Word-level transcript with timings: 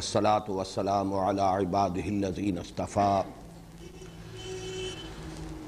الصلاة 0.00 0.46
والسلام 0.48 1.14
على 1.14 1.42
عباده 1.42 2.06
الذين 2.16 2.58
اصطفى. 2.58 3.24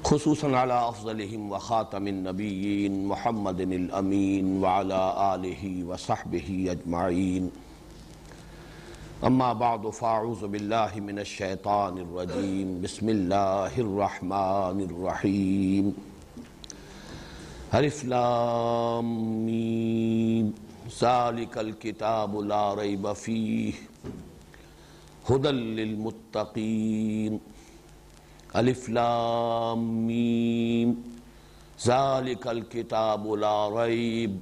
خصوصا 0.03 0.49
على 0.61 0.77
أفضلهم 0.89 1.51
وخاتم 1.51 2.07
النبيين 2.07 3.05
محمد 3.05 3.59
الأمين 3.61 4.63
وعلى 4.63 5.01
آله 5.35 5.83
وصحبه 5.89 6.67
أجمعين. 6.71 7.51
أما 9.23 9.53
بعد، 9.53 9.87
فأعوذ 9.89 10.47
بالله 10.47 10.99
من 10.99 11.19
الشيطان 11.19 11.97
الرجيم. 11.97 12.81
بسم 12.81 13.09
الله 13.09 13.73
الرحمن 13.85 14.77
الرحيم. 14.89 15.93
الف 17.73 18.03
لام 18.05 19.07
میم 19.45 20.51
ذالک 20.99 21.57
الكتاب 21.57 22.39
لا 22.51 22.75
ریب 22.75 23.07
فیہ 23.17 23.92
ہدى 25.29 25.51
للمتقین، 25.51 27.37
الف 28.53 28.89
لام 28.89 29.85
میم، 30.07 30.93
ذالک 31.85 32.47
الكتاب 32.47 33.27
لا 33.35 33.69
ریب، 33.75 34.37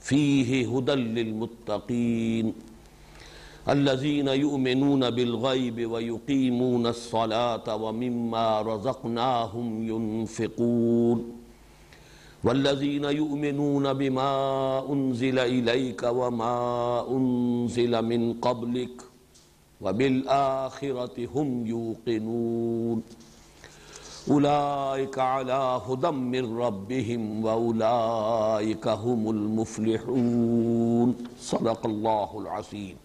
فیہ 0.00 0.64
ہدى 0.66 0.94
للمتقین 0.94 2.50
الذين 3.72 4.28
يؤمنون 4.28 5.10
بالغيب 5.10 5.90
ويقيمون 5.90 6.86
الصلاة 6.86 7.74
ومما 7.76 8.62
رزقناهم 8.68 9.66
ينفقون 9.88 11.18
والذين 12.44 13.04
يؤمنون 13.04 13.92
بما 13.92 14.30
أنزل 14.92 15.38
إليك 15.38 16.02
وما 16.02 16.54
أنزل 17.10 18.02
من 18.02 18.32
قبلك 18.32 19.07
وبالآخرة 19.80 21.28
هم 21.34 21.66
يوقنون. 21.66 23.02
أولئك 24.30 25.18
على 25.18 25.82
هدى 25.86 26.10
من 26.10 26.58
ربهم 26.58 27.44
وأولئك 27.44 28.88
هم 28.88 29.30
المفلحون. 29.30 31.16
صدق 31.40 31.86
الله 31.86 32.30
العظيم. 32.38 32.96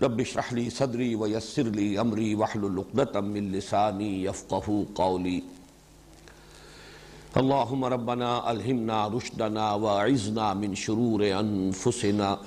رب 0.00 0.20
اشرح 0.20 0.52
لي 0.52 0.70
صدري 0.70 1.16
ويسر 1.16 1.62
لي 1.62 2.00
امري 2.00 2.34
واحلل 2.34 2.78
عقدة 2.78 3.20
من 3.20 3.52
لساني 3.52 4.24
يفقهوا 4.24 4.84
قولي. 4.94 5.42
اللهم 7.34 7.84
ربنا 7.84 8.50
الهمنا 8.50 8.98
رشدنا 9.10 9.74
واعذنا 9.74 10.54
من 10.54 10.74
شرور 10.74 11.20
انفسنا. 11.42 12.38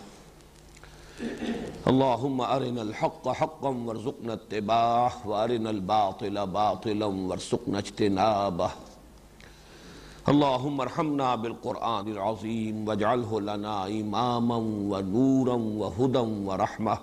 اللهم 1.91 2.41
ارنا 2.41 2.81
الحق 2.81 3.25
حقا 3.39 3.71
وارزقنا 3.85 4.33
اتباعه 4.33 5.27
وارنا 5.27 5.69
الباطل 5.69 6.35
باطلا 6.47 7.05
وارزقنا 7.05 7.77
اجتنابه. 7.83 8.71
اللهم 10.31 10.81
ارحمنا 10.81 11.35
بالقرآن 11.35 12.07
العظيم 12.07 12.87
واجعله 12.87 13.41
لنا 13.41 13.87
إماما 13.87 14.57
ونورا 14.91 15.57
وهدى 15.81 16.25
ورحمة. 16.47 16.97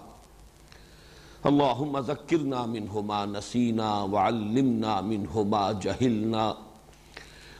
اللهم 1.46 1.94
ذكرنا 1.98 2.66
منه 2.66 3.00
ما 3.00 3.26
نسينا 3.26 4.02
وعلمنا 4.12 5.00
منه 5.00 5.42
ما 5.42 5.72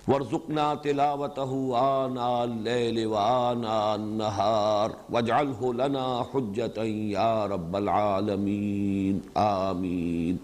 جهلنا 0.07 0.13
وارزقنا 0.13 0.75
تلاوته 0.75 1.77
آناء 1.81 2.45
الليل 2.45 3.07
وآناء 3.07 3.95
النهار 3.95 4.97
واجعله 5.11 5.73
لنا 5.73 6.27
حجة 6.33 6.85
يا 7.13 7.47
رب 7.47 7.77
العالمين 7.77 9.21
آمين 9.35 10.37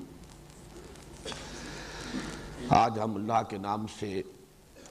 آج 2.70 2.98
ہم 2.98 3.14
اللہ 3.14 3.42
کے 3.48 3.58
نام 3.58 3.86
سے 3.98 4.22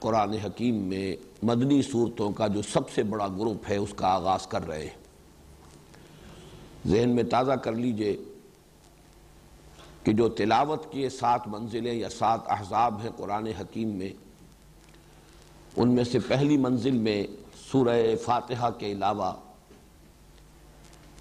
قرآن 0.00 0.32
حکیم 0.44 0.74
میں 0.88 1.16
مدنی 1.42 1.82
صورتوں 1.82 2.30
کا 2.38 2.46
جو 2.54 2.62
سب 2.62 2.90
سے 2.90 3.02
بڑا 3.02 3.28
گروپ 3.38 3.68
ہے، 3.68 3.76
اس 3.76 3.94
کا 3.96 4.06
آغاز 4.14 4.46
کر 4.46 4.66
رہے 4.68 4.86
ہیں۔ 4.86 4.98
ذہن 6.86 7.10
میں 7.14 7.24
تازہ 7.30 7.52
کر 7.64 7.72
لیجیے 7.72 8.16
کہ 10.04 10.12
جو 10.12 10.28
تلاوت 10.28 10.90
کی 10.92 11.08
سات 11.08 11.48
منزلیں 11.48 11.94
یا 11.94 12.08
سات 12.08 12.40
احزاب 12.58 13.00
ہیں 13.02 13.10
قرآن 13.16 13.46
حکیم 13.60 13.88
میں 13.88 14.12
ان 15.76 15.88
میں 15.88 16.04
سے 16.04 16.18
پہلی 16.18 16.56
منزل 16.56 16.90
میں 16.90 17.26
سورہ 17.72 18.16
فاتحہ 18.24 18.70
کے 18.78 18.92
علاوہ 18.92 19.32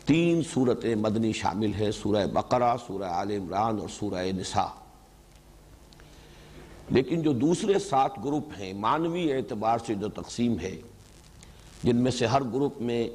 تین 0.06 0.42
صورتیں 0.54 0.96
مدنی 0.96 1.34
شامل 1.34 1.74
ہیں، 1.74 1.92
سورہ 1.92 2.28
بقرہ، 2.28 2.76
سورہ 2.88 3.04
آل 3.04 3.32
عمران 3.32 3.80
اور 3.80 3.90
سورہ 3.90 4.26
نساء۔ 4.36 4.74
لیکن 6.90 7.22
جو 7.22 7.34
دوسرے 7.34 7.80
سات 7.80 8.18
گروپ 8.24 8.50
ہیں، 8.60 8.74
معنوی 8.74 9.34
اعتبار 9.34 9.78
سے 9.86 9.94
جو 9.96 10.10
تقسیم 10.10 10.60
ہے 10.60 10.81
جن 11.84 11.96
میں 11.96 12.12
سے 12.12 12.26
ہر 12.26 12.44
گروپ 12.44 12.81
میں 12.81 13.10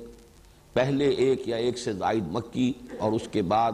پہلے 0.73 1.09
ایک 1.09 1.49
یا 1.49 1.57
ایک 1.57 1.79
سے 1.79 1.93
زائد 1.93 2.25
مکی 2.27 2.73
اور 2.99 3.13
اس 3.13 3.23
کے 3.33 3.43
بعد 3.43 3.73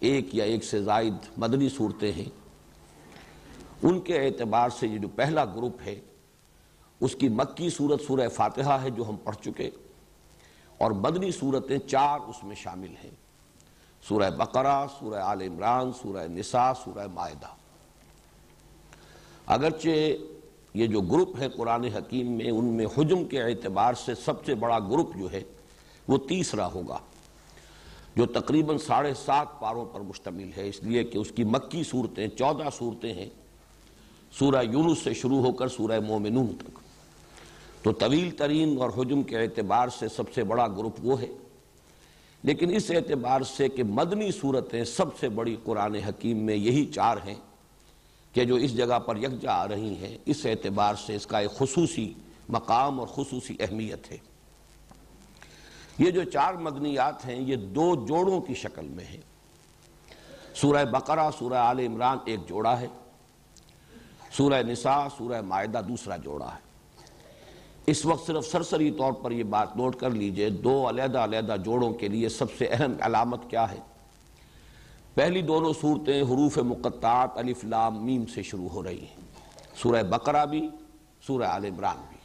ایک 0.00 0.34
یا 0.34 0.44
ایک 0.44 0.64
سے 0.64 0.82
زائد 0.82 1.14
مدنی 1.36 1.68
صورتیں 1.68 2.12
ہیں۔ 2.12 2.30
ان 3.82 4.00
کے 4.00 4.16
اعتبار 4.18 4.68
سے 4.80 4.86
یہ 4.86 4.98
جو 4.98 5.08
پہلا 5.08 5.44
گروپ 5.44 5.76
ہے 5.86 6.00
اس 7.00 7.14
کی 7.14 7.28
مکی 7.28 7.70
صورت 7.70 8.00
سورہ 8.06 8.28
فاتحہ 8.28 8.82
ہے 8.82 8.90
جو 8.90 9.04
ہم 9.08 9.16
پڑھ 9.16 9.36
چکے 9.36 9.70
اور 10.78 10.90
مدنی 10.90 11.30
صورتیں 11.30 11.78
چار 11.78 12.20
اس 12.20 12.44
میں 12.44 12.56
شامل 12.56 12.94
ہیں۔ 13.04 13.10
سورہ 14.08 14.30
بقرہ، 14.30 14.86
سورہ 14.98 15.20
آل 15.20 15.40
عمران، 15.40 15.92
سورہ 16.02 16.26
نساء، 16.28 16.72
سورہ 16.84 17.06
معدہ 17.14 17.46
اگرچہ 19.46 19.88
یہ 20.74 20.86
جو 20.86 21.00
گروپ 21.00 21.28
ہے 21.38 21.48
قرآن 21.48 21.84
حکیم 21.84 22.32
میں، 22.32 22.50
ان 22.50 22.64
میں 22.64 22.86
حجم 22.86 23.24
کے 23.24 23.42
اعتبار 23.42 23.94
سے 23.94 24.14
سب 24.14 24.44
سے 24.44 24.54
بڑا 24.54 24.78
گروپ 24.78 25.16
جو 25.16 25.32
ہے، 25.32 25.42
وہ 26.08 26.18
تیسرا 26.18 26.66
ہوگا، 26.66 26.98
جو 28.16 28.26
تقریباً 28.26 28.78
ساڑھے 28.78 29.14
سات 29.14 29.60
پاروں 29.60 29.84
پر 29.84 30.00
مشتمل 30.00 30.50
ہے۔ 30.56 30.68
اس 30.68 30.82
لیے 30.82 31.04
کہ 31.04 31.18
اس 31.18 31.30
کی 31.30 31.44
مکی 31.44 31.82
صورتیں 31.84 32.28
چودہ 32.28 32.68
صورتیں 32.78 33.14
ہیں۔ 33.14 33.30
سورہ 34.38 34.62
یونس 34.62 34.98
سے 34.98 35.14
شروع 35.14 35.38
ہو 35.38 35.52
کر 35.52 35.68
سورہ 35.68 36.00
مومنون 36.00 36.46
تک۔ 36.46 36.85
تو 37.82 37.92
طویل 37.92 38.30
ترین 38.30 38.78
اور 38.80 38.90
حجم 38.96 39.22
کے 39.22 39.38
اعتبار 39.38 39.88
سے 39.88 40.08
سب 40.08 40.34
سے 40.34 40.44
بڑا 40.44 40.66
گروپ 40.66 40.96
وہ 41.02 41.20
ہے۔ 41.20 41.26
لیکن 42.42 42.74
اس 42.74 42.90
اعتبار 42.90 43.40
سے 43.40 43.68
کہ 43.68 43.84
مدنی 43.84 44.32
صورتیں 44.32 44.84
سب 44.84 45.18
سے 45.20 45.28
بڑی 45.28 45.56
قرآن 45.64 45.94
حکیم 45.94 46.38
میں 46.38 46.56
یہی 46.56 46.86
چار 46.86 47.16
ہیں 47.26 47.34
کہ 48.32 48.44
جو 48.44 48.54
اس 48.54 48.76
جگہ 48.76 48.98
پر 48.98 49.16
یکجا 49.16 49.52
آ 49.52 49.68
رہی 49.68 49.94
ہیں، 49.94 50.18
اس 50.26 50.46
اعتبار 50.46 50.94
سے 50.94 51.16
اس 51.16 51.26
کا 51.26 51.38
ایک 51.38 51.50
خصوصی 51.50 52.14
مقام 52.48 53.00
اور 53.00 53.08
خصوصی 53.08 53.56
اہمیت 53.60 54.10
ہے۔ 54.10 54.16
یہ 55.98 56.10
جو 56.10 56.24
چار 56.24 56.54
مدنیات 56.54 57.26
ہیں، 57.26 57.40
یہ 57.40 57.56
دو 57.56 58.06
جوڑوں 58.06 58.40
کی 58.40 58.54
شکل 58.54 58.86
میں 58.88 59.04
ہیں۔ 59.04 59.20
سورہ 60.54 60.84
بقرہ، 60.84 61.30
سورہ 61.38 61.54
آل 61.54 61.78
عمران 61.78 62.18
ایک 62.24 62.48
جوڑا 62.48 62.80
ہے۔ 62.80 62.86
سورہ 64.32 64.62
نساء، 64.62 65.06
سورہ 65.18 65.40
معدہ 65.40 65.80
دوسرا 65.88 66.16
جوڑا 66.16 66.54
ہے۔ 66.54 66.65
اس 67.86 68.06
وقت 68.06 68.26
صرف 68.26 68.46
سرسری 68.46 68.90
طور 68.90 69.12
پر 69.12 69.30
یہ 69.30 69.42
بات 69.42 69.76
نوٹ 69.76 69.96
کر 69.96 70.10
لیجیے، 70.10 70.50
دو 70.50 70.88
علیحدہ 70.88 71.18
علیحدہ 71.18 71.56
جوڑوں 71.64 71.92
کے 71.92 72.08
لیے 72.08 72.28
سب 72.28 72.46
سے 72.58 72.66
اہم 72.66 72.92
علامت 73.00 73.40
کیا 73.50 73.72
ہے؟ 73.72 73.76
پہلی 75.14 75.42
دونوں 75.42 75.72
صورتیں 75.80 76.22
حروف 76.22 76.58
مقطعات 76.58 77.38
الف 77.38 77.64
لام 77.64 78.04
میم 78.04 78.26
سے 78.26 78.42
شروع 78.42 78.68
ہو 78.68 78.82
رہی 78.82 79.00
ہیں۔ 79.00 79.16
سورہ 79.82 80.02
بقرہ 80.02 80.46
بھی، 80.46 80.68
سورہ 81.26 81.42
آل 81.42 81.64
عمران 81.64 81.96
بھی۔ 82.08 82.16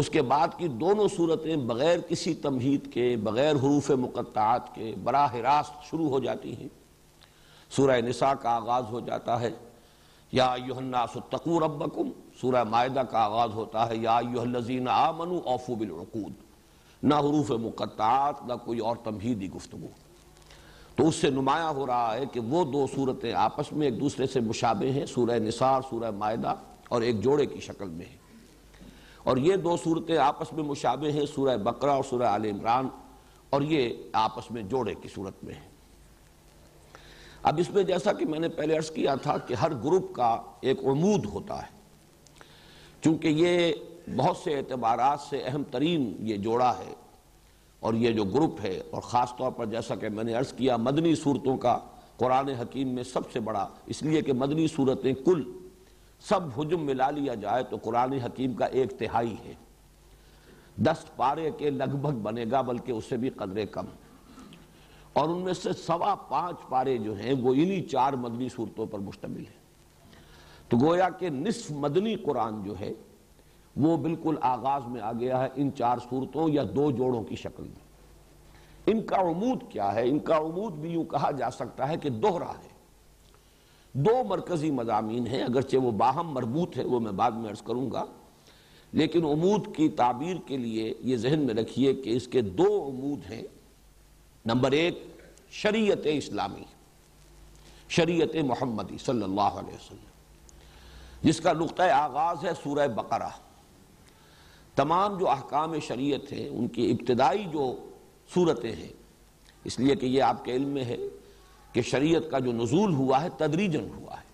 اس 0.00 0.10
کے 0.10 0.22
بعد 0.22 0.48
کی 0.56 0.68
دونوں 0.68 1.08
صورتیں 1.16 1.56
بغیر 1.56 1.98
کسی 1.98 2.34
تمہید 2.34 2.92
کے، 2.92 3.16
بغیر 3.16 3.52
حروف 3.52 3.90
مقطعات 3.90 4.74
کے 4.74 4.94
براہ 5.04 5.34
راست 5.34 5.90
شروع 5.90 6.08
ہو 6.08 6.18
جاتی 6.18 6.56
ہیں۔ 6.56 6.68
سورہ 7.70 8.00
نساء 8.00 8.32
کا 8.32 8.50
آغاز 8.50 8.84
ہو 8.90 9.00
جاتا 9.00 9.40
ہے۔ 9.40 9.50
یا 10.32 10.44
ایوہ 10.44 10.76
الناس 10.76 11.16
اتقو 11.16 11.60
ربکم 11.60 12.10
سورہ 12.44 12.64
معدہ 12.64 13.00
کا 13.00 13.18
آغاز 13.18 13.50
ہوتا 13.54 13.88
ہے، 13.88 13.96
یا 13.96 14.16
ایوہ 14.16 14.40
الذین 14.40 14.88
آمنوا 14.88 15.40
اوفو 15.44 15.74
بالعقود، 15.74 16.32
نہ 17.02 17.14
حروف 17.14 17.50
مقطعات، 17.50 18.34
نہ 18.46 18.52
کوئی 18.64 18.78
اور 18.78 18.96
تمہیدی 19.04 19.50
گفتگو۔ 19.50 19.86
تو 20.96 21.08
اس 21.08 21.14
سے 21.14 21.30
نمایاں 21.30 21.72
ہو 21.72 21.86
رہا 21.86 22.14
ہے 22.14 22.26
کہ 22.32 22.40
وہ 22.40 22.64
دو 22.64 22.86
صورتیں 22.94 23.32
آپس 23.32 23.72
میں 23.72 23.86
ایک 23.86 24.00
دوسرے 24.00 24.26
سے 24.26 24.40
مشابہ 24.40 24.84
ہیں، 24.84 25.06
سورہ 25.06 25.38
نثار 25.38 25.80
سورہ 25.90 26.10
معدہ 26.10 26.54
اور 26.88 27.02
ایک 27.02 27.20
جوڑے 27.20 27.46
کی 27.46 27.60
شکل 27.60 27.88
میں 27.88 28.06
ہیں۔ 28.06 28.16
اور 29.24 29.36
یہ 29.36 29.56
دو 29.56 29.76
صورتیں 29.76 30.16
آپس 30.16 30.52
میں 30.52 30.64
مشابہ 30.64 31.06
ہیں، 31.06 31.26
سورہ 31.34 31.56
بقرہ 31.56 31.90
اور 31.90 32.04
سورہ 32.10 32.22
آل 32.22 32.44
عمران، 32.44 32.88
اور 33.50 33.62
یہ 33.62 33.94
آپس 34.12 34.50
میں 34.50 34.62
جوڑے 34.62 34.94
کی 34.94 35.08
صورت 35.14 35.44
میں 35.44 35.54
ہیں۔ 35.54 35.68
اب 37.42 37.54
اس 37.58 37.70
میں 37.70 37.82
جیسا 37.82 38.12
کہ 38.12 38.26
میں 38.26 38.38
نے 38.38 38.48
پہلے 38.48 38.76
عرض 38.76 38.90
کیا 38.90 39.14
تھا 39.14 39.38
کہ 39.38 39.54
ہر 39.54 39.74
گروپ 39.74 40.14
کا 40.14 40.42
ایک 40.60 40.78
عمود 40.84 41.26
ہوتا 41.26 41.62
ہے۔ 41.62 41.73
چونکہ 43.04 43.28
یہ 43.28 43.72
بہت 44.16 44.36
سے 44.36 44.54
اعتبارات 44.54 45.20
سے 45.20 45.42
اہم 45.44 45.62
ترین 45.70 46.14
یہ 46.18 46.36
جوڑا 46.36 46.78
ہے 46.78 46.94
اور 47.80 47.94
یہ 47.94 48.10
جو 48.10 48.24
گروپ 48.24 48.60
ہے 48.64 48.82
اور 48.90 49.00
خاص 49.02 49.36
طور 49.38 49.50
پر 49.50 49.66
جیسا 49.66 49.94
کہ 49.94 50.08
میں 50.08 50.24
نے 50.24 50.34
عرض 50.34 50.52
کیا، 50.52 50.76
مدنی 50.76 51.14
صورتوں 51.14 51.56
کا 51.56 51.78
قرآن 52.16 52.48
حکیم 52.48 52.88
میں 52.88 53.02
سب 53.02 53.32
سے 53.32 53.40
بڑا، 53.40 53.68
اس 53.86 54.02
لیے 54.02 54.22
کہ 54.22 54.32
مدنی 54.32 54.66
صورتیں 54.66 55.12
کل 55.12 55.42
سب 56.20 56.40
حجم 56.60 56.80
ملا 56.80 57.10
لیا 57.10 57.34
جائے 57.34 57.62
تو 57.62 57.76
قرآن 57.76 58.12
حکیم 58.12 58.54
کا 58.54 58.64
ایک 58.64 58.98
تہائی 58.98 59.34
ہے۔ 59.44 59.54
دس 60.76 61.16
پارے 61.16 61.50
کے 61.58 61.70
لگ 61.70 61.96
بھگ 62.00 62.18
بنے 62.18 62.44
گا، 62.50 62.60
بلکہ 62.60 62.92
اس 62.92 63.04
سے 63.04 63.16
بھی 63.16 63.30
قدرے 63.30 63.66
کم۔ 63.66 63.84
اور 65.12 65.28
ان 65.28 65.38
میں 65.38 65.52
سے 65.52 65.72
سوا 65.72 66.14
پانچ 66.14 66.68
پارے 66.68 66.98
جو 66.98 67.14
ہیں، 67.18 67.32
وہ 67.32 67.52
انہی 67.52 67.82
چار 67.82 68.12
مدنی 68.12 68.48
صورتوں 68.48 68.86
پر 68.86 68.98
مشتمل 68.98 69.40
ہیں۔ 69.40 69.63
تو 70.68 70.76
گویا 70.76 71.08
کہ 71.08 71.30
نصف 71.30 71.70
مدنی 71.70 72.16
قرآن 72.16 72.62
جو 72.62 72.80
ہے 72.80 72.92
وہ 73.76 73.96
بالکل 73.96 74.34
آغاز 74.40 74.82
میں 74.86 75.00
آ 75.00 75.12
گیا 75.12 75.42
ہے 75.42 75.48
ان 75.54 75.70
چار 75.78 75.98
صورتوں 76.10 76.48
یا 76.48 76.62
دو 76.76 76.90
جوڑوں 76.90 77.22
کی 77.22 77.36
شکل 77.36 77.62
میں۔ 77.62 77.84
ان 78.86 79.02
کا 79.02 79.16
عمود 79.16 79.62
کیا 79.68 79.94
ہے؟ 79.94 80.08
ان 80.08 80.18
کا 80.18 80.36
عمود 80.36 80.72
بھی 80.72 80.90
یوں 80.90 81.04
کہا 81.04 81.30
جا 81.30 81.50
سکتا 81.50 81.88
ہے 81.88 81.96
کہ 81.96 82.10
دوہرا 82.10 82.50
ہے۔ 82.50 82.68
دو 83.92 84.24
مرکزی 84.24 84.70
مضامین 84.70 85.26
ہیں، 85.26 85.42
اگرچہ 85.42 85.76
وہ 85.76 85.90
باہم 85.90 86.30
مربوط 86.30 86.78
ہے 86.78 86.84
وہ 86.84 87.00
میں 87.00 87.12
بعد 87.12 87.30
میں 87.30 87.50
عرض 87.50 87.62
کروں 87.62 87.90
گا۔ 87.90 88.04
لیکن 88.92 89.24
عمود 89.24 89.76
کی 89.76 89.88
تعبیر 89.88 90.36
کے 90.46 90.56
لیے 90.56 90.94
یہ 91.00 91.16
ذہن 91.16 91.40
میں 91.40 91.54
رکھیے 91.54 91.94
کہ 91.94 92.10
اس 92.10 92.28
کے 92.28 92.40
دو 92.40 92.88
عمود 92.88 93.32
ہیں۔ 93.32 93.42
نمبر 94.46 94.72
ایک، 94.72 95.02
شریعت 95.50 95.98
اسلامی، 96.04 96.64
شریعت 97.88 98.36
محمدی 98.44 98.98
صلی 98.98 99.22
اللہ 99.22 99.40
علیہ 99.40 99.74
وسلم۔ 99.74 100.13
جس 101.24 101.40
کا 101.40 101.52
نقطۂ 101.52 101.82
آغاز 101.82 102.44
ہے 102.44 102.50
سورہ 102.62 102.88
بقرہ۔ 102.88 103.28
تمام 104.74 105.18
جو 105.18 105.30
احکام 105.30 105.78
شریعت 105.78 106.32
ہیں 106.32 106.48
ان 106.48 106.68
کی 106.68 106.90
ابتدائی 106.90 107.44
جو 107.44 107.76
صورتیں 108.34 108.72
ہیں، 108.72 108.88
اس 109.64 109.80
لیے 109.80 109.94
کہ 109.94 110.06
یہ 110.06 110.22
آپ 110.22 110.44
کے 110.44 110.52
علم 110.52 110.68
میں 110.68 110.84
ہے 110.84 110.96
کہ 111.72 111.82
شریعت 111.82 112.30
کا 112.30 112.38
جو 112.38 112.52
نزول 112.52 112.94
ہوا 112.94 113.22
ہے 113.22 113.28
تدریجن 113.36 113.88
ہوا 113.96 114.12
ہے۔ 114.12 114.24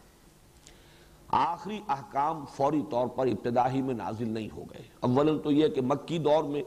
آخری 1.28 1.80
احکام 1.88 2.44
فوری 2.56 2.82
طور 2.90 3.06
پر 3.06 3.26
ابتدائی 3.26 3.82
میں 3.82 3.94
نازل 3.94 4.28
نہیں 4.28 4.48
ہو 4.56 4.62
گئے۔ 4.70 4.82
اولا 5.00 5.32
تو 5.42 5.50
یہ 5.50 5.68
کہ 5.68 5.80
مکی 5.80 6.18
دور 6.18 6.44
میں 6.44 6.62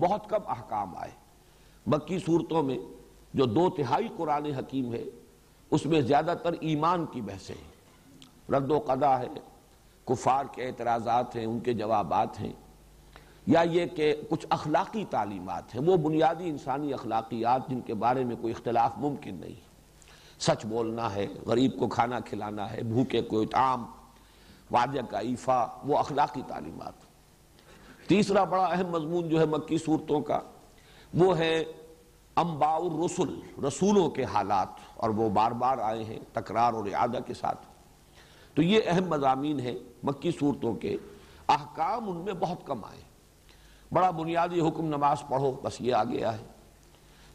بہت 0.00 0.28
کم 0.28 0.40
احکام 0.46 0.96
آئے۔ 0.96 1.12
مکی 1.86 2.18
صورتوں 2.18 2.62
میں 2.62 2.78
جو 3.34 3.44
دو 3.44 3.70
تہائی 3.70 4.08
قرآن 4.16 4.44
حکیم 4.44 4.94
ہے، 4.94 5.04
اس 5.70 5.86
میں 5.86 6.00
زیادہ 6.00 6.34
تر 6.42 6.52
ایمان 6.60 7.06
کی 7.06 7.20
بحثیں 7.20 7.54
ہیں۔ 7.54 7.69
رد 8.52 8.70
و 8.70 8.78
قضا 8.78 9.18
ہے، 9.18 9.26
کفار 10.04 10.44
کے 10.52 10.66
اعتراضات 10.66 11.36
ہیں، 11.36 11.46
ان 11.46 11.60
کے 11.60 11.72
جوابات 11.72 12.40
ہیں۔ 12.40 12.52
یا 13.46 13.60
یہ 13.60 13.86
کہ 13.86 14.14
کچھ 14.30 14.46
اخلاقی 14.50 15.04
تعلیمات 15.10 15.74
ہیں، 15.74 15.82
وہ 15.82 15.96
بنیادی 15.96 16.48
انسانی 16.48 16.92
اخلاقیات 16.92 17.68
جن 17.68 17.80
کے 17.80 17.94
بارے 17.94 18.24
میں 18.24 18.36
کوئی 18.40 18.52
اختلاف 18.56 18.90
ممکن 18.96 19.34
نہیں۔ 19.34 19.54
سچ 20.40 20.66
بولنا 20.66 21.14
ہے، 21.14 21.26
غریب 21.46 21.78
کو 21.78 21.88
کھانا 21.88 22.20
کھلانا 22.20 22.72
ہے، 22.72 22.82
بھوکے 22.82 23.22
کو 23.22 23.40
اطعام 23.40 23.86
واجہ 24.70 25.00
کا 25.10 25.18
ایفا، 25.18 25.66
وہ 25.84 25.98
اخلاقی 25.98 26.42
تعلیمات۔ 26.48 26.92
تیسرا 28.08 28.44
بڑا 28.44 28.64
اہم 28.64 28.90
مضمون 28.90 29.28
جو 29.28 29.40
ہے 29.40 29.46
مکی 29.46 29.78
صورتوں 29.78 30.20
کا، 30.20 30.40
وہ 31.14 31.38
ہے 31.38 31.64
انباء 32.36 32.76
الرسل، 32.76 33.40
رسولوں 33.66 34.10
کے 34.10 34.24
حالات، 34.24 34.68
اور 34.96 35.10
وہ 35.10 35.28
بار 35.28 35.50
بار 35.50 35.78
آئے 35.78 36.04
ہیں 36.04 36.18
تکرار 36.32 36.72
اور 36.72 36.86
اعادہ 36.86 37.18
کے 37.26 37.34
ساتھ۔ 37.34 37.69
تو 38.54 38.62
یہ 38.62 38.80
اہم 38.86 39.08
مضامین 39.08 39.60
ہیں 39.60 39.78
مکی 40.02 40.30
صورتوں 40.40 40.74
کے۔ 40.74 40.96
احکام 41.48 42.10
ان 42.10 42.16
میں 42.16 42.32
بہت 42.32 42.66
کم 42.66 42.84
آئے۔ 42.84 43.00
بڑا 43.92 44.10
بنیادی 44.10 44.60
حکم 44.60 44.86
نماز 44.86 45.22
پڑھو، 45.28 45.52
بس 45.62 45.80
یہ 45.80 45.94
آ 45.94 46.04
گیا 46.04 46.38
ہے 46.38 46.42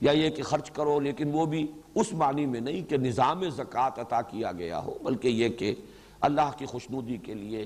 یا 0.02 0.12
یہ 0.12 0.30
کہ 0.30 0.44
خرچ 0.44 0.72
کرو، 0.72 1.00
لیکن 1.00 1.32
وہ 1.34 1.46
بھی 1.46 1.72
اس 1.96 2.14
معنی 2.14 2.46
میں 2.46 2.60
نہیں 2.60 2.90
کہ 2.90 2.98
نظام 2.98 3.50
زکوٰۃ 3.50 4.00
عطا 4.00 4.22
کیا 4.22 4.52
گیا 4.52 4.80
ہو، 4.80 4.94
بلکہ 5.04 5.28
یہ 5.28 5.50
کہ 5.50 5.76
اللہ 6.22 6.52
کی 6.58 6.66
خوشنودی 6.66 7.18
کے 7.18 7.34
لیے، 7.34 7.66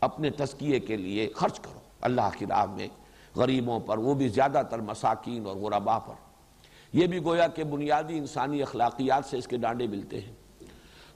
اپنے 0.00 0.30
تزکیے 0.30 0.80
کے 0.80 0.96
لیے 0.96 1.32
خرچ 1.36 1.60
کرو۔ 1.60 1.78
اللہ 2.00 2.28
کی 2.38 2.46
راہ 2.46 2.66
میں 2.66 2.88
غریبوں 3.36 3.80
پر، 3.80 3.98
وہ 3.98 4.14
بھی 4.14 4.28
زیادہ 4.28 4.62
تر 4.70 4.78
مساکین 4.78 5.46
اور 5.46 5.56
غربا 5.56 5.98
پر۔ 5.98 6.14
یہ 6.92 7.06
بھی 7.06 7.24
گویا 7.24 7.46
کہ 7.46 7.64
بنیادی 7.64 8.18
انسانی 8.18 8.62
اخلاقیات 8.62 9.24
سے 9.24 9.38
اس 9.38 9.46
کے 9.46 9.56
ڈانڈے 9.56 9.86
ملتے 9.86 10.20
ہیں۔ 10.20 10.32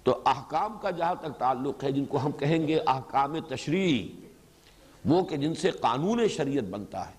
تو 0.08 0.22
احکام 0.26 0.78
کا 0.82 0.90
جہاں 0.90 1.14
تک 1.14 1.38
تعلق 1.38 1.84
ہے، 1.84 1.92
جن 1.92 2.04
کو 2.04 2.18
ہم 2.24 2.32
کہیں 2.32 2.68
گے 2.68 2.78
احکام 2.86 3.40
تشریعی 3.40 4.08
وہ 5.04 5.24
کہ 5.24 5.36
جن 5.36 5.54
سے 5.54 5.70
قانون 5.70 6.28
شریعت 6.28 6.64
بنتا 6.64 7.08
ہے۔ 7.08 7.12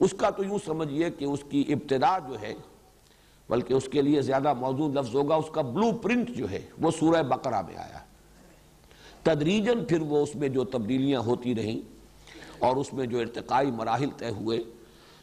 اس 0.00 0.14
کا 0.18 0.30
تو 0.30 0.44
یوں 0.44 0.58
سمجھئے 0.64 1.10
کہ 1.10 1.24
اس 1.24 1.44
کی 1.48 1.64
ابتدا 1.68 2.18
جو 2.18 2.40
ہے، 2.40 2.54
بلکہ 3.48 3.74
اس 3.74 3.88
کے 3.92 4.02
لیے 4.02 4.22
زیادہ 4.22 4.52
موضوع 4.54 4.88
لفظ 4.88 5.14
ہوگا، 5.14 5.34
اس 5.34 5.50
کا 5.52 5.62
بلو 5.62 5.92
پرنٹ 5.92 6.30
جو 6.30 6.50
ہے، 6.50 6.60
وہ 6.80 6.90
سورہ 6.90 7.22
بقرہ 7.22 7.62
میں 7.62 7.76
آیا۔ 7.76 7.98
تدریجن 9.22 9.84
پھر 9.84 10.00
وہ 10.00 10.22
اس 10.22 10.34
میں 10.36 10.48
جو 10.48 10.64
تبدیلیاں 10.64 11.20
ہوتی 11.20 11.54
رہیں 11.54 11.80
اور 12.58 12.76
اس 12.76 12.92
میں 12.92 13.06
جو 13.06 13.18
ارتقائی 13.18 13.70
مراحل 13.70 14.10
طے 14.16 14.30
ہوئے، 14.30 14.58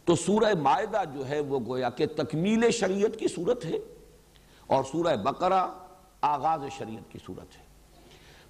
تو 0.06 0.16
سورہ 0.16 0.54
معدہ 0.62 1.04
جو 1.14 1.28
ہے، 1.28 1.40
وہ 1.40 1.60
گویا 1.68 1.90
کہ 1.90 2.06
تکمیل 2.06 2.72
شریعت 2.72 3.20
کی 3.20 3.28
صورت 3.28 3.66
ہے 3.66 3.78
اور 4.68 4.84
سورہ 4.92 5.16
بقرہ 5.16 5.68
آغاز 6.22 6.62
شریعت 6.78 7.12
کی 7.12 7.20
صورت 7.26 7.58
ہے۔ 7.58 7.64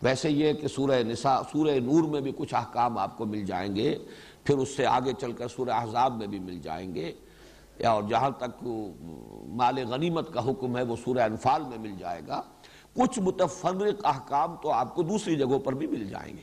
ویسے 0.02 0.30
یہ 0.30 0.54
کہ 0.54 0.68
سورہ 0.68 1.04
نساء، 1.04 1.42
سورہ 1.52 1.80
نور 1.80 2.04
میں 2.04 2.22
بھی 2.22 2.32
کچھ 2.38 2.54
احکام 2.54 2.98
آپ 2.98 3.18
کو 3.18 3.26
مل 3.26 3.46
جائیں 3.46 3.76
گے، 3.76 3.98
پھر 4.44 4.58
اس 4.58 4.70
سے 4.70 4.86
آگے 4.86 5.14
چل 5.22 5.32
کر 5.32 5.48
سورہ 5.48 5.70
احزاب 5.70 6.18
میں 6.18 6.28
بھی 6.28 6.40
مل 6.40 6.60
جائیں 6.60 6.96
گے۔ 6.96 7.12
اور 7.86 8.04
جہاں 8.04 8.30
تک 8.30 8.64
مال 9.46 9.78
غنیمت 9.78 10.34
کا 10.34 10.50
حکم 10.50 10.78
ہے، 10.78 10.84
وہ 10.84 10.96
سورہ 11.06 11.20
انفال 11.20 11.64
میں 11.64 11.78
مل 11.78 11.98
جائے 12.00 12.22
گا۔ 12.28 12.42
کچھ 12.94 13.20
متفرق 13.20 14.06
احکام 14.06 14.56
تو 14.56 14.72
آپ 14.72 14.96
کو 14.96 15.02
دوسری 15.04 15.36
جگہوں 15.36 15.60
پر 15.60 15.74
بھی 15.74 15.88
مل 15.88 16.10
جائیں 16.10 16.38
گے۔ 16.38 16.42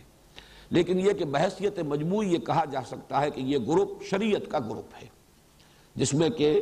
لیکن 0.70 1.00
یہ 1.00 1.12
کہ 1.12 1.24
بحثیت 1.24 1.78
مجموعی 1.78 2.32
یہ 2.32 2.38
کہا 2.38 2.64
جا 2.64 2.80
سکتا 2.86 3.20
ہے 3.20 3.30
کہ 3.30 3.40
یہ 3.40 3.58
گروپ 3.58 4.02
شریعت 4.02 4.50
کا 4.50 4.58
گروپ 4.58 4.94
ہے، 5.02 5.06
جس 5.94 6.14
میں 6.14 6.28
کہ 6.28 6.60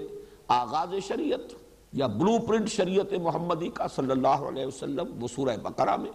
آغاز 0.49 0.95
شریعت 1.09 1.62
یا 1.93 2.07
بلو 2.07 2.39
پرنٹ 2.39 2.69
شریعت 2.69 3.13
محمدی 3.13 3.69
کا 3.69 3.89
صلی 3.89 4.11
اللہ 4.11 4.29
علیہ 4.29 4.67
وسلم 4.67 5.23
وہ 5.23 5.29
سورہ 5.29 5.57
بقرہ 5.57 5.97
میں۔ 5.97 6.11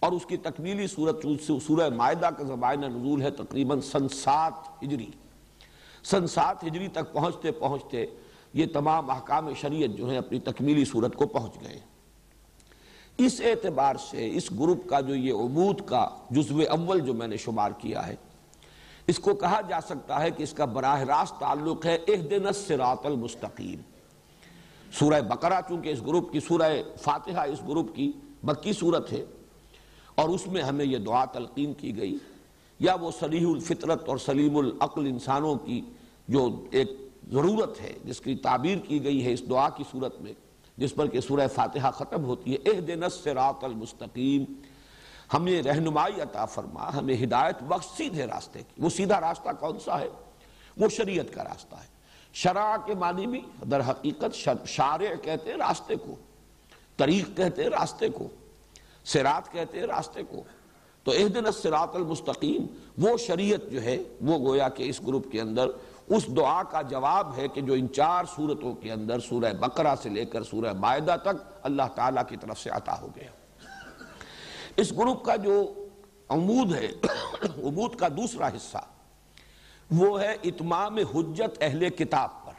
اور 0.00 0.12
اس 0.12 0.26
کی 0.26 0.36
تکمیلی 0.36 0.86
صورت 0.86 1.26
سورہ 1.66 1.88
معدہ 1.88 2.28
کا 2.38 2.44
زبائنہ 2.44 2.86
نزول 2.86 3.22
ہے، 3.22 3.30
تقریباً 3.30 3.80
سن 3.80 4.08
سات 4.08 4.52
ہجری۔ 4.82 5.06
سن 6.04 6.26
سات 6.26 6.64
ہجری 6.64 6.88
تک 6.88 7.12
پہنچتے 7.12 7.50
پہنچتے 7.50 8.06
یہ 8.52 8.66
تمام 8.72 9.10
احکام 9.10 9.54
شریعت 9.54 9.98
جو 9.98 10.10
ہیں 10.10 10.18
اپنی 10.18 10.40
تکمیلی 10.40 10.84
صورت 10.84 11.16
کو 11.16 11.26
پہنچ 11.26 11.52
گئے۔ 11.60 11.80
اس 13.18 13.40
اعتبار 13.40 13.96
سے، 14.10 14.30
اس 14.34 14.50
گروپ 14.50 14.88
کا 14.88 15.00
جو 15.00 15.14
یہ 15.14 15.32
عمود 15.32 15.80
کا 15.86 16.08
جزو 16.30 16.60
اول 16.68 17.00
جو 17.00 17.14
میں 17.14 17.26
نے 17.26 17.36
شمار 17.36 17.70
کیا 17.78 18.06
ہے، 18.06 18.14
اس 19.06 19.18
کو 19.18 19.34
کہا 19.34 19.60
جا 19.60 19.80
سکتا 19.80 20.22
ہے 20.22 20.30
کہ 20.30 20.42
اس 20.42 20.52
کا 20.52 20.64
براہ 20.64 21.00
راست 21.00 21.40
تعلق 21.40 21.86
ہے 21.86 21.98
اہدن 22.08 22.46
السراط 22.46 23.06
المستقیم۔ 23.06 23.93
سورہ 24.92 25.20
بقرہ، 25.20 25.60
چونکہ 25.68 25.88
اس 25.88 26.02
گروپ 26.06 26.32
کی، 26.32 26.40
سورہ 26.40 26.72
فاتحہ 27.02 27.40
اس 27.40 27.62
گروپ 27.68 27.94
کی 27.94 28.12
مکی 28.42 28.72
صورت 28.72 29.12
ہے، 29.12 29.24
اور 30.14 30.28
اس 30.28 30.46
میں 30.46 30.62
ہمیں 30.62 30.84
یہ 30.84 30.98
دعا 30.98 31.24
تلقین 31.24 31.74
کی 31.74 31.96
گئی۔ 31.96 32.18
یا 32.78 32.94
وہ 32.94 33.10
صلیح 33.20 33.46
الفطرت 33.46 34.08
اور 34.08 34.16
سلیم 34.16 34.56
العقل 34.56 35.06
انسانوں 35.06 35.54
کی 35.56 35.80
جو 36.28 36.64
ایک 36.70 36.90
ضرورت 37.30 37.80
ہے، 37.80 37.92
جس 38.04 38.20
کی 38.20 38.34
تعبیر 38.34 38.78
کی 38.78 39.04
گئی 39.04 39.24
ہے 39.24 39.32
اس 39.32 39.48
دعا 39.50 39.68
کی 39.68 39.84
صورت 39.90 40.20
میں، 40.20 40.32
جس 40.76 40.94
پر 40.94 41.06
کہ 41.06 41.20
سورہ 41.20 41.46
فاتحہ 41.54 41.90
ختم 41.90 42.24
ہوتی 42.24 42.52
ہے 42.52 42.70
اہ 42.70 42.80
دن 42.80 43.02
السراط 43.02 43.64
المستقیم 43.64 44.44
ہمیں 45.34 45.62
رہنمائی 45.62 46.20
عطا 46.20 46.44
فرما، 46.44 46.90
ہمیں 46.98 47.14
ہدایت 47.24 47.62
بخش، 47.62 47.86
سیدھے 47.96 48.26
راستے 48.26 48.58
کی۔ 48.58 48.82
وہ 48.82 48.88
سیدھا 48.88 49.20
راستہ 49.20 49.48
کون 49.60 49.78
سا 49.78 50.00
ہے؟ 50.00 50.08
وہ 50.76 50.88
شریعت 50.88 51.32
کا 51.34 51.44
راستہ 51.44 51.74
ہے۔ 51.74 51.93
شرع 52.34 52.76
کے 52.86 52.94
معنی 52.94 53.26
بھی 53.26 53.40
در 53.70 53.80
حقیقت 53.80 54.34
شارع 54.66 55.14
کہتے 55.22 55.50
ہیں 55.50 55.56
راستے 55.56 55.96
کو، 55.96 56.14
طریق 56.96 57.36
کہتے 57.36 57.62
ہیں 57.62 57.70
راستے 57.70 58.08
کو 58.08 58.28
سرات 59.04 59.52
کہتے 59.52 59.78
ہیں 59.78 59.86
راستے 59.86 60.22
کو۔ 60.22 60.42
تو 61.04 61.12
اہدن 61.12 61.46
السراط 61.46 61.96
المستقیم، 61.96 62.66
وہ 62.98 63.16
شریعت 63.16 63.70
جو 63.70 63.82
ہے، 63.82 63.98
وہ 64.20 64.48
گویا 64.48 64.68
کہ 64.68 64.82
اس 64.82 65.00
گروپ 65.06 65.32
کے 65.32 65.40
اندر، 65.40 65.66
اس 66.08 66.36
دعا 66.36 66.62
کا 66.62 66.82
جواب 66.82 67.36
ہے 67.36 67.48
کہ 67.48 67.60
جو 67.60 67.72
ان 67.72 67.92
چار 67.92 68.24
صورتوں 68.36 68.74
کے 68.74 68.92
اندر، 68.92 69.20
سورہ 69.20 69.52
بقرہ 69.52 69.94
سے 70.02 70.08
لے 70.08 70.24
کر 70.24 70.42
سورہ 70.42 70.72
معدہ 70.72 71.16
تک 71.22 71.58
اللہ 71.62 71.82
تعالیٰ 71.94 72.22
کی 72.28 72.36
طرف 72.36 72.60
سے 72.60 72.70
عطا 72.70 73.00
ہو 73.00 73.08
گیا۔ 73.16 73.30
اس 74.76 74.92
گروپ 74.92 75.24
کا 75.24 75.36
جو 75.36 75.74
عمود 76.28 76.74
ہے، 76.74 76.92
عمود 77.42 77.94
کا 77.94 78.08
دوسرا 78.08 78.48
حصہ 78.48 78.78
وہ 79.96 80.22
ہے 80.22 80.36
اتمام 80.44 80.96
حجت 80.96 81.58
اہل 81.60 81.90
کتاب 81.90 82.44
پر۔ 82.44 82.52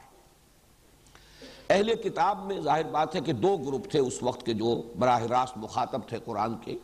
اہل 1.70 1.96
کتاب 1.96 2.46
میں 2.46 2.62
ظاہر 2.62 2.84
بات 2.84 3.16
ہے 3.16 3.22
کہ 3.22 3.34
دو 3.34 3.58
گروپ 3.58 3.92
تھے 3.92 4.00
اس 4.00 4.24
وقت 4.24 4.46
کے 4.46 4.54
جو 4.54 4.94
براہ 5.00 5.22
راست 5.24 5.58
مخاطب 5.58 6.02
تھے 6.08 6.18
قرآن 6.26 6.58
کے، 6.58 6.78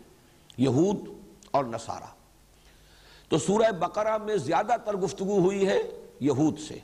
یہود 0.57 0.97
اور 1.51 1.65
نصارہ۔ 1.65 2.13
تو 3.29 3.37
سورہ 3.37 3.71
بقرہ 3.71 4.17
میں 4.17 4.37
زیادہ 4.37 4.75
تر 4.85 4.93
گفتگو 4.93 5.39
ہوئی 5.39 5.67
ہے 5.67 5.81
یہود 6.19 6.59
سے۔ 6.59 6.79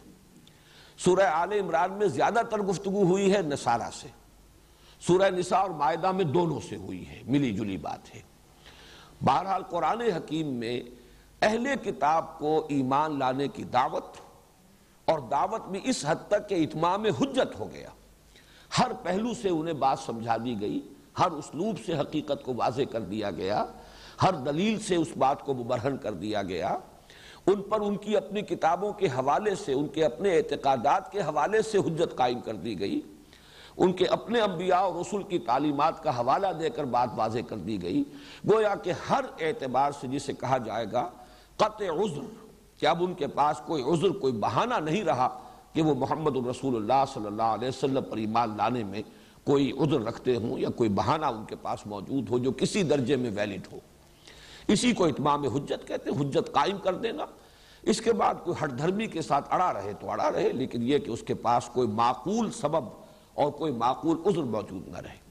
سورہ 0.97 1.21
آل 1.21 1.51
عمران 1.51 1.93
میں 1.93 2.07
زیادہ 2.07 2.39
تر 2.49 2.57
گفتگو 2.57 3.03
ہوئی 3.03 3.33
ہے 3.33 3.41
نصارہ 3.41 3.89
سے۔ 3.93 4.07
سورہ 4.99 5.29
نساء 5.29 5.57
اور 5.57 5.69
معدہ 5.69 6.11
میں 6.11 6.23
دونوں 6.23 6.59
سے 6.69 6.75
ہوئی 6.75 7.07
ہے، 7.07 7.21
ملی 7.25 7.51
جلی 7.51 7.77
بات 7.77 8.15
ہے۔ 8.15 8.21
بہرحال 9.21 9.63
قرآن 9.63 10.01
حکیم 10.01 10.47
میں 10.47 10.81
اہل 11.41 11.67
کتاب 11.83 12.37
کو 12.39 12.65
ایمان 12.69 13.17
لانے 13.19 13.47
کی 13.47 13.63
دعوت، 13.63 14.17
اور 15.07 15.19
دعوت 15.31 15.67
بھی 15.67 15.79
اس 15.83 16.03
حد 16.07 16.27
تک 16.27 16.47
کہ 16.49 16.55
اتمام 16.63 17.05
حجت 17.19 17.59
ہو 17.59 17.71
گیا۔ 17.71 17.89
ہر 18.71 18.91
پہلو 19.03 19.33
سے 19.33 19.49
انہیں 19.49 19.73
بات 19.73 19.99
سمجھا 19.99 20.37
دی 20.37 20.55
گئی، 20.61 20.79
ہر 21.19 21.31
اسلوب 21.31 21.75
سے 21.85 21.97
حقیقت 21.99 22.43
کو 22.43 22.53
واضح 22.57 22.81
کر 22.91 23.01
دیا 23.01 23.31
گیا، 23.31 23.65
ہر 24.23 24.33
دلیل 24.45 24.79
سے 24.79 24.95
اس 24.95 25.11
بات 25.17 25.45
کو 25.45 25.53
مبرہن 25.53 25.97
کر 25.97 26.13
دیا 26.13 26.41
گیا۔ 26.43 26.77
ان 27.47 27.61
پر 27.61 27.81
ان 27.81 27.95
کی 27.95 28.17
اپنی 28.17 28.41
کتابوں 28.41 28.91
کے 28.93 29.07
حوالے 29.07 29.53
سے، 29.55 29.73
ان 29.73 29.87
کے 29.87 30.05
اپنے 30.05 30.35
اعتقادات 30.37 31.11
کے 31.11 31.21
حوالے 31.21 31.61
سے 31.61 31.77
حجت 31.77 32.15
قائم 32.17 32.39
کر 32.39 32.55
دی 32.55 32.79
گئی۔ 32.79 32.99
ان 33.77 33.93
کے 33.93 34.05
اپنے 34.05 34.41
انبیاء 34.41 34.79
اور 34.79 34.95
رسول 34.95 35.23
کی 35.23 35.39
تعلیمات 35.39 36.03
کا 36.03 36.17
حوالہ 36.19 36.47
دے 36.59 36.69
کر 36.69 36.85
بات 36.85 37.09
واضح 37.15 37.39
کر 37.47 37.57
دی 37.57 37.81
گئی۔ 37.81 38.03
گویا 38.51 38.73
کہ 38.75 38.93
ہر 39.09 39.25
اعتبار 39.39 39.91
سے 39.91 40.07
جسے 40.07 40.33
کہا 40.33 40.57
جائے 40.57 40.85
گا 40.91 41.07
قطع 41.57 41.85
عذر۔ 41.85 42.21
کہ 42.79 42.85
اب 42.85 43.03
ان 43.03 43.13
کے 43.13 43.27
پاس 43.27 43.61
کوئی 43.65 43.83
عذر، 43.83 44.09
کوئی 44.09 44.33
بہانہ 44.33 44.73
نہیں 44.73 45.03
رہا 45.03 45.39
کہ 45.73 45.81
وہ 45.81 45.95
محمد 45.95 46.35
الرسول 46.35 46.75
اللہ 46.75 47.03
صلی 47.13 47.25
اللہ 47.25 47.41
علیہ 47.41 47.67
وسلم 47.67 48.03
پر 48.03 48.17
ایمان 48.17 48.57
لانے 48.57 48.83
میں 48.83 49.01
کوئی 49.43 49.71
عذر 49.71 50.01
رکھتے 50.01 50.35
ہوں 50.35 50.59
یا 50.59 50.69
کوئی 50.69 50.89
بہانہ 50.89 51.25
ان 51.25 51.45
کے 51.45 51.55
پاس 51.55 51.87
موجود 51.87 52.29
ہو 52.29 52.37
جو 52.37 52.51
کسی 52.51 52.83
درجے 52.83 53.15
میں 53.15 53.31
ویلڈ 53.35 53.67
ہو؟ 53.71 53.77
اسی 54.67 54.93
کو 54.93 55.05
اتمام 55.05 55.47
حجت 55.47 55.87
کہتے 55.87 56.09
ہیں، 56.09 56.21
حجت 56.21 56.51
قائم 56.51 56.77
کر 56.77 56.93
دینا۔ 56.93 57.25
اس 57.83 58.01
کے 58.01 58.13
بعد 58.13 58.35
کوئی 58.43 58.63
ہٹ 58.63 58.77
دھرمی 58.77 59.07
کے 59.07 59.21
ساتھ 59.21 59.53
اڑا 59.53 59.73
رہے 59.73 59.93
تو 59.99 60.11
اڑا 60.11 60.31
رہے، 60.31 60.53
لیکن 60.53 60.83
یہ 60.83 60.97
کہ 60.97 61.11
اس 61.11 61.21
کے 61.21 61.33
پاس 61.33 61.69
کوئی 61.73 61.87
معقول 61.87 62.51
سبب 62.51 62.85
اور 63.33 63.51
کوئی 63.51 63.71
معقول 63.71 64.17
عذر 64.25 64.43
موجود 64.43 64.87
نہ 64.87 64.97
رہے۔ 64.97 65.26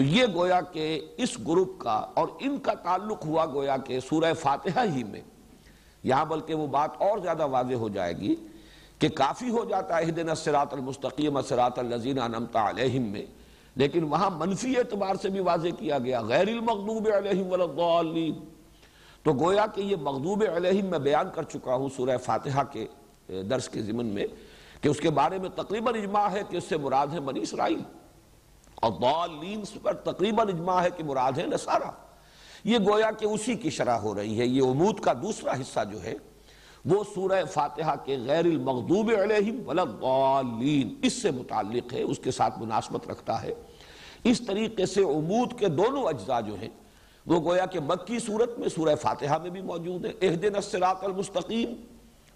تو 0.00 0.04
یہ 0.04 0.26
گویا 0.34 0.60
کہ 0.72 0.84
اس 1.16 1.36
گروپ 1.38 1.76
کا 1.78 1.94
اور 2.16 2.28
ان 2.40 2.56
کا 2.58 2.72
تعلق 2.74 3.24
ہوا 3.26 3.44
گویا 3.46 3.76
کہ 3.76 3.98
سورہ 4.00 4.32
فاتحہ 4.40 4.84
ہی 4.94 5.02
میں، 5.04 5.20
یہاں 6.04 6.24
بلکہ 6.24 6.54
وہ 6.54 6.66
بات 6.66 6.90
اور 6.98 7.18
زیادہ 7.18 7.46
واضح 7.50 7.74
ہو 7.74 7.88
جائے 7.88 8.16
گی 8.18 8.34
کہ 8.98 9.08
کافی 9.16 9.50
ہو 9.50 9.64
جاتا 9.64 9.98
ہے 9.98 10.10
دن 10.10 10.28
الصراط 10.28 10.72
المستقیم، 10.74 11.36
الصراط 11.36 11.78
الذین 11.78 12.18
انعمت 12.18 12.56
علیہم 12.56 13.10
میں، 13.12 13.24
لیکن 13.76 14.04
وہاں 14.04 14.30
منفی 14.38 14.76
اعتبار 14.78 15.14
سے 15.22 15.28
بھی 15.28 15.40
واضح 15.40 15.76
کیا 15.78 15.98
گیا، 15.98 16.22
غیر 16.22 16.48
المغضوب 16.48 17.08
علیہم 17.16 17.50
والضالین 17.50 18.40
تو 19.24 19.32
گویا 19.40 19.66
کہ 19.74 19.80
یہ 19.82 19.96
مغضوب 20.02 20.44
علیہم 20.56 20.90
میں 20.90 20.98
بیان 20.98 21.30
کر 21.34 21.52
چکا 21.52 21.74
ہوں 21.74 21.88
سورہ 21.96 22.16
فاتحہ 22.24 22.64
کے 22.72 22.86
درس 23.28 23.68
کے 23.68 23.82
ضمن 23.82 24.06
میں، 24.06 24.26
کہ 24.80 24.88
اس 24.88 25.00
کے 25.00 25.10
بارے 25.22 25.38
میں 25.38 25.56
تقریباً 25.56 25.94
اجماع 25.94 26.28
ہے 26.32 26.42
کہ 26.50 26.56
اس 26.56 26.68
سے 26.68 26.76
مراد 26.78 27.06
ہے 27.12 27.20
بنی 27.20 27.40
اسرائیل۔ 27.40 27.82
اور 28.80 28.92
ضالین 29.00 29.62
پر 29.82 29.92
تقریباً 29.92 30.48
اجماع 30.48 30.82
ہے 30.82 30.88
کہ 30.96 31.04
مراد 31.04 31.32
ہے 31.38 31.46
نصارہ۔ 31.46 31.90
یہ 32.64 32.78
گویا 32.78 33.10
کہ 33.10 33.26
اسی 33.26 33.54
کی 33.54 33.70
شرح 33.70 33.98
ہو 33.98 34.14
رہی 34.14 34.40
ہے۔ 34.40 34.46
یہ 34.46 34.62
امود 34.62 35.00
کا 35.00 35.12
دوسرا 35.12 35.52
حصہ 35.52 35.80
جو 35.92 36.02
ہے، 36.02 36.14
وہ 36.84 37.04
سورہ 37.14 37.44
فاتحہ 37.44 37.94
کے 38.04 38.18
غیر 38.24 38.44
المغضوب 38.44 39.12
علیہم 39.22 39.56
والضالین 39.64 40.94
اس 41.02 41.12
سے 41.12 41.30
متعلق 41.30 41.94
ہے، 41.94 42.02
اس 42.02 42.18
کے 42.18 42.30
ساتھ 42.30 42.58
مناسبت 42.58 43.08
رکھتا 43.08 43.42
ہے۔ 43.42 43.54
اس 44.24 44.42
طریقے 44.46 44.86
سے 44.86 45.02
عمود 45.02 45.58
کے 45.58 45.68
دونوں 45.68 46.04
اجزاء 46.04 46.40
جو 46.40 46.54
ہیں، 46.54 46.68
وہ 47.26 47.50
گویا 47.50 47.66
کہ 47.66 47.80
مکی 47.80 48.18
صورت 48.18 48.58
میں 48.58 48.68
سورہ 48.68 48.94
فاتحہ 48.94 49.38
میں 49.38 49.50
بھی 49.50 49.60
موجود 49.60 50.04
ہے 50.04 50.12
اہدن 50.22 50.54
السراط 50.54 51.04
المستقیم 51.04 51.74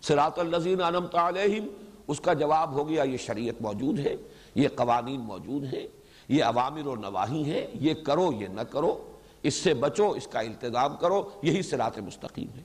سراط 0.01 0.39
اللذین 0.39 0.83
انمت 0.83 1.15
علیہم، 1.15 1.67
اس 2.09 2.21
کا 2.21 2.33
جواب 2.33 2.73
ہو 2.73 2.89
گیا، 2.89 3.03
یہ 3.03 3.17
شریعت 3.17 3.63
موجود 3.63 3.99
ہے، 3.99 4.17
یہ 4.55 4.69
قوانین 4.75 5.21
موجود 5.21 5.75
ہیں۔ 5.75 5.87
یہ 6.29 6.45
عوامر 6.45 6.87
و 6.87 6.95
نواہی 6.97 7.43
ہیں، 7.45 7.67
یہ 7.75 7.95
کرو، 7.95 8.33
یہ 8.33 8.49
نہ 8.49 8.61
کرو، 8.61 8.97
اس 9.43 9.55
سے 9.55 9.75
بچو، 9.75 10.11
اس 10.11 10.27
کا 10.27 10.41
التظام 10.41 10.97
کرو، 10.97 11.23
یہی 11.43 11.63
سرات 11.63 11.99
مستقیم 11.99 12.49
ہے۔ 12.57 12.63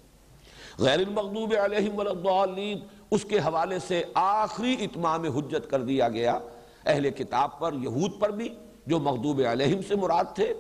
غیر 0.79 0.99
المغضوب 0.99 1.53
علیہم 1.63 1.97
والضالین 1.97 2.79
اس 3.11 3.25
کے 3.25 3.39
حوالے 3.39 3.79
سے 3.79 4.03
آخری 4.13 4.75
اتمام 4.79 5.23
حجت 5.23 5.69
کر 5.69 5.81
دیا 5.81 6.09
گیا۔ 6.09 6.39
اہل 6.85 7.09
کتاب 7.09 7.59
پر، 7.59 7.73
یہود 7.73 8.19
پر 8.19 8.31
بھی، 8.31 8.49
جو 8.87 8.99
مغضوب 8.99 9.41
علیہم 9.51 9.81
سے 9.87 9.95
مراد 9.95 10.35
تھے، 10.35 10.53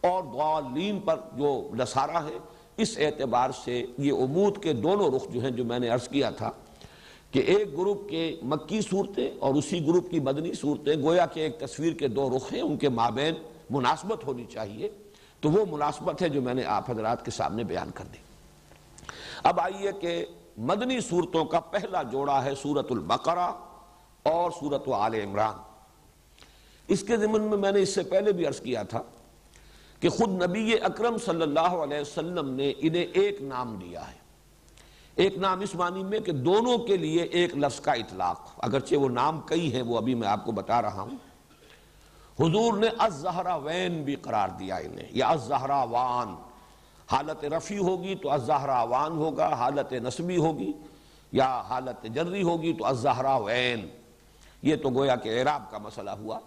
اور 0.00 0.22
ضالین 0.34 1.00
پر 1.00 1.16
جو 1.36 1.70
نصارہ 1.74 2.24
ہے، 2.24 2.38
اس 2.76 2.98
اعتبار 2.98 3.50
سے 3.64 3.84
یہ 3.98 4.12
امود 4.12 4.62
کے 4.62 4.72
دونوں 4.72 5.10
رخ 5.10 5.28
جو 5.30 5.40
ہیں، 5.40 5.50
جو 5.50 5.64
میں 5.64 5.78
نے 5.78 5.88
عرض 5.88 6.08
کیا 6.08 6.30
تھا 6.30 6.50
کہ 7.34 7.38
ایک 7.38 7.78
گروپ 7.78 8.08
کے 8.08 8.36
مکی 8.42 8.80
صورتیں 8.80 9.30
اور 9.38 9.54
اسی 9.54 9.86
گروپ 9.86 10.10
کی 10.10 10.20
مدنی 10.20 10.52
صورتیں، 10.52 11.02
گویا 11.02 11.26
کہ 11.26 11.40
ایک 11.40 11.58
تصویر 11.58 11.92
کے 11.92 12.08
دو 12.08 12.36
رخ 12.36 12.52
ہیں، 12.52 12.60
ان 12.60 12.76
کے 12.76 12.88
مابین 12.88 13.34
مناسبت 13.70 14.24
ہونی 14.26 14.44
چاہیے۔ 14.44 14.90
تو 15.40 15.50
وہ 15.50 15.64
مناسبت 15.70 16.22
ہے 16.22 16.28
جو 16.28 16.42
میں 16.42 16.54
نے 16.54 16.64
آپ 16.64 16.90
حضرات 16.90 17.24
کے 17.24 17.30
سامنے 17.30 17.64
بیان 17.64 17.90
کر 17.94 18.04
دی۔ 18.04 18.18
اب 19.42 19.60
آئیے 19.60 19.90
کہ 20.00 20.26
مدنی 20.58 21.00
صورتوں 21.00 21.44
کا 21.44 21.60
پہلا 21.60 22.02
جوڑا 22.02 22.44
ہے 22.44 22.54
سورت 22.54 22.92
البقرہ 22.92 23.52
اور 24.22 24.50
سورت 24.50 24.88
آل 24.88 25.14
عمران۔ 25.14 25.54
اس 26.88 27.02
کے 27.02 27.16
ضمن 27.16 27.40
میں 27.40 27.58
میں 27.58 27.72
نے 27.72 27.82
اس 27.82 27.94
سے 27.94 28.02
پہلے 28.02 28.32
بھی 28.32 28.46
عرض 28.46 28.60
کیا 28.60 28.82
تھا 28.82 29.02
کہ 30.00 30.08
خود 30.08 30.42
نبی 30.42 30.74
اکرم 30.74 31.18
صلی 31.18 31.42
اللہ 31.42 31.60
علیہ 31.60 32.00
وسلم 32.00 32.50
نے 32.50 32.72
انہیں 32.78 33.06
ایک 33.12 33.42
نام 33.42 33.76
دیا 33.76 34.10
ہے۔ 34.10 34.23
ایک 35.16 35.36
نام 35.36 35.60
اس 35.60 35.74
معنی 35.74 36.04
میں 36.04 36.20
کہ 36.20 36.32
دونوں 36.32 36.78
کے 36.78 36.96
لیے 36.96 37.22
ایک 37.22 37.56
لفظ 37.56 37.80
کا 37.80 37.92
اطلاق۔ 37.92 38.50
اگرچہ 38.58 38.94
وہ 38.94 39.08
نام 39.08 39.40
کئی 39.40 39.74
ہیں، 39.74 39.82
وہ 39.82 39.96
ابھی 39.96 40.14
میں 40.14 40.28
آپ 40.28 40.44
کو 40.44 40.52
بتا 40.52 40.82
رہا 40.82 41.00
ہوں۔ 41.00 41.16
حضور 42.40 42.74
نے 42.74 42.86
الزہرا 42.98 43.56
وین 43.56 44.02
بھی 44.02 44.14
قرار 44.14 44.48
دیا 44.48 44.76
انہیں، 44.76 45.08
یا 45.10 45.28
الزہرا 45.28 45.82
وان 45.82 46.34
حالت 47.12 47.44
رفی 47.44 47.78
ہوگی 47.78 48.14
تو 48.14 48.30
الزہرا 48.30 48.82
وان 48.82 49.12
ہوگا، 49.12 49.54
حالت 49.54 49.92
نسبی 49.92 50.36
ہوگی، 50.36 50.72
یا 51.32 51.62
حالت 51.68 52.02
جری 52.04 52.42
ہوگی 52.42 52.72
تو 52.72 52.86
الزہرا 52.86 53.36
وین 53.36 53.88
یہ 54.62 54.76
تو 54.76 54.90
گویا 54.90 55.16
کہ 55.16 55.38
اعراب 55.38 55.70
کا 55.70 55.78
مسئلہ 55.78 56.10
ہوا۔ 56.10 56.38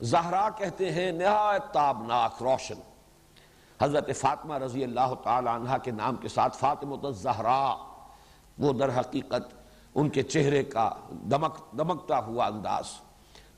زہرا 0.00 0.48
کہتے 0.50 0.92
ہیں 0.92 1.12
نہایت 1.12 1.72
تابناک، 1.72 2.42
روشن۔ 2.42 2.95
حضرت 3.80 4.10
فاطمہ 4.16 4.54
رضی 4.58 4.84
اللہ 4.84 5.14
تعالی 5.22 5.48
عنہ 5.48 5.76
کے 5.84 5.90
نام 5.90 6.16
کے 6.16 6.28
ساتھ 6.28 6.56
فاطمہ 6.56 6.96
الزہرا 7.02 7.74
وہ 8.58 8.72
در 8.72 8.98
حقیقت 8.98 9.54
ان 9.94 10.08
کے 10.08 10.22
چہرے 10.22 10.62
کا 10.64 10.88
دمک، 11.30 11.58
دمکتا 11.78 12.18
ہوا 12.26 12.46
انداز۔ 12.46 12.86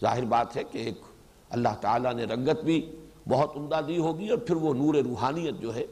ظاہر 0.03 0.25
بات 0.25 0.57
ہے 0.57 0.63
کہ 0.71 0.79
ایک 0.79 1.01
اللہ 1.51 1.75
تعالیٰ 1.81 2.13
نے 2.15 2.25
رنگت 2.25 2.63
بھی 2.65 2.81
بہت 3.29 3.57
عمدہ 3.57 3.81
دی 3.87 3.99
ہوگی 3.99 4.29
اور 4.29 4.39
پھر 4.39 4.57
وہ 4.57 4.73
نور 4.75 4.95
روحانیت 5.05 5.61
جو 5.61 5.75
ہے، 5.75 5.85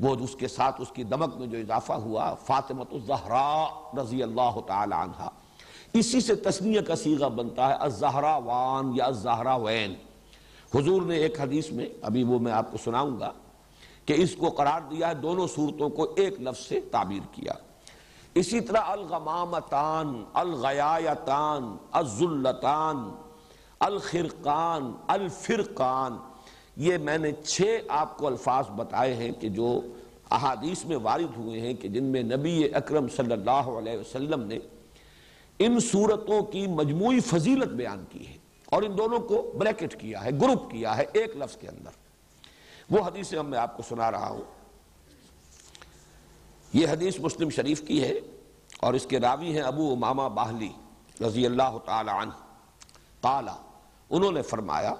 وہ 0.00 0.14
اس 0.24 0.34
کے 0.38 0.48
ساتھ 0.48 0.80
اس 0.80 0.90
کی 0.94 1.04
دمک 1.04 1.36
میں 1.38 1.46
جو 1.46 1.58
اضافہ 1.58 1.92
ہوا 2.04 2.32
فاطمت 2.46 2.92
الزہرا 2.92 3.66
رضی 4.00 4.22
اللہ 4.22 4.58
تعالی 4.66 4.94
عنہ۔ 4.94 5.28
اسی 5.98 6.20
سے 6.20 6.34
تسنیہ 6.34 6.80
کا 6.86 6.96
سیغہ 6.96 7.28
بنتا 7.36 7.68
ہے 7.68 7.74
الزہرا 7.80 8.36
وان 8.44 8.92
یا 8.96 9.04
الزہرا 9.04 9.54
وین 9.56 9.94
حضور 10.74 11.02
نے 11.02 11.16
ایک 11.16 11.40
حدیث 11.40 11.70
میں، 11.72 11.86
ابھی 12.02 12.22
وہ 12.24 12.38
میں 12.38 12.52
آپ 12.52 12.70
کو 12.72 12.78
سناؤں 12.84 13.18
گا 13.20 13.32
کہ 14.06 14.12
اس 14.12 14.36
کو 14.36 14.50
قرار 14.50 14.80
دیا 14.90 15.08
ہے 15.08 15.14
دونوں 15.14 15.46
صورتوں 15.46 15.88
کو 15.88 16.14
ایک 16.16 16.40
لفظ 16.40 16.66
سے 16.66 16.80
تعبیر 16.80 17.20
کیا۔ 17.32 17.52
اسی 18.34 18.60
طرح 18.60 18.78
الغمامتان، 18.78 20.24
الغیایتان 20.32 21.76
الزلتان 21.92 23.10
الخرقان، 23.80 24.92
الفرقان، 25.06 26.16
یہ 26.76 26.98
میں 26.98 27.18
نے 27.18 27.32
چھ 27.32 27.78
آپ 27.88 28.18
کو 28.18 28.26
الفاظ 28.26 28.64
بتائے 28.70 29.14
ہیں 29.14 29.32
کہ 29.32 29.48
جو 29.48 29.80
احادیث 30.30 30.84
میں 30.84 30.96
وارد 30.96 31.36
ہوئے 31.36 31.60
ہیں 31.60 31.74
کہ 31.74 31.88
جن 31.88 32.04
میں 32.04 32.22
نبی 32.22 32.64
اکرم 32.74 33.08
صلی 33.08 33.32
اللہ 33.32 33.68
علیہ 33.78 33.98
وسلم 33.98 34.42
نے 34.42 34.58
ان 35.58 35.80
صورتوں 35.80 36.42
کی 36.42 36.66
مجموعی 36.66 37.20
فضیلت 37.20 37.68
بیان 37.68 38.04
کی 38.08 38.26
ہے 38.26 38.36
اور 38.66 38.82
ان 38.82 38.98
دونوں 38.98 39.18
کو 39.18 39.52
بریکٹ 39.58 40.00
کیا 40.00 40.24
ہے، 40.24 40.30
گروپ 40.30 40.70
کیا 40.70 40.96
ہے 40.96 41.04
ایک 41.12 41.36
لفظ 41.36 41.56
کے 41.56 41.68
اندر۔ 41.68 42.05
وہ 42.90 42.98
حدیث 43.06 43.34
ہم 43.34 43.46
میں 43.46 43.58
آپ 43.58 43.76
کو 43.76 43.82
سنا 43.88 44.10
رہا 44.10 44.28
ہوں۔ 44.28 44.40
یہ 46.72 46.86
حدیث 46.88 47.18
مسلم 47.18 47.50
شریف 47.50 47.82
کی 47.82 48.02
ہے 48.02 48.14
اور 48.80 48.94
اس 48.94 49.06
کے 49.06 49.20
راوی 49.20 49.52
ہیں 49.52 49.62
ابو 49.62 49.92
امامہ 49.92 50.28
باہلی 50.28 50.72
رضی 51.26 51.46
اللہ 51.46 51.78
تعالی 51.84 52.10
عنہ۔ 52.10 52.32
قالا، 53.20 53.56
انہوں 54.10 54.32
نے 54.32 54.42
فرمایا، 54.42 54.94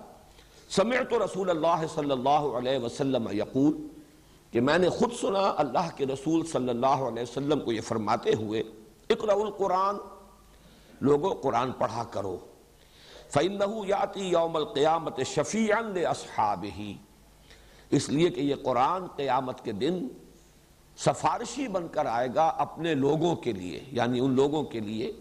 سمعت 0.69 1.13
رسول 1.13 1.51
اللہ 1.51 1.87
صلی 1.95 2.11
اللہ 2.11 2.29
علیہ 2.29 2.79
وسلم 2.79 3.29
یقول 3.33 3.89
کہ 4.51 4.61
میں 4.61 4.79
نے 4.79 4.89
خود 4.89 5.13
سنا 5.21 5.55
اللہ 5.57 5.89
کے 5.97 6.07
رسول 6.07 6.47
صلی 6.47 6.69
اللہ 6.69 6.87
علیہ 6.87 7.23
وسلم 7.23 7.61
کو 7.61 7.73
یہ 7.73 7.81
فرماتے 7.81 8.35
ہوئے، 8.35 8.63
اقرأ 9.11 9.33
القرآن، 9.33 9.97
لوگوں، 11.01 11.35
قرآن 11.35 11.73
پڑھا 11.73 12.05
کرو۔ 12.05 12.39
فَإِنَّهُ 13.31 13.87
يَعْتِي 13.87 14.29
يَوْمَ 14.29 14.59
الْقِيَامَةِ 14.59 15.25
شَفِيعًا 15.25 15.89
لِأَصْحَابِهِ 15.89 16.93
اس 17.91 18.09
لیے 18.09 18.29
کہ 18.29 18.41
یہ 18.41 18.55
قرآن 18.63 19.07
قیامت 19.07 19.65
کے 19.65 19.73
دن 19.73 20.09
سفارشی 20.99 21.69
بن 21.69 21.89
کر 21.89 22.07
آئے 22.07 22.29
گا 22.35 22.47
اپنے 22.47 22.95
لوگوں 22.95 23.37
کے 23.37 23.53
لیے 23.53 23.85
یعنی 23.93 24.21
ان 24.21 24.31
لوگوں 24.31 24.65
کے 24.65 24.81
لیے 24.81 25.13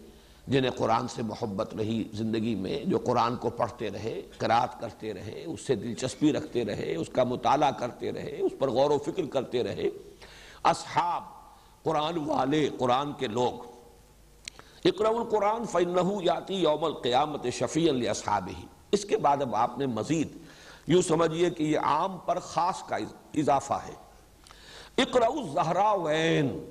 جنہیں 0.46 0.70
قرآن 0.70 1.08
سے 1.08 1.22
محبت 1.22 1.74
رہی 1.74 2.04
زندگی 2.12 2.54
میں، 2.54 2.84
جو 2.84 2.98
قرآن 2.98 3.36
کو 3.36 3.50
پڑھتے 3.50 3.90
رہے 3.90 4.22
قرآت 4.38 4.80
کرتے 4.80 5.14
رہے، 5.14 5.44
اس 5.44 5.60
سے 5.60 5.74
دلچسپی 5.74 6.32
رکھتے 6.32 6.64
رہے، 6.64 6.96
اس 6.96 7.08
کا 7.12 7.24
مطالعہ 7.24 7.70
کرتے 7.70 8.12
رہے، 8.12 8.36
اس 8.40 8.52
پر 8.58 8.68
غور 8.68 8.90
و 8.90 8.98
فکر 8.98 9.26
کرتے 9.26 9.62
رہے۔ 9.62 9.88
اصحاب، 10.64 11.22
قرآن 11.82 12.18
والے، 12.18 12.68
قرآن 12.78 13.12
کے 13.12 13.26
لوگ۔ 13.26 13.76
اقرا 14.84 15.08
القرآن 15.08 15.64
فنحو 15.64 16.22
یاتی 16.22 16.54
یوم 16.54 16.84
القیامت 16.84 17.46
شفیع 17.52 18.10
اصحاب 18.10 18.48
ہی 18.58 18.66
اس 18.92 19.04
کے 19.04 19.16
بعد 19.16 19.42
اب 19.42 19.56
آپ 19.56 19.78
نے 19.78 19.86
مزید 19.86 20.28
یوں 20.86 21.02
سمجھیے 21.02 21.50
کہ 21.50 21.62
یہ 21.62 21.78
عام 21.78 22.18
پر 22.18 22.38
خاص 22.38 22.82
کا 22.82 22.96
اضافہ 23.34 23.72
ہے۔ 23.72 23.94
اقرا 24.98 25.26
الزہرا 25.26 25.92
وین 25.92 26.70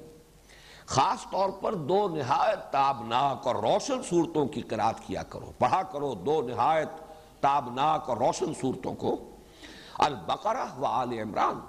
خاص 0.86 1.32
طور 1.32 1.50
پر 1.50 1.74
دو 1.74 2.08
نہایت 2.08 2.72
تابناک 2.72 3.48
اور 3.48 3.56
روشن 3.56 4.04
صورتوں 4.04 4.46
کی 4.46 4.62
قرآت 4.62 5.00
کیا 5.00 5.24
کرو۔ 5.24 5.52
پڑھا 5.60 5.82
کرو 5.84 6.14
دو 6.14 6.42
نہایت 6.42 6.90
تابناک 7.42 8.10
اور 8.10 8.18
روشن 8.18 8.54
صورتوں 8.62 8.94
کو۔ 8.94 9.30
البقرہ 10.00 10.80
و 10.80 10.86
آل 10.86 11.14
عمران۔ 11.14 11.60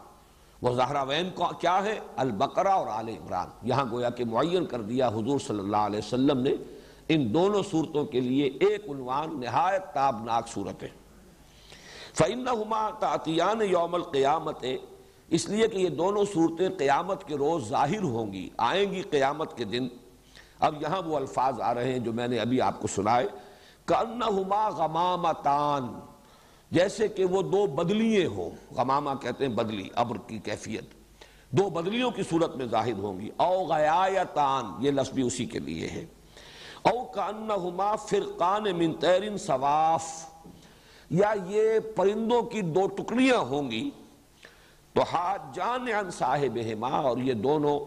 وہ 0.63 0.75
زہرا 0.75 1.03
وین 1.03 1.31
کیا 1.61 1.85
ہے؟ 1.85 1.99
البقرہ 2.17 2.69
اور 2.69 2.87
آل 2.87 3.09
عمران۔ 3.09 3.47
یہاں 3.63 3.85
گویا 3.91 4.11
کہ 4.11 4.25
معین 4.25 4.67
کر 4.67 4.83
دیا 4.83 5.09
حضور 5.09 5.39
صلی 5.39 5.59
اللہ 5.59 5.77
علیہ 5.77 5.99
وسلم 5.99 6.41
نے۔ 6.41 6.51
ان 7.09 7.35
دونوں 7.35 7.63
صورتوں 7.71 8.05
کے 8.05 8.21
لیے 8.21 8.45
ایک 8.45 8.91
عنوان 8.91 9.41
نہایت 9.41 9.83
تابناک 9.95 10.49
صورتیں۔ 10.49 10.89
فَإِنَّهُمَا 12.19 12.91
تَعْتِيَانِ 13.01 13.65
يَوْمَ 13.65 13.97
الْقِيَامَتِ 13.97 14.77
اس 15.29 15.49
لیے 15.49 15.69
کہ 15.69 15.79
یہ 15.79 15.89
دونوں 15.89 16.25
صورتیں 16.35 16.69
قیامت 16.79 17.25
کے 17.25 17.35
روز 17.35 17.69
ظاہر 17.69 18.03
ہوں 18.03 18.33
گی، 18.33 18.51
آئیں 18.57 18.93
گی 18.93 19.03
قیامت 19.03 19.57
کے 19.57 19.65
دن۔ 19.65 19.89
اب 20.61 20.83
یہاں 20.83 21.03
وہ 21.03 21.17
الفاظ 21.17 21.61
آ 21.61 21.75
رہے 21.75 21.93
ہیں 21.93 21.99
جو 21.99 22.13
میں 22.13 22.29
نے 22.29 22.39
ابھی 22.39 22.61
آپ 22.61 22.81
کو 22.81 22.89
سنائے۔ 22.89 23.29
کَأَنَّهُمَا 23.85 24.69
غَمَامَتَانِ 24.69 25.89
جیسے 26.71 27.09
کہ 27.09 27.25
وہ 27.25 27.43
دو 27.43 27.67
بدلیے 27.67 28.27
ہوں۔ 28.27 28.51
غمامہ 28.77 29.11
کہتے 29.23 29.47
ہیں 29.47 29.55
بدلی، 29.55 29.89
ابر 29.95 30.17
کی 30.27 30.39
کیفیت۔ 30.39 30.85
دو 31.51 31.71
بدلیوں 31.71 32.11
کی 32.11 32.23
صورت 32.23 32.57
میں 32.57 32.67
ظاہر 32.67 32.93
ہوں 32.93 33.21
گی۔ 33.21 33.31
او 33.37 33.65
غیایتان 33.65 34.65
یہ 34.79 34.91
لفظ 34.91 35.11
بھی 35.11 35.23
اسی 35.23 35.47
کے 35.47 35.59
لیے 35.59 35.89
ہے۔ 35.89 36.05
او 36.83 37.05
کانہما 37.05 37.97
فرقان 37.97 38.63
من 38.77 38.93
تیرن 38.93 39.39
سواف 39.39 40.36
یا 41.11 41.35
یہ 41.47 41.79
پرندوں 41.95 42.43
کی 42.43 42.61
دو 42.61 42.87
ٹکڑیاں 42.87 43.39
ہوں 43.39 43.71
گی، 43.71 43.91
تو 44.93 45.03
حاجان 45.03 45.89
عن 45.89 46.11
صاحبہما 46.11 46.89
اور 46.89 47.19
یہ 47.19 47.33
دونوں 47.33 47.81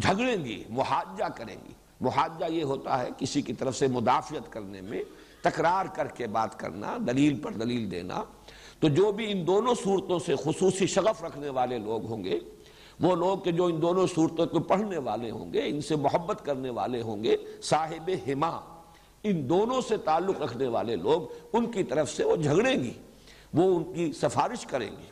جھگڑیں 0.00 0.44
گی، 0.44 0.64
محاجہ 0.68 1.24
کریں 1.24 1.56
گی۔ 1.68 1.72
محاجہ 2.00 2.52
یہ 2.52 2.64
ہوتا 2.64 3.02
ہے 3.02 3.08
کسی 3.18 3.42
کی 3.42 3.52
طرف 3.52 3.76
سے 3.76 3.86
مدافعت 3.86 4.52
کرنے 4.52 4.80
میں، 4.80 5.02
تکرار 5.42 5.86
کر 5.86 6.06
کے 6.06 6.26
بات 6.26 6.58
کرنا، 6.58 6.96
دلیل 7.06 7.40
پر 7.40 7.52
دلیل 7.52 7.90
دینا۔ 7.90 8.24
تو 8.80 8.88
جو 8.88 9.12
بھی 9.12 9.32
ان 9.32 9.46
دونوں 9.46 9.74
صورتوں 9.74 10.18
سے 10.18 10.34
خصوصی 10.36 10.86
شغف 10.86 11.24
رکھنے 11.24 11.48
والے 11.48 11.78
لوگ 11.78 12.04
ہوں 12.04 12.24
گے، 12.24 12.38
وہ 13.00 13.16
لوگ 13.16 13.38
کہ 13.38 13.52
جو 13.52 13.64
ان 13.64 13.82
دونوں 13.82 14.06
صورتوں 14.14 14.46
کو 14.46 14.60
پڑھنے 14.60 14.98
والے 14.98 15.30
ہوں 15.30 15.52
گے، 15.52 15.62
ان 15.64 15.80
سے 15.80 15.96
محبت 15.96 16.44
کرنے 16.44 16.70
والے 16.70 17.02
ہوں 17.02 17.24
گے 17.24 17.36
صاحب 17.62 18.10
ہما 18.26 18.71
ان 19.24 19.48
دونوں 19.48 19.80
سے 19.80 19.96
تعلق 19.96 20.42
رکھنے 20.42 20.66
والے 20.66 20.96
لوگ 20.96 21.22
ان 21.52 21.70
کی 21.70 21.82
طرف 21.82 22.10
سے 22.10 22.24
وہ 22.24 22.36
جھگڑیں 22.36 22.76
گی، 22.84 22.92
وہ 23.54 23.76
ان 23.76 23.94
کی 23.94 24.12
سفارش 24.12 24.66
کریں 24.66 24.90
گے 24.90 25.10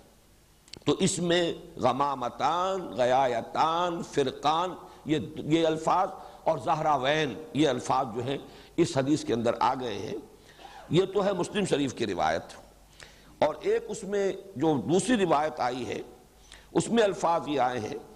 تو 0.85 0.93
اس 0.93 1.19
میں 1.19 1.53
غمامتان، 1.77 2.91
غیایتان، 2.91 4.03
فرقان، 4.03 4.71
یہ 5.05 5.19
یہ 5.37 5.67
الفاظ 5.67 6.09
اور 6.45 6.59
زہراوین 6.59 7.43
یہ 7.55 7.69
الفاظ 7.69 8.07
جو 8.15 8.25
ہیں، 8.25 8.39
اس 8.77 8.97
حدیث 8.97 9.25
کے 9.25 9.35
اندر 9.35 9.55
آ 9.61 9.75
گئے 9.75 9.99
ہیں۔ 9.99 10.15
یہ 10.91 11.05
تو 11.15 11.25
ہے 11.25 11.33
مسلم 11.33 11.65
شریف 11.65 11.95
کی 11.95 12.07
روایت۔ 12.07 12.43
اور 13.39 13.55
ایک 13.61 13.85
اس 13.89 14.05
میں 14.05 14.33
جو 14.57 14.81
دوسری 14.89 15.17
روایت 15.17 15.61
آئی 15.61 15.87
ہے، 15.87 16.03
اس 16.73 16.89
میں 16.89 17.03
الفاظ 17.03 17.49
یہ 17.49 17.61
آئے 17.61 17.81
ہیں 17.81 18.10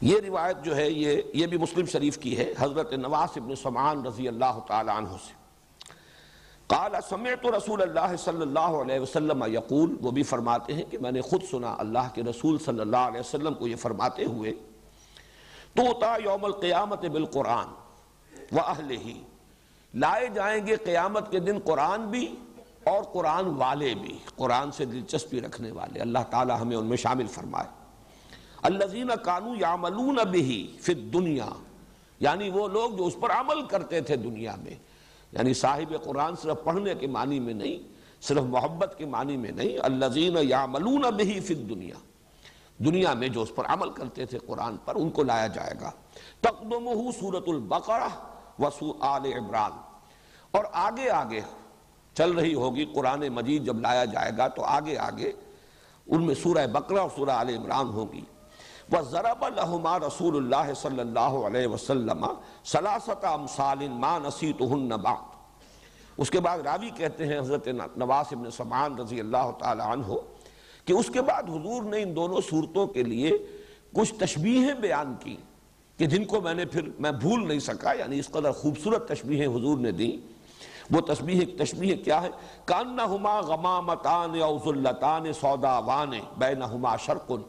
یہ 0.00 0.16
روایت 0.26 0.64
جو 0.64 0.76
ہے 0.76 0.90
یہ 0.90 1.22
یہ 1.34 1.46
بھی 1.46 1.58
مسلم 1.58 1.86
شریف 1.86 2.18
کی 2.18 2.38
ہے، 2.38 2.52
حضرت 2.58 2.92
نواس 2.92 3.36
ابن 3.36 3.54
سمان 3.56 4.06
رضی 4.06 4.28
اللہ 4.28 4.58
تعالی 4.68 4.90
عنہ 4.96 5.08
سے۔ 5.08 5.32
قال، 6.66 6.92
سمعت 7.08 7.46
رسول 7.46 7.82
اللہ 7.82 8.16
صلی 8.16 8.42
اللہ 8.42 8.58
علیہ 8.58 9.00
وسلم 9.00 9.44
یقول، 9.52 9.96
وہ 10.00 10.10
بھی 10.10 10.22
فرماتے 10.22 10.72
ہیں 10.72 10.84
کہ 10.90 10.98
میں 10.98 11.12
نے 11.12 11.20
خود 11.20 11.42
سنا 11.50 11.74
اللہ 11.78 12.08
کے 12.14 12.22
رسول 12.22 12.58
صلی 12.58 12.80
اللہ 12.80 12.96
علیہ 12.96 13.20
وسلم 13.20 13.54
کو 13.54 13.68
یہ 13.68 13.76
فرماتے 13.76 14.24
ہوئے 14.24 14.52
توتا 15.74 16.16
یوم 16.24 16.44
القیامت 16.44 17.04
بالقرآن 17.04 17.68
و 18.52 18.60
اہل 18.66 18.90
ہی 18.90 19.22
لائے 19.94 20.28
جائیں 20.34 20.66
گے 20.66 20.76
قیامت 20.76 21.30
کے 21.30 21.38
دن 21.38 21.58
قرآن 21.64 22.10
بھی 22.10 22.36
اور 22.84 23.02
قرآن 23.02 23.46
والے 23.46 23.94
بھی، 23.94 24.18
قرآن 24.36 24.72
سے 24.72 24.84
دلچسپی 24.84 25.40
رکھنے 25.40 25.72
والے۔ 25.72 26.00
اللہ 26.00 26.18
تعالی 26.30 26.52
ہمیں 26.60 26.76
ان 26.76 26.86
میں 26.86 26.96
شامل 26.96 27.26
فرمائے۔ 27.26 27.79
الذین 28.62 29.10
کانو 29.24 29.54
یعملون 29.54 30.18
بھی 30.30 30.76
فی 30.80 30.92
الدنیا۔ 30.92 31.46
یعنی 32.20 32.50
وہ 32.50 32.68
لوگ 32.68 32.90
جو 32.90 33.06
اس 33.06 33.16
پر 33.20 33.30
عمل 33.30 33.66
کرتے 33.66 34.00
تھے 34.00 34.16
دنیا 34.16 34.54
میں۔ 34.56 34.74
یعنی 35.32 35.54
صاحب 35.54 35.94
قرآن 36.04 36.36
صرف 36.36 36.64
پڑھنے 36.64 36.94
کے 36.94 37.06
معنی 37.06 37.40
میں 37.40 37.54
نہیں، 37.54 37.88
صرف 38.22 38.42
محبت 38.42 38.94
کے 38.98 39.06
معنی 39.06 39.36
میں 39.36 39.50
نہیں، 39.50 39.78
الذین 39.82 40.36
یعملون 40.42 41.04
بھی 41.16 41.40
فی 41.40 41.54
الدنیا۔ 41.54 41.94
دنیا 42.78 43.14
میں 43.14 43.28
جو 43.28 43.42
اس 43.42 43.54
پر 43.54 43.64
عمل 43.64 43.90
کرتے 43.90 44.26
تھے 44.26 44.38
قرآن 44.38 44.76
پر، 44.76 44.94
ان 44.94 45.10
کو 45.10 45.22
لایا 45.22 45.46
جائے 45.46 45.74
گا۔ 45.80 45.90
تقدمہ 46.40 47.10
سورت 47.20 47.44
البقرہ 47.46 48.08
وسو 48.58 48.92
آل 49.00 49.26
عمران۔ 49.26 49.70
اور 50.50 50.64
آگے 50.72 51.10
آگے 51.10 51.40
چل 52.14 52.32
رہی 52.32 52.54
ہوگی 52.54 52.84
قرآن 52.84 53.28
مجید، 53.28 53.64
جب 53.64 53.80
لایا 53.80 54.04
جائے 54.04 54.32
گا 54.38 54.48
تو 54.48 54.64
آگے 54.64 54.98
آگے 54.98 55.32
ان 56.06 56.26
میں 56.26 56.34
سورہ 56.34 56.66
بقرہ 56.66 56.98
اور 56.98 57.10
سورہ 57.16 57.30
آل 57.30 57.56
عمران 57.56 57.86
ہوگی۔ 57.86 58.20
وَضَرَبَ 58.92 59.48
لَهُمَا 59.56 59.98
رسول 60.06 60.36
اللہ 60.36 60.72
صلی 60.76 61.00
اللہ 61.00 61.36
علیہ 61.48 61.66
وسلم 61.66 62.24
سَلَاسَةَ 62.64 63.34
أَمْسَالٍ 63.34 63.88
مَا 64.04 64.18
نَسِيتُهُنَّ 64.18 64.96
بَعْدُ۔ 64.96 66.22
اس 66.24 66.30
کے 66.30 66.40
بعد 66.40 66.58
راوی 66.58 66.90
کہتے 66.96 67.26
ہیں 67.26 67.38
حضرت 67.38 67.68
نواس 67.96 68.32
ابن 68.32 68.50
سمان 68.50 68.98
رضی 68.98 69.20
اللہ 69.20 69.50
تعالی 69.58 69.82
عنہ 69.86 70.18
کہ 70.84 70.92
اس 70.92 71.10
کے 71.10 71.22
بعد 71.22 71.42
حضور 71.42 71.82
نے 71.82 72.02
ان 72.02 72.16
دونوں 72.16 72.40
صورتوں 72.48 72.86
کے 72.86 73.02
لیے 73.02 73.30
کچھ 73.94 74.14
تشبیہیں 74.14 74.74
بیان 74.80 75.14
کی 75.20 75.36
کہ 75.98 76.06
جن 76.06 76.24
کو 76.24 76.40
میں 76.40 76.54
نے 76.54 76.64
پھر 76.64 76.88
میں 76.98 77.12
بھول 77.22 77.46
نہیں 77.48 77.58
سکا 77.58 77.92
یعنی 77.92 78.18
اس 78.18 78.28
قدر 78.28 78.52
خوبصورت 78.52 79.08
تشبیہیں 79.08 79.46
حضور 79.46 79.78
نے 79.78 79.92
دی 79.92 80.10
وہ 80.90 81.00
تشبیہ 81.00 81.46
تشبیہ 81.58 81.96
کیا 82.04 82.22
ہے؟ 82.22 82.28
کانہما 82.64 83.40
غمامتان 83.40 84.42
او 84.42 84.58
ذلتان 84.64 85.32
سوداوان 85.32 86.10
بینہما 86.38 86.96
شرقن 86.96 87.42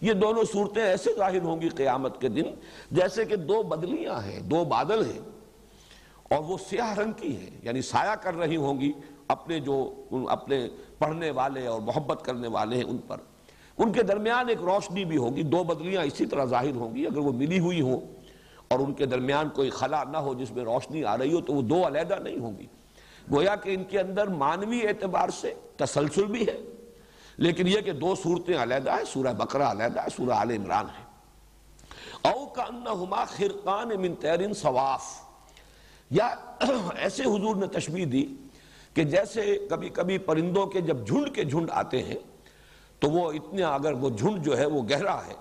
یہ 0.00 0.12
دونوں 0.12 0.44
صورتیں 0.52 0.82
ایسے 0.82 1.10
ظاہر 1.16 1.40
ہوں 1.40 1.60
گی 1.60 1.68
قیامت 1.68 2.20
کے 2.20 2.28
دن 2.28 2.42
جیسے 2.90 3.24
کہ 3.24 3.36
دو 3.36 3.62
بدلیاں 3.62 4.26
ہیں، 4.26 4.40
دو 4.40 4.64
بادل 4.64 5.04
ہیں 5.04 5.20
اور 6.22 6.44
وہ 6.44 6.58
سیاہ 6.68 6.94
رنگ 6.94 7.12
کی 7.12 7.36
ہیں 7.36 7.50
یعنی 7.62 7.82
سایہ 7.82 8.14
کر 8.14 8.34
رہی 8.34 8.56
ہوں 8.56 8.80
گی 8.80 8.92
اپنے 9.28 9.60
جو 9.60 9.94
اپنے 10.28 10.68
پڑھنے 10.98 11.30
والے 11.30 11.66
اور 11.66 11.80
محبت 11.80 12.24
کرنے 12.24 12.48
والے 12.48 12.76
ہیں 12.76 12.84
ان 12.84 12.98
پر۔ 12.98 13.16
ان 13.78 13.92
کے 13.92 14.02
درمیان 14.02 14.48
ایک 14.48 14.58
روشنی 14.58 15.04
بھی 15.04 15.16
ہوگی، 15.16 15.42
دو 15.42 15.64
بدلیاں 15.64 16.02
اسی 16.02 16.26
طرح 16.26 16.44
ظاہر 16.44 16.74
ہوں 16.74 16.94
گی، 16.94 17.06
اگر 17.06 17.18
وہ 17.18 17.32
ملی 17.32 17.58
ہوئی 17.58 17.80
ہوں 17.80 18.00
اور 18.68 18.78
ان 18.78 18.92
کے 18.92 19.06
درمیان 19.06 19.48
کوئی 19.48 19.70
خلا 19.70 20.04
نہ 20.04 20.16
ہو 20.16 20.34
جس 20.34 20.50
میں 20.50 20.64
روشنی 20.64 21.04
آ 21.04 21.18
رہی 21.18 21.32
ہو 21.32 21.40
تو 21.40 21.52
وہ 21.52 21.62
دو 21.62 21.86
علیحدہ 21.86 22.16
نہیں 22.22 22.38
ہوں 22.38 22.58
گی۔ 22.58 22.66
گویا 23.32 23.56
کہ 23.56 23.74
ان 23.74 23.84
کے 23.84 24.00
اندر 24.00 24.26
مانوی 24.26 24.86
اعتبار 24.88 25.28
سے 25.28 25.54
تسلسل 25.76 26.24
بھی 26.24 26.46
ہے۔ 26.46 26.58
لیکن 27.38 27.68
یہ 27.68 27.80
کہ 27.80 27.92
دو 27.92 28.14
صورتیں 28.14 28.62
علیحدہ 28.62 28.90
ہے 28.90 29.04
سورہ 29.04 29.32
بقرہ 29.32 29.62
علیحدہ 29.62 30.00
ہے، 30.00 30.06
سورہ 30.16 30.32
آل 30.32 30.50
عمران 30.50 30.86
ہے۔ 30.86 31.04
او 32.28 32.46
کا 32.46 32.62
انہما 32.62 33.24
خرقان 33.24 33.88
من 33.88 34.14
تیرن 34.14 34.54
صواف۔ 34.54 35.04
یا 36.10 36.26
ایسے 36.96 37.22
حضور 37.22 37.56
نے 37.56 37.66
تشبیح 37.66 38.06
دی 38.12 38.34
کہ 38.94 39.04
جیسے 39.04 39.66
کبھی 39.70 39.88
کبھی 39.88 40.18
پرندوں 40.18 40.66
کے 40.66 40.80
جب 40.80 41.06
جھنڈ 41.06 41.34
کے 41.34 41.44
جھنڈ 41.44 41.70
آتے 41.70 42.02
ہیں، 42.02 42.18
تو 42.98 43.10
وہ 43.10 43.32
اتنے 43.32 43.62
اگر 43.62 43.92
وہ 43.92 44.10
جھنڈ 44.10 44.44
جو 44.44 44.58
ہے 44.58 44.66
وہ 44.66 44.82
گہرا 44.82 45.26
ہے 45.26 45.34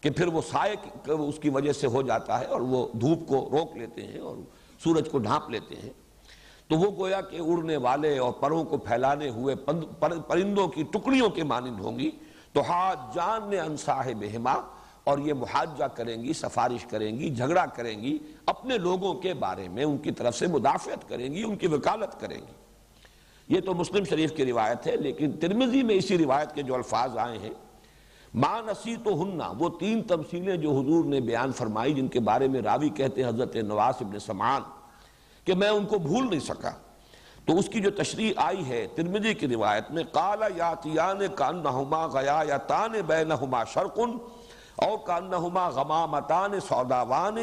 کہ 0.00 0.10
پھر 0.10 0.26
وہ 0.26 0.42
سائے 0.50 0.74
اس 1.10 1.38
کی 1.42 1.48
وجہ 1.48 1.72
سے 1.72 1.86
ہو 1.86 2.02
جاتا 2.02 2.40
ہے 2.40 2.44
اور 2.44 2.60
وہ 2.60 2.88
دھوپ 3.00 3.28
کو 3.28 3.48
روک 3.52 3.76
لیتے 3.76 4.06
ہیں 4.06 4.18
اور 4.18 4.36
سورج 4.84 5.08
کو 5.10 5.18
ڈھانپ 5.18 5.50
لیتے 5.50 5.74
ہیں۔ 5.74 5.90
تو 6.70 6.76
وہ 6.76 6.90
گویا 6.98 7.20
کہ 7.20 7.40
اڑنے 7.40 7.76
والے 7.76 8.16
اور 8.18 8.32
پروں 8.32 8.62
کو 8.64 8.76
پھیلانے 8.76 9.28
ہوئے 9.28 9.54
پرندوں 9.56 10.66
کی 10.68 10.82
ٹکڑیوں 10.92 11.28
کے 11.30 11.44
مانند 11.44 11.80
ہوں 11.80 11.98
گی، 11.98 12.10
تو 12.52 12.60
ہاتھ 12.68 13.14
جان 13.14 13.48
نے 13.50 13.58
انصاحب 13.60 14.24
ہما 14.36 14.54
اور 15.04 15.18
یہ 15.18 15.34
محاجہ 15.34 15.84
کریں 15.94 16.22
گی، 16.22 16.32
سفارش 16.32 16.84
کریں 16.86 17.18
گی، 17.18 17.30
جھگڑا 17.30 17.64
کریں 17.66 18.00
گی، 18.02 18.16
اپنے 18.46 18.78
لوگوں 18.78 19.12
کے 19.14 19.34
بارے 19.34 19.68
میں 19.68 19.84
ان 19.84 19.96
کی 19.98 20.10
طرف 20.10 20.36
سے 20.36 20.46
مدافعت 20.46 21.08
کریں 21.08 21.32
گی، 21.32 21.42
ان 21.42 21.56
کی 21.56 21.66
وکالت 21.66 22.18
کریں 22.20 22.38
گی۔ 22.38 23.54
یہ 23.54 23.60
تو 23.60 23.74
مسلم 23.74 24.04
شریف 24.04 24.32
کی 24.36 24.44
روایت 24.44 24.86
ہے، 24.86 24.96
لیکن 24.96 25.32
ترمزی 25.32 25.82
میں 25.82 25.94
اسی 25.94 26.18
روایت 26.18 26.54
کے 26.54 26.62
جو 26.62 26.74
الفاظ 26.74 27.16
آئے 27.18 27.38
ہیں 27.38 27.52
ماں 28.34 28.60
نسی 28.62 28.94
تو 29.04 29.22
ہننا 29.22 29.50
وہ 29.58 29.68
تین 29.78 30.02
تمثیلیں 30.02 30.56
جو 30.56 30.70
حضور 30.70 31.04
نے 31.04 31.20
بیان 31.20 31.52
فرمائی 31.52 31.92
جن 31.94 32.08
کے 32.08 32.20
بارے 32.20 32.48
میں 32.48 32.62
راوی 32.62 32.88
کہتے 32.88 33.22
ہیں 33.22 33.28
حضرت 33.28 33.56
نواس 33.56 34.02
ابن 34.02 34.18
سمان 34.18 34.62
کہ 35.44 35.54
میں 35.54 35.68
ان 35.68 35.86
کو 35.86 35.98
بھول 35.98 36.30
نہیں 36.30 36.40
سکا۔ 36.40 36.70
تو 37.44 37.58
اس 37.58 37.68
کی 37.68 37.80
جو 37.80 37.90
تشریح 37.90 38.32
آئی 38.36 38.68
ہے 38.68 38.86
ترمجی 38.94 39.34
کی 39.34 39.48
روایت 39.48 39.90
میں 39.90 40.04
کالا 40.12 40.46
یا 40.56 40.74
تیان 40.74 41.20
کانہما 41.36 42.06
غیا 42.06 42.42
یا 42.48 42.56
تان 42.56 42.92
بینہما 43.06 43.64
شرقن، 43.64 44.10
او 44.76 44.96
کانہما 44.96 45.68
غمامتان 45.68 46.60
سوداوان، 46.60 47.36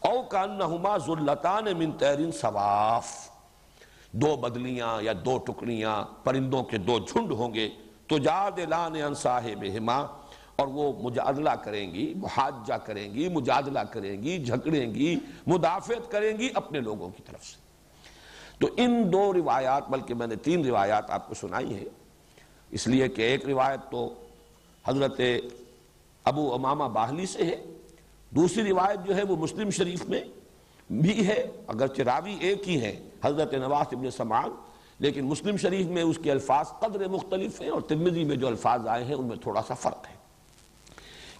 او 0.00 0.22
کانہما 0.22 0.98
ذلتان 0.98 1.64
من 1.78 1.92
تیرین 1.92 2.32
سواف۔ 2.32 3.30
دو 4.12 4.36
بدلیاں 4.36 5.02
یا 5.02 5.12
دو 5.24 5.38
ٹکڑیاں 5.38 6.04
پرندوں 6.24 6.62
کے 6.62 6.78
دو 6.78 6.98
جھنڈ 6.98 7.32
ہوں 7.32 7.54
گے، 7.54 7.68
تو 8.06 8.18
جاد 8.18 8.58
لان 8.58 8.94
ان 8.94 9.14
صاحبہما۔ 9.14 10.06
اور 10.56 10.66
وہ 10.66 10.92
مجادلہ 11.02 11.50
کریں 11.50 11.94
گی، 11.94 12.14
محاجہ 12.16 12.74
کریں 12.74 13.14
گی، 13.14 13.28
مجادلہ 13.28 13.78
کریں 13.78 14.22
گی، 14.22 14.44
جھگڑیں 14.44 14.94
گی، 14.94 15.16
مدافعت 15.46 16.10
کریں 16.10 16.38
گی 16.38 16.48
اپنے 16.54 16.80
لوگوں 16.80 17.08
کی 17.08 17.22
طرف 17.26 17.44
سے۔ 17.44 17.60
تو 18.58 18.68
ان 18.76 19.12
دو 19.12 19.32
روایات، 19.32 19.88
بلکہ 19.88 20.14
میں 20.14 20.26
نے 20.26 20.36
تین 20.36 20.64
روایات 20.64 21.10
آپ 21.10 21.28
کو 21.28 21.34
سنائی 21.34 21.74
ہیں، 21.74 21.84
اس 22.70 22.86
لیے 22.86 23.08
کہ 23.08 23.22
ایک 23.22 23.46
روایت 23.46 23.90
تو 23.90 24.14
حضرت 24.86 25.20
ابو 26.24 26.54
امامہ 26.54 26.84
باہلی 26.84 27.26
سے 27.26 27.42
ہے، 27.42 27.64
دوسری 28.30 28.62
روایت 28.62 29.06
جو 29.06 29.16
ہے 29.16 29.22
وہ 29.22 29.36
مسلم 29.36 29.70
شریف 29.70 30.04
میں 30.04 30.20
بھی 30.90 31.26
ہے، 31.26 31.50
اگرچہ 31.66 32.02
راوی 32.02 32.36
ایک 32.40 32.68
ہی 32.68 32.80
ہے 32.80 33.00
حضرت 33.24 33.54
نواز 33.54 33.86
ابن 33.92 34.10
سمان 34.10 34.50
لیکن 34.98 35.24
مسلم 35.24 35.56
شریف 35.56 35.86
میں 35.86 36.02
اس 36.02 36.18
کے 36.22 36.30
الفاظ 36.30 36.68
قدر 36.80 37.08
مختلف 37.08 37.60
ہیں 37.62 37.68
اور 37.68 37.80
ترمزی 37.80 38.24
میں 38.24 38.36
جو 38.36 38.46
الفاظ 38.46 38.86
آئے 38.86 39.04
ہیں 39.04 39.14
ان 39.14 39.24
میں 39.24 39.36
تھوڑا 39.36 39.62
سا 39.68 39.74
فرق 39.74 40.06
ہے۔ 40.10 40.21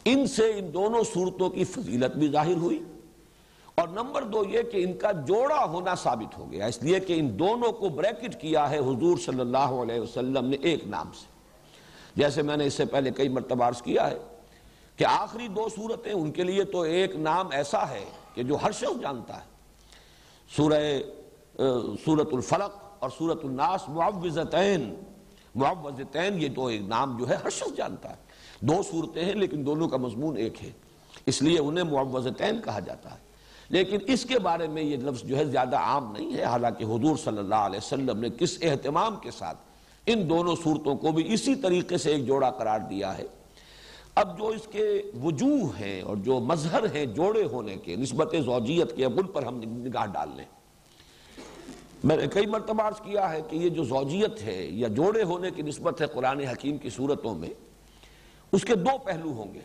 ان 0.04 0.26
سے 0.26 0.58
ان 0.58 0.74
دونوں 0.74 1.04
صورتوں 1.14 1.50
کی 1.50 1.64
فضیلت 1.64 2.16
بھی 2.16 2.28
ظاہر 2.28 2.56
ہوئی۔ 2.56 2.82
اور 3.74 3.88
نمبر 3.88 4.22
دو 4.22 4.44
یہ 4.44 4.62
کہ 4.62 4.84
ان 4.84 4.98
کا 4.98 5.12
جوڑا 5.12 5.64
ہونا 5.64 5.94
ثابت 5.94 6.38
ہو 6.38 6.52
گیا، 6.52 6.66
اس 6.66 6.82
لیے 6.82 7.00
کہ 7.00 7.20
ان 7.20 7.38
دونوں 7.38 7.72
کو 7.72 7.88
بریکٹ 7.88 8.40
کیا 8.40 8.70
ہے 8.70 8.78
حضور 8.78 9.18
صلی 9.18 9.40
اللہ 9.40 9.58
علیہ 9.58 10.00
وسلم 10.00 10.46
نے 10.46 10.56
ایک 10.62 10.86
نام 10.86 11.12
سے۔ 11.12 11.26
جیسے 12.16 12.42
میں 12.42 12.56
نے 12.56 12.66
اس 12.66 12.74
سے 12.74 12.84
پہلے 12.84 13.10
کئی 13.10 13.28
مرتبہ 13.28 13.64
عرض 13.64 13.82
کیا 13.82 14.10
ہے 14.10 14.18
کہ 14.96 15.04
آخری 15.04 15.48
دو 15.48 15.68
صورتیں 15.76 16.12
ان 16.12 16.30
کے 16.30 16.42
لیے 16.42 16.64
تو 16.64 16.80
ایک 16.80 17.16
نام 17.16 17.48
ایسا 17.52 17.88
ہے 17.88 18.04
کہ 18.34 18.42
جو 18.42 18.56
ہر 18.62 18.72
شخص 18.72 19.02
جانتا 19.02 19.36
ہے۔ 19.36 19.52
سورہ 20.56 20.98
سورت 22.04 22.28
الفلق 22.32 22.84
اور 22.98 23.10
سورت 23.18 23.44
الناس 23.44 23.88
معوضتین 23.88 24.94
معوضتین 25.54 26.42
یہ 26.42 26.48
تو 26.54 26.66
ایک 26.66 26.82
نام 26.82 27.16
جو 27.18 27.28
ہے 27.28 27.34
ہر 27.34 27.50
شخص 27.50 27.76
جانتا 27.76 28.10
ہے۔ 28.10 28.31
دو 28.62 28.82
صورتیں 28.90 29.24
ہیں، 29.24 29.34
لیکن 29.34 29.66
دونوں 29.66 29.88
کا 29.88 29.96
مضمون 29.96 30.36
ایک 30.36 30.64
ہے۔ 30.64 30.70
اس 31.26 31.42
لیے 31.42 31.58
انہیں 31.58 31.84
معوضتین 31.84 32.60
کہا 32.64 32.80
جاتا 32.80 33.10
ہے۔ 33.10 33.18
لیکن 33.68 33.98
اس 34.06 34.24
کے 34.24 34.38
بارے 34.38 34.66
میں 34.68 34.82
یہ 34.82 34.96
لفظ 34.96 35.24
جو 35.24 35.36
ہے 35.36 35.44
زیادہ 35.44 35.76
عام 35.76 36.12
نہیں 36.18 36.34
ہے۔ 36.34 36.42
حالانکہ 36.42 36.84
حضور 36.84 37.16
صلی 37.16 37.38
اللہ 37.38 37.54
علیہ 37.54 37.78
وسلم 37.78 38.18
نے 38.18 38.28
کس 38.38 38.58
اہتمام 38.62 39.16
کے 39.16 39.30
ساتھ 39.30 39.58
ان 40.06 40.30
دونوں 40.30 40.56
صورتوں 40.64 40.96
کو 40.96 41.12
بھی 41.12 41.34
اسی 41.34 41.54
طریقے 41.54 41.98
سے 41.98 42.12
ایک 42.12 42.26
جوڑا 42.26 42.50
قرار 42.50 42.80
دیا 42.90 43.18
ہے۔ 43.18 43.24
اب 44.14 44.38
جو 44.38 44.46
اس 44.46 44.68
کے 44.70 45.02
وجوہ 45.22 45.80
ہیں 45.80 46.02
اور 46.02 46.16
جو 46.16 46.40
مظہر 46.40 46.94
ہیں 46.94 47.06
جوڑے 47.06 47.44
ہونے 47.44 47.76
کے، 47.76 47.96
نسبت 47.96 48.34
زوجیت 48.44 48.96
کے 48.96 49.04
ان 49.04 49.26
پر 49.26 49.42
ہم 49.42 49.60
نگاہ 49.64 50.06
ڈال 50.06 50.28
لیں۔ 50.36 50.44
میں 52.04 52.16
نے 52.16 52.26
کئی 52.26 52.46
مرتبہ 52.46 52.82
عرض 52.82 53.00
کیا 53.00 53.32
ہے 53.32 53.40
کہ 53.50 53.56
یہ 53.56 53.68
جو 53.68 53.84
زوجیت 53.84 54.42
ہے 54.42 54.64
یا 54.64 54.88
جوڑے 54.88 55.22
ہونے 55.22 55.50
کی 55.50 55.62
نسبت 55.62 56.00
ہے 56.00 56.06
قرآن 56.06 56.40
حکیم 56.40 56.78
کی 56.78 56.90
صورتوں 56.90 57.34
میں 57.34 57.50
اس 58.52 58.64
کے 58.64 58.74
دو 58.74 58.98
پہلو 58.98 59.32
ہوں 59.32 59.54
گے۔ 59.54 59.60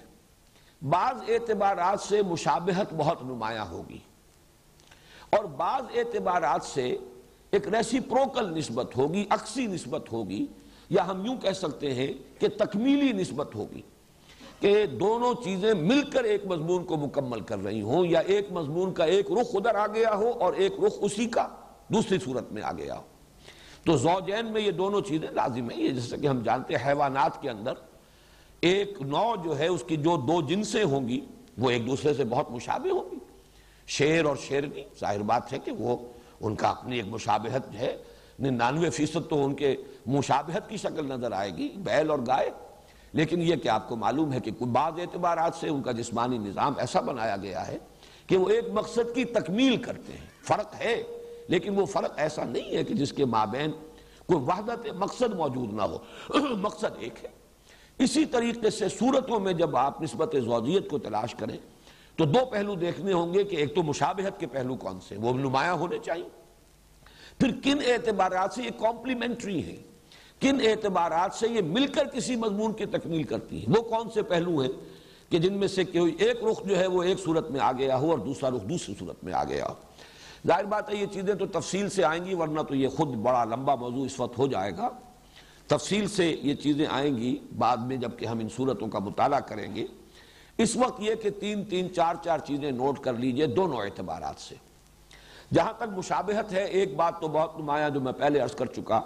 بعض 0.82 1.16
اعتبارات 1.28 2.00
سے 2.00 2.22
مشابہت 2.22 2.94
بہت 2.98 3.24
نمایاں 3.24 3.66
ہوگی۔ 3.66 3.98
اور 5.30 5.44
بعض 5.44 5.84
اعتبارات 5.96 6.64
سے 6.64 6.98
ایک 7.52 7.68
ریسی 7.68 8.00
پروکل 8.00 8.58
نسبت 8.58 8.98
ہوگی 8.98 9.26
اکسی 9.30 9.68
نسبت 9.68 10.14
ہوگی، 10.14 10.46
یا 10.90 11.08
ہم 11.08 11.26
یوں 11.26 11.38
کہہ 11.38 11.52
سکتے 11.52 11.94
ہیں 11.94 12.14
کہ 12.40 12.48
تکمیلی 12.48 13.12
نسبت 13.12 13.56
ہوگی 13.56 13.82
کہ 14.60 14.86
دونوں 14.86 15.34
چیزیں 15.44 15.74
مل 15.74 16.10
کر 16.10 16.24
ایک 16.24 16.46
مضمون 16.46 16.84
کو 16.84 16.98
مکمل 16.98 17.42
کر 17.42 17.60
رہی 17.60 17.82
ہوں، 17.82 18.06
یا 18.06 18.20
ایک 18.20 18.52
مضمون 18.52 18.94
کا 18.94 19.04
ایک 19.04 19.32
رخ 19.32 19.48
ادھر 19.54 19.76
آ 19.76 19.88
گیا 19.88 20.16
ہو 20.16 20.32
اور 20.40 20.54
ایک 20.54 20.74
رخ 20.88 20.94
اسی 21.02 21.26
کا 21.26 21.48
دوسری 21.88 22.20
صورت 22.20 22.52
میں 22.52 22.62
آ 22.62 22.72
گیا 22.72 22.98
ہو۔ 22.98 23.04
تو 23.84 23.98
زوجین 23.98 24.46
میں 24.46 24.62
یہ 24.62 24.72
دونوں 24.72 25.02
چیزیں 25.02 25.28
لازم 25.28 25.70
ہیں، 25.70 25.80
یہ 25.80 25.90
جیسے 25.90 26.18
کہ 26.18 26.28
ہم 26.28 26.44
جانتے 26.44 26.76
ہیں 26.76 26.88
حیوانات 26.88 27.42
کے 27.42 27.50
اندر 27.50 27.74
ایک 28.62 29.02
نو 29.02 29.36
جو 29.44 29.60
ہے، 29.60 29.68
اس 29.68 29.84
کی 29.88 29.98
جو 29.98 30.18
دو 30.18 30.42
جنسیں 30.42 30.84
ہوں 30.84 31.08
گی، 31.08 31.26
وہ 31.58 31.70
ایک 31.70 31.88
دوسرے 31.88 32.14
سے 32.14 32.24
بہت 32.24 32.52
مشابہ 32.52 32.90
ہوں 32.90 33.12
گی۔ 33.12 33.16
شیر 33.88 34.26
اور 34.26 34.36
شیرنی 34.36 34.84
ظاہر 35.00 35.20
بات 35.20 35.54
ہے 35.54 35.60
کہ 35.60 35.72
وہ 35.72 35.98
ان 36.40 36.56
کا 36.56 36.70
اپنی 36.70 36.96
ایک 36.96 37.08
مشابہت 37.08 37.76
ہے۔ 37.76 37.98
ننانوے 38.40 38.90
فیصد 38.90 39.18
تو 39.30 39.46
ان 39.46 39.54
کے 39.54 39.76
مشابہت 40.06 40.70
کی 40.70 40.78
شکل 40.78 41.06
نظر 41.06 41.32
آئے 41.32 41.58
گی، 41.58 41.70
بیل 41.76 42.10
اور 42.10 42.20
گائے۔ 42.28 42.50
لیکن 43.14 43.42
یہ 43.42 43.56
کہ 43.56 43.70
آپ 43.70 43.90
کو 43.90 43.96
معلوم 43.96 44.34
ہے 44.34 44.40
کہ 44.40 44.52
بعض 44.52 44.94
اعتبارات 45.00 45.56
سے 45.56 45.70
ان 45.70 45.82
کا 45.82 45.92
جسمانی 45.92 46.38
نظام 46.38 46.74
ایسا 46.78 47.02
بنایا 47.02 47.38
گیا 47.38 47.68
ہے 47.68 47.78
کہ 48.28 48.38
وہ 48.38 48.50
ایک 48.50 48.66
مقصد 48.74 49.16
کی 49.16 49.26
تکمیل 49.26 49.78
کرتے 49.78 50.14
ہیں۔ 50.14 50.26
فرق 50.44 50.76
ہے، 50.80 51.04
لیکن 51.48 51.80
وہ 51.80 51.86
فرق 51.86 52.14
ایسا 52.18 52.44
نہیں 52.44 52.78
ہے 52.78 52.84
کہ 52.84 52.94
جس 52.94 53.14
کے 53.14 53.26
مابین 53.26 53.72
کوئی 54.26 54.40
وحدت 54.40 54.88
مقصد 54.96 55.34
موجود 55.34 55.74
نہ 55.74 55.82
ہو۔ 55.82 55.98
مقصد 56.58 56.96
ایک 57.00 57.26
ہے۔ 57.26 57.37
اسی 58.00 58.26
طریقے 58.26 58.70
سے 58.70 58.90
صورتوں 58.90 59.40
میں 59.40 59.54
جب 59.54 59.78
آپ 59.78 60.02
نسبت 60.02 60.36
زوجیت 60.46 60.90
کو 60.90 60.98
تلاش 60.98 61.36
کریں، 61.36 61.58
تو 62.16 62.26
دو 62.26 62.46
پہلو 62.46 62.76
دیکھنے 62.76 63.14
ہوں 63.14 63.34
گے 63.34 63.44
کہ 63.44 63.56
ایک 63.56 63.76
تو 63.76 63.84
مشابہت 63.84 64.40
کے 64.40 64.48
پہلو 64.48 64.76
کون 64.76 65.00
سے، 65.08 65.18
وہ 65.18 65.34
نمایاں 65.34 65.74
ہونے 65.74 65.98
چاہیے۔ 66.04 66.30
پھر 67.40 67.52
کن 67.64 67.78
اعتبارات 67.86 68.54
سے 68.54 68.64
یہ 68.64 68.70
کمپلیمنٹری 68.80 69.64
ہیں؟ 69.64 69.76
کن 70.42 70.58
اعتبارات 70.64 71.34
سے 71.34 71.48
یہ 71.48 71.62
مل 71.62 71.88
کر 71.88 72.06
کسی 72.06 72.36
مضمون 72.36 72.74
کی 72.74 72.86
تکمیل 72.86 73.24
کرتی 73.24 73.60
ہیں؟ 73.60 73.78
وہ 73.78 73.82
کون 73.82 74.10
سے 74.14 74.22
پہلو 74.22 74.60
ہیں 74.60 74.72
کہ 75.30 75.40
جن 75.40 75.54
میں 75.54 75.68
سے 75.68 75.84
کوئی 75.84 76.16
ایک 76.20 76.44
رخ 76.44 76.66
جو 76.66 76.80
ہے 76.80 76.88
وہ 76.88 77.04
ایک 77.04 77.20
صورت 77.20 77.52
میں 77.52 77.60
آ 77.60 77.72
گیا 77.72 77.98
ہو 77.98 78.12
اور 78.12 78.20
دوسرا 78.20 78.50
رخ 78.50 78.70
دوسری 78.70 78.96
صورت 79.00 79.24
میں 79.24 79.34
آ 79.34 79.44
گیا 79.44 79.68
ہو۔ 79.68 79.74
ظاہر 80.48 80.64
بات 80.64 80.90
ہے 80.90 80.96
یہ 80.96 81.06
چیزیں 81.06 81.34
تو 81.34 81.46
تفصیل 81.46 81.90
سے 81.90 82.04
آئیں 82.04 82.26
گی، 82.26 82.34
ورنہ 82.34 82.62
تو 82.62 82.76
یہ 82.76 82.88
خود 82.88 83.08
بڑا 83.08 83.44
لمبا 83.44 83.76
موضوع 83.76 84.06
اس 84.06 84.20
وقت 84.20 84.38
ہو 84.38 84.48
جائے 84.48 84.72
گا۔ 84.78 84.90
تفصیل 85.68 86.08
سے 86.08 86.36
یہ 86.42 86.54
چیزیں 86.54 86.86
آئیں 86.90 87.18
گی 87.18 87.38
بعد 87.58 87.78
میں 87.78 87.98
جبکہ 87.98 88.26
ہم 88.26 88.40
ان 88.40 88.48
صورتوں 88.56 88.88
کا 88.88 89.00
مطالعہ 89.00 89.40
کریں 89.40 89.76
گے۔ 89.76 89.88
اس 90.58 90.76
وقت 90.76 91.02
یہ 91.02 91.16
کہ 91.16 91.30
تین 91.30 91.66
تین 91.66 91.94
چار 91.94 92.16
چار 92.24 92.38
چیزیں 92.38 92.72
نوٹ 92.72 93.00
کر 93.00 93.14
لیجیے 93.14 93.48
دونوں 93.48 93.78
اعتبارات 93.78 94.42
سے۔ 94.42 94.56
جہاں 95.54 95.74
تک 95.78 95.84
مشابہت 95.92 96.54
ہے، 96.54 96.64
ایک 96.64 96.96
بات 96.96 97.22
تو 97.22 97.28
بہت 97.28 97.60
نمایاں 97.60 97.90
جو 97.90 98.02
میں 98.02 98.12
پہلے 98.12 98.40
عرض 98.40 98.56
کر 98.56 98.66
چکا 98.66 99.02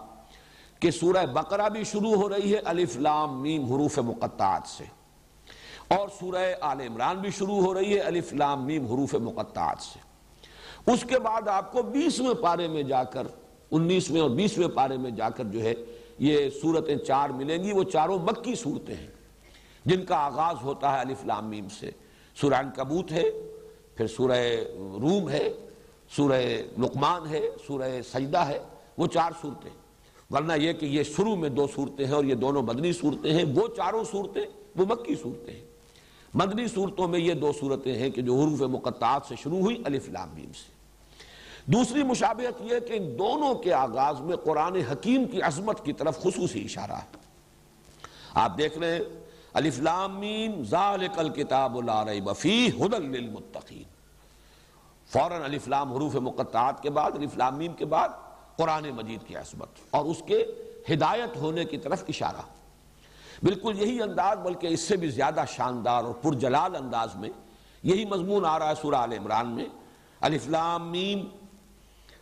کہ 0.79 0.91
سورہ 0.91 1.25
بقرہ 1.25 1.69
بھی 1.69 1.83
شروع 1.83 2.13
ہو 2.13 2.29
رہی 2.29 2.51
ہے 2.51 2.57
الف 2.57 2.97
لام 2.97 3.41
میم 3.41 3.63
حروف 3.63 3.97
مقطعات 3.97 4.67
سے۔ 4.67 4.83
اور 5.87 6.09
سورہ 6.19 6.53
آل 6.61 6.81
عمران 6.81 7.17
بھی 7.17 7.29
شروع 7.31 7.61
ہو 7.61 7.73
رہی 7.73 7.93
ہے 7.93 7.99
الف 7.99 8.33
لام 8.33 8.65
میم 8.65 8.85
حروف 8.85 9.13
مقطعات 9.13 9.81
سے۔ 9.81 9.99
اس 10.91 11.05
کے 11.07 11.19
بعد 11.19 11.47
آپ 11.47 11.71
کو 11.71 11.81
بیسویں 11.81 12.33
پارے 12.33 12.67
میں 12.67 12.83
جا 12.83 13.03
کر، 13.03 13.27
انیسویں 13.71 14.21
اور 14.21 14.29
بیسویں 14.29 14.67
پارے 14.67 14.97
میں 14.97 15.11
جا 15.11 15.29
کر 15.29 15.43
جو 15.43 15.61
ہے 15.61 15.73
یہ 16.21 16.49
صورتیں 16.61 16.95
چار 16.95 17.29
ملیں 17.29 17.63
گی، 17.63 17.71
وہ 17.71 17.83
چاروں 17.83 18.19
مکی 18.19 18.55
صورتیں 18.55 18.95
ہیں۔ 18.95 19.07
جن 19.85 20.05
کا 20.05 20.15
آغاز 20.15 20.55
ہوتا 20.61 20.93
ہے 20.93 20.99
الف 20.99 21.25
لام 21.25 21.49
میم 21.49 21.67
سے۔ 21.79 21.91
سورہ 22.35 22.61
کبوت 22.75 23.11
ہے، 23.11 23.23
پھر 23.95 24.07
سورہ 24.07 24.39
روم 24.75 25.29
ہے، 25.29 25.53
سورہ 26.15 26.41
لقمان 26.79 27.27
ہے، 27.29 27.41
سورہ 27.67 28.01
سجدہ 28.01 28.37
ہے، 28.37 28.59
وہ 28.97 29.07
چار 29.07 29.31
صورتیں۔ 29.41 29.69
ورنہ 30.31 30.53
یہ 30.53 30.73
کہ 30.73 30.85
یہ 30.85 31.03
شروع 31.03 31.35
میں 31.35 31.49
دو 31.49 31.67
صورتیں 31.75 32.05
ہیں 32.05 32.13
اور 32.13 32.23
یہ 32.23 32.35
دونوں 32.35 32.61
مدنی 32.61 32.93
صورتیں 32.93 33.33
ہیں، 33.33 33.43
وہ 33.55 33.67
چاروں 33.67 34.03
صورتیں، 34.11 34.45
وہ 34.75 34.85
مکی 34.89 35.15
صورتیں 35.15 35.53
ہیں۔ 35.53 35.65
مدنی 36.33 36.67
صورتوں 36.67 37.07
میں 37.07 37.19
یہ 37.19 37.33
دو 37.33 37.51
صورتیں 37.59 37.95
ہیں 37.95 38.09
کہ 38.09 38.21
جو 38.21 38.35
حروف 38.35 38.61
مقطعات 38.61 39.21
سے 39.27 39.35
شروع 39.43 39.59
ہوئی 39.59 39.81
الف 39.85 40.09
لام 40.09 40.29
میم 40.33 40.53
سے۔ 40.53 40.80
دوسری 41.65 42.03
مشابہت 42.03 42.61
یہ 42.61 42.79
کہ 42.79 42.93
ان 42.93 43.19
دونوں 43.19 43.55
کے 43.55 43.73
آغاز 43.73 44.21
میں 44.21 44.37
قرآن 44.37 44.75
حکیم 44.75 45.25
کی 45.25 45.41
عظمت 45.41 45.85
کی 45.85 45.93
طرف 45.93 46.19
خصوصی 46.19 46.63
اشارہ 46.63 46.91
ہے۔ 46.91 47.17
آپ 48.33 48.57
دیکھ 48.57 48.77
رہے 48.77 48.91
ہیں، 48.91 48.99
الف 49.53 49.79
لام 49.79 50.21
ذالک 50.63 51.19
الکتاب 51.19 51.81
لا 51.81 52.05
ریب 52.05 52.37
فیہ 52.37 52.85
ہدى 52.85 52.97
للمتقین۔ 52.97 53.83
فوراً 55.05 55.41
الف 55.41 55.67
لام 55.67 55.93
حروف 55.93 56.15
مقطعات 56.15 56.83
کے 56.83 56.89
بعد، 56.89 57.11
الف 57.11 57.37
لام 57.37 57.57
میم 57.57 57.73
کے 57.73 57.85
بعد 57.85 58.09
قرآن 58.55 58.89
مجید 58.89 59.27
کی 59.27 59.35
عظمت 59.35 59.67
اور 59.89 60.05
اس 60.05 60.23
کے 60.25 60.45
ہدایت 60.93 61.37
ہونے 61.37 61.65
کی 61.65 61.77
طرف 61.77 62.03
اشارہ۔ 62.07 62.41
بالکل 63.43 63.81
یہی 63.81 64.01
انداز، 64.01 64.37
بلکہ 64.37 64.67
اس 64.67 64.79
سے 64.79 64.97
بھی 64.97 65.09
زیادہ 65.09 65.43
شاندار 65.47 66.03
اور 66.03 66.13
پرجلال 66.13 66.75
انداز 66.75 67.15
میں 67.15 67.29
یہی 67.83 68.05
مضمون 68.05 68.45
آ 68.45 68.59
رہا 68.59 68.69
ہے 68.69 68.75
سورہ 68.81 68.95
آل 68.95 69.13
عمران 69.13 69.47
میں۔ 69.47 69.65
الف 70.21 70.47
لام 70.47 70.91
میم 70.91 71.19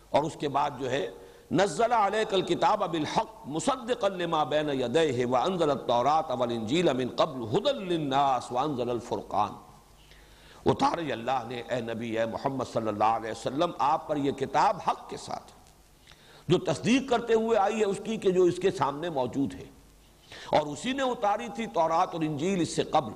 اور 0.10 0.24
اس 0.24 0.38
کے 0.40 0.50
بعد 0.50 0.70
جو 0.80 0.92
ہے، 0.92 1.12
نزل 1.52 1.92
علیک 1.92 2.34
الکتاب 2.34 2.92
بالحق 2.92 3.28
مصدقا 3.46 4.08
لما 4.08 4.44
بین 4.44 4.70
یدیہ 4.70 5.26
وانزل 5.26 5.72
التوراة 5.72 6.40
والانجیل 6.40 6.94
من 6.94 7.08
قبل 7.16 7.58
ہدل 7.58 7.84
للناس 7.84 8.52
وانزل 8.52 8.90
الفرقان۔ 8.90 9.52
اتارے 10.66 11.12
اللہ 11.12 11.44
نے، 11.48 11.62
اے 11.70 11.82
نبی، 11.82 12.20
اے 12.20 12.26
محمد 12.26 12.66
صلی 12.74 12.88
اللہ 12.88 13.04
علیہ 13.04 13.32
وسلم، 13.32 13.72
آپ 13.80 14.08
پر 14.08 14.18
یہ 14.18 14.32
کتاب 14.32 14.78
حق 14.88 15.10
کے 15.10 15.18
ساتھ، 15.18 15.52
جو 16.48 16.58
تصدیق 16.58 17.10
کرتے 17.10 17.34
ہوئے 17.34 17.58
آئی 17.58 17.80
ہے، 17.80 17.86
اس 17.86 18.00
کی 18.04 18.18
کہ 18.18 18.32
جو 18.32 18.44
اس 18.44 18.58
کے 18.58 18.72
سامنے 18.72 19.10
موجود 19.10 19.54
ہے۔ 19.54 19.66
اور 20.52 20.68
اسی 20.68 20.94
نے 20.94 21.04
اتاری 21.04 21.48
تھی 21.56 21.68
تورات 21.68 22.14
اور 22.14 22.22
انجیل 22.22 22.62
اس 22.62 22.76
سے 22.76 22.84
قبل۔ 22.84 23.14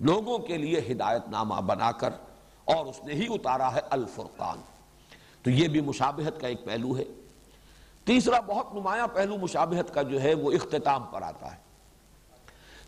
لوگوں 0.00 0.38
کے 0.38 0.56
لیے 0.56 0.80
ہدایت 0.92 1.28
نامہ 1.28 1.60
بنا 1.60 1.92
کر، 1.92 2.10
اور 2.64 2.86
اس 2.86 3.04
نے 3.04 3.14
ہی 3.14 3.26
اتارا 3.30 3.74
ہے 3.74 3.80
الفرقان۔ 3.90 4.75
تو 5.46 5.50
یہ 5.50 5.68
بھی 5.68 5.80
مشابہت 5.80 6.40
کا 6.40 6.48
ایک 6.48 6.64
پہلو 6.64 6.96
ہے۔ 6.96 7.04
تیسرا 8.04 8.40
بہت 8.40 8.74
نمایاں 8.74 9.06
پہلو 9.06 9.36
مشابہت 9.36 9.94
کا 9.94 10.02
جو 10.02 10.22
ہے 10.22 10.34
وہ 10.34 10.52
اختتام 10.52 11.02
پر 11.10 11.22
آتا 11.22 11.52
ہے۔ 11.52 11.56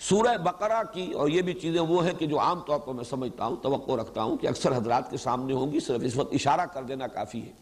سورہ 0.01 0.37
بقرہ 0.37 0.83
کی 0.93 1.13
اور 1.13 1.29
یہ 1.29 1.43
بھی 1.43 1.55
چیزیں 1.55 1.81
وہ 1.81 2.05
ہیں 2.05 2.13
کہ 2.13 2.27
جو 2.27 2.41
عام 2.41 2.61
طور 2.61 2.79
پر 2.79 2.93
میں 2.93 3.05
سمجھتا 3.05 3.47
ہوں، 3.47 3.57
توقع 3.57 3.93
رکھتا 3.93 4.23
ہوں 4.23 4.37
کہ 4.37 4.47
اکثر 4.47 4.77
حضرات 4.77 5.11
کے 5.11 5.17
سامنے 5.17 5.53
ہوں 5.53 5.73
گی، 5.73 5.81
صرف 5.81 6.01
اس 6.05 6.17
وقت 6.17 6.35
اشارہ 6.35 6.61
کر 6.61 6.83
دینا 6.83 7.07
کافی 7.07 7.43
ہے۔ 7.43 7.53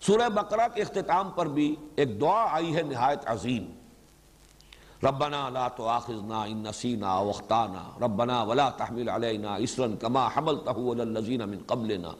سورہ 0.00 0.28
بقرہ 0.28 0.68
کے 0.74 0.82
اختتام 0.82 1.30
پر 1.30 1.46
بھی 1.46 1.76
ایک 1.96 2.20
دعا 2.20 2.46
آئی 2.50 2.76
ہے 2.76 2.82
نہایت 2.82 3.18
عظیم۔ 3.26 3.70
ربنا 5.06 5.48
لا 5.48 5.68
تؤاخذنا 5.68 6.42
ان 6.42 6.58
نسینا 6.58 7.14
واخطانا۔ 7.14 8.04
ربنا 8.04 8.42
ولا 8.42 8.68
تحمل 8.68 9.08
علینا 9.08 9.54
اسرا 9.54 9.86
کما 10.00 10.28
حملته 10.36 10.90
على 10.92 11.00
الذين 11.00 11.40
من 11.48 11.58
قبلنا۔ 11.66 12.10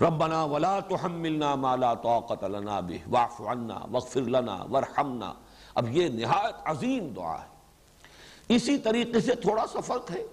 ربنا 0.00 0.44
ولا 0.44 0.80
تحملنا 0.80 1.54
ما 1.54 1.76
لا 1.76 1.94
طاقت 1.94 2.44
لنا 2.44 2.80
به. 2.80 2.96
واعف 3.10 3.40
عنا، 3.40 3.78
واغفر 3.90 4.20
لنا، 4.20 4.64
وارحمنا. 4.70 5.32
اب 5.74 5.96
یہ 5.96 6.08
نہایت 6.08 6.54
عظیم 6.64 7.08
دعا 7.08 7.40
ہے۔ 7.42 7.56
اسی 8.48 8.78
طریقے 8.78 9.20
سے 9.20 9.34
تھوڑا 9.34 9.66
سا 9.72 9.80
فرق 9.80 10.10
ہے۔ 10.10 10.26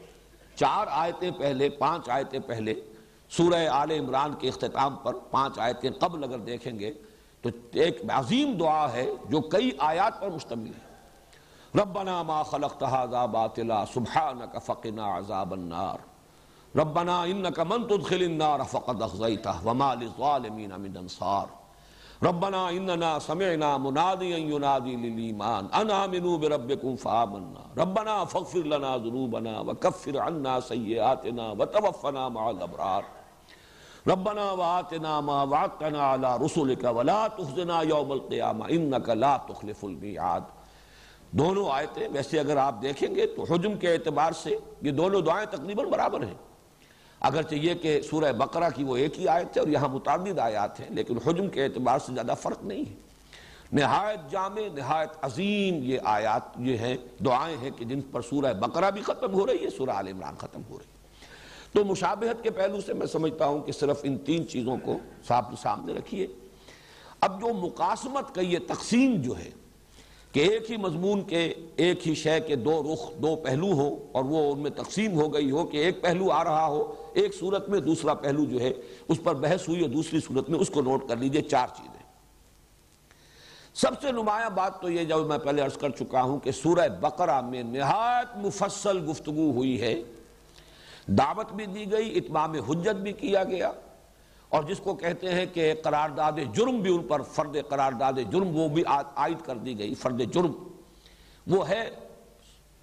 چار 0.55 0.87
آیتیں 0.89 1.31
پہلے، 1.31 1.69
پانچ 1.69 2.09
آیتیں 2.09 2.39
پہلے 2.39 2.73
سورہ 3.29 3.67
آل 3.67 3.91
عمران 3.91 4.33
کے 4.33 4.47
اختتام 4.47 4.95
پر 4.95 5.13
پانچ 5.13 5.59
آیتیں 5.59 5.91
قبل 5.99 6.23
اگر 6.23 6.39
دیکھیں 6.39 6.79
گے 6.79 6.93
تو 7.41 7.49
ایک 7.71 8.01
عظیم 8.09 8.57
دعا 8.57 8.93
ہے 8.93 9.11
جو 9.29 9.41
کئی 9.41 9.71
آیات 9.79 10.21
پر 10.21 10.29
مشتمل 10.29 10.67
ہے۔ 10.67 10.93
ربنا 11.81 12.23
ما 12.23 12.43
خلقت 12.43 12.83
هذا 12.83 13.25
باطلا، 13.25 13.83
سبحانك 13.93 14.57
فقنا 14.65 15.17
عذاب 15.17 15.51
النار۔ 15.51 16.12
ربنا 16.75 17.25
انك 17.25 17.59
من 17.59 17.87
تدخل 17.87 18.21
النار 18.21 18.63
فقد 18.63 19.01
اخزيته 19.01 19.67
وما 19.67 19.95
للظالمين 19.95 20.79
من 20.79 20.97
انصار 20.97 21.47
ربنا 22.23 22.69
اننا 22.69 23.19
سمعنا 23.19 23.77
مناديا 23.77 24.37
ينادي 24.37 24.95
للايمان 24.95 25.63
ان 25.65 25.91
امنوا 25.91 26.37
بربكم 26.37 26.95
فآمنا. 26.95 27.63
ربنا 27.77 28.25
فاغفر 28.25 28.59
لنا 28.59 28.97
ذنوبنا 28.97 29.59
وكفر 29.59 30.19
عنا 30.19 30.59
سيئاتنا 30.59 31.51
وتوفنا 31.51 32.29
مع 32.29 32.49
الابرار 32.49 33.03
ربنا 34.07 34.51
وآتنا 34.51 35.19
ما 35.19 35.43
وعدتنا 35.43 36.01
على 36.01 36.37
رسلك 36.45 36.83
ولا 36.83 37.27
تخزنا 37.27 37.81
يوم 37.81 38.11
القيامة. 38.11 38.65
انك 38.69 39.09
لا 39.09 39.37
تخلف 39.37 39.85
الميعاد. 39.85 40.41
دونوں 41.31 41.69
آیتیں، 41.71 42.07
ویسے 42.13 42.39
اگر 42.39 42.57
آپ 42.57 42.75
دیکھیں 42.81 43.15
گے 43.15 43.25
تو 43.25 43.43
حجم 43.43 43.77
کے 43.77 43.93
اعتبار 43.93 44.31
سے 44.31 44.57
یہ 44.81 44.91
دونوں 44.91 45.21
دعائیں 45.21 45.45
تقریباً 45.51 45.89
برابر 45.89 46.23
ہیں۔ 46.23 46.52
اگرچہ 47.23 47.55
یہ 47.55 47.73
کہ 47.73 48.01
سورہ 48.01 48.31
بقرہ 48.31 48.69
کی 48.75 48.83
وہ 48.83 48.95
ایک 48.97 49.19
ہی 49.19 49.27
آیت 49.27 49.57
ہے 49.57 49.61
اور 49.61 49.67
یہاں 49.67 49.87
متعدد 49.87 50.39
آیات 50.39 50.79
ہیں، 50.79 50.87
لیکن 50.89 51.17
حجم 51.25 51.47
کے 51.49 51.63
اعتبار 51.63 51.99
سے 51.99 52.13
زیادہ 52.13 52.33
فرق 52.41 52.63
نہیں 52.63 52.83
ہے۔ 52.89 52.95
نہایت 53.71 54.31
جامع، 54.31 54.67
نہایت 54.73 55.09
عظیم 55.21 55.83
یہ 55.83 55.99
آیات 56.03 56.59
یہ 56.59 56.77
ہیں، 56.77 56.95
دعائیں 57.25 57.55
ہیں 57.61 57.69
کہ 57.77 57.85
جن 57.85 58.01
پر 58.01 58.21
سورہ 58.21 58.53
بقرہ 58.53 58.91
بھی 58.91 59.01
ختم 59.01 59.33
ہو 59.33 59.47
رہی 59.47 59.63
ہے، 59.65 59.69
سورہ 59.69 59.89
عال 59.89 60.07
عمران 60.07 60.35
ختم 60.37 60.61
ہو 60.69 60.77
رہی 60.79 60.85
ہے۔ 60.85 60.91
تو 61.73 61.83
مشابہت 61.85 62.43
کے 62.43 62.49
پہلو 62.49 62.81
سے 62.81 62.93
میں 62.93 63.07
سمجھتا 63.07 63.45
ہوں 63.45 63.61
کہ 63.61 63.71
صرف 63.71 63.99
ان 64.03 64.17
تین 64.17 64.47
چیزوں 64.47 64.77
کو 64.83 64.97
سامنے 65.61 65.93
رکھیے۔ 65.93 66.27
اب 67.21 67.41
جو 67.41 67.53
مقاسمت 67.53 68.35
کا 68.35 68.41
یہ 68.41 68.59
تقسیم 68.67 69.15
جو 69.21 69.37
ہے 69.37 69.49
کہ 70.31 70.39
ایک 70.39 70.71
ہی 70.71 70.77
مضمون 70.77 71.21
کے 71.21 71.53
ایک 71.75 72.07
ہی 72.07 72.15
شے 72.15 72.39
کے 72.39 72.55
دو 72.55 72.81
رخ، 72.83 73.11
دو 73.21 73.35
پہلو 73.35 73.71
ہو 73.71 73.95
اور 74.11 74.23
وہ 74.23 74.51
ان 74.51 74.59
میں 74.59 74.71
تقسیم 74.71 75.19
ہو 75.19 75.33
گئی 75.33 75.51
ہو 75.51 75.65
کہ 75.65 75.77
ایک 75.77 76.01
پہلو 76.01 76.31
آ 76.31 76.43
رہا 76.43 76.65
ہو 76.67 76.93
ایک 77.13 77.35
صورت 77.35 77.69
میں 77.69 77.79
دوسرا 77.79 78.13
پہلو 78.13 78.45
جو 78.45 78.59
ہے، 78.59 78.73
اس 79.07 79.17
پر 79.23 79.35
بحث 79.35 79.69
ہوئی 79.69 79.81
اور 79.81 79.89
دوسری 79.89 80.19
صورت 80.19 80.49
میں 80.49 80.59
اس 80.59 80.69
کو 80.69 80.81
نوٹ 80.81 81.09
کر 81.09 81.17
لیجیے، 81.17 81.41
چار 81.41 81.67
چیزیں۔ 81.77 82.03
سب 83.73 84.01
سے 84.01 84.11
نمایاں 84.11 84.49
بات 84.49 84.81
تو 84.81 84.89
یہ، 84.89 85.03
جو 85.03 85.25
میں 85.25 85.37
پہلے 85.37 85.61
عرض 85.61 85.77
کر 85.77 85.89
چکا 85.89 86.23
ہوں 86.23 86.39
کہ 86.39 86.51
سورہ 86.51 86.87
بقرہ 87.01 87.41
میں 87.41 87.63
نہایت 87.63 88.37
مفصل 88.37 89.09
گفتگو 89.09 89.51
ہوئی 89.51 89.81
ہے۔ 89.81 90.01
دعوت 91.07 91.53
بھی 91.53 91.65
دی 91.65 91.91
گئی، 91.91 92.17
اتمام 92.17 92.51
حجت 92.51 92.95
بھی 92.95 93.13
کیا 93.13 93.43
گیا۔ 93.43 93.71
اور 94.49 94.63
جس 94.63 94.79
کو 94.79 94.95
کہتے 94.95 95.29
ہیں 95.29 95.45
کہ 95.53 95.73
قرارداد 95.83 96.31
جرم 96.53 96.79
بھی 96.81 96.95
ان 96.95 97.03
پر، 97.03 97.21
فرد 97.21 97.57
قرارداد 97.69 98.13
جرم 98.31 98.55
وہ 98.55 98.67
بھی 98.67 98.83
عائد 98.85 99.45
کر 99.45 99.55
دی 99.55 99.79
گئی، 99.79 99.95
فرد 99.95 100.21
جرم۔ 100.33 100.51
وہ 101.47 101.69
ہے 101.69 101.89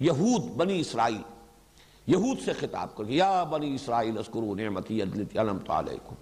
یہود 0.00 0.42
بنی 0.42 0.80
اسرائیل۔ 0.80 1.29
یہود 2.10 2.38
سے 2.44 2.52
خطاب 2.52 2.96
کر 2.96 3.04
یا 3.08 3.44
بنی 3.44 3.74
اسرائیل 3.74 4.18
اسکرو 4.18 4.54
نعمتی 4.54 5.02
علمت 5.02 5.70
علیکم۔ 5.70 6.14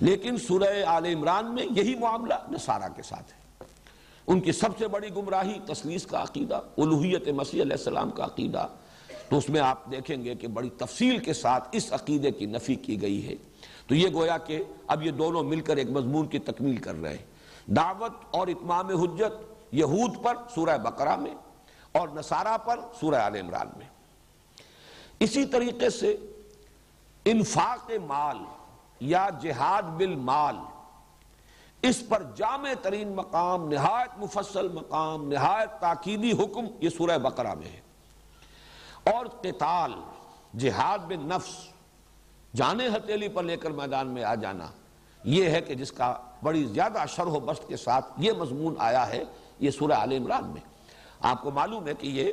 لیکن 0.00 0.36
سورہ 0.36 0.84
آل 0.86 1.06
عمران 1.06 1.54
میں 1.54 1.66
یہی 1.70 1.94
معاملہ 1.94 2.34
نصارہ 2.50 2.88
کے 2.96 3.02
ساتھ 3.02 3.32
ہے۔ 3.32 3.64
ان 4.26 4.40
کی 4.40 4.52
سب 4.52 4.78
سے 4.78 4.88
بڑی 4.88 5.08
گمراہی 5.16 5.58
تسلیس 5.66 6.06
کا 6.06 6.22
عقیدہ 6.22 6.60
الوحیت 6.76 7.28
مسیح 7.28 7.62
علیہ 7.62 7.72
السلام 7.72 8.10
کا 8.10 8.24
عقیدہ۔ 8.24 8.66
تو 9.28 9.38
اس 9.38 9.48
میں 9.48 9.60
آپ 9.60 9.90
دیکھیں 9.90 10.24
گے 10.24 10.34
کہ 10.34 10.48
بڑی 10.48 10.70
تفصیل 10.70 11.18
کے 11.18 11.32
ساتھ 11.32 11.68
اس 11.72 11.92
عقیدے 11.92 12.30
کی 12.30 12.46
نفی 12.46 12.74
کی 12.74 13.02
گئی 13.02 13.28
ہے۔ 13.28 13.34
تو 13.86 13.94
یہ 13.94 14.08
گویا 14.12 14.38
کہ 14.38 14.62
اب 14.86 15.06
یہ 15.06 15.10
دونوں 15.10 15.42
مل 15.42 15.60
کر 15.60 15.76
ایک 15.76 15.90
مضمون 15.90 16.26
کی 16.26 16.38
تکمیل 16.38 16.76
کر 16.76 16.94
رہے 16.94 17.10
ہیں۔ 17.10 17.26
دعوت 17.66 18.12
اور 18.30 18.48
اتمام 18.48 18.86
حجت 18.86 19.42
یہود 19.72 20.22
پر 20.22 20.34
سورہ 20.54 20.78
بقرہ 20.78 21.16
میں 21.16 21.34
اور 21.92 22.08
نصارہ 22.14 22.58
پر 22.58 22.80
سورہ 23.00 23.14
آل 23.14 23.36
عمران 23.36 23.66
میں۔ 23.76 23.97
اسی 25.20 25.46
طریقے 25.46 25.90
سے 25.90 26.16
انفاق 27.24 27.90
مال 28.06 28.38
یا 29.00 29.28
جہاد 29.42 29.82
بالمال، 29.82 30.56
اس 31.82 32.02
پر 32.08 32.22
جامع 32.36 32.70
ترین 32.82 33.08
مقام، 33.08 33.68
نہایت 33.68 34.18
مفصل 34.18 34.68
مقام، 34.68 35.28
نہایت 35.28 35.80
تاکیدی 35.80 36.32
حکم 36.32 36.66
یہ 36.80 36.88
سورہ 36.88 37.18
بقرہ 37.18 37.54
میں 37.54 37.68
ہے۔ 37.68 37.80
اور 39.12 39.26
قتال، 39.26 39.92
جہاد 40.58 40.98
بالنفس، 40.98 41.68
جانے 42.56 42.88
ہتیلی 42.88 43.28
پر 43.28 43.42
لے 43.42 43.56
کر 43.56 43.70
میدان 43.70 44.06
میں 44.06 44.24
آ 44.24 44.34
جانا، 44.34 44.66
یہ 45.24 45.50
ہے 45.50 45.60
کہ 45.60 45.74
جس 45.74 45.92
کا 45.92 46.18
بڑی 46.42 46.64
زیادہ 46.64 47.04
شرح 47.08 47.30
و 47.30 47.40
بست 47.40 47.68
کے 47.68 47.76
ساتھ 47.76 48.06
یہ 48.18 48.32
مضمون 48.32 48.74
آیا 48.78 49.08
ہے 49.08 49.24
یہ 49.58 49.70
سورہ 49.70 49.92
عال 49.92 50.12
عمران 50.12 50.46
میں۔ 50.46 50.60
آپ 51.20 51.42
کو 51.42 51.50
معلوم 51.50 51.86
ہے 51.86 51.94
کہ 51.94 52.06
یہ 52.06 52.32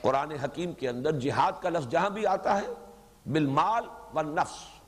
قرآن 0.00 0.30
حکیم 0.30 0.72
کے 0.72 0.88
اندر 0.88 1.12
جہاد 1.12 1.52
کا 1.62 1.68
لفظ 1.68 1.88
جہاں 1.88 2.10
بھی 2.10 2.26
آتا 2.26 2.60
ہے، 2.60 2.66
بالمال 3.26 3.84
والنفس 4.14 4.80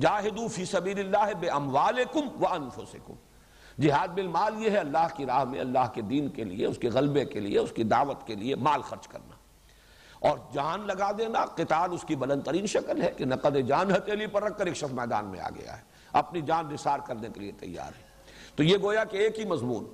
جاہدو 0.00 0.48
فی 0.48 0.64
سبیل 0.64 0.98
اللہ 0.98 1.34
بے 1.34 1.48
اموالکم 1.48 2.42
و 2.42 2.46
انفسکم 2.46 3.12
جہاد 3.80 4.08
بالمال 4.08 4.64
یہ 4.64 4.70
ہے 4.70 4.76
اللہ 4.76 5.06
کی 5.16 5.26
راہ 5.26 5.44
میں، 5.44 5.60
اللہ 5.60 5.92
کے 5.94 6.02
دین 6.02 6.28
کے 6.28 6.44
لیے، 6.44 6.66
اس 6.66 6.78
کے 6.78 6.88
غلبے 6.88 7.24
کے 7.24 7.40
لیے، 7.40 7.58
اس 7.58 7.72
کی 7.72 7.82
دعوت 7.82 8.26
کے 8.26 8.34
لیے 8.34 8.56
مال 8.56 8.82
خرچ 8.82 9.08
کرنا۔ 9.08 9.36
اور 10.28 10.38
جان 10.52 10.86
لگا 10.86 11.10
دینا، 11.18 11.44
قتال 11.44 11.92
اس 11.92 12.04
کی 12.08 12.16
بلند 12.16 12.42
ترین 12.42 12.66
شکل 12.66 13.02
ہے 13.02 13.10
کہ 13.10 13.24
نقد 13.24 13.56
جان 13.68 13.94
ہتیلی 13.94 14.26
پر 14.26 14.42
رکھ 14.42 14.58
کر 14.58 14.66
ایک 14.66 14.76
شخص 14.76 14.92
میدان 14.92 15.24
میں 15.24 15.40
آ 15.40 15.48
گیا 15.48 15.76
ہے۔ 15.76 15.82
اپنی 16.12 16.40
جان 16.40 16.66
نثار 16.72 16.98
کرنے 16.98 17.28
کے 17.34 17.40
لیے 17.40 17.52
تیار 17.52 17.98
ہے۔ 17.98 18.02
تو 18.56 18.62
یہ 18.62 18.76
گویا 18.82 19.04
کہ 19.04 19.16
ایک 19.16 19.38
ہی 19.38 19.44
مضمون، 19.44 19.84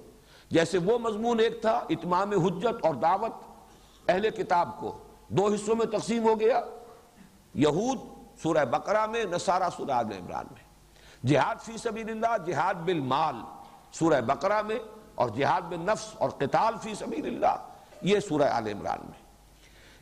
جیسے 0.50 0.78
وہ 0.78 0.98
مضمون 0.98 1.40
ایک 1.40 1.60
تھا، 1.60 1.84
اتمام 1.90 2.30
حجت 2.30 2.86
اور 2.86 2.94
دعوت 2.94 3.32
اہل 4.08 4.30
کتاب 4.30 4.80
کو۔ 4.80 4.98
دو 5.28 5.46
حصوں 5.46 5.74
میں 5.74 5.86
تقسیم 5.86 6.22
ہو 6.22 6.40
گیا۔ 6.40 6.60
یہود 7.54 7.98
سورہ 8.42 8.64
بقرہ 8.64 9.06
میں، 9.06 9.24
نصارہ 9.24 9.70
سورہ 9.76 9.90
آل 9.90 10.12
عمران 10.12 10.44
میں۔ 10.50 10.66
جہاد 11.26 11.56
فی 11.64 11.76
سبیل 11.76 12.10
اللہ 12.10 12.50
جہاد 12.50 12.74
بالمال 12.74 13.34
سورہ 13.92 14.20
بقرہ 14.20 14.62
میں 14.62 14.78
اور 15.14 15.28
جہاد 15.28 15.60
بالنفس 15.60 16.06
اور 16.18 16.30
قتال 16.30 16.74
فی 16.82 16.94
سبیل 16.94 17.26
اللہ 17.26 17.68
یہ 18.02 18.20
سورہ 18.20 18.42
آل 18.42 18.66
عمران 18.66 18.98
میں۔ 19.02 19.26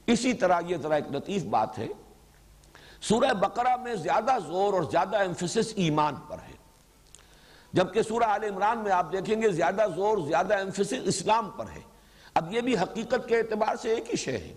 اسی 0.06 0.34
طرح 0.34 0.60
یہ 0.66 0.76
ذرا 0.76 0.94
ایک 0.94 1.12
لطیف 1.12 1.44
بات 1.44 1.78
ہے۔ 1.78 1.88
سورہ 3.00 3.32
بقرہ 3.32 3.76
میں 3.76 3.94
زیادہ 3.94 4.30
زور 4.46 4.72
اور 4.72 4.82
زیادہ 4.82 5.16
امفسس 5.16 5.72
ایمان 5.76 6.14
پر 6.28 6.36
ہے۔ 6.48 6.54
جبکہ 7.72 8.02
سورہ 8.02 8.24
آل 8.24 8.44
عمران 8.44 8.78
میں 8.78 8.92
آپ 8.92 9.12
دیکھیں 9.12 9.42
گے 9.42 9.48
زیادہ 9.48 9.86
زور، 9.96 10.18
زیادہ 10.18 10.60
امفسس 10.60 10.94
اسلام 11.04 11.50
پر 11.50 11.64
ہے۔ 11.66 11.93
اب 12.34 12.54
یہ 12.54 12.60
بھی 12.60 12.78
حقیقت 12.78 13.28
کے 13.28 13.36
اعتبار 13.36 13.76
سے 13.76 13.94
ایک 13.94 14.10
ہی 14.10 14.16
شے 14.16 14.38
ہے۔ 14.38 14.54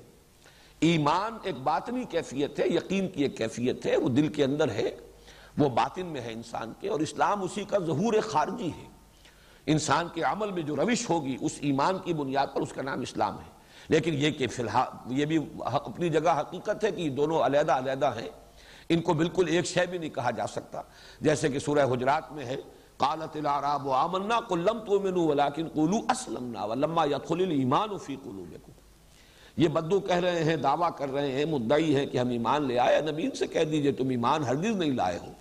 ایمان 0.79 1.37
ایک 1.43 1.55
باطنی 1.55 2.03
کیفیت 2.03 2.59
ہے، 2.59 2.67
یقین 2.67 3.07
کی 3.07 3.23
ایک 3.23 3.37
کیفیت 3.37 3.85
ہے، 3.85 3.97
وہ 3.97 4.09
دل 4.09 4.27
کے 4.27 4.43
اندر 4.43 4.71
ہے، 4.71 4.95
وہ 5.57 5.69
باطن 5.69 6.05
میں 6.05 6.21
ہے 6.21 6.33
انسان 6.33 6.73
کے، 6.79 6.89
اور 6.89 6.99
اسلام 6.99 7.43
اسی 7.43 7.63
کا 7.63 7.77
ظہور 7.77 8.13
خارجی 8.23 8.67
ہے۔ 8.67 8.87
انسان 9.65 10.07
کے 10.13 10.21
عمل 10.21 10.51
میں 10.51 10.61
جو 10.61 10.75
روش 10.75 11.09
ہوگی، 11.09 11.37
اس 11.41 11.51
ایمان 11.59 11.97
کی 11.97 12.13
بنیاد 12.13 12.47
پر 12.53 12.61
اس 12.61 12.73
کا 12.73 12.81
نام 12.81 13.01
اسلام 13.01 13.39
ہے۔ 13.39 13.57
لیکن 13.89 14.13
یہ 14.13 14.31
کہ 14.31 14.47
فی 14.47 14.61
الحال 14.61 15.19
یہ 15.19 15.25
بھی 15.25 15.39
اپنی 15.59 16.09
جگہ 16.09 16.39
حقیقت 16.39 16.83
ہے 16.83 16.91
کہ 16.91 17.01
یہ 17.01 17.09
دونوں 17.09 17.39
علیحدہ 17.39 17.71
علیحدہ 17.71 18.13
ہیں۔ 18.21 18.29
ان 18.89 19.01
کو 19.01 19.13
بالکل 19.13 19.47
ایک 19.47 19.65
شے 19.65 19.85
بھی 19.85 19.97
نہیں 19.97 20.09
کہا 20.09 20.31
جا 20.31 20.47
سکتا۔ 20.47 20.81
جیسے 21.21 21.49
کہ 21.49 21.59
سورہ 21.59 21.93
حجرات 21.93 22.31
میں 22.31 22.45
ہے 22.45 22.55
قالت 22.97 23.35
العراب 23.35 23.89
آمنا 23.89 24.39
قل 24.39 24.59
لم 24.59 24.79
تؤمنوا 24.79 25.27
ولكن 25.27 25.67
قولوا 25.67 26.01
اسلمنا 26.09 26.65
ولما 26.65 27.05
يدخل 27.05 27.41
الايمان 27.41 27.97
في 27.97 28.15
قلوبكم۔ 28.23 28.71
یہ 29.57 29.67
بدو 29.67 29.99
کہہ 29.99 30.15
رہے 30.15 30.43
ہیں، 30.43 30.55
دعویٰ 30.55 30.89
کر 30.97 31.11
رہے 31.11 31.31
ہیں، 31.31 31.45
مدعی 31.45 31.95
ہیں 31.95 32.05
کہ 32.05 32.17
ہم 32.17 32.29
ایمان 32.29 32.63
لے 32.63 32.79
آئے۔ 32.79 33.01
نبی 33.01 33.23
ان 33.23 33.31
سے 33.31 33.47
کہہ 33.47 33.63
دیجیے، 33.63 33.91
تم 33.91 34.09
ایمان 34.09 34.43
ہرگز 34.43 34.75
نہیں 34.75 34.91
لائے 34.91 35.17
ہو۔ 35.17 35.31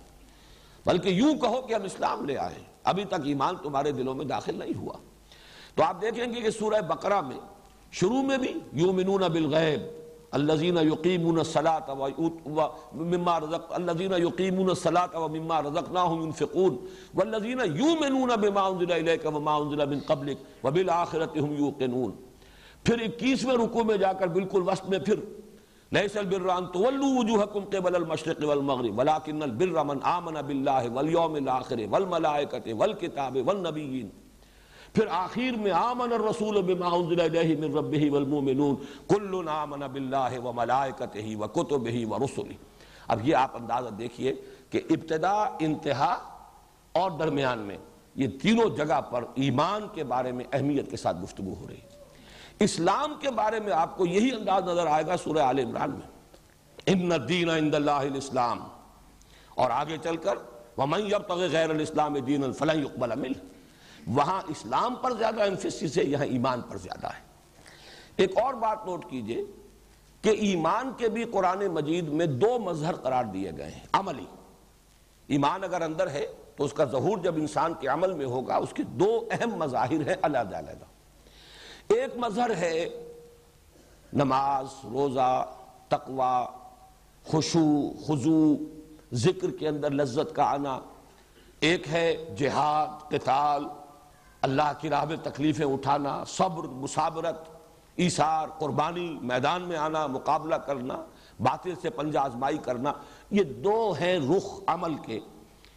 بلکہ 0.85 1.09
یوں 1.09 1.35
کہو 1.35 1.61
کہ 1.61 1.73
ہم 1.73 1.83
اسلام 1.83 2.25
لے 2.25 2.37
آئے 2.37 2.63
ابھی 2.83 3.03
تک 3.03 3.15
ایمان 3.23 3.55
تمہارے 3.63 3.91
دلوں 3.91 4.15
میں 4.15 4.25
داخل 4.25 4.59
نہیں 4.59 4.77
ہوا۔ 4.77 4.93
تو 5.75 5.83
آپ 5.83 6.01
دیکھیں 6.01 6.33
گے 6.35 6.41
کہ 6.41 6.49
سورہ 6.49 6.81
بقرہ 6.81 7.21
میں 7.21 7.37
شروع 7.91 8.21
میں 8.21 8.37
بھی 8.37 8.53
یومنون 8.73 9.21
بالغیب 9.21 10.06
الذین 10.33 10.77
یقیمون 10.77 11.37
الصلاة 11.37 11.93
ومما 11.95 13.39
رزق 13.39 13.73
الذین 13.73 14.11
یقیمون 14.11 14.69
الصلاة 14.69 15.19
ومما 15.25 15.59
رزقناهم 15.61 16.23
ينفقون 16.23 16.77
والذین 17.15 17.59
یومنون 17.75 18.35
بما 18.35 18.67
انزل 18.67 18.91
الیک 18.91 19.25
وما 19.25 19.57
انزل 19.57 19.89
من 19.89 19.99
قبلک 19.99 20.37
وبالآخرة 20.63 21.39
هم 21.39 21.55
یوقنون 21.57 22.11
پھر 22.85 23.01
اکیسویں 23.03 23.55
رکو 23.55 23.83
میں 23.83 23.97
جا 23.97 24.13
کر 24.13 24.27
بالکل 24.27 24.61
وسط 24.67 24.85
میں 24.89 24.99
پھر 24.99 25.19
لیس 25.91 26.17
البر 26.17 26.49
ان 26.49 26.71
تولوا 26.71 27.19
وجوهكم 27.19 27.63
قبل 27.73 27.95
المشرق 27.95 28.47
والمغرب، 28.47 28.99
ولكن 28.99 29.43
البر 29.43 29.83
من 29.83 30.03
آمن 30.03 30.41
بالله 30.41 30.89
واليوم 30.89 31.35
الاخر 31.35 31.87
والملائکه 31.91 32.73
والکتاب 32.73 33.37
والنبیین 33.47 34.09
پھر 34.93 35.07
آخر 35.09 35.57
میں 35.57 35.71
آمن 35.71 36.13
الرسول 36.13 36.61
بما 36.61 36.87
انزل 36.87 37.21
الیہ 37.21 37.57
من 37.57 37.77
ربہ 37.77 38.11
والمومنون 38.11 38.75
کل 39.07 39.49
آمن 39.49 39.79
باللہ 39.79 40.39
وملائکتہ 40.43 41.35
وکتبہ 41.35 42.13
ورسلہ 42.13 42.53
اب 43.07 43.27
یہ 43.27 43.35
آپ 43.35 43.55
اندازہ 43.55 43.89
دیکھئے 43.89 44.33
کہ 44.69 44.81
ابتدا، 44.89 45.43
انتہا 45.59 46.17
اور 46.91 47.11
درمیان 47.11 47.59
میں 47.59 47.77
یہ 48.15 48.27
تینوں 48.41 48.77
جگہ 48.77 49.01
پر 49.01 49.23
ایمان 49.35 49.87
کے 49.93 50.03
بارے 50.03 50.31
میں 50.31 50.45
اہمیت 50.53 50.91
کے 50.91 50.97
ساتھ 50.97 51.17
گفتگو 51.23 51.53
ہو 51.61 51.67
رہی 51.67 51.75
ہے۔ 51.75 51.87
اسلام 52.59 53.13
کے 53.19 53.31
بارے 53.31 53.59
میں 53.59 53.73
آپ 53.73 53.97
کو 53.97 54.05
یہی 54.05 54.31
انداز 54.31 54.63
نظر 54.63 54.87
آئے 54.87 55.05
گا 55.07 55.17
سورہ 55.17 55.37
آل 55.37 55.59
عمران 55.59 55.91
میں۔ 55.91 56.07
ان 56.85 57.11
الدین 57.11 57.49
عند 57.49 57.75
اللہ 57.75 57.91
الاسلام۔ 57.91 58.59
اور 59.55 59.71
آگے 59.71 59.97
چل 60.03 60.17
کر، 60.17 60.35
وَمَنْ 60.77 61.01
يَبْتَغِ 61.01 61.39
غَيْرَ 61.39 61.69
الْإِسْلَامِ 61.69 62.21
دِينًا 62.25 62.51
فَلَنْ 62.51 62.81
يُقْبَلَ 62.81 63.15
مِنْهُ۔ 63.15 63.56
وہاں 64.07 64.41
اسلام 64.47 64.95
پر 64.95 65.13
زیادہ 65.13 65.41
انفسس 65.41 65.97
ہے، 65.97 66.03
یہاں 66.03 66.25
ایمان 66.25 66.61
پر 66.61 66.77
زیادہ 66.77 67.07
ہے۔ 67.07 67.21
ایک 68.15 68.37
اور 68.37 68.53
بات 68.53 68.85
نوٹ 68.85 69.09
کیجیے 69.09 69.45
کہ 70.21 70.29
ایمان 70.29 70.91
کے 70.97 71.09
بھی 71.09 71.23
قرآن 71.23 71.67
مجید 71.67 72.07
میں 72.07 72.25
دو 72.25 72.59
مظہر 72.59 72.95
قرار 72.95 73.23
دیے 73.23 73.51
گئے 73.57 73.71
ہیں، 73.71 73.85
عملی۔ 73.93 74.25
ایمان 75.27 75.63
اگر 75.63 75.81
اندر 75.81 76.09
ہے 76.09 76.27
تو 76.55 76.63
اس 76.63 76.73
کا 76.73 76.85
ظہور 76.85 77.17
جب 77.17 77.35
انسان 77.35 77.73
کے 77.79 77.87
عمل 77.87 78.13
میں 78.13 78.25
ہوگا، 78.25 78.55
اس 78.55 78.73
کے 78.73 78.83
دو 78.83 79.27
اہم 79.31 79.55
مظاہر 79.55 80.07
ہیں 80.07 80.15
علیحدہ 80.21 80.57
علیحدہ 80.57 80.85
ایک 81.87 82.17
مظہر 82.17 82.55
ہے 82.55 82.89
نماز، 84.13 84.65
روزہ، 84.83 85.45
تقوی، 85.87 86.45
خشوع، 87.31 88.05
خضوع، 88.07 88.55
ذکر 89.13 89.51
کے 89.51 89.67
اندر 89.67 89.91
لذت 89.91 90.35
کا 90.35 90.43
آنا۔ 90.43 90.79
ایک 91.59 91.89
ہے 91.89 92.35
جہاد، 92.37 93.09
قتال۔ 93.09 93.65
اللہ 94.41 94.71
کی 94.81 94.89
راہ 94.89 95.05
میں 95.05 95.17
تکلیفیں 95.23 95.65
اٹھانا، 95.65 96.23
صبر، 96.27 96.63
مسابرت، 96.63 97.47
ایثار، 97.95 98.47
قربانی، 98.47 99.19
میدان 99.21 99.61
میں 99.61 99.77
آنا، 99.77 100.07
مقابلہ 100.07 100.55
کرنا، 100.55 101.05
باطل 101.39 101.73
سے 101.81 101.89
پنجہ 101.89 102.19
آزمائی 102.19 102.57
کرنا، 102.57 102.93
یہ 103.31 103.43
دو 103.43 103.91
ہیں 103.99 104.19
رخ 104.19 104.59
عمل 104.67 104.95
کے۔ 104.95 105.19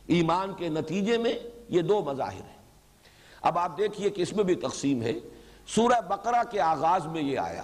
ایمان 0.07 0.53
کے 0.57 0.69
نتیجے 0.69 1.19
میں 1.19 1.35
یہ 1.69 1.83
دو 1.83 2.03
مظاہر 2.03 2.41
ہیں۔ 2.41 2.57
اب 3.43 3.59
آپ 3.59 3.79
دیکھیے 3.79 4.11
کہ 4.11 4.23
اس 4.23 4.33
میں 4.33 4.45
بھی 4.45 4.55
تقسیم 4.55 5.03
ہے۔ 5.03 5.13
سورہ 5.67 6.01
بقرہ 6.09 6.43
کے 6.51 6.61
آغاز 6.61 7.07
میں 7.07 7.23
یہ 7.23 7.39
آیا۔ 7.39 7.63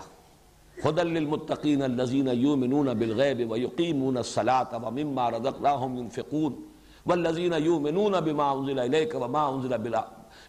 خدل 0.83 1.07
للمتقین 1.07 1.83
الذین 1.83 2.29
یومنون 2.33 2.87
بالغیب 2.87 3.53
ویقیمون 3.53 4.17
الصلاة 4.17 4.83
ومما 4.83 5.31
رزقناهم 5.31 5.99
ينفقون 5.99 6.69
والذین 7.07 7.53
یومنون 7.59 8.13
بما 8.13 8.51
انزل 8.51 8.79
الیک 8.79 9.15
وما 9.15 9.47
انزل 9.47 9.77
بلا 9.77 10.01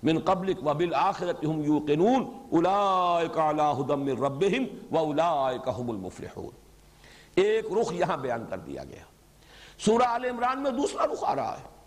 من 0.03 0.19
قبلک 0.19 0.67
وبالآخرت 0.67 1.45
هم 1.45 1.63
یوقنون 1.63 2.25
اولئک 2.49 3.37
علی 3.37 3.81
ہدم 3.81 3.99
من 3.99 4.17
ربهم 4.17 4.63
واولئک 4.91 5.69
هم 5.79 5.89
المفلحون۔ 5.89 6.49
ایک 7.35 7.65
رخ 7.71 7.93
یہاں 7.93 8.17
بیان 8.17 8.45
کر 8.49 8.57
دیا 8.57 8.83
گیا۔ 8.83 9.03
سورہ 9.79 10.03
آل 10.03 10.25
عمران 10.25 10.63
میں 10.63 10.71
دوسرا 10.71 11.05
رخ 11.05 11.23
آ 11.23 11.35
رہا 11.35 11.57
ہے۔ 11.57 11.77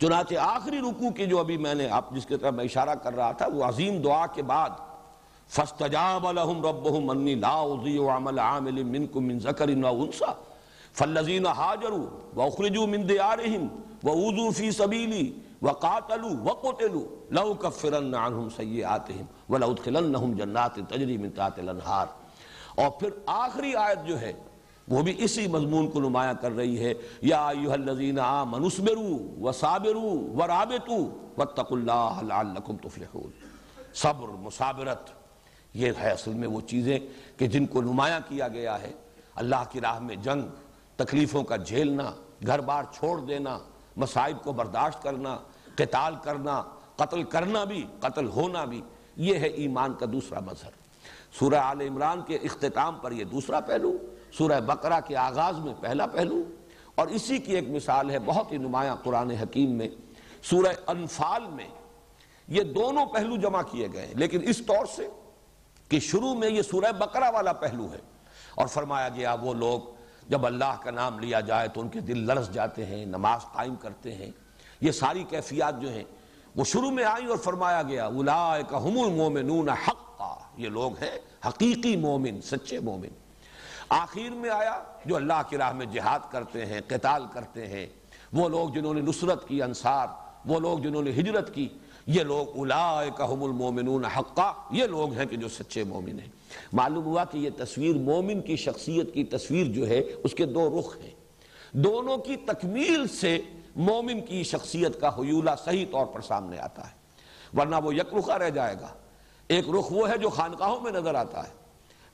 چنانچہ 0.00 0.34
آخری 0.34 0.78
رکوع 0.78 1.10
کی 1.10 1.26
جو 1.26 1.38
ابھی 1.38 1.56
میں 1.56 1.74
نے 1.74 1.88
آپ 1.88 2.10
جس 2.10 2.26
کے 2.26 2.36
طرف 2.36 2.54
میں 2.54 2.64
اشارہ 2.64 2.94
کر 2.94 3.14
رہا 3.16 3.32
تھا، 3.32 3.46
وہ 3.54 3.64
عظیم 3.64 4.00
دعا 4.02 4.26
کے 4.26 4.42
بعد، 4.42 4.70
فَاسْتَجَابَ 5.48 6.32
لَهُمْ 6.32 6.64
رَبُّهُمْ 6.64 7.12
أَنِّي 7.12 7.34
لَا 7.34 7.62
أُضِيعُ 7.62 8.10
عَمَلَ 8.10 8.40
عَامِلٍ 8.40 8.84
مِّنكُم 8.84 9.24
مِّن 9.24 9.38
ذَكَرٍ 9.38 9.84
أَوْ 9.84 10.06
أُنثَىٰ 10.06 10.34
فالذین 10.92 11.46
حاجروا 11.46 12.06
واخرجوا 12.36 12.86
من 12.86 13.08
دیارهم 13.08 13.68
ووضوا 14.04 14.50
فی 14.50 14.70
سبیلی 14.70 15.32
وقاتلوا 15.64 16.52
وقتلوا 16.52 17.04
لو 17.30 17.54
کفرن 17.54 18.14
عنہم 18.14 18.48
سیئاتهم 18.48 19.26
ولو 19.48 19.70
ادخلنہم 19.70 20.32
جنات 20.32 20.74
تجری 20.74 21.18
من 21.18 21.30
تحت 21.30 21.58
الانہار۔ 21.58 22.06
اور 22.74 22.90
پھر 22.90 23.10
آخری 23.26 23.74
آیت 23.74 24.06
جو 24.06 24.20
ہے، 24.20 24.32
وہ 24.88 25.02
بھی 25.02 25.14
اسی 25.18 25.46
مضمون 25.46 25.90
کو 25.90 26.00
نمایاں 26.00 26.34
کر 26.40 26.52
رہی 26.52 26.84
ہے۔ 26.84 26.94
یا 27.22 27.48
ایوہ 27.48 27.72
الذین 27.72 28.18
آمنوا 28.18 28.66
اسبروا 28.66 29.48
وصابروا 29.48 30.42
ورابطوا 30.42 31.32
واتقوا 31.38 31.78
اللہ 31.78 32.22
لعلکم 32.22 32.76
تفلحون۔ 32.76 33.30
صبر، 33.94 34.28
مصابرت، 34.28 35.10
یہ 35.74 35.92
ہے 36.00 36.10
اصل 36.10 36.34
میں 36.34 36.48
وہ 36.48 36.60
چیزیں 36.60 36.98
کہ 37.36 37.46
جن 37.46 37.66
کو 37.66 37.82
نمایاں 37.82 38.20
کیا 38.28 38.48
گیا 38.48 38.82
ہے۔ 38.82 38.92
اللہ 39.34 39.64
کی 39.70 39.80
راہ 39.80 39.98
میں 39.98 40.16
جنگ، 40.16 40.42
تکلیفوں 40.96 41.42
کا 41.42 41.56
جھیلنا، 41.56 42.12
گھر 42.46 42.58
بار 42.58 42.84
چھوڑ 42.92 43.20
دینا 43.20 43.58
مسائب 43.96 44.44
کو 44.44 44.52
برداشت 44.52 45.02
کرنا 45.02 45.38
قتال 45.76 46.14
کرنا، 46.22 46.62
قتل 46.96 47.22
کرنا 47.22 47.64
بھی، 47.64 47.86
قتل 48.00 48.26
ہونا 48.26 48.64
بھی، 48.64 48.82
یہ 49.16 49.34
ہے 49.34 49.46
ایمان 49.46 49.94
کا 49.94 50.06
دوسرا 50.12 50.40
مظہر۔ 50.40 50.70
سورہ 51.38 51.54
آل 51.54 51.80
عمران 51.80 52.22
کے 52.22 52.36
اختتام 52.36 52.94
پر 52.94 53.12
یہ 53.12 53.24
دوسرا 53.24 53.60
پہلو، 53.60 53.96
سورہ 54.32 54.60
بقرہ 54.60 55.00
کے 55.06 55.16
آغاز 55.16 55.58
میں 55.58 55.74
پہلا 55.80 56.06
پہلو۔ 56.06 56.42
اور 56.94 57.06
اسی 57.06 57.38
کی 57.38 57.54
ایک 57.54 57.68
مثال 57.68 58.10
ہے 58.10 58.18
بہت 58.18 58.52
ہی 58.52 58.56
نمایاں 58.56 58.96
قرآن 59.02 59.30
حکیم 59.30 59.70
میں، 59.70 59.88
سورہ 60.42 60.72
انفال 60.86 61.42
میں۔ 61.46 61.68
یہ 62.48 62.62
دونوں 62.62 63.06
پہلو 63.06 63.36
جمع 63.36 63.62
کیے 63.62 63.88
گئے 63.92 64.06
ہیں 64.06 64.14
لیکن 64.14 64.40
اس 64.42 64.58
طور 64.66 64.86
سے 64.86 65.08
کہ 65.88 66.00
شروع 66.00 66.34
میں 66.34 66.50
یہ 66.50 66.62
سورہ 66.62 66.92
بقرہ 66.92 67.30
والا 67.30 67.52
پہلو 67.52 67.86
ہے۔ 67.92 67.98
اور 68.54 68.66
فرمایا 68.66 69.08
گیا 69.08 69.34
وہ 69.34 69.54
لوگ 69.54 69.80
جب 70.28 70.46
اللہ 70.46 70.76
کا 70.82 70.90
نام 70.90 71.18
لیا 71.18 71.40
جائے 71.40 71.68
تو 71.68 71.80
ان 71.80 71.88
کے 71.88 72.00
دل 72.00 72.18
لرس 72.18 72.52
جاتے 72.52 72.86
ہیں، 72.86 73.06
نماز 73.06 73.40
قائم 73.52 73.74
کرتے 73.74 74.14
ہیں۔ 74.14 74.30
یہ 74.84 74.92
ساری 74.92 75.24
کیفیات 75.28 75.80
جو 75.80 75.92
ہیں، 75.92 76.04
وہ 76.56 76.64
شروع 76.64 76.90
میں 76.90 77.04
آئیں 77.04 77.26
اور 77.26 77.36
فرمایا 77.36 77.82
گیا 77.82 78.08
هم 78.78 79.00
المومنون 79.00 79.68
حقا، 79.68 80.34
یہ 80.56 80.68
لوگ 80.68 80.92
ہیں 81.02 81.18
حقیقی 81.48 81.96
مومن، 81.96 82.40
سچے 82.42 82.80
مومن۔ 82.80 83.08
آخر 83.88 84.30
میں 84.30 84.50
آیا، 84.50 84.82
جو 85.04 85.16
اللہ 85.16 85.42
کی 85.48 85.56
راہ 85.56 85.72
میں 85.72 85.86
جہاد 85.86 86.18
کرتے 86.30 86.66
ہیں، 86.66 86.80
قتال 86.88 87.22
کرتے 87.32 87.66
ہیں، 87.66 87.86
وہ 88.32 88.48
لوگ 88.48 88.68
جنہوں 88.68 88.94
نے 88.94 89.00
نصرت 89.00 89.48
کی، 89.48 89.62
انصار، 89.62 90.06
وہ 90.44 90.60
لوگ 90.60 90.78
جنہوں 90.78 91.02
نے 91.02 91.10
ہجرت 91.10 91.54
کی، 91.54 91.68
یہ 92.06 92.22
لوگ 92.22 92.58
هم 93.32 93.42
المومنون 93.42 94.04
حقا، 94.04 94.52
یہ 94.70 94.84
لوگ 94.84 95.12
ہیں 95.12 95.26
کہ 95.26 95.36
جو 95.36 95.48
سچے 95.48 95.84
مومن 95.84 96.18
ہیں۔ 96.20 96.28
معلوم 96.72 97.04
ہوا 97.04 97.24
کہ 97.24 97.38
یہ 97.38 97.50
تصویر 97.56 97.96
مومن 97.96 98.40
کی 98.40 98.56
شخصیت 98.56 99.14
کی 99.14 99.24
تصویر 99.24 99.66
جو 99.66 99.88
ہے، 99.88 100.02
اس 100.24 100.34
کے 100.34 100.46
دو 100.46 100.80
رخ 100.80 100.96
ہیں۔ 101.04 101.10
دونوں 101.72 102.16
کی 102.16 102.36
تکمیل 102.36 103.08
سے 103.08 103.38
مومن 103.76 104.20
کی 104.20 104.42
شخصیت 104.42 105.00
کا 105.00 105.08
حیولہ 105.08 105.50
صحیح 105.64 105.86
طور 105.92 106.06
پر 106.06 106.20
سامنے 106.20 106.58
آتا 106.58 106.90
ہے، 106.90 106.94
ورنہ 107.56 107.76
وہ 107.84 107.94
یک 107.94 108.14
رخہ 108.14 108.32
رہ 108.32 108.50
جائے 108.50 108.76
گا۔ 108.80 108.88
ایک 109.48 109.64
رخ 109.68 109.92
وہ 109.92 110.10
ہے 110.10 110.18
جو 110.18 110.28
خانقاہوں 110.28 110.80
میں 110.80 110.92
نظر 110.92 111.14
آتا 111.14 111.48
ہے۔ 111.48 111.64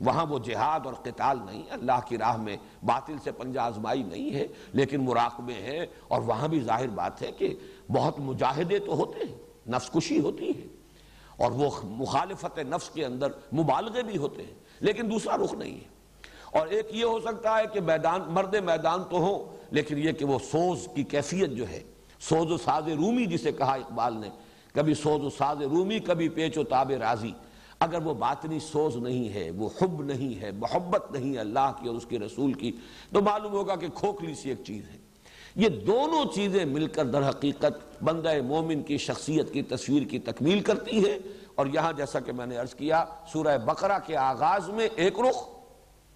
وہاں 0.00 0.26
وہ 0.26 0.38
جہاد 0.38 0.80
اور 0.86 0.94
قتال 0.94 1.38
نہیں، 1.44 1.62
اللہ 1.70 2.00
کی 2.06 2.18
راہ 2.18 2.36
میں 2.36 2.56
باطل 2.82 3.16
سے 3.24 3.32
پنجہ 3.32 3.60
آزمائی 3.60 4.02
نہیں 4.02 4.34
ہے، 4.34 4.46
لیکن 4.72 5.04
مراقبے 5.04 5.52
ہیں 5.52 5.86
اور 6.08 6.22
وہاں 6.22 6.48
بھی 6.48 6.60
ظاہر 6.60 6.86
بات 6.86 7.22
ہے 7.22 7.32
کہ 7.32 7.54
بہت 7.92 8.20
مجاہدے 8.20 8.78
تو 8.78 8.94
ہوتے 8.94 9.20
ہیں 9.28 9.36
نفس 9.68 9.90
کشی 9.90 10.20
ہوتی 10.20 10.48
ہے۔ 10.48 10.66
اور 11.36 11.52
وہ 11.52 11.70
مخالفت 11.84 12.58
نفس 12.58 12.90
کے 12.90 13.04
اندر 13.04 13.28
مبالغے 13.54 14.02
بھی 14.02 14.16
ہوتے 14.16 14.42
ہیں، 14.42 14.54
لیکن 14.80 15.10
دوسرا 15.10 15.36
رخ 15.36 15.54
نہیں 15.54 15.74
ہے۔ 15.74 15.88
اور 16.58 16.66
ایک 16.66 16.86
یہ 16.90 17.04
ہو 17.04 17.20
سکتا 17.20 17.58
ہے 17.58 17.62
کہ 17.72 17.80
میدان، 17.80 18.20
مرد 18.28 18.54
میدان 18.54 19.02
تو 19.10 19.16
ہو 19.18 19.56
لیکن 19.70 19.98
یہ 19.98 20.12
کہ 20.12 20.24
وہ 20.24 20.38
سوز 20.50 20.88
کی 20.94 21.02
کیفیت 21.02 21.50
جو 21.50 21.68
ہے، 21.68 21.82
سوز 22.20 22.52
و 22.52 22.56
ساز 22.56 22.88
رومی 22.88 23.26
جسے 23.26 23.52
کہا 23.52 23.72
اقبال 23.72 24.16
نے، 24.16 24.28
کبھی 24.74 24.94
سوز 24.94 25.24
و 25.24 25.30
ساز 25.30 25.62
رومی، 25.62 25.98
کبھی 25.98 26.28
پیچ 26.28 26.58
و 26.58 26.64
تاب 26.64 26.90
راضی۔ 26.90 27.32
اگر 27.80 28.02
وہ 28.02 28.14
باطنی 28.14 28.58
سوز 28.58 28.96
نہیں 28.96 29.34
ہے، 29.34 29.50
وہ 29.50 29.68
حب 29.82 30.02
نہیں 30.02 30.42
ہے، 30.42 30.50
محبت 30.50 31.12
نہیں 31.12 31.32
ہے 31.34 31.38
اللہ 31.38 31.72
کی 31.80 31.88
اور 31.88 31.96
اس 31.96 32.06
کے 32.06 32.18
رسول 32.18 32.52
کی، 32.52 32.72
تو 33.12 33.22
معلوم 33.22 33.52
ہوگا 33.52 33.76
کہ 33.76 33.88
کھوکھلی 33.88 34.34
سی 34.34 34.48
ایک 34.48 34.64
چیز 34.64 34.88
ہے۔ 34.90 34.96
یہ 35.56 35.68
دونوں 35.68 36.24
چیزیں 36.34 36.64
مل 36.64 36.86
کر 36.86 37.04
در 37.04 37.28
حقیقت 37.28 38.02
بندہ 38.02 38.42
مومن 38.42 38.82
کی 38.82 38.98
شخصیت 38.98 39.52
کی 39.52 39.62
تصویر 39.62 40.02
کی 40.02 40.18
تکمیل 40.18 40.60
کرتی 40.60 41.04
ہے 41.04 41.18
اور 41.54 41.66
یہاں 41.66 41.92
جیسا 41.92 42.20
کہ 42.20 42.32
میں 42.32 42.46
نے 42.46 42.56
عرض 42.56 42.74
کیا، 42.74 43.04
سورہ 43.32 43.58
بقرہ 43.58 43.98
کے 44.06 44.16
آغاز 44.16 44.68
میں 44.68 44.88
ایک 44.96 45.18
رخ، 45.18 45.48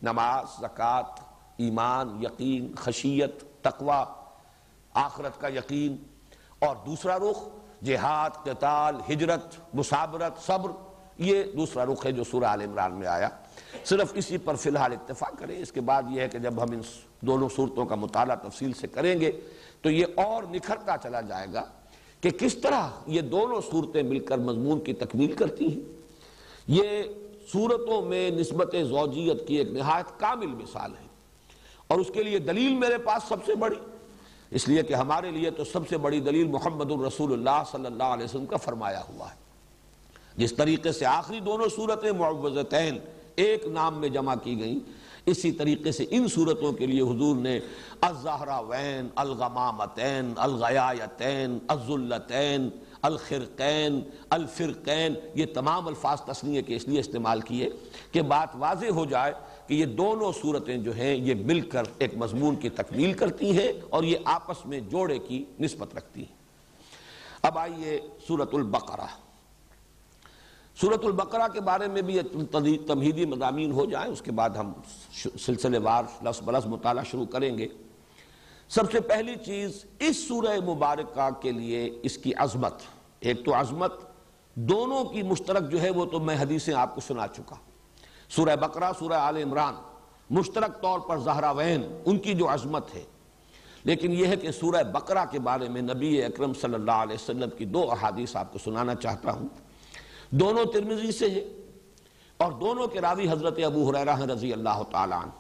نماز، 0.03 0.61
زکوٰۃ 0.61 1.34
ایمان، 1.57 2.23
یقین، 2.23 2.75
خشیت، 2.75 3.43
تقوی، 3.63 4.05
آخرت 4.95 5.41
کا 5.41 5.49
یقین، 5.49 5.97
اور 6.59 6.77
دوسرا 6.87 7.19
رخ، 7.19 7.49
جہاد، 7.85 8.31
قتال، 8.31 8.95
ہجرت، 9.13 9.75
مسابرت، 9.75 10.47
صبر، 10.47 10.71
یہ 11.19 11.43
دوسرا 11.45 11.85
رخ 11.85 12.07
ہے 12.07 12.13
جو 12.13 12.25
سورہ 12.25 12.45
آل 12.45 12.61
عمران 12.61 12.93
میں 12.93 13.07
آیا۔ 13.07 13.29
صرف 13.85 14.13
اسی 14.15 14.39
پر 14.39 14.55
فی 14.55 14.71
الحال 14.71 14.93
اتفاق 14.93 15.39
کریں۔ 15.39 15.59
اس 15.59 15.73
کے 15.73 15.81
بعد 15.81 16.03
یہ 16.11 16.21
ہے 16.21 16.29
کہ 16.29 16.39
جب 16.39 16.63
ہم 16.63 16.73
ان 16.73 16.81
دونوں 17.21 17.49
صورتوں 17.57 17.87
کا 17.87 17.95
مطالعہ 17.95 18.37
تفصیل 18.37 18.73
سے 18.73 18.87
کریں 18.87 19.21
گے، 19.21 19.33
تو 19.83 19.91
یہ 19.91 20.07
اور 20.17 20.43
نکھرتا 20.43 20.97
چلا 21.03 21.21
جائے 21.21 21.47
گا 21.53 21.65
کہ 22.21 22.31
کس 22.31 22.55
طرح 22.55 22.89
یہ 23.07 23.21
دونوں 23.21 23.61
صورتیں 23.71 24.03
مل 24.03 24.19
کر 24.19 24.39
مضمون 24.39 24.81
کی 24.81 24.93
تکمیل 24.93 25.33
کرتی 25.33 25.75
ہیں۔ 25.75 25.93
یہ 26.67 27.03
صورتوں 27.53 28.03
میں 28.03 28.31
نسبت 28.31 28.75
زوجیت 28.89 29.49
کی 29.49 29.55
ایک 29.55 29.69
نہایت 29.69 30.21
کامل 30.21 30.47
مثال 30.47 30.91
ہے۔ 30.91 31.04
اور 31.95 32.01
اس 32.01 32.11
کے 32.15 32.23
لیے 32.23 32.39
دلیل 32.39 32.75
میرے 32.75 32.99
پاس 32.99 33.23
سب 33.29 33.37
سے 33.47 33.55
بڑی۔ 33.55 33.77
اس 34.51 34.69
لیے 34.69 34.83
کہ 34.83 34.95
ہمارے 34.95 35.31
لیے 35.31 35.51
تو 35.51 35.65
سب 35.65 35.89
سے 35.89 35.97
بڑی 35.97 36.21
دلیل 36.21 36.47
محمد 36.47 36.91
الرسول 36.91 37.33
اللہ 37.33 37.63
صلی 37.71 37.87
اللہ 37.87 38.03
علیہ 38.03 38.25
وسلم 38.25 38.47
کا 38.47 38.57
فرمایا 38.57 39.03
ہوا 39.09 39.31
ہے۔ 39.31 39.37
جس 40.37 40.55
طریقے 40.55 40.93
سے 40.93 41.07
آخری 41.07 41.41
دونوں 41.41 41.69
صورتیں 41.77 42.13
معوضتین 42.13 42.99
ایک 43.37 43.67
نام 43.67 44.01
میں 44.01 44.09
جمع 44.09 44.35
کی 44.35 44.59
گئیں، 44.59 44.79
اسی 45.27 45.53
طریقے 45.53 45.93
سے 45.93 46.05
ان 46.11 46.29
صورتوں 46.29 46.73
کے 46.73 46.87
لیے 46.87 47.01
حضور 47.01 47.37
نے 47.37 47.61
الزہراوین، 48.01 49.09
الغمامتین، 49.15 50.33
الغیایتین 50.37 51.59
الزلتین 51.69 52.69
الخرقین، 53.03 54.01
الفرقین، 54.31 55.15
یہ 55.35 55.47
تمام 55.55 55.87
الفاظ 55.87 56.21
تسنیے 56.21 56.63
کے 56.63 56.77
اس 56.77 56.89
لیے 56.89 57.01
استعمال 57.01 57.41
کیے 57.41 57.69
کہ 58.13 58.23
بات 58.23 58.49
واضح 58.55 58.87
ہو 58.87 59.05
جائے 59.05 59.33
کہ 59.67 59.75
یہ 59.75 59.87
دونوں 59.87 60.33
صورتیں 60.41 60.77
جو 60.77 60.95
ہیں 60.95 61.15
یہ 61.15 61.35
مل 61.35 61.61
کر 61.61 61.83
ایک 61.99 62.17
مضمون 62.17 62.57
کی 62.57 62.69
تکمیل 62.69 63.13
کرتی 63.13 63.59
ہیں 63.59 63.73
اور 63.91 64.03
یہ 64.03 64.19
آپس 64.25 64.67
میں 64.67 64.81
جوڑے 64.81 65.19
کی 65.19 65.45
نسبت 65.61 65.95
رکھتی 65.95 66.21
ہیں۔ 66.21 66.37
اب 67.43 67.59
آئیے 67.59 68.01
سورت 68.27 68.55
البقرہ۔ 68.55 69.07
سورت 70.81 71.05
البقرہ 71.05 71.49
کے 71.49 71.61
بارے 71.61 71.87
میں 71.89 72.03
بھی 72.03 72.21
تمہیدی 72.87 73.25
مضامین 73.25 73.73
ہو 73.73 73.85
جائیں، 73.85 74.13
اس 74.13 74.23
کے 74.23 74.33
بعد 74.33 74.51
ہم 74.51 74.73
سلسلے 75.39 75.79
وار 75.79 76.05
لفظ 76.23 76.43
بلس 76.43 76.67
مطالعہ 76.67 77.05
شروع 77.05 77.27
کریں 77.27 77.59
گے۔ 77.59 77.69
سب 78.69 78.93
سے 78.93 79.01
پہلی 79.01 79.35
چیز، 79.47 79.85
اس 79.99 80.29
سورہ 80.29 80.61
مبارکہ 80.65 81.43
کے 81.43 81.53
لیے 81.53 81.99
اس 82.03 82.19
کی 82.19 82.35
عظمت۔ 82.35 82.75
ایک 83.21 83.45
تو 83.45 83.55
عظمت، 83.55 83.93
دونوں 84.55 85.05
کی 85.05 85.23
مشترک 85.23 85.71
جو 85.71 85.83
ہے 85.83 85.91
وہ 85.91 86.05
تو 86.05 86.21
میں 86.21 86.37
حدیثیں 86.41 86.75
آپ 86.75 86.95
کو 86.95 87.01
سنا 87.01 87.27
چکا۔ 87.27 87.57
ہوں 87.57 87.74
سورہ 88.29 88.57
بقرہ، 88.57 88.93
سورہ 88.99 89.13
آل 89.13 89.37
عمران، 89.37 89.75
مشترک 90.31 90.83
طور 90.83 90.99
پر 90.99 91.19
زہراوین 91.19 91.99
ان 92.05 92.19
کی 92.19 92.35
جو 92.35 92.49
عظمت 92.49 92.95
ہے۔ 92.95 93.05
لیکن 93.85 94.13
یہ 94.13 94.27
ہے 94.27 94.37
کہ 94.37 94.51
سورہ 94.51 94.83
بقرہ 94.83 95.25
کے 95.31 95.39
بارے 95.39 95.69
میں 95.69 95.83
نبی 95.83 96.23
اکرم 96.23 96.55
صلی 96.55 96.75
اللہ 96.75 96.91
علیہ 96.91 97.15
وسلم 97.15 97.51
کی 97.59 97.65
دو 97.65 97.91
احادیث 97.91 98.37
آپ 98.37 98.53
کو 98.53 98.59
سنانا 98.59 98.95
چاہتا 98.95 99.33
ہوں۔ 99.33 99.49
دونوں 100.31 100.65
ترمزی 100.65 101.13
سے 101.13 101.31
ہیں 101.31 101.45
اور 102.37 102.53
دونوں 102.53 102.87
کے 102.87 103.01
راوی 103.01 103.31
حضرت 103.31 103.59
ابو 103.65 103.91
حریرہ 103.91 104.17
ہیں 104.17 104.27
رضی 104.27 104.53
اللہ 104.53 104.83
تعالیٰ 104.91 105.23
عنہ۔ 105.23 105.31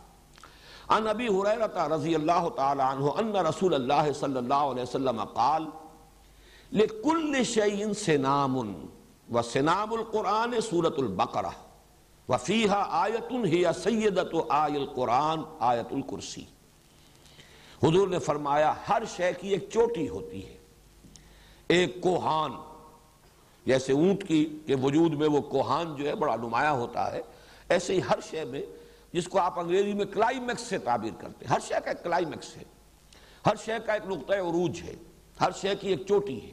ان 0.88 1.08
ابی 1.08 1.26
حریرہ 1.26 1.88
رضی 1.88 2.14
اللہ 2.14 2.48
تعالیٰ 2.56 2.94
عنہ 2.94 3.04
ان 3.04 3.46
رسول 3.46 3.74
اللہ 3.74 4.12
صلی 4.20 4.36
اللہ 4.36 4.54
علیہ 4.54 4.82
وسلم 4.82 5.24
قال، 5.24 5.64
لکل 6.72 7.44
شیئن 7.44 7.94
سنام 7.94 8.56
و 9.32 9.42
سنام 9.42 9.92
القرآن 9.92 10.60
سورة 10.60 10.94
البقرہ۔ 10.98 11.63
وفیہا 12.28 12.86
آیتن 12.90 13.44
ہی 13.44 13.64
سیدت 13.84 14.34
آی 14.48 14.76
القرآن 14.76 15.40
آیت 15.58 15.92
الکرسی۔ 15.92 16.44
حضور 17.82 18.08
نے 18.08 18.18
فرمایا، 18.18 18.74
ہر 18.88 19.02
شے 19.16 19.32
کی 19.40 19.48
ایک 19.48 19.68
چوٹی 19.72 20.08
ہوتی 20.08 20.48
ہے۔ 20.48 20.56
ایک 21.68 22.00
کوہان، 22.00 22.50
جیسے 23.66 23.92
اونٹ 23.92 24.28
کی 24.28 24.58
کہ 24.66 24.74
وجود 24.74 25.14
میں 25.14 25.28
وہ 25.28 25.40
کوہان 25.40 25.96
جو 25.96 26.08
ہے 26.08 26.14
بڑا 26.14 26.36
نمایاں 26.36 26.72
ہوتا 26.72 27.12
ہے، 27.12 27.20
ایسے 27.68 27.94
ہی 27.94 28.00
ہر 28.10 28.18
شے 28.30 28.44
میں 28.44 28.62
جس 29.12 29.28
کو 29.28 29.38
آپ 29.38 29.58
انگریزی 29.58 29.92
میں 29.92 30.04
کلائمیکس 30.04 30.60
سے 30.60 30.78
تعبیر 30.78 31.12
کرتے 31.18 31.44
ہیں۔ 31.44 31.52
ہر 31.52 31.60
شے 31.60 31.74
کا 31.84 31.90
ایک 31.90 32.04
کلائمیکس 32.04 32.56
ہے۔ 32.56 32.62
ہر 33.46 33.54
شے 33.64 33.72
کا 33.86 33.92
ایک 33.92 34.06
نقطۂ 34.06 34.34
عروج 34.34 34.82
ہے۔ 34.82 34.94
ہر 35.40 35.50
شے 35.50 35.74
کی 35.80 35.88
ایک 35.88 36.06
چوٹی 36.06 36.42
ہے۔ 36.42 36.50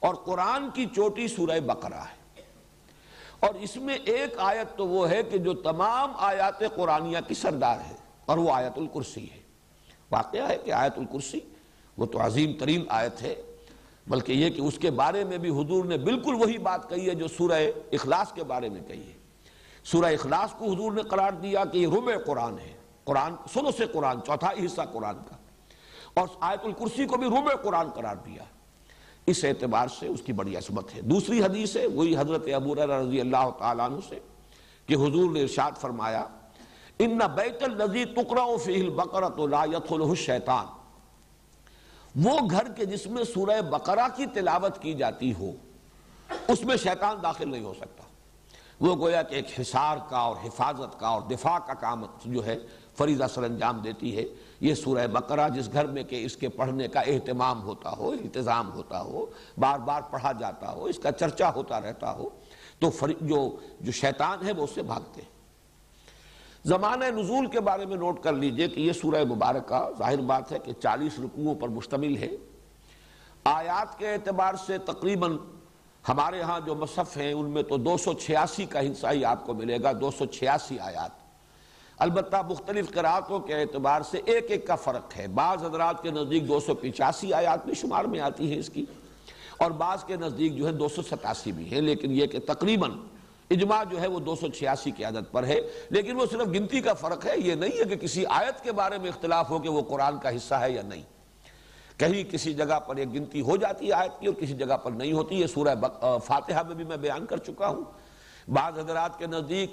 اور 0.00 0.14
قرآن 0.14 0.70
کی 0.70 0.86
چوٹی 0.86 1.28
سورہ 1.28 1.60
بقرہ 1.60 2.00
ہے۔ 2.00 2.21
اور 3.42 3.54
اس 3.54 3.76
میں 3.76 3.94
ایک 3.94 4.34
آیت 4.38 4.78
تو 4.78 4.86
وہ 4.88 5.10
ہے 5.10 5.22
کہ 5.22 5.38
جو 5.38 5.54
تمام 5.54 6.12
آیات 6.16 6.58
قرآنیہ 6.76 7.18
کی 7.28 7.34
سردار 7.34 7.78
ہے، 7.90 7.94
اور 8.24 8.38
وہ 8.38 8.52
آیت 8.52 8.78
الکرسی 8.78 9.30
ہے۔ 9.30 9.40
واقعہ 10.10 10.48
ہے 10.48 10.56
کہ 10.64 10.72
آیت 10.72 10.98
الکرسی 10.98 11.40
وہ 11.96 12.06
تو 12.06 12.26
عظیم 12.26 12.52
ترین 12.52 12.84
آیت 12.88 13.22
ہے، 13.22 13.34
بلکہ 14.06 14.32
یہ 14.32 14.50
کہ 14.50 14.60
اس 14.60 14.78
کے 14.78 14.90
بارے 14.90 15.24
میں 15.24 15.38
بھی 15.38 15.50
حضور 15.50 15.84
نے 15.84 15.96
بالکل 15.98 16.34
وہی 16.34 16.58
بات 16.58 16.88
کہی 16.88 17.10
ہے 17.10 17.14
جو 17.14 17.28
سورہ 17.28 17.62
اخلاص 17.92 18.32
کے 18.32 18.44
بارے 18.44 18.68
میں 18.68 18.80
کہی 18.80 19.06
ہے۔ 19.06 19.16
سورہ 19.84 20.12
اخلاص 20.12 20.52
کو 20.58 20.72
حضور 20.72 20.92
نے 20.92 21.02
قرار 21.02 21.32
دیا 21.32 21.64
کہ 21.64 21.78
یہ 21.78 21.88
ربع 21.88 22.12
قرآن 22.26 22.58
ہے۔ 22.58 22.72
قرآن، 23.04 23.34
سنو 23.52 23.70
سے 23.70 23.84
قرآن 23.86 24.22
چوتھائی 24.26 24.66
حصہ 24.66 24.82
قرآن 24.92 25.16
کا۔ 25.28 25.36
اور 26.14 26.28
آیت 26.40 26.64
الکرسی 26.64 27.06
کو 27.06 27.16
بھی 27.16 27.26
ربع 27.26 27.54
قرآن 27.54 27.90
قرار 27.90 28.16
دیا۔ 28.16 28.44
اس 29.26 29.44
اعتبار 29.44 29.88
سے 29.88 30.06
اس 30.06 30.22
کی 30.22 30.32
بڑی 30.32 30.56
عصمت 30.56 30.94
ہے۔ 30.94 31.00
دوسری 31.00 31.42
حدیث 31.42 31.76
ہے، 31.76 31.86
وہی 31.86 32.16
حضرت 32.16 32.48
ابو 32.54 32.74
رضی 32.74 33.20
اللہ 33.20 33.50
تعالیٰ 33.58 33.86
عنہ 33.90 34.00
سے، 34.08 34.18
کہ 34.86 34.94
حضور 34.94 35.30
نے 35.32 35.42
ارشاد 35.42 35.80
فرمایا، 35.80 36.24
ان 36.98 37.18
بیت 37.34 37.62
الزی 37.62 38.04
تقرأ 38.04 38.46
فی 38.64 38.80
البقرۃ 38.80 39.38
لا 39.48 39.62
الشیطان 39.90 40.66
وہ 42.14 42.38
گھر 42.50 42.68
کے 42.68 42.84
جس 42.84 43.06
میں 43.06 43.24
سورہ 43.24 43.60
بقرہ 43.70 44.06
کی 44.16 44.26
تلاوت 44.26 44.82
کی 44.82 44.94
جاتی 44.94 45.32
ہو، 45.38 45.52
اس 46.48 46.64
میں 46.64 46.76
شیطان 46.76 47.22
داخل 47.22 47.48
نہیں 47.50 47.64
ہو 47.64 47.74
سکتا۔ 47.74 48.01
وہ 48.80 48.96
گویا 48.96 49.22
کہ 49.22 49.34
ایک 49.34 49.60
حصار 49.60 49.96
کا 50.08 50.18
اور 50.18 50.36
حفاظت 50.44 51.00
کا 51.00 51.08
اور 51.08 51.22
دفاع 51.22 51.58
کا 51.58 51.74
کام 51.74 52.04
جو 52.24 52.46
ہے 52.46 52.58
فریضہ 52.98 53.24
سر 53.34 53.42
انجام 53.42 53.78
دیتی 53.78 54.16
ہے۔ 54.16 54.24
یہ 54.60 54.74
سورہ 54.74 55.06
بقرہ 55.06 55.48
جس 55.48 55.72
گھر 55.72 55.86
میں 55.86 56.02
کہ 56.02 56.24
اس 56.24 56.36
کے 56.36 56.48
پڑھنے 56.48 56.88
کا 56.88 57.00
اہتمام 57.00 57.62
ہوتا 57.62 57.90
ہو، 57.90 58.10
انتظام 58.10 58.72
ہوتا 58.72 59.00
ہو، 59.00 59.26
بار 59.58 59.78
بار 59.78 60.02
پڑھا 60.10 60.32
جاتا 60.32 60.72
ہو، 60.72 60.84
اس 60.84 60.98
کا 60.98 61.12
چرچا 61.12 61.50
ہوتا 61.54 61.80
رہتا 61.80 62.12
ہو، 62.12 62.28
تو 62.78 62.90
جو 63.20 63.56
جو 63.80 63.92
شیطان 63.92 64.46
ہے 64.46 64.52
وہ 64.52 64.64
اس 64.64 64.70
سے 64.74 64.82
بھاگتے 64.82 65.22
ہیں۔ 65.22 65.30
زمانہ 66.64 67.04
نزول 67.04 67.46
کے 67.46 67.60
بارے 67.60 67.86
میں 67.86 67.96
نوٹ 67.96 68.22
کر 68.22 68.32
لیجیے 68.32 68.68
کہ 68.68 68.80
یہ 68.80 68.92
سورہ 68.92 69.24
مبارکہ 69.24 69.88
ظاہر 69.98 70.20
بات 70.20 70.52
ہے 70.52 70.58
کہ 70.58 70.72
چالیس 70.72 71.18
رکوعوں 71.18 71.54
پر 71.54 71.68
مشتمل 71.68 72.16
ہے۔ 72.16 72.30
آیات 73.44 73.98
کے 73.98 74.12
اعتبار 74.12 74.54
سے 74.66 74.78
تقریباً 74.78 75.36
ہمارے 76.08 76.40
ہاں 76.42 76.58
جو 76.60 76.74
مصف 76.74 77.16
ہیں، 77.16 77.32
ان 77.32 77.50
میں 77.50 77.62
تو 77.62 77.76
دو 77.76 77.96
سو 77.96 78.12
چھیاسی 78.12 78.64
کا 78.66 78.80
حصہ 78.80 79.06
ہی 79.12 79.24
آپ 79.24 79.44
کو 79.46 79.54
ملے 79.54 79.76
گا، 79.82 79.92
دو 80.00 80.10
سو 80.10 80.26
چھیاسی 80.26 80.78
آیات۔ 80.78 81.10
البتہ 81.98 82.36
مختلف 82.48 82.90
قرآتوں 82.90 83.38
کے 83.40 83.54
اعتبار 83.54 84.02
سے 84.02 84.20
ایک 84.24 84.50
ایک 84.50 84.66
کا 84.66 84.74
فرق 84.74 85.16
ہے۔ 85.16 85.26
بعض 85.26 85.64
حضرات 85.64 86.02
کے 86.02 86.10
نزدیک 86.10 86.48
دو 86.48 86.60
سو 86.60 86.74
پچاسی 86.74 87.32
آیات 87.32 87.66
میں 87.66 87.74
شمار 87.74 88.04
میں 88.04 88.20
آتی 88.20 88.50
ہیں 88.50 88.58
اس 88.58 88.68
کی، 88.68 88.84
اور 89.56 89.70
بعض 89.70 90.04
کے 90.04 90.16
نزدیک 90.16 90.56
جو 90.56 90.66
ہے 90.66 90.72
دو 90.72 90.88
سو 90.88 91.02
ستاسی 91.02 91.52
بھی 91.52 91.70
ہیں۔ 91.70 91.80
لیکن 91.80 92.10
یہ 92.10 92.26
کہ 92.26 92.38
تقریباً 92.46 92.90
اجماع 93.50 93.82
جو 93.84 94.00
ہے 94.00 94.06
وہ 94.06 94.20
دو 94.20 94.34
سو 94.36 94.48
چھیاسی 94.48 94.90
کی 94.90 95.04
عادت 95.04 95.32
پر 95.32 95.44
ہے۔ 95.44 95.60
لیکن 95.90 96.16
وہ 96.16 96.26
صرف 96.30 96.46
گنتی 96.46 96.80
کا 96.80 96.92
فرق 96.92 97.26
ہے، 97.26 97.38
یہ 97.38 97.54
نہیں 97.54 97.78
ہے 97.78 97.84
کہ 97.84 97.96
کسی 97.96 98.26
آیت 98.26 98.62
کے 98.64 98.72
بارے 98.72 98.98
میں 98.98 99.08
اختلاف 99.08 99.50
ہو 99.50 99.58
کہ 99.58 99.68
وہ 99.68 99.82
قرآن 99.82 100.18
کا 100.18 100.36
حصہ 100.36 100.54
ہے 100.54 100.70
یا 100.70 100.82
نہیں۔ 100.82 101.02
کہیں 102.02 102.22
کسی 102.30 102.52
جگہ 102.54 102.78
پر 102.86 102.96
ایک 102.96 103.14
گنتی 103.14 103.40
ہو 103.40 103.56
جاتی 103.56 103.88
ہے 103.88 103.92
آیت 103.92 104.20
کی 104.20 104.26
اور 104.26 104.34
کسی 104.34 104.52
جگہ 104.52 104.76
پر 104.76 104.90
نہیں 104.90 105.12
ہوتی، 105.12 105.40
یہ 105.40 105.46
سورہ 105.46 105.74
فاتحہ 106.24 106.62
میں 106.66 106.74
بھی 106.74 106.84
میں 106.84 106.96
بیان 106.96 107.26
کر 107.26 107.38
چکا 107.38 107.68
ہوں۔ 107.68 107.84
بعض 108.52 108.78
حضرات 108.78 109.18
کے 109.18 109.26
نزدیک 109.26 109.72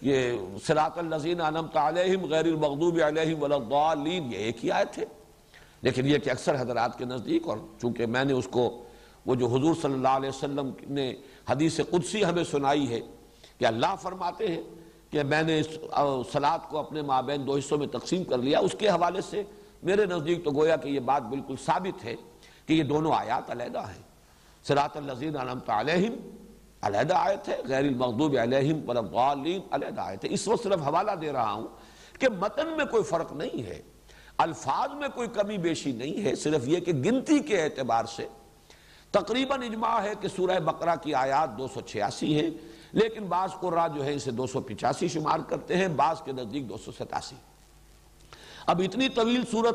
یہ 0.00 0.32
سراط 0.66 0.98
الزین 0.98 1.40
انمت 1.40 1.76
علیہم 1.76 2.24
غیر 2.30 2.44
المغضوب 2.44 2.98
علیہم 3.06 3.42
والضالین 3.42 4.32
یہ 4.32 4.38
ایک 4.38 4.64
ہی 4.64 4.70
آیت 4.70 4.98
ہے۔ 4.98 5.04
لیکن 5.82 6.06
یہ 6.06 6.18
کہ 6.18 6.30
اکثر 6.30 6.60
حضرات 6.60 6.98
کے 6.98 7.04
نزدیک 7.04 7.48
اور 7.48 7.58
چونکہ 7.80 8.06
میں 8.06 8.24
نے 8.24 8.32
اس 8.32 8.48
کو، 8.50 8.84
وہ 9.26 9.34
جو 9.34 9.46
حضور 9.46 9.74
صلی 9.82 9.92
اللہ 9.92 10.16
علیہ 10.18 10.28
وسلم 10.28 10.70
نے 10.88 11.12
حدیث 11.48 11.80
قدسی 11.90 12.24
ہمیں 12.24 12.44
سنائی 12.44 12.88
ہے 12.90 13.00
کہ 13.58 13.64
اللہ 13.64 13.94
فرماتے 14.02 14.48
ہیں 14.48 14.62
کہ 15.10 15.22
میں 15.22 15.42
نے 15.42 15.60
اس 15.60 15.68
سلاد 16.32 16.58
کو 16.68 16.78
اپنے 16.78 17.02
مابین 17.02 17.46
دو 17.46 17.56
حصوں 17.56 17.78
میں 17.78 17.86
تقسیم 17.86 18.24
کر 18.24 18.38
لیا۔ 18.38 18.58
اس 18.58 18.74
کے 18.78 18.88
حوالے 18.88 19.20
سے 19.20 19.42
میرے 19.84 20.06
نزدیک 20.06 20.44
تو 20.44 20.50
گویا 20.50 20.76
کہ 20.76 20.88
یہ 20.88 21.00
بات 21.00 21.22
بالکل 21.22 21.54
ثابت 21.64 22.04
ہے 22.04 22.14
کہ 22.66 22.72
یہ 22.72 22.82
دونوں 22.82 23.12
آیات 23.12 23.50
علیحدہ 23.50 23.78
ہیں۔ 23.78 24.02
سراط 24.64 24.96
الزین 24.96 25.36
علمت 25.36 25.70
علیہم، 25.70 26.14
علیحدہ 26.82 27.14
آیت 27.14 27.48
ہے، 27.48 27.56
غیر 27.68 27.84
المغضوب 27.84 28.36
علیہم 28.42 28.80
والضالین 28.86 29.60
علیحدہ 29.70 30.00
آیت 30.00 30.24
ہے۔ 30.24 30.32
اس 30.32 30.48
وقت 30.48 30.62
صرف 30.62 30.82
حوالہ 30.86 31.12
دے 31.12 31.32
رہا 31.32 31.52
ہوں 31.52 31.66
کہ 32.20 32.28
متن 32.28 32.76
میں 32.76 32.84
کوئی 32.84 33.02
فرق 33.02 33.32
نہیں 33.32 33.62
ہے، 33.62 33.82
الفاظ 34.38 34.94
میں 34.94 35.08
کوئی 35.14 35.28
کمی 35.28 35.58
بیشی 35.58 35.92
نہیں 35.92 36.24
ہے، 36.24 36.34
صرف 36.34 36.68
یہ 36.68 36.80
کہ 36.80 36.92
گنتی 36.92 37.38
کے 37.38 37.62
اعتبار 37.62 38.04
سے 38.04 38.26
تقریباً 39.10 39.62
اجماع 39.62 40.02
ہے 40.02 40.12
کہ 40.20 40.28
سورہ 40.28 40.60
بقرہ 40.60 40.96
کی 40.96 41.14
آیات 41.14 41.58
دو 41.58 41.68
سو 41.68 41.80
چھیاسی 41.80 42.40
ہیں، 42.40 42.50
لیکن 42.92 43.24
بعض 43.24 43.50
قرآن 43.60 43.94
جو 43.94 44.04
ہے 44.04 44.14
اسے 44.14 44.30
دو 44.30 44.46
سو 44.46 44.60
پچاسی 44.60 45.08
شمار 45.08 45.38
کرتے 45.38 45.76
ہیں، 45.76 45.88
بعض 45.88 46.22
کے 46.22 46.32
نزدیک 46.32 46.68
دو 46.68 46.76
سو 46.76 46.92
ستاسی۔ 46.92 47.36
اب 48.66 48.82
اتنی 48.84 49.08
طویل 49.08 49.42
صورت، 49.50 49.74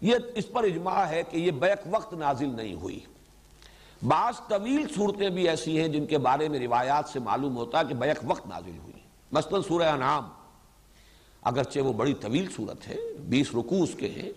یہ 0.00 0.14
اس 0.34 0.44
پر 0.52 0.64
اجماع 0.64 1.04
ہے 1.04 1.22
کہ 1.30 1.36
یہ 1.36 1.50
بیک 1.50 1.78
وقت 1.90 2.14
نازل 2.14 2.48
نہیں 2.56 2.74
ہوئی۔ 2.74 3.00
بعض 4.06 4.34
طویل 4.48 4.86
صورتیں 4.94 5.28
بھی 5.28 5.48
ایسی 5.48 5.80
ہیں 5.80 5.88
جن 5.88 6.06
کے 6.06 6.18
بارے 6.18 6.48
میں 6.48 6.60
روایات 6.60 7.08
سے 7.08 7.18
معلوم 7.18 7.56
ہوتا 7.56 7.78
ہے 7.78 7.84
کہ 7.88 7.94
بیک 7.94 8.18
وقت 8.24 8.46
نازل 8.46 8.78
ہوئی۔ 8.82 8.92
مثلا 9.32 9.58
سورہ 9.68 9.82
انعام، 9.82 10.28
اگرچہ 11.42 11.80
وہ 11.80 11.92
بڑی 11.92 12.14
طویل 12.14 12.46
صورت 12.56 12.88
ہے، 12.88 12.96
بیس 13.28 13.46
رکوع 13.54 13.82
اس 13.82 13.94
کے 13.98 14.08
ہیں، 14.08 14.30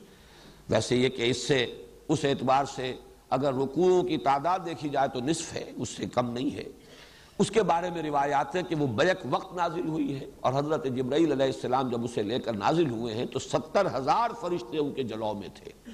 ویسے 0.69 0.95
یہ 0.95 1.09
کہ 1.09 1.29
اس 1.29 1.47
سے، 1.47 1.83
اس 2.07 2.25
اعتبار 2.25 2.65
سے 2.65 2.95
اگر 3.29 3.53
رکوعوں 3.53 4.03
کی 4.03 4.17
تعداد 4.17 4.59
دیکھی 4.65 4.89
جائے 4.89 5.07
تو 5.13 5.19
نصف 5.19 5.53
ہے، 5.53 5.71
اس 5.75 5.89
سے 5.89 6.05
کم 6.05 6.29
نہیں 6.29 6.55
ہے۔ 6.55 6.63
اس 7.39 7.51
کے 7.51 7.63
بارے 7.63 7.89
میں 7.89 8.01
روایات 8.03 8.55
ہے 8.55 8.63
کہ 8.63 8.75
وہ 8.75 8.87
بیک 8.87 9.17
وقت 9.29 9.55
نازل 9.55 9.87
ہوئی 9.87 10.19
ہے 10.19 10.25
اور 10.39 10.53
حضرت 10.53 10.85
جبرائیل 10.85 11.31
علیہ 11.31 11.45
السلام 11.45 11.89
جب 11.89 12.03
اسے 12.03 12.23
لے 12.23 12.39
کر 12.39 12.53
نازل 12.53 12.89
ہوئے 12.89 13.13
ہیں 13.13 13.25
تو 13.25 13.39
ستر 13.39 13.87
ہزار 13.95 14.29
فرشتے 14.41 14.77
ان 14.77 14.93
کے 14.93 15.03
جلو 15.03 15.33
میں 15.33 15.47
تھے۔ 15.55 15.91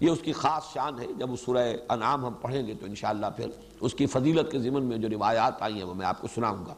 یہ 0.00 0.10
اس 0.10 0.18
کی 0.22 0.32
خاص 0.32 0.72
شان 0.74 1.00
ہے۔ 1.00 1.06
جب 1.18 1.32
اس 1.32 1.40
سورہ 1.40 1.72
انعام 1.88 2.24
ہم 2.24 2.32
پڑھیں 2.32 2.66
گے 2.66 2.74
تو 2.74 2.86
انشاءاللہ 2.86 3.26
پھر 3.36 3.46
اس 3.80 3.94
کی 3.94 4.06
فضیلت 4.06 4.52
کے 4.52 4.58
ضمن 4.58 4.84
میں 4.84 4.98
جو 4.98 5.08
روایات 5.08 5.62
آئی 5.62 5.74
ہیں 5.74 5.84
وہ 5.84 5.94
میں 5.94 6.06
آپ 6.06 6.20
کو 6.20 6.28
سناؤں 6.34 6.66
گا۔ 6.66 6.74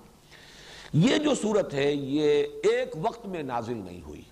یہ 0.93 1.19
جو 1.19 1.35
صورت 1.35 1.75
ہے 1.75 1.95
یہ 1.95 2.45
ایک 2.62 2.95
وقت 3.03 3.27
میں 3.27 3.43
نازل 3.43 3.77
نہیں 3.77 4.03
ہوئی۔ 4.03 4.23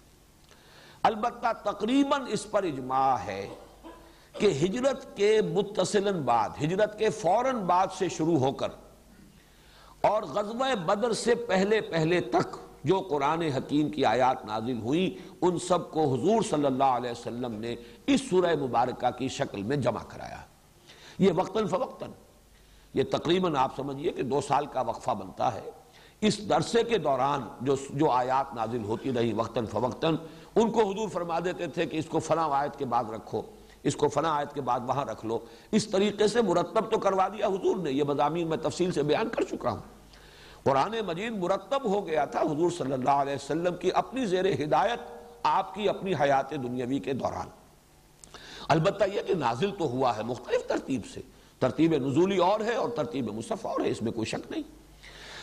البتہ 1.03 1.47
تقریباً 1.65 2.23
اس 2.29 2.51
پر 2.51 2.63
اجماع 2.63 3.17
ہے 3.17 3.49
کہ 4.39 4.47
ہجرت 4.47 5.17
کے 5.17 5.41
متصلاً 5.43 6.21
بعد، 6.21 6.49
ہجرت 6.63 6.99
کے 6.99 7.11
فوراً 7.11 7.57
بعد 7.57 7.87
سے 7.99 8.09
شروع 8.09 8.39
ہو 8.39 8.53
کر 8.53 8.69
اور 10.03 10.23
غزوہ 10.23 10.75
بدر 10.75 11.13
سے 11.13 11.35
پہلے 11.35 11.81
پہلے 11.81 12.21
تک 12.21 12.57
جو 12.85 13.01
قرآن 13.01 13.43
حکیم 13.43 13.89
کی 13.89 14.05
آیات 14.05 14.45
نازل 14.45 14.81
ہوئی، 14.81 15.19
ان 15.41 15.59
سب 15.59 15.91
کو 15.91 16.15
حضور 16.15 16.43
صلی 16.43 16.67
اللہ 16.67 16.85
علیہ 16.85 17.11
وسلم 17.11 17.55
نے 17.55 17.77
اس 18.07 18.21
سورہ 18.31 18.55
مبارکہ 18.61 19.19
کی 19.19 19.29
شکل 19.29 19.63
میں 19.63 19.77
جمع 19.77 20.03
کرایا۔ 20.09 20.37
یہ 21.19 21.33
وقتاً 21.37 21.67
فوقتاً۔ 21.67 22.11
یہ 22.95 23.03
تقریباً 23.11 23.57
آپ 23.57 23.77
سمجھئے 23.77 24.11
کہ 24.11 24.23
دو 24.23 24.41
سال 24.41 24.67
کا 24.67 24.81
وقفہ 24.81 25.11
بنتا 25.11 25.55
ہے۔ 25.55 25.71
اس 26.21 26.49
درسے 26.49 26.83
کے 26.83 26.99
دوران 26.99 27.49
جو 27.61 27.75
جو 27.91 28.11
آیات 28.11 28.55
نازل 28.55 28.85
ہوتی 28.85 29.13
رہی 29.13 29.33
وقتاً 29.33 29.67
فوقتاً، 29.67 30.17
ان 30.55 30.71
کو 30.71 30.81
حضور 30.81 31.09
فرما 31.09 31.41
دیتے 31.41 31.67
تھے 31.67 31.87
کہ 31.87 31.97
اس 31.97 32.07
کو 32.07 32.19
فلاں 32.19 32.49
آیت 32.51 32.79
کے 32.79 32.85
بعد 32.85 33.05
رکھو، 33.05 33.43
اس 33.83 33.97
کو 33.97 34.09
فلاں 34.09 34.37
آیت 34.37 34.55
کے 34.55 34.61
بعد 34.61 34.81
وہاں 34.87 35.05
رکھ 35.05 35.27
لو۔ 35.27 35.39
اس 35.73 35.89
طریقے 35.89 36.27
سے 36.27 36.43
مرتب 36.43 36.93
تو 36.93 36.99
کروا 36.99 37.29
دیا 37.29 37.47
حضور 37.47 37.77
نے، 37.77 37.93
یہ 37.93 38.05
مضامین 38.05 38.49
میں 38.49 38.57
تفصیل 38.57 38.93
سے 38.93 39.03
بیان 39.03 39.29
کر 39.29 39.43
چکا 39.43 39.71
ہوں۔ 39.71 39.92
قرآن 40.65 40.95
مجید 41.07 41.33
مرتب 41.33 41.85
ہو 41.85 42.07
گیا 42.07 42.25
تھا 42.25 42.41
حضور 42.41 42.71
صلی 42.71 42.93
اللہ 42.93 43.11
علیہ 43.11 43.35
وسلم 43.35 43.77
کی 43.77 43.93
اپنی 43.93 44.27
زیر 44.27 44.65
ہدایت، 44.65 45.01
آپ 45.43 45.75
کی 45.75 45.89
اپنی 45.89 46.13
حیات 46.21 46.51
دنیاوی 46.51 46.99
کے 46.99 47.13
دوران۔ 47.13 47.47
البتہ 48.69 49.05
یہ 49.13 49.23
کہ 49.23 49.35
نازل 49.35 49.71
تو 49.79 49.85
ہوا 49.85 50.17
ہے 50.17 50.23
مختلف 50.23 50.67
ترتیب 50.67 51.01
سے۔ 51.15 51.21
ترتیب 51.59 51.93
نزولی 51.93 52.39
اور 52.39 52.61
ہے 52.61 52.75
اور 52.75 52.89
ترتیب 52.89 53.35
مصف 53.35 53.67
اور 53.67 53.81
ہے، 53.81 53.91
اس 53.91 54.03
میں 54.03 54.13
کوئی 54.13 54.27
شک 54.27 54.51
نہیں۔ 54.51 54.63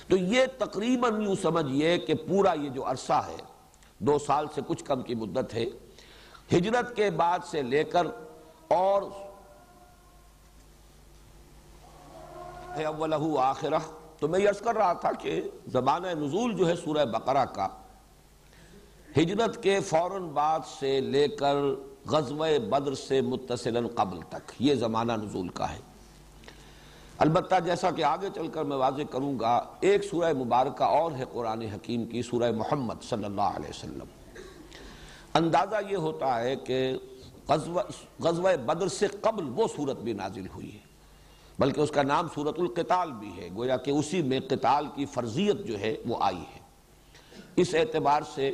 تو 0.09 0.17
یہ 0.17 0.45
تقریباً 0.57 1.21
یوں 1.21 1.35
سمجھئے 1.41 1.97
کہ 1.97 2.13
پورا 2.13 2.53
یہ 2.53 2.69
جو 2.69 2.91
عرصہ 2.91 3.21
ہے، 3.27 3.35
دو 3.99 4.19
سال 4.19 4.45
سے 4.55 4.61
کچھ 4.67 4.83
کم 4.83 5.01
کی 5.01 5.15
مدت 5.15 5.53
ہے، 5.53 5.65
ہجرت 6.53 6.95
کے 6.95 7.09
بعد 7.09 7.39
سے 7.51 7.61
لے 7.61 7.83
کر 7.83 8.07
اور 8.67 9.01
آخرہ۔ 13.39 13.98
تو 14.19 14.27
میں 14.27 14.39
یہ 14.39 14.49
کر 14.63 14.75
رہا 14.75 14.93
تھا 14.93 15.11
کہ 15.11 15.41
زبانہ 15.67 16.07
نزول 16.07 16.53
جو 16.53 16.67
ہے 16.69 16.75
سورہ 16.75 17.05
بقرہ 17.05 17.45
کا 17.45 17.67
ہجرت 19.17 19.63
کے 19.63 19.79
فوراً 19.79 20.27
بعد 20.27 20.59
سے 20.79 20.99
لے 20.99 21.27
کر 21.27 21.55
غزوہ 22.05 22.47
بدر 22.69 22.93
سے 22.93 23.21
متصلا 23.21 23.79
قبل 23.95 24.19
تک 24.29 24.51
یہ 24.59 24.75
زمانہ 24.75 25.11
نزول 25.11 25.47
کا 25.47 25.71
ہے۔ 25.73 25.79
البتہ 27.17 27.55
جیسا 27.65 27.91
کہ 27.91 28.03
آگے 28.03 28.27
چل 28.35 28.47
کر 28.47 28.63
میں 28.63 28.77
واضح 28.77 29.01
کروں 29.11 29.39
گا، 29.39 29.61
ایک 29.79 30.03
سورہ 30.03 30.33
مبارکہ 30.33 30.83
اور 30.83 31.11
ہے 31.11 31.23
قرآن 31.31 31.61
حکیم 31.61 32.05
کی، 32.05 32.21
سورہ 32.21 32.51
محمد 32.51 33.03
صلی 33.03 33.25
اللہ 33.25 33.55
علیہ 33.55 33.69
وسلم۔ 33.69 34.05
اندازہ 35.33 35.75
یہ 35.89 35.97
ہوتا 35.97 36.39
ہے 36.39 36.55
کہ 36.55 36.97
غزوہ 38.19 38.55
بدر 38.65 38.87
سے 38.87 39.07
قبل 39.07 39.49
وہ 39.55 39.67
صورت 39.75 39.97
بھی 39.97 40.13
نازل 40.13 40.47
ہوئی 40.55 40.73
ہے۔ 40.73 40.88
بلکہ 41.59 41.81
اس 41.81 41.91
کا 41.91 42.03
نام 42.03 42.27
سورت 42.35 42.59
القتال 42.59 43.11
بھی 43.11 43.31
ہے، 43.37 43.49
گویا 43.55 43.77
کہ 43.77 43.91
اسی 43.91 44.21
میں 44.21 44.39
قتال 44.49 44.85
کی 44.95 45.05
فرضیت 45.05 45.65
جو 45.65 45.79
ہے 45.79 45.95
وہ 46.05 46.15
آئی 46.19 46.37
ہے۔ 46.37 46.59
اس 47.55 47.75
اعتبار 47.75 48.21
سے 48.35 48.51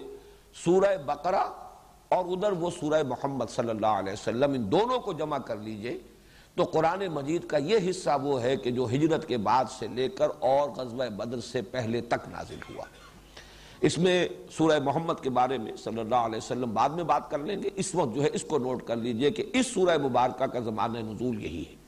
سورہ 0.66 0.98
بقرہ 1.06 1.44
اور 2.10 2.26
ادھر 2.26 2.52
وہ 2.52 2.70
سورہ 2.80 3.04
محمد 3.04 3.46
صلی 3.50 3.70
اللہ 3.70 3.88
علیہ 3.88 4.14
وسلم، 4.14 4.52
ان 4.52 4.72
دونوں 4.72 5.00
کو 5.00 5.14
جمع 5.14 5.38
کر 5.38 5.58
لیجیے۔ 5.58 5.98
تو 6.56 6.64
قرآن 6.64 7.08
مجید 7.08 7.48
کا 7.48 7.58
یہ 7.58 7.90
حصہ 7.90 8.10
وہ 8.24 8.42
ہے 8.42 8.56
کہ 8.56 8.72
جو 8.72 8.86
ہجرت 8.86 9.28
کے 9.28 9.38
بعد 9.38 9.66
سے 9.80 9.88
لے 9.88 10.10
کر 10.10 10.28
اور 10.40 10.70
غزوہ 10.70 11.10
بدر 11.10 11.40
سے 11.40 11.62
پہلے 11.62 12.02
تک 12.02 12.28
نازل 12.28 12.60
ہوا۔ 12.70 12.84
اس 13.82 13.98
میں 13.98 14.28
سورہ 14.52 14.80
محمد 14.80 15.14
کے 15.22 15.30
بارے 15.30 15.58
میں 15.58 15.76
صلی 15.76 16.00
اللہ 16.00 16.16
علیہ 16.16 16.38
وسلم 16.38 16.74
بعد 16.74 16.90
میں 16.90 17.04
بات 17.04 17.32
کر 17.32 17.38
لیں 17.38 17.64
گے۔ 17.64 17.70
اس 17.76 17.96
وقت 17.96 18.16
جو 18.16 18.24
ہے 18.24 18.30
اس 18.34 18.44
کو 18.44 18.58
نوٹ 18.58 18.84
کر 18.84 18.96
لیجیے 18.96 19.32
کہ 19.32 19.44
اس 19.54 19.68
سورہ 19.68 19.98
مبارکہ 19.98 20.46
کا 20.46 20.60
زمانہ 20.60 20.98
نزول 20.98 21.44
یہی 21.44 21.64
ہے۔ 21.70 21.85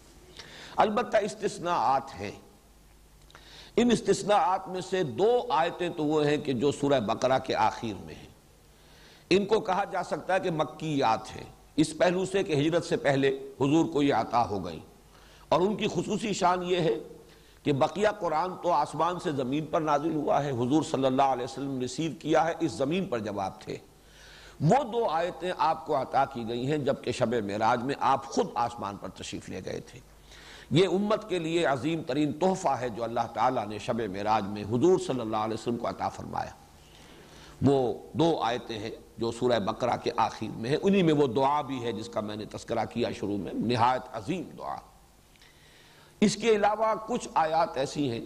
البتہ 0.77 1.17
استثناءات 1.17 2.19
ہیں۔ 2.19 2.31
ان 3.75 3.91
استثناءات 3.91 4.67
میں 4.67 4.81
سے 4.81 5.03
دو 5.03 5.45
آیتیں 5.49 5.89
تو 5.89 6.05
وہ 6.05 6.25
ہیں 6.25 6.37
کہ 6.37 6.53
جو 6.53 6.71
سورہ 6.71 6.99
بقرہ 6.99 7.39
کے 7.39 7.55
آخر 7.55 8.05
میں 8.05 8.15
ہیں۔ 8.15 8.27
ان 9.29 9.45
کو 9.45 9.59
کہا 9.59 9.83
جا 9.83 10.03
سکتا 10.03 10.33
ہے 10.33 10.39
کہ 10.39 10.51
مکیات 10.51 11.35
ہیں۔ 11.35 11.43
اس 11.75 11.97
پہلو 11.97 12.25
سے 12.25 12.43
کہ 12.43 12.53
ہجرت 12.53 12.85
سے 12.85 12.97
پہلے 12.97 13.29
حضور 13.29 13.85
کو 13.85 14.03
یہ 14.03 14.13
عطا 14.13 14.49
ہو 14.49 14.65
گئی۔ 14.65 14.79
اور 15.49 15.61
ان 15.61 15.75
کی 15.75 15.87
خصوصی 15.93 16.33
شان 16.33 16.63
یہ 16.63 16.75
ہے 16.75 16.99
کہ 17.63 17.73
بقیہ 17.73 18.07
قرآن 18.19 18.49
تو 18.63 18.71
آسمان 18.71 19.19
سے 19.19 19.31
زمین 19.31 19.65
پر 19.65 19.81
نازل 19.81 20.15
ہوا 20.15 20.43
ہے۔ 20.43 20.51
حضور 20.51 20.83
صلی 20.83 21.05
اللہ 21.05 21.21
علیہ 21.21 21.43
وسلم 21.43 21.79
ریسیو 21.79 22.11
کیا 22.19 22.45
ہے، 22.45 22.53
اس 22.59 22.71
زمین 22.71 23.05
پر 23.05 23.19
جواب 23.19 23.61
تھے۔ 23.61 23.77
وہ 24.61 24.83
دو 24.83 25.05
آیتیں 25.05 25.51
آپ 25.57 25.85
کو 25.85 26.01
عطا 26.01 26.25
کی 26.25 26.47
گئی 26.47 26.71
ہیں 26.71 26.77
جبکہ 26.77 27.11
شب 27.11 27.33
معراج 27.33 27.83
میں 27.83 27.95
آپ 27.99 28.25
خود 28.25 28.47
آسمان 28.55 28.95
پر 28.95 29.09
تشریف 29.09 29.49
لے 29.49 29.61
گئے 29.65 29.79
تھے۔ 29.79 29.99
یہ 30.71 30.87
امت 30.87 31.29
کے 31.29 31.39
لیے 31.39 31.65
عظیم 31.65 32.01
ترین 32.01 32.33
تحفہ 32.33 32.67
ہے 32.67 32.89
جو 32.89 33.03
اللہ 33.03 33.27
تعالیٰ 33.33 33.67
نے 33.67 33.79
شب 33.79 34.01
معراج 34.01 34.43
میں 34.47 34.63
حضور 34.63 34.99
صلی 34.99 35.19
اللہ 35.19 35.37
علیہ 35.37 35.53
وسلم 35.53 35.77
کو 35.77 35.89
عطا 35.89 36.09
فرمایا۔ 36.09 36.49
وہ 37.65 37.93
دو 38.13 38.39
آیتیں 38.41 38.79
ہیں 38.79 38.91
جو 39.17 39.31
سورہ 39.31 39.59
بقرہ 39.59 39.97
کے 40.03 40.11
آخر 40.17 40.45
میں 40.57 40.69
ہیں۔ 40.69 40.77
انہی 40.81 41.03
میں 41.03 41.13
وہ 41.13 41.27
دعا 41.27 41.61
بھی 41.61 41.83
ہے 41.83 41.91
جس 41.91 42.09
کا 42.09 42.19
میں 42.19 42.35
نے 42.35 42.45
تذکرہ 42.45 42.85
کیا 42.85 43.11
شروع 43.11 43.37
میں۔ 43.37 43.53
نہایت 43.53 44.01
عظیم 44.11 44.41
دعا۔ 44.57 44.75
اس 46.21 46.35
کے 46.35 46.49
علاوہ 46.49 46.93
کچھ 47.07 47.27
آیات 47.33 47.77
ایسی 47.77 48.11
ہیں، 48.11 48.21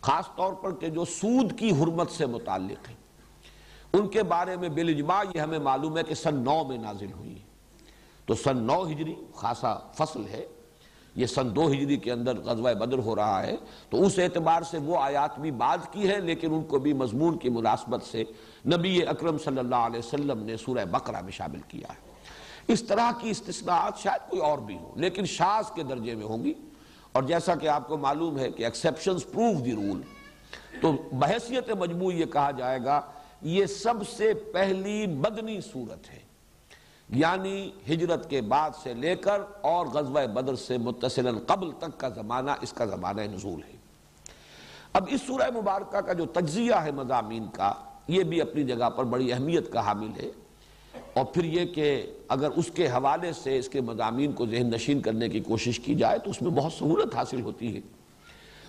خاص 0.00 0.24
طور 0.36 0.52
پر 0.52 0.74
کہ 0.74 0.88
جو 0.88 1.04
سود 1.04 1.58
کی 1.58 1.70
حرمت 1.70 2.10
سے 2.10 2.26
متعلق 2.26 2.88
ہیں۔ 2.88 2.96
ان 3.92 4.08
کے 4.08 4.22
بارے 4.22 4.56
میں 4.56 4.68
بالاجماع 4.68 5.22
یہ 5.34 5.40
ہمیں 5.40 5.58
معلوم 5.58 5.98
ہے 5.98 6.02
کہ 6.02 6.14
سن 6.14 6.34
نو 6.34 6.64
میں 6.64 6.78
نازل 6.78 7.12
ہوئی۔ 7.12 7.38
تو 8.26 8.34
سن 8.34 8.56
نو 8.56 8.82
ہجری 8.82 9.14
خاصا 9.34 9.74
فصل 9.74 10.22
ہے۔ 10.30 10.46
یہ 11.18 11.26
سن 11.26 11.56
دو 11.56 11.66
ہجری 11.66 11.96
کے 11.96 12.12
اندر 12.12 12.36
غزوہ 12.36 12.74
بدر 12.74 12.98
ہو 12.98 13.16
رہا 13.16 13.46
ہے، 13.46 13.56
تو 13.90 14.06
اس 14.06 14.18
اعتبار 14.18 14.62
سے 14.62 14.78
وہ 14.78 14.98
آیات 15.00 15.38
بھی 15.38 15.50
بعد 15.50 15.78
کی 15.90 16.08
ہے 16.08 16.20
لیکن 16.20 16.54
ان 16.54 16.64
کو 16.64 16.78
بھی 16.78 16.92
مضمون 16.92 17.38
کی 17.38 17.48
مناسبت 17.48 18.02
سے 18.02 18.24
نبی 18.66 19.06
اکرم 19.06 19.38
صلی 19.38 19.58
اللہ 19.58 19.76
علیہ 19.76 19.98
وسلم 19.98 20.42
نے 20.42 20.56
سورہ 20.56 20.84
بقرہ 20.84 21.20
میں 21.20 21.32
شامل 21.32 21.60
کیا 21.68 21.92
ہے۔ 21.92 22.08
اس 22.68 22.82
طرح 22.82 23.10
کی 23.20 23.30
استثناءات 23.30 23.98
شاید 23.98 24.30
کوئی 24.30 24.42
اور 24.42 24.58
بھی 24.58 24.78
ہو 24.78 24.92
لیکن 24.96 25.24
شاز 25.26 25.70
کے 25.74 25.82
درجے 25.82 26.14
میں 26.14 26.26
ہوں 26.26 26.44
گی۔ 26.44 26.54
اور 27.12 27.22
جیسا 27.22 27.54
کہ 27.54 27.68
آپ 27.68 27.88
کو 27.88 27.96
معلوم 27.96 28.38
ہے 28.38 28.50
کہ 28.50 28.64
ایکسیپشنز 28.64 29.24
پروف 29.32 29.64
دی 29.64 29.72
رول 29.72 30.00
تو 30.80 30.92
بحثیت 31.12 31.70
مجموع 31.70 32.12
یہ 32.12 32.24
کہا 32.24 32.50
جائے 32.50 32.78
گا، 32.84 33.00
یہ 33.42 33.66
سب 33.66 33.94
سے 34.16 34.34
پہلی 34.34 35.06
بدنی 35.06 35.60
صورت 35.60 36.10
ہے۔ 36.10 36.27
یعنی 37.08 37.70
ہجرت 37.90 38.30
کے 38.30 38.40
بعد 38.40 38.70
سے 38.82 38.94
لے 38.94 39.16
کر 39.16 39.42
اور 39.60 39.86
غزوہ 39.86 40.26
بدر 40.26 40.54
سے 40.54 40.78
متصلا 40.78 41.30
قبل 41.46 41.70
تک 41.78 42.00
کا 42.00 42.08
زمانہ، 42.08 42.50
اس 42.60 42.72
کا 42.72 42.84
زمانہ 42.84 43.20
نزول 43.20 43.60
ہے۔ 43.62 43.76
اب 44.92 45.04
اس 45.08 45.20
سورہ 45.26 45.50
مبارکہ 45.54 46.00
کا 46.00 46.12
جو 46.12 46.24
تجزیہ 46.26 46.74
ہے 46.74 46.90
مضامین 46.90 47.46
کا، 47.52 47.74
یہ 48.08 48.22
بھی 48.22 48.40
اپنی 48.40 48.64
جگہ 48.64 48.90
پر 48.90 49.04
بڑی 49.04 49.32
اہمیت 49.32 49.72
کا 49.72 49.86
حامل 49.86 50.20
ہے۔ 50.22 50.30
اور 51.14 51.24
پھر 51.24 51.44
یہ 51.44 51.64
کہ 51.64 52.12
اگر 52.28 52.48
اس 52.56 52.70
کے 52.74 52.88
حوالے 52.88 53.32
سے 53.32 53.58
اس 53.58 53.68
کے 53.68 53.80
مضامین 53.80 54.32
کو 54.32 54.46
ذہن 54.46 54.70
نشین 54.70 55.00
کرنے 55.00 55.28
کی 55.28 55.40
کوشش 55.40 55.80
کی 55.80 55.94
جائے 55.94 56.18
تو 56.18 56.30
اس 56.30 56.42
میں 56.42 56.50
بہت 56.50 56.72
سہولت 56.72 57.14
حاصل 57.14 57.40
ہوتی 57.40 57.76
ہے۔ 57.76 57.80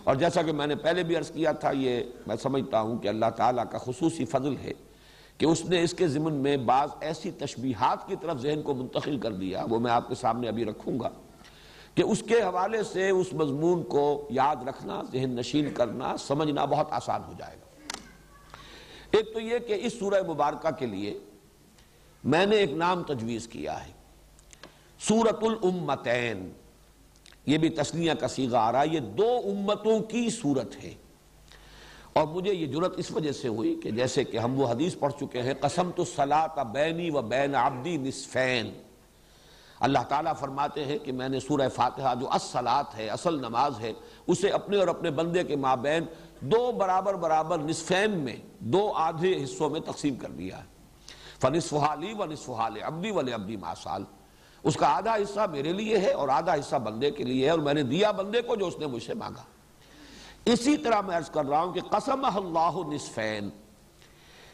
اور 0.04 0.16
جیسا 0.16 0.42
کہ 0.42 0.52
میں 0.52 0.68
نے 0.68 0.76
پہلے 0.76 1.04
بھی 1.04 1.16
عرض 1.16 1.32
کیا 1.32 1.52
تھا، 1.52 1.72
یہ 1.72 2.04
میں 2.28 2.36
سمجھتا 2.36 2.82
ہوں 2.82 2.98
کہ 2.98 3.08
اللہ 3.08 3.30
تعالیٰ 3.36 3.64
کا 3.72 3.78
خصوصی 3.78 4.26
فضل 4.26 4.56
ہے۔ 4.64 4.72
کہ 5.40 5.46
اس 5.46 5.66
نے 5.66 5.82
اس 5.84 5.94
کے 5.94 6.08
ضمن 6.08 6.34
میں 6.34 6.58
بعض 6.58 6.90
ایسی 7.02 7.32
تشبیہات 7.32 8.08
کی 8.08 8.16
طرف 8.22 8.38
ذہن 8.38 8.62
کو 8.62 8.74
منتقل 8.74 9.18
کر 9.18 9.32
دیا، 9.32 9.66
وہ 9.70 9.80
میں 9.80 9.92
آپ 9.92 10.08
کے 10.08 10.16
سامنے 10.16 10.48
ابھی 10.48 10.66
رکھوں 10.66 11.00
گا 11.00 11.10
کہ 11.96 12.02
اس 12.02 12.24
کے 12.28 12.42
حوالے 12.42 12.84
سے 12.84 13.10
اس 13.10 13.34
مضمون 13.34 13.84
کو 13.84 14.28
یاد 14.30 14.56
رکھنا، 14.68 15.02
ذہن 15.12 15.30
نشین 15.30 15.74
کرنا 15.74 16.18
سمجھنا 16.18 16.66
بہت 16.66 16.88
آسان 16.92 17.22
ہو 17.28 17.34
جائے 17.38 17.56
گا۔ 17.56 17.66
ایک 19.12 19.34
تو 19.34 19.40
یہ 19.40 19.60
کہ 19.60 19.80
اس 19.82 20.00
سورہ 20.00 20.22
مبارکہ 20.28 20.72
کے 20.72 20.86
لیے 20.86 21.18
میں 22.24 22.46
نے 22.46 22.56
ایک 22.56 22.72
نام 22.72 23.04
تجویز 23.04 23.48
کیا 23.48 23.88
ہے 23.88 23.92
سورت 25.00 25.44
الامتین 25.44 26.50
یہ 27.46 27.58
بھی 27.58 27.70
تسلیہ 27.70 28.14
کا 28.14 28.28
سیغہ 28.28 28.58
آ 28.58 28.72
رہا 28.72 28.82
ہے، 28.82 28.88
یہ 28.88 29.00
دو 29.00 29.40
امتوں 29.46 30.00
کی 30.00 30.30
صورت 30.30 30.84
ہے۔ 30.84 30.94
اور 32.20 32.28
مجھے 32.28 32.54
یہ 32.54 32.66
جرت 32.66 32.94
اس 32.98 33.12
وجہ 33.12 33.32
سے 33.32 33.48
ہوئی 33.48 33.80
کہ 33.84 33.92
جیسے 33.92 34.24
کہ 34.24 34.38
ہم 34.38 34.60
وہ 34.60 34.68
حدیث 34.68 34.96
پڑھ 35.00 35.14
چکے 35.20 35.42
ہیں 35.42 35.54
قسم 35.60 35.92
تو 35.96 36.06
سلاۃ 36.06 36.64
بینی 36.72 37.10
و 37.10 37.22
بین 37.22 37.56
عبدی 37.56 37.98
نصفین۔ 37.98 38.72
اللہ 39.80 40.00
تعالیٰ 40.10 40.34
فرماتے 40.40 40.86
ہیں 40.86 40.98
کہ 40.98 41.12
میں 41.12 41.30
نے 41.30 41.40
سورہ 41.40 41.70
فاتحہ 41.76 42.14
جو 42.20 42.32
اصلاط 42.32 42.96
ہے، 42.96 43.08
اصل 43.10 43.40
نماز 43.40 43.80
ہے، 43.80 43.94
اسے 44.28 44.50
اپنے 44.50 44.78
اور 44.78 44.88
اپنے 44.88 45.12
بندے 45.12 45.44
کے 45.44 45.56
مابین 45.56 46.06
دو 46.42 46.72
برابر 46.72 47.14
برابر 47.14 47.60
نصفین 47.60 48.18
میں، 48.20 48.36
دو 48.60 48.92
آدھے 48.96 49.44
حصوں 49.44 49.70
میں 49.70 49.80
تقسیم 49.80 50.16
کر 50.16 50.30
دیا 50.30 50.58
ہے۔ 50.58 50.68
فنصفہ 51.42 51.96
لی 52.00 52.14
و 52.14 52.26
نصفہ 52.26 52.68
عبدی 52.84 53.12
ولی 53.12 53.32
عبدی 53.32 53.58
ماسال 53.58 54.04
اس 54.64 54.76
کا 54.76 54.88
آدھا 54.88 55.16
حصہ 55.16 55.46
میرے 55.52 55.74
لیے 55.74 55.98
ہے 55.98 56.12
اور 56.12 56.30
آدھا 56.30 56.54
حصہ 56.54 56.76
بندے 56.76 57.12
کے 57.12 57.24
لیے 57.24 57.46
ہے 57.46 57.50
اور 57.50 57.60
میں 57.60 57.74
نے 57.74 57.84
دیا 57.84 58.12
بندے 58.12 58.42
کو 58.42 58.56
جو 58.56 58.68
اس 58.68 58.78
نے 58.80 58.88
مجھ 58.88 59.04
سے 59.04 59.14
مانگا۔ 59.14 59.44
اسی 60.46 60.78
طرح 60.78 61.02
میں 61.02 61.18
عرض 61.18 61.30
کر 61.30 61.46
رہا 61.46 61.64
ہوں 61.64 61.74
کہ 61.74 61.82
قسم 61.82 62.26
اللہ 62.26 62.94
نصفین۔ 62.94 63.50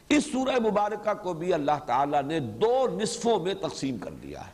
اس 0.10 0.32
سورہ 0.32 0.60
مبارکہ 0.60 1.24
کو 1.24 1.34
بھی 1.34 1.54
اللہ 1.54 1.80
تعالیٰ 1.86 2.24
نے 2.24 2.40
دو 2.40 2.88
نصفوں 3.02 3.40
میں 3.40 3.54
تقسیم 3.54 3.98
کر 3.98 4.12
دیا 4.12 4.48
ہے۔ 4.48 4.52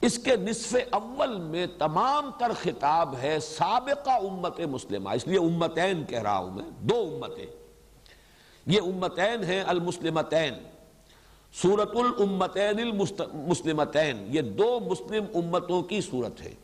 اس 0.00 0.18
کے 0.18 0.36
نصف 0.36 0.76
اول 0.90 1.40
میں 1.40 1.66
تمام 1.78 2.30
تر 2.38 2.52
خطاب 2.62 3.14
ہے 3.22 3.38
سابقہ 3.40 4.10
امت 4.10 4.60
مسلمہ۔ 4.60 5.10
اس 5.10 5.26
لیے 5.26 5.38
امتین 5.38 6.04
کہہ 6.04 6.22
رہا 6.22 6.38
ہوں 6.38 6.50
میں، 6.50 6.64
دو 6.80 7.18
امتیں۔ 7.22 7.46
یہ 8.66 8.80
امتین 8.80 9.44
ہیں 9.44 9.64
المسلمتین 9.66 10.54
سورت 11.52 11.90
الامتین 11.94 12.78
المسلمتین 12.78 14.26
یہ 14.28 14.40
دو 14.40 14.80
مسلم 14.80 15.24
امتوں 15.34 15.82
کی 15.82 16.00
صورت 16.00 16.40
ہے۔ 16.40 16.54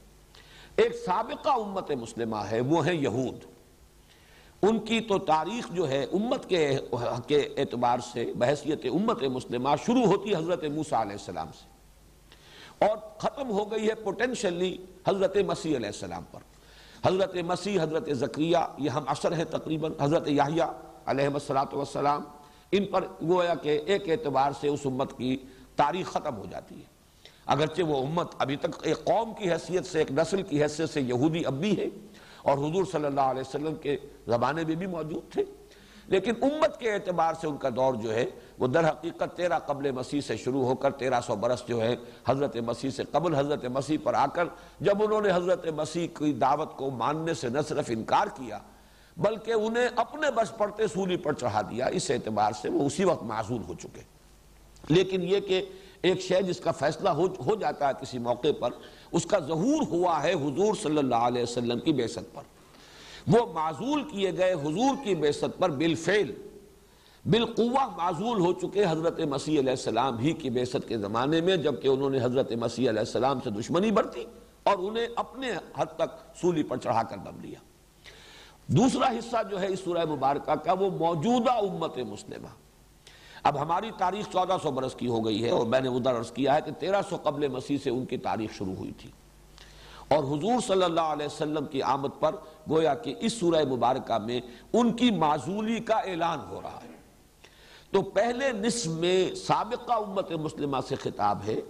ایک 0.78 0.92
سابقہ 1.06 1.48
امت 1.48 1.90
مسلمہ 1.90 2.36
ہے، 2.36 2.60
وہ 2.60 2.86
ہے 2.86 2.94
یہود۔ 2.94 3.44
ان 4.62 4.78
کی 4.78 5.00
تو 5.00 5.18
تاریخ 5.18 5.72
جو 5.72 5.88
ہے، 5.88 6.04
امت 6.04 6.48
کے 6.48 6.78
اعتبار 7.56 7.98
سے، 8.12 8.32
بحثیت 8.36 8.84
امت 8.84 9.22
مسلمہ 9.22 9.68
شروع 9.86 10.04
ہوتی 10.04 10.34
حضرت 10.34 10.64
موسیٰ 10.64 11.00
علیہ 11.00 11.12
السلام 11.12 11.48
سے۔ 11.58 11.78
اور 12.88 12.96
ختم 13.18 13.50
ہو 13.50 13.70
گئی 13.70 13.88
ہے 13.88 13.94
پوٹینشلی 13.94 14.76
حضرت 15.08 15.36
مسیح 15.36 15.76
علیہ 15.76 15.86
السلام 15.86 16.22
پر۔ 16.32 16.40
حضرت 17.06 17.34
مسیح، 17.34 17.82
حضرت 17.82 18.08
زکریہ، 18.12 18.58
یہ 18.78 18.90
ہم 18.90 19.04
عصر 19.06 19.32
ہیں 19.32 19.44
تقریباً، 19.44 19.92
حضرت 20.00 20.28
یحییٰ 20.28 20.72
علیہ 21.06 21.28
السلام 21.52 22.22
ان 22.72 22.84
پر 22.84 23.04
گویا 23.28 23.54
کہ 23.54 23.80
ایک 23.86 24.08
اعتبار 24.08 24.50
سے 24.60 24.68
اس 24.68 24.80
امت 24.84 25.18
کی 25.18 25.36
تاریخ 25.76 26.12
ختم 26.12 26.36
ہو 26.36 26.44
جاتی 26.50 26.74
ہے۔ 26.74 26.97
اگرچہ 27.48 27.82
وہ 27.82 28.06
امت 28.06 28.28
ابھی 28.38 28.56
تک 28.56 28.66
ایک 28.82 29.04
قوم 29.04 29.34
کی 29.34 29.52
حیثیت 29.52 29.86
سے، 29.86 29.98
ایک 29.98 30.12
نسل 30.12 30.42
کی 30.42 30.62
حیثیت 30.62 30.90
سے 30.90 31.00
یہودی 31.00 31.46
اب 31.46 31.60
بھی 31.60 31.78
ہے 31.78 31.86
اور 32.42 32.58
حضور 32.58 32.84
صلی 32.92 33.04
اللہ 33.04 33.20
علیہ 33.20 33.40
وسلم 33.40 33.74
کے 33.74 33.96
زمانے 34.26 34.64
میں 34.64 34.74
بھی 34.74 34.86
موجود 34.86 35.32
تھے۔ 35.32 35.44
لیکن 36.06 36.32
امت 36.42 36.80
کے 36.80 36.92
اعتبار 36.92 37.34
سے 37.40 37.46
ان 37.46 37.56
کا 37.56 37.68
دور 37.76 37.94
جو 37.94 38.14
ہے، 38.14 38.26
وہ 38.58 38.66
در 38.66 38.88
حقیقت 38.88 39.36
تیرہ 39.36 39.58
قبل 39.58 39.90
مسیح 39.90 40.20
سے 40.20 40.36
شروع 40.36 40.64
ہو 40.64 40.74
کر 40.74 40.90
تیرہ 40.90 41.20
سو 41.26 41.36
برس 41.36 41.62
جو 41.66 41.82
ہے، 41.82 41.96
حضرت 42.26 42.56
مسیح 42.56 42.90
سے 42.90 43.02
قبل 43.12 43.34
حضرت 43.34 43.64
مسیح 43.64 43.98
پر 44.02 44.14
آ 44.14 44.26
کر 44.26 44.44
جب 44.80 45.02
انہوں 45.02 45.20
نے 45.20 45.28
حضرت 45.34 45.66
مسیح 45.66 46.06
کی 46.18 46.32
دعوت 46.32 46.76
کو 46.76 46.90
ماننے 46.90 47.34
سے 47.34 47.48
نہ 47.48 47.58
صرف 47.68 47.84
انکار 47.88 48.26
کیا، 48.26 48.58
بلکہ 49.16 49.52
انہیں 49.52 49.88
اپنے 49.96 50.30
بس 50.30 50.56
پڑتے 50.56 50.86
سولی 50.86 51.16
پر 51.16 51.32
چڑھا 51.32 51.62
دیا، 51.62 51.86
اس 51.86 52.10
اعتبار 52.10 52.52
سے 52.62 52.68
وہ 52.68 52.86
اسی 52.86 53.04
وقت 53.04 53.22
معذول 53.22 53.62
ہو 53.68 53.74
چکے۔ 53.74 54.00
لیکن 54.88 55.22
یہ 55.22 55.40
کہ 55.40 55.64
ایک 56.02 56.20
شے 56.20 56.42
جس 56.42 56.60
کا 56.60 56.70
فیصلہ 56.70 57.08
ہو 57.08 57.54
جاتا 57.54 57.88
ہے 57.88 57.92
کسی 58.00 58.18
موقع 58.18 58.52
پر، 58.58 58.70
اس 59.12 59.26
کا 59.26 59.38
ظہور 59.38 59.86
ہوا 59.88 60.22
ہے 60.22 60.32
حضور 60.32 60.74
صلی 60.74 60.98
اللہ 60.98 61.14
علیہ 61.14 61.42
وسلم 61.42 61.78
کی 61.78 61.92
بیست 61.92 62.34
پر۔ 62.34 62.42
وہ 63.26 63.52
معذول 63.52 64.02
کیے 64.02 64.36
گئے 64.36 64.52
حضور 64.52 65.04
کی 65.04 65.14
بیست 65.14 65.44
پر 65.58 65.70
بالفعل، 65.70 66.32
بالقوہ 67.24 67.86
معذول 67.96 68.40
ہو 68.40 68.52
چکے 68.52 68.84
حضرت 68.88 69.20
مسیح 69.20 69.60
علیہ 69.60 69.70
السلام 69.70 70.18
ہی 70.18 70.32
کی 70.32 70.50
بیست 70.50 70.88
کے 70.88 70.98
زمانے 70.98 71.40
میں، 71.40 71.56
جبکہ 71.56 71.88
انہوں 71.88 72.10
نے 72.10 72.18
حضرت 72.22 72.52
مسیح 72.52 72.88
علیہ 72.88 72.98
السلام 72.98 73.38
سے 73.44 73.50
دشمنی 73.50 73.90
برتی 73.90 74.24
اور 74.62 74.76
انہیں 74.78 75.06
اپنے 75.16 75.50
حد 75.76 75.86
تک 75.96 76.38
سولی 76.40 76.62
پر 76.62 76.76
چڑھا 76.76 77.02
کر 77.02 77.16
دم 77.16 77.40
لیا۔ 77.40 77.60
دوسرا 78.66 79.10
حصہ 79.10 79.36
جو 79.50 79.60
ہے 79.60 79.66
اس 79.66 79.80
سورہ 79.80 80.04
مبارکہ 80.04 80.54
کا، 80.54 80.72
وہ 80.72 80.90
موجودہ 80.90 81.52
امت 81.52 81.98
مسلمہ۔ 81.98 82.67
اب 83.48 83.62
ہماری 83.62 83.90
تاریخ 83.98 84.28
چودہ 84.32 84.56
سو 84.62 84.70
برس 84.70 84.94
کی 84.94 85.06
ہو 85.06 85.26
گئی 85.26 85.44
ہے 85.44 85.50
اور 85.50 85.66
میں 85.66 85.80
نے 85.80 85.88
ادھر 85.88 86.18
عرض 86.18 86.32
کیا 86.32 86.54
ہے 86.54 86.60
کہ 86.64 86.70
تیرہ 86.70 87.02
سو 87.10 87.16
قبل 87.22 87.48
مسیح 87.48 87.76
سے 87.84 87.90
ان 87.90 88.04
کی 88.04 88.16
تاریخ 88.16 88.52
شروع 88.52 88.74
ہوئی 88.74 88.92
تھی۔ 88.92 89.10
اور 90.08 90.24
حضور 90.24 90.60
صلی 90.66 90.82
اللہ 90.82 91.00
علیہ 91.00 91.26
وسلم 91.26 91.66
کی 91.66 91.82
آمد 91.82 92.08
پر 92.20 92.34
گویا 92.70 92.94
کہ 92.94 93.14
اس 93.20 93.32
سورہ 93.32 93.64
مبارکہ 93.64 94.18
میں 94.18 94.40
ان 94.72 94.92
کی 94.92 95.10
معذولی 95.10 95.80
کا 95.80 95.94
اعلان 95.94 96.38
ہو 96.50 96.60
رہا 96.62 96.78
ہے۔ 96.82 96.96
تو 97.90 98.02
پہلے 98.02 98.52
نصف 98.52 98.86
میں 98.86 99.34
سابقہ 99.34 99.92
امت 99.92 100.32
مسلمہ 100.32 100.76
سے 100.88 100.94
خطاب 100.94 101.38
ہے، 101.46 101.60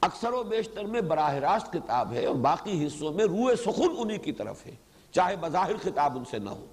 اکثر 0.00 0.32
و 0.32 0.42
بیشتر 0.42 0.84
میں 0.84 1.00
براہ 1.00 1.34
راست 1.34 1.66
خطاب 1.66 2.12
ہے 2.12 2.26
اور 2.26 2.34
باقی 2.34 2.86
حصوں 2.86 3.12
میں 3.12 3.24
روح 3.24 3.54
سخن 3.54 3.94
انہی 3.98 4.18
کی 4.18 4.32
طرف 4.32 4.66
ہے، 4.66 4.74
چاہے 5.10 5.36
بظاہر 5.40 5.76
خطاب 5.82 6.16
ان 6.16 6.24
سے 6.30 6.38
نہ 6.38 6.50
ہو۔ 6.50 6.66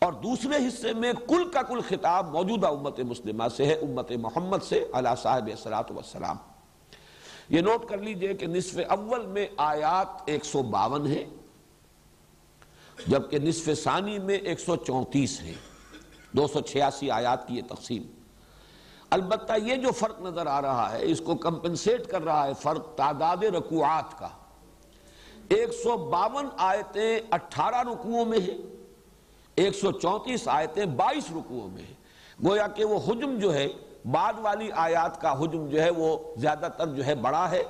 اور 0.00 0.12
دوسرے 0.12 0.68
حصے 0.68 0.92
میں 0.92 1.12
کل 1.28 1.50
کا 1.50 1.62
کل 1.62 1.80
خطاب 1.88 2.30
موجودہ 2.30 2.66
امت 2.66 3.00
مسلمہ 3.00 3.44
سے 3.56 3.66
ہے، 3.66 3.72
امت 3.72 4.12
محمد 4.12 4.58
سے 4.68 4.86
اللہ 4.92 5.08
صاحب 5.22 5.50
والسلام 5.90 6.36
یہ 7.48 7.60
نوٹ 7.60 7.88
کر 7.88 7.98
لیجیے 7.98 8.34
کہ 8.34 8.46
نصف 8.46 8.78
اول 8.88 9.26
میں 9.26 9.46
آیات 9.56 10.22
ایک 10.26 10.44
سو 10.44 10.62
باون 10.62 11.06
ہے 11.06 11.24
جبکہ 13.06 13.38
نصف 13.38 13.82
ثانی 13.84 14.18
میں 14.18 14.36
ایک 14.36 14.60
سو 14.60 14.76
چونتیس 14.76 15.40
ہے 15.40 15.54
دو 16.32 16.46
سو 16.46 16.60
چھیاسی 16.60 17.10
آیات 17.10 17.48
کی 17.48 17.56
یہ 17.56 17.62
تقسیم۔ 17.68 18.02
البتہ 19.10 19.52
یہ 19.64 19.76
جو 19.76 19.90
فرق 19.90 20.20
نظر 20.20 20.46
آ 20.46 20.62
رہا 20.62 20.92
ہے، 20.92 20.98
اس 21.02 21.20
کو 21.20 21.34
کمپنسیٹ 21.34 22.06
کر 22.06 22.22
رہا 22.22 22.46
ہے 22.46 22.52
فرق 22.60 22.94
تعداد 22.96 23.36
رکوعات 23.36 24.18
کا۔ 24.18 24.28
ایک 25.48 25.72
سو 25.72 25.96
باون 25.96 26.48
آیتیں 26.56 27.20
اٹھارہ 27.30 27.80
رکوعوں 27.80 28.24
میں 28.24 28.38
ہیں۔ 28.38 28.79
ایک 29.56 29.74
سو 29.74 29.92
چونتیس 29.92 30.48
آیتیں 30.48 30.86
بائیس 30.86 31.24
رکوعوں 31.30 31.68
میں 31.68 31.82
ہیں۔ 31.82 31.94
گویا 32.44 32.66
کہ 32.66 32.84
وہ 32.84 32.98
حجم 33.08 33.38
جو 33.38 33.54
ہے، 33.54 33.68
بعد 34.10 34.32
والی 34.38 34.70
آیات 34.72 35.20
کا 35.20 35.32
حجم 35.32 35.66
جو 35.66 35.82
ہے، 35.82 35.90
وہ 35.90 36.16
زیادہ 36.36 36.68
تر 36.78 36.86
جو 36.86 37.06
ہے 37.06 37.14
بڑا 37.14 37.50
ہے۔ 37.50 37.62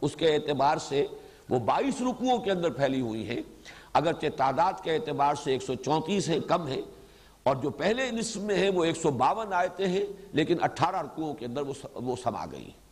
اس 0.00 0.16
کے 0.16 0.34
اعتبار 0.34 0.76
سے 0.76 1.06
وہ 1.48 1.58
بائیس 1.58 2.00
رکوعوں 2.00 2.38
کے 2.38 2.50
اندر 2.50 2.70
پھیلی 2.70 3.00
ہوئی 3.00 3.28
ہیں۔ 3.28 3.40
اگرچہ 3.92 4.26
تعداد 4.36 4.72
کے 4.82 4.94
اعتبار 4.94 5.34
سے 5.34 5.52
ایک 5.52 5.62
سو 5.62 5.74
چونتیس 5.74 6.28
ہے 6.28 6.40
کم 6.40 6.68
ہے 6.68 6.80
اور 7.42 7.56
جو 7.56 7.70
پہلے 7.70 8.10
نصف 8.10 8.36
میں 8.36 8.56
ہیں، 8.56 8.70
وہ 8.70 8.84
ایک 8.84 8.96
سو 8.96 9.10
باون 9.10 9.52
آیتیں 9.52 9.86
ہیں، 9.86 10.04
لیکن 10.32 10.56
اٹھارہ 10.62 11.02
رکوعوں 11.02 11.34
کے 11.34 11.46
اندر 11.46 11.62
وہ 11.94 12.16
سما 12.22 12.46
گئی 12.52 12.62
ہیں۔ 12.62 12.88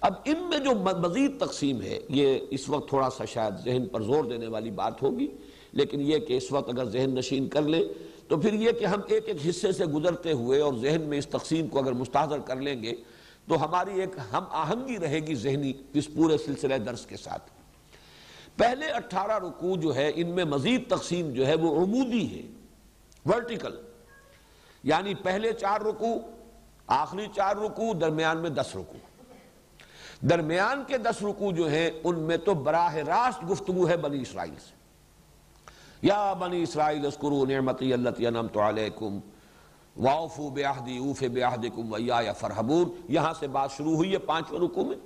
اب 0.00 0.12
ان 0.24 0.42
میں 0.42 0.58
جو 0.58 0.70
مزید 0.74 1.40
تقسیم 1.40 1.82
ہے، 1.82 1.98
یہ 2.08 2.38
اس 2.50 2.68
وقت 2.68 2.88
تھوڑا 2.88 3.10
سا 3.10 3.24
شاید 3.24 3.64
ذہن 3.64 3.86
پر 3.86 4.02
زور 4.02 4.24
دینے 4.24 4.46
والی 4.46 4.70
بات 4.70 5.02
ہوگی۔ 5.02 5.28
لیکن 5.74 6.00
یہ 6.00 6.18
کہ 6.18 6.36
اس 6.36 6.52
وقت 6.52 6.68
اگر 6.68 6.84
ذہن 6.84 7.10
نشین 7.14 7.48
کر 7.48 7.62
لیں، 7.62 7.84
تو 8.28 8.36
پھر 8.36 8.52
یہ 8.52 8.72
کہ 8.72 8.84
ہم 8.84 9.00
ایک 9.08 9.28
ایک 9.28 9.36
حصے 9.48 9.72
سے 9.72 9.84
گزرتے 9.84 10.32
ہوئے 10.32 10.60
اور 10.60 10.74
ذہن 10.82 11.00
میں 11.00 11.18
اس 11.18 11.26
تقسیم 11.26 11.68
کو 11.68 11.78
اگر 11.78 11.92
مستحضر 11.92 12.38
کر 12.38 12.56
لیں 12.56 12.82
گے، 12.82 12.92
تو 13.48 13.64
ہماری 13.64 14.00
ایک 14.00 14.10
ہم 14.32 14.44
آہنگی 14.50 14.98
رہے 14.98 15.20
گی 15.20 15.34
ذہنی 15.34 15.72
اس 15.92 16.08
پورے 16.14 16.38
سلسلہ 16.38 16.74
درس 16.74 17.06
کے 17.06 17.16
ساتھ۔ 17.16 17.50
پہلے 18.56 18.86
اٹھارہ 18.86 19.38
رکوع 19.38 19.76
جو 19.76 19.94
ہے، 19.94 20.12
ان 20.14 20.28
میں 20.28 20.44
مزید 20.44 20.88
تقسیم 20.88 21.30
جو 21.30 21.46
ہے، 21.46 21.54
وہ 21.54 21.84
عمودی 21.84 22.38
ہے، 22.38 22.42
ورٹیکل۔ 23.26 23.74
یعنی 24.82 25.14
پہلے 25.14 25.52
چار 25.52 25.80
رکوع، 25.80 26.18
آخری 26.86 27.26
چار 27.36 27.56
رکوع، 27.56 27.92
درمیان 28.00 28.38
میں 28.38 28.50
دس 28.50 28.76
رکوع۔ 28.76 28.98
درمیان 30.20 30.82
کے 30.86 30.98
دس 30.98 31.22
رکو 31.22 31.52
جو 31.52 31.70
ہیں، 31.70 31.90
ان 32.04 32.18
میں 32.18 32.36
تو 32.36 32.54
براہ 32.54 32.94
راست 32.94 33.50
گفتگو 33.50 33.88
ہے 33.88 33.96
بنی 33.96 34.22
اسرائیل 34.22 34.54
سے۔ 34.54 34.83
یا 36.04 36.32
بنی 36.38 36.62
اسرائیل 36.62 37.06
اسکرو 37.06 37.44
نعمتی 37.46 37.92
اللہ 37.92 38.58
علیکم 38.60 39.18
واؤفو 39.96 40.48
بیاہدی 40.50 40.96
اوف 40.98 41.22
بیاہدکم 41.22 41.92
ویا 41.92 42.18
یا 42.24 42.32
فرحبون 42.32 42.88
یہاں 43.08 43.32
سے 43.40 43.46
بات 43.48 43.76
شروع 43.76 43.94
ہوئی 43.94 44.12
ہے 44.12 44.18
پانچویں 44.26 44.60
رکو 44.60 44.84
میں 44.84 44.96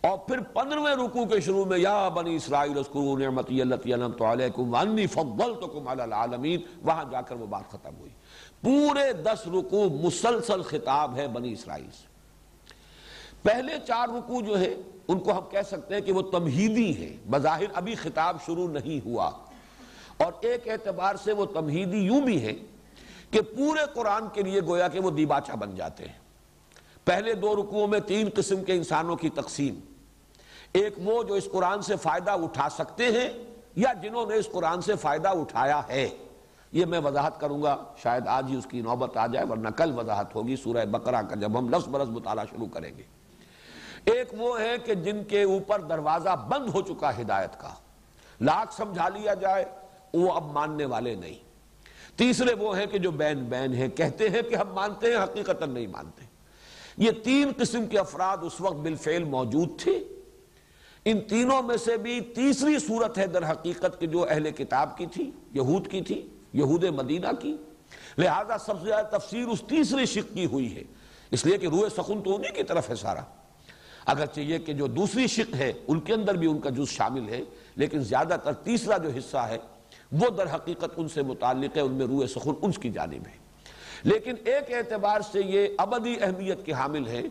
اور 0.00 0.16
پھر 0.18 0.40
پندرہویں 0.52 0.94
رکو 0.96 1.24
کے 1.26 1.40
شروع 1.40 1.64
میں 1.64 1.78
یا 1.78 2.08
بنی 2.08 2.34
اسرائیل 2.36 2.78
اسکرو 2.78 3.16
نعمتی 3.18 3.60
اللہ 3.60 3.86
انمت 3.86 4.22
علیکم 4.22 4.72
وانی 4.74 5.06
فضلتکم 5.06 5.88
علی 5.88 6.02
العالمین 6.02 6.62
وہاں 6.82 7.04
جا 7.10 7.20
کر 7.20 7.36
وہ 7.36 7.46
بات 7.46 7.70
ختم 7.70 7.98
ہوئی 7.98 8.10
پورے 8.62 9.12
دس 9.22 9.46
رکو 9.54 9.88
مسلسل 10.02 10.62
خطاب 10.62 11.16
ہے 11.16 11.26
بنی 11.28 11.52
اسرائیل 11.52 11.90
سے 11.90 12.08
پہلے 13.42 13.76
چار 13.86 14.08
رکو 14.08 14.40
جو 14.46 14.58
ہے 14.60 14.74
ان 15.08 15.18
کو 15.18 15.32
ہم 15.32 15.44
کہہ 15.50 15.68
سکتے 15.68 15.94
ہیں 15.94 16.00
کہ 16.00 16.12
وہ 16.12 16.22
تمہیدی 16.32 16.90
ہیں 16.96 17.14
بظاہر 17.30 17.70
ابھی 17.74 17.94
خطاب 17.94 18.36
شروع 18.46 18.68
نہیں 18.70 19.04
ہوا 19.04 19.30
اور 20.24 20.32
ایک 20.40 20.68
اعتبار 20.68 21.14
سے 21.24 21.32
وہ 21.32 21.46
تمہیدی 21.46 21.98
یوں 21.98 22.20
بھی 22.20 22.46
ہے 22.46 22.52
کہ 23.30 23.40
پورے 23.40 23.80
قرآن 23.94 24.28
کے 24.32 24.42
لیے 24.42 24.60
گویا 24.60 24.88
کہ 24.88 25.00
وہ 25.00 25.10
دیباچہ 25.10 25.52
بن 25.52 25.74
جاتے 25.74 26.04
ہیں۔ 26.04 26.18
پہلے 27.04 27.34
دو 27.34 27.56
رکوعوں 27.56 27.88
میں 27.88 28.00
تین 28.00 28.28
قسم 28.34 28.64
کے 28.64 28.72
انسانوں 28.72 29.16
کی 29.16 29.30
تقسیم۔ 29.30 29.80
ایک 30.72 30.94
وہ 30.98 31.22
جو 31.22 31.34
اس 31.34 31.48
قرآن 31.52 31.82
سے 31.82 31.96
فائدہ 31.96 32.30
اٹھا 32.30 32.68
سکتے 32.68 33.04
ہیں 33.06 33.30
یا 33.76 33.92
جنہوں 33.92 34.26
نے 34.26 34.34
اس 34.34 34.48
قرآن 34.52 34.80
سے 34.80 34.96
فائدہ 34.96 35.28
اٹھایا 35.28 35.80
ہے۔ 35.88 36.08
یہ 36.72 36.84
میں 36.84 37.00
وضاحت 37.00 37.40
کروں 37.40 37.62
گا، 37.62 37.76
شاید 38.02 38.28
آج 38.28 38.46
ہی 38.48 38.56
اس 38.56 38.66
کی 38.66 38.80
نوبت 38.80 39.16
آ 39.16 39.26
جائے، 39.26 39.46
ورنہ 39.46 39.68
کل 39.68 39.98
وضاحت 39.98 40.34
ہوگی 40.34 40.56
سورہ 40.56 40.84
بقرہ 40.84 41.22
کا 41.22 41.34
جب 41.34 41.58
ہم 41.58 41.68
لفظ 41.68 41.88
برس 41.88 42.08
مطالعہ 42.08 42.44
شروع 42.50 42.66
کریں 42.72 42.92
گے۔ 42.96 43.02
ایک 44.04 44.28
وہ 44.32 44.60
ہے 44.60 44.78
کہ 44.78 44.94
جن 44.94 45.24
کے 45.24 45.42
اوپر 45.42 45.80
دروازہ 45.80 46.46
بند 46.48 46.68
ہو 46.68 46.82
چکا 46.82 47.20
ہدایت 47.20 47.60
کا۔ 47.60 47.70
لاکھ 48.40 48.74
سمجھا 48.74 49.08
لیا 49.08 49.34
جائے 49.34 49.64
وہ 50.14 50.32
اب 50.32 50.52
ماننے 50.52 50.84
والے 50.84 51.14
نہیں۔ 51.14 51.34
تیسرے 52.16 52.54
وہ 52.54 52.78
ہیں 52.78 52.86
کہ 52.86 52.98
جو 52.98 53.10
بین 53.10 53.38
بین 53.38 53.74
ہیں، 53.74 53.88
کہتے 53.88 54.28
ہیں 54.28 54.42
کہ 54.42 54.54
ہم 54.54 54.72
مانتے 54.72 55.06
ہیں 55.06 55.22
حقیقت 55.24 55.62
نہیں 55.62 55.86
مانتے۔ 55.86 56.24
یہ 56.96 57.10
تین 57.10 57.52
قسم 57.56 57.86
کے 57.86 57.98
افراد 57.98 58.38
اس 58.42 58.60
وقت 58.60 58.76
بالفعل 58.76 59.24
موجود 59.24 59.80
تھے۔ 59.80 60.00
ان 61.04 61.20
تینوں 61.20 61.62
میں 61.62 61.76
سے 61.76 61.96
بھی 61.96 62.20
تیسری 62.20 62.78
صورت 62.78 63.18
ہے 63.18 63.26
در 63.26 63.50
حقیقت 63.50 64.00
کہ 64.00 64.06
جو 64.06 64.26
اہل 64.30 64.50
کتاب 64.50 64.98
کی 64.98 65.06
تھی، 65.06 65.30
یہود 65.52 65.88
کی 65.88 66.00
تھی، 66.00 66.28
یہود 66.52 66.84
مدینہ 66.84 67.26
کی۔ 67.40 67.56
لہذا 68.18 68.58
سب 68.58 68.80
سے 68.80 68.86
زیادہ 68.86 69.16
تفسیر 69.16 69.46
اس 69.46 69.62
تیسری 69.68 70.06
شک 70.06 70.34
کی 70.34 70.46
ہوئی 70.46 70.76
ہے۔ 70.76 70.82
اس 71.30 71.46
لیے 71.46 71.58
کہ 71.58 71.66
روح 71.66 71.88
سخن 71.88 72.22
تو 72.22 72.36
انہیں 72.36 72.54
کی 72.54 72.62
طرف 72.62 72.90
ہے 72.90 72.94
سارا۔ 72.94 73.20
اگر 74.06 74.26
چاہیے 74.26 74.58
کہ 74.58 74.72
جو 74.72 74.86
دوسری 74.86 75.26
شک 75.26 75.54
ہے، 75.54 75.72
ان 75.86 76.00
کے 76.00 76.12
اندر 76.12 76.34
بھی 76.34 76.46
ان 76.46 76.58
کا 76.58 76.70
جز 76.70 76.88
شامل 76.88 77.28
ہے، 77.28 77.40
لیکن 77.76 78.02
زیادہ 78.02 78.36
تر 78.44 78.52
تیسرا 78.52 78.96
جو 78.96 79.08
حصہ 79.18 79.36
ہے 79.36 79.58
وہ 80.12 80.30
در 80.30 80.54
حقیقت 80.54 80.90
ان 80.96 81.08
سے 81.08 81.22
متعلق 81.22 81.76
ہے، 81.76 81.82
ان 81.82 81.92
میں 81.92 82.06
روح 82.06 82.26
سخن 82.26 82.50
ان 82.62 82.72
کی 82.72 82.90
جانب 82.90 83.26
ہے۔ 83.26 83.38
لیکن 84.04 84.34
ایک 84.44 84.72
اعتبار 84.72 85.20
سے 85.32 85.40
یہ 85.40 85.68
ابدی 85.78 86.16
اہمیت 86.20 86.66
کے 86.66 86.72
حامل 86.72 87.06
ہے 87.06 87.22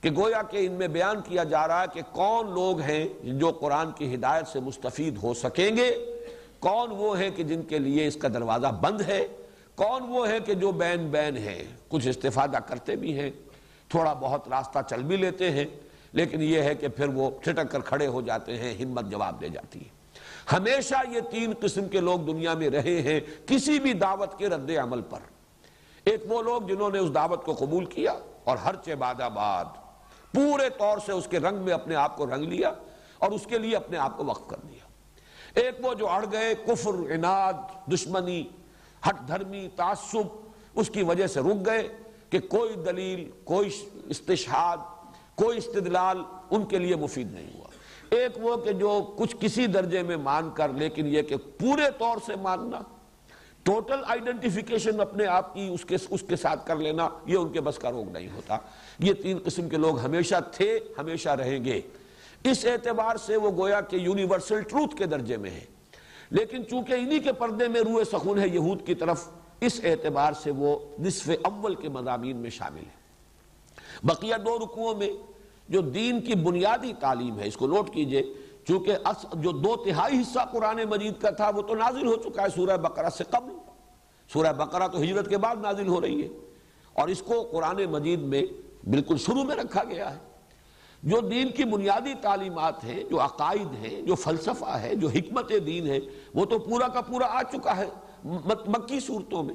کہ 0.00 0.10
گویا 0.10 0.42
کہ 0.50 0.66
ان 0.66 0.72
میں 0.72 0.88
بیان 0.88 1.16
کیا 1.20 1.44
جا 1.44 1.68
رہا 1.68 1.80
ہے 1.80 1.86
کہ 1.94 2.00
کون 2.12 2.50
لوگ 2.50 2.80
ہیں 2.80 3.08
جو 3.22 3.50
قرآن 3.50 3.92
کی 3.92 4.14
ہدایت 4.14 4.46
سے 4.46 4.60
مستفید 4.60 5.18
ہو 5.22 5.34
سکیں 5.34 5.76
گے، 5.76 6.20
کون 6.58 6.88
وہ 6.90 7.18
ہیں 7.18 7.30
کہ 7.30 7.42
جن 7.42 7.62
کے 7.62 7.78
لیے 7.78 8.06
اس 8.06 8.16
کا 8.16 8.28
دروازہ 8.28 8.66
بند 8.66 9.00
ہے، 9.00 9.26
کون 9.74 10.02
وہ 10.08 10.28
ہے 10.28 10.40
کہ 10.40 10.54
جو 10.54 10.72
بین 10.72 11.08
بین 11.08 11.36
ہے 11.36 11.64
کچھ 11.88 12.08
استفادہ 12.08 12.58
کرتے 12.66 12.96
بھی 12.96 13.18
ہیں، 13.18 13.30
تھوڑا 13.88 14.12
بہت 14.12 14.48
راستہ 14.48 14.78
چل 14.90 15.02
بھی 15.02 15.16
لیتے 15.16 15.50
ہیں، 15.50 15.64
لیکن 16.12 16.42
یہ 16.42 16.60
ہے 16.60 16.74
کہ 16.74 16.88
پھر 16.88 17.08
وہ 17.08 17.30
چھٹک 17.44 17.70
کر 17.70 17.80
کھڑے 17.80 18.06
ہو 18.06 18.20
جاتے 18.20 18.56
ہیں، 18.56 18.84
ہمت 18.84 19.04
جواب 19.10 19.40
دے 19.40 19.48
جاتی 19.48 19.80
ہے۔ 19.80 20.01
ہمیشہ 20.52 20.94
یہ 21.08 21.20
تین 21.20 21.52
قسم 21.60 21.88
کے 21.88 22.00
لوگ 22.00 22.18
دنیا 22.18 22.54
میں 22.54 22.70
رہے 22.70 23.02
ہیں، 23.02 23.20
کسی 23.46 23.78
بھی 23.78 23.92
دعوت 23.92 24.38
کے 24.38 24.48
رد 24.48 24.70
عمل 24.82 25.02
پر۔ 25.02 25.18
ایک 26.04 26.22
وہ 26.28 26.42
لوگ 26.42 26.62
جنہوں 26.62 26.90
نے 26.90 26.98
اس 26.98 27.14
دعوت 27.14 27.44
کو 27.44 27.54
قبول 27.54 27.84
کیا 27.84 28.18
اور 28.44 28.56
ہر 28.56 28.74
چباد 28.84 29.20
آباد، 29.20 29.64
پورے 30.34 30.68
طور 30.68 30.98
سے 31.06 31.12
اس 31.12 31.26
کے 31.30 31.38
رنگ 31.38 31.58
میں 31.58 31.72
اپنے 31.72 31.94
آپ 31.94 32.16
کو 32.16 32.26
رنگ 32.26 32.44
لیا 32.44 32.72
اور 33.18 33.30
اس 33.30 33.46
کے 33.46 33.58
لیے 33.58 33.76
اپنے 33.76 33.98
آپ 33.98 34.16
کو 34.16 34.24
وقف 34.24 34.48
کر 34.48 34.56
دیا۔ 34.56 34.86
ایک 35.54 35.74
وہ 35.80 35.94
جو 35.94 36.08
اڑ 36.08 36.24
گئے، 36.32 36.54
کفر، 36.54 37.10
اناد، 37.10 37.52
دشمنی، 37.92 38.44
ہٹ 39.08 39.28
دھرمی، 39.28 39.68
تعصب، 39.76 40.50
اس 40.74 40.90
کی 40.90 41.02
وجہ 41.02 41.26
سے 41.26 41.40
رک 41.40 41.66
گئے 41.66 41.88
کہ 42.30 42.38
کوئی 42.38 42.74
دلیل، 42.74 43.30
کوئی 43.44 43.70
استشہاد، 44.04 44.76
کوئی 45.34 45.58
استدلال 45.58 46.22
ان 46.50 46.64
کے 46.64 46.78
لیے 46.78 46.96
مفید 46.96 47.32
نہیں 47.32 47.50
ہوا۔ 47.54 47.61
ایک 48.12 48.32
وہ 48.36 48.56
کہ 48.56 48.72
جو 48.72 49.14
کچھ 49.18 49.36
کسی 49.40 49.66
درجے 49.66 50.02
میں 50.02 50.16
مان 50.16 50.50
کر، 50.50 50.68
لیکن 50.68 51.06
یہ 51.06 51.22
کہ 51.22 51.36
پورے 51.36 51.84
طور 51.98 52.16
سے 52.26 52.36
ماننا 52.36 52.80
ٹوٹل 53.62 54.00
آئیڈنٹیفیکیشن 54.06 55.00
اپنے 55.00 55.26
آپ 55.26 55.54
کی 55.54 55.68
اس 55.68 55.84
کے 55.84 55.96
اس 56.10 56.24
کے 56.28 56.36
ساتھ 56.36 56.66
کر 56.66 56.76
لینا، 56.76 57.08
یہ 57.26 57.36
ان 57.36 57.52
کے 57.52 57.60
بس 57.60 57.78
کا 57.78 57.90
روگ 57.90 58.10
نہیں 58.12 58.28
ہوتا۔ 58.28 58.58
یہ 58.98 59.12
تین 59.12 59.38
قسم 59.44 59.68
کے 59.68 59.76
لوگ 59.76 59.98
ہمیشہ 59.98 60.34
تھے، 60.52 60.78
ہمیشہ 60.98 61.28
رہیں 61.28 61.64
گے۔ 61.64 61.80
اس 62.44 62.64
اعتبار 62.64 63.16
سے 63.16 63.36
وہ 63.36 63.50
گویا 63.56 63.80
کہ 63.80 63.96
یونیورسل 63.96 64.62
ٹروتھ 64.62 64.96
کے 64.96 65.06
درجے 65.06 65.36
میں 65.36 65.50
ہے 65.50 65.64
لیکن 66.30 66.66
چونکہ 66.70 66.92
انہی 66.92 67.18
کے 67.20 67.32
پردے 67.32 67.68
میں 67.68 67.80
روح 67.80 68.02
سخون 68.12 68.38
ہے 68.38 68.48
یہود 68.48 68.86
کی 68.86 68.94
طرف، 68.94 69.28
اس 69.60 69.80
اعتبار 69.84 70.32
سے 70.42 70.50
وہ 70.50 70.78
نصف 70.98 71.30
اول 71.42 71.74
کے 71.74 71.88
مضامین 71.88 72.36
میں 72.36 72.50
شامل 72.50 72.78
ہے 72.78 73.00
بقیہ 74.02 74.34
دو 74.44 74.58
رکوعوں 74.58 74.94
میں 74.94 75.10
جو 75.68 75.80
دین 75.80 76.20
کی 76.20 76.34
بنیادی 76.34 76.92
تعلیم 77.00 77.38
ہے، 77.38 77.48
اس 77.48 77.56
کو 77.56 77.66
نوٹ 77.66 77.90
کیجیے، 77.90 78.34
چونکہ 78.68 78.92
جو 79.34 79.50
دو 79.50 79.76
تہائی 79.76 80.20
حصہ 80.20 80.38
قرآن 80.52 80.80
مجید 80.90 81.20
کا 81.20 81.30
تھا، 81.30 81.50
وہ 81.56 81.62
تو 81.62 81.74
نازل 81.74 82.06
ہو 82.06 82.16
چکا 82.16 82.42
ہے 82.42 82.48
سورہ 82.48 82.76
بقرہ 82.76 83.08
سے 83.08 83.24
قبل۔ 83.24 83.52
سورہ 84.32 84.52
بقرہ 84.52 84.88
تو 84.88 84.98
ہجرت 84.98 85.28
کے 85.28 85.38
بعد 85.38 85.56
نازل 85.56 85.88
ہو 85.88 86.00
رہی 86.00 86.22
ہے۔ 86.22 86.28
اور 86.92 87.08
اس 87.08 87.22
کو 87.22 87.48
قرآن 87.52 87.84
مجید 87.84 88.20
میں 88.20 88.42
بالکل 88.88 89.16
شروع 89.16 89.44
میں 89.44 89.56
رکھا 89.56 89.84
گیا 89.84 90.14
ہے۔ 90.14 90.18
جو 91.02 91.20
دین 91.20 91.50
کی 91.50 91.64
بنیادی 91.64 92.14
تعلیمات 92.20 92.84
ہیں، 92.84 93.04
جو 93.04 93.20
عقائد 93.20 93.74
ہیں، 93.74 94.02
جو 94.02 94.14
فلسفہ 94.14 94.70
ہے، 94.70 94.94
جو 94.94 95.08
حکمت 95.08 95.52
دین 95.66 95.86
ہے، 95.86 95.98
وہ 96.34 96.44
تو 96.44 96.58
پورا 96.58 96.88
کا 96.88 97.00
پورا 97.00 97.26
آ 97.26 97.42
چکا 97.42 97.76
ہے 97.76 97.88
مکی 98.48 99.00
صورتوں 99.00 99.42
میں۔ 99.42 99.54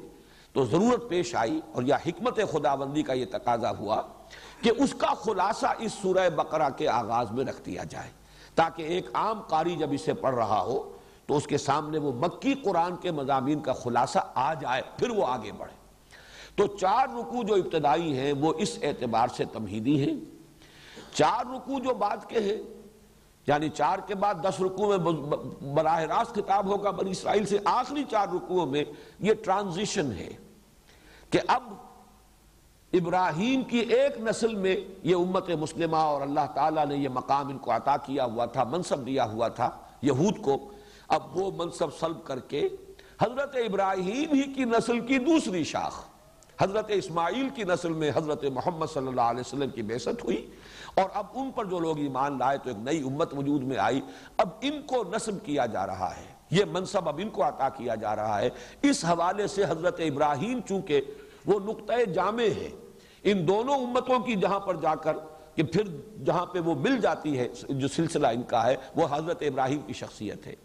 تو 0.53 0.65
ضرورت 0.65 1.09
پیش 1.09 1.35
آئی 1.35 1.59
اور 1.73 1.83
یا 1.83 1.95
حکمت 1.95 2.39
خداوندی 2.51 3.03
کا 3.03 3.13
یہ 3.13 3.25
تقاضا 3.31 3.71
ہوا 3.71 4.01
کہ 4.61 4.71
اس 4.77 4.95
کا 4.97 5.07
خلاصہ 5.07 5.65
اس 5.79 5.93
سورہ 6.01 6.29
بقرہ 6.29 6.69
کے 6.69 6.87
آغاز 6.87 7.31
میں 7.31 7.45
رکھ 7.45 7.61
دیا 7.65 7.83
جائے۔ 7.83 8.09
تاکہ 8.55 8.83
ایک 8.83 9.09
عام 9.13 9.41
قاری 9.41 9.75
جب 9.75 9.89
اسے 9.91 10.13
پڑھ 10.13 10.35
رہا 10.35 10.61
ہو، 10.61 10.97
تو 11.25 11.37
اس 11.37 11.47
کے 11.47 11.57
سامنے 11.57 11.97
وہ 11.97 12.11
مکی 12.13 12.53
قرآن 12.53 12.95
کے 12.95 13.11
مضامین 13.11 13.59
کا 13.59 13.73
خلاصہ 13.73 14.19
آ 14.35 14.53
جائے، 14.53 14.81
پھر 14.97 15.09
وہ 15.09 15.27
آگے 15.27 15.51
بڑھے۔ 15.51 15.75
تو 16.55 16.67
چار 16.77 17.07
رکو 17.07 17.43
جو 17.43 17.53
ابتدائی 17.53 18.17
ہیں، 18.17 18.33
وہ 18.33 18.53
اس 18.57 18.79
اعتبار 18.81 19.27
سے 19.27 19.45
تمہیدی 19.45 20.09
ہیں۔ 20.09 20.15
چار 21.13 21.45
رکو 21.45 21.79
جو 21.79 21.93
بعد 21.93 22.17
کے 22.27 22.39
ہیں 22.39 22.57
یعنی 23.47 23.69
چار 23.69 23.99
کے 23.99 24.15
بعد 24.15 24.33
دس 24.43 24.61
رکو 24.61 24.87
میں 24.87 24.97
براہ 25.73 26.01
راست 26.01 26.35
کتاب 26.35 26.65
ہوگا 26.65 26.91
بنی 26.91 27.11
اسرائیل 27.11 27.45
سے، 27.45 27.57
آخری 27.65 28.03
چار 28.03 28.27
رکوعوں 28.27 28.65
میں 28.65 28.83
یہ 29.19 29.33
ٹرانزیشن 29.33 30.11
ہے 30.11 30.29
کہ 31.29 31.39
اب 31.47 31.63
ابراہیم 32.93 33.63
کی 33.63 33.77
ایک 33.77 34.21
نسل 34.21 34.55
میں 34.55 34.75
یہ 35.03 35.15
امت 35.15 35.49
مسلمہ 35.49 35.95
اور 35.95 36.21
اللہ 36.21 36.45
تعالیٰ 36.53 36.85
نے 36.85 36.95
یہ 36.95 37.09
مقام 37.09 37.47
ان 37.47 37.57
کو 37.57 37.71
عطا 37.71 37.97
کیا 37.97 38.25
ہوا 38.25 38.45
تھا، 38.45 38.63
منصب 38.63 39.05
دیا 39.05 39.25
ہوا 39.25 39.47
تھا 39.47 39.69
یہود 40.01 40.41
کو۔ 40.41 40.71
اب 41.07 41.37
وہ 41.37 41.51
منصب 41.57 41.87
سلب 41.99 42.23
کر 42.23 42.39
کے 42.39 42.67
حضرت 43.21 43.55
ابراہیم 43.55 44.33
ہی 44.33 44.53
کی 44.53 44.63
نسل 44.63 44.99
کی 44.99 45.17
دوسری 45.17 45.63
شاخ، 45.63 46.03
حضرت 46.61 46.85
اسماعیل 46.87 47.49
کی 47.49 47.63
نسل 47.63 47.93
میں 47.93 48.11
حضرت 48.15 48.43
محمد 48.43 48.85
صلی 48.93 49.07
اللہ 49.07 49.21
علیہ 49.21 49.39
وسلم 49.39 49.69
کی 49.69 49.81
بیست 49.81 50.23
ہوئی۔ 50.23 50.49
اور 50.95 51.09
اب 51.13 51.25
ان 51.33 51.51
پر 51.51 51.65
جو 51.65 51.79
لوگ 51.79 51.97
ایمان 51.97 52.37
لائے 52.39 52.57
تو 52.57 52.69
ایک 52.69 52.77
نئی 52.77 53.03
امت 53.03 53.33
وجود 53.33 53.63
میں 53.63 53.77
آئی۔ 53.77 54.01
اب 54.37 54.49
ان 54.61 54.81
کو 54.81 55.03
نصب 55.15 55.45
کیا 55.45 55.65
جا 55.65 55.87
رہا 55.87 56.15
ہے، 56.17 56.25
یہ 56.51 56.65
منصب 56.71 57.09
اب 57.09 57.19
ان 57.23 57.29
کو 57.29 57.47
عطا 57.47 57.69
کیا 57.69 57.95
جا 57.95 58.15
رہا 58.15 58.41
ہے۔ 58.41 58.49
اس 58.81 59.05
حوالے 59.05 59.47
سے 59.47 59.63
حضرت 59.63 59.99
ابراہیم 59.99 60.59
چونکہ 60.67 61.01
وہ 61.47 61.59
نقطۂ 61.59 62.11
جامع 62.13 62.43
ہے۔ 62.43 62.69
ان 63.23 63.47
دونوں 63.47 63.75
امتوں 63.75 64.19
کی 64.19 64.35
جہاں 64.35 64.59
پر 64.59 64.75
جا 64.75 64.95
کر 64.95 65.17
کہ 65.55 65.63
پھر 65.63 65.83
جہاں 66.25 66.45
پہ 66.45 66.59
وہ 66.59 66.75
مل 66.75 66.99
جاتی 67.01 67.39
ہے، 67.39 67.47
جو 67.69 67.87
سلسلہ 67.87 68.27
ان 68.27 68.43
کا 68.43 68.65
ہے، 68.65 68.75
وہ 68.95 69.07
حضرت 69.11 69.41
ابراہیم 69.41 69.81
کی 69.81 69.93
شخصیت 69.93 70.47
ہے۔ 70.47 70.55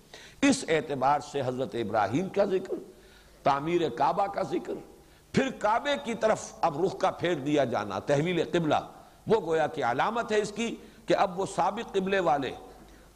اس 0.43 0.65
اعتبار 0.69 1.21
سے 1.21 1.41
حضرت 1.45 1.75
ابراہیم 1.75 2.29
کا 2.29 2.45
ذکر، 2.45 2.75
تعمیر 3.43 3.89
کعبہ 3.89 4.27
کا 4.27 4.43
ذکر، 4.43 4.73
پھر 5.33 5.51
کعبے 5.59 5.95
کی 6.05 6.15
طرف 6.15 6.53
اب 6.61 6.85
رخ 6.85 6.99
کا 6.99 7.11
پھیر 7.11 7.35
دیا 7.35 7.65
جانا، 7.65 7.99
تحویل 7.99 8.43
قبلہ۔ 8.53 8.81
وہ 9.27 9.41
گویا 9.41 9.67
کہ 9.67 9.85
علامت 9.85 10.33
ہے 10.33 10.39
اس 10.39 10.53
کی 10.53 10.77
کہ 11.07 11.15
اب 11.15 11.41
وہ 11.41 11.47
سابق 11.55 11.95
قبلے 11.95 12.21
والے 12.21 12.51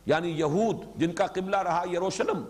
یعنی 0.06 0.28
یہود 0.28 0.76
جن 0.96 1.12
کا 1.12 1.26
قبلہ 1.26 1.56
رہا 1.56 1.84
یروشلم، 1.92 2.44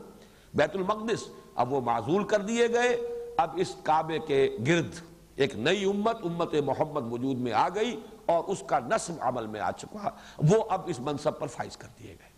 بیت 0.54 0.76
المقدس، 0.76 1.28
اب 1.54 1.72
وہ 1.72 1.80
معذول 1.80 2.24
کر 2.24 2.40
دیے 2.40 2.68
گئے۔ 2.68 3.15
اب 3.36 3.50
اس 3.56 3.76
کعبے 3.82 4.18
کے 4.18 4.56
گرد 4.66 4.94
ایک 5.36 5.56
نئی 5.56 5.84
امت 5.84 6.16
امت 6.24 6.54
محمد 6.54 7.12
وجود 7.12 7.38
میں 7.38 7.52
آ 7.52 7.68
گئی 7.68 8.00
اور 8.26 8.44
اس 8.44 8.62
کا 8.66 8.78
نصب 8.78 9.14
عمل 9.20 9.46
میں 9.46 9.60
آ 9.60 9.70
چکا۔ 9.70 10.10
وہ 10.38 10.64
اب 10.68 10.80
اس 10.86 11.00
منصب 11.00 11.38
پر 11.38 11.46
فائز 11.46 11.76
کر 11.76 11.88
دیے 11.98 12.14
گئے۔ 12.20 12.34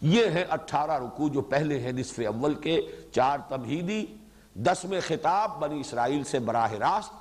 یہ 0.00 0.26
ہے 0.26 0.42
اٹھارہ 0.42 0.98
رکوع 1.04 1.28
جو 1.28 1.40
پہلے 1.40 1.78
ہیں 1.80 1.92
نصف 1.92 2.20
اول 2.26 2.54
کے، 2.54 2.80
چار 3.12 3.38
تمہیدی، 3.48 4.06
دس 4.54 4.84
میں 4.84 5.00
خطاب 5.06 5.58
بنی 5.60 5.80
اسرائیل 5.80 6.24
سے 6.24 6.38
براہ 6.38 6.72
راست، 6.72 7.12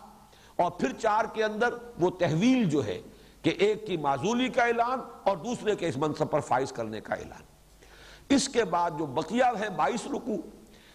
اور 0.61 0.71
پھر 0.71 0.91
چار 1.01 1.25
کے 1.33 1.43
اندر 1.43 1.73
وہ 1.99 2.09
تحویل 2.09 2.69
جو 2.69 2.85
ہے 2.85 3.01
کہ 3.41 3.53
ایک 3.59 3.87
کی 3.87 3.97
معذولی 3.97 4.49
کا 4.49 4.63
اعلان 4.63 4.99
اور 5.23 5.37
دوسرے 5.37 5.75
کے 5.75 5.87
اس 5.87 5.97
منصب 5.97 6.31
پر 6.31 6.39
فائز 6.39 6.71
کرنے 6.71 7.01
کا 7.01 7.15
اعلان۔ 7.15 7.41
اس 8.29 8.49
کے 8.49 8.63
بعد 8.63 8.91
جو 8.97 9.05
بقیہ 9.05 9.43
ہے 9.59 9.69
بائیس 9.69 10.05
رکو 10.05 10.35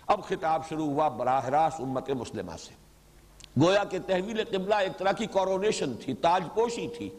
اب 0.08 0.24
خطاب 0.24 0.68
شروع 0.68 0.86
ہوا 0.86 1.08
براہ 1.08 1.46
راست 1.46 1.80
امت 1.80 2.10
مسلمہ 2.10 2.52
سے۔ 2.60 2.74
گویا 3.64 3.84
کہ 3.84 3.98
تحویل 4.06 4.44
قبلہ 4.44 4.74
ایک 4.74 4.98
طرح 4.98 5.12
کی 5.12 5.26
کورونیشن 5.26 5.94
تھی، 5.94 6.14
تاج 6.14 6.42
پوشی 6.54 6.88
تھی۔ 6.98 7.10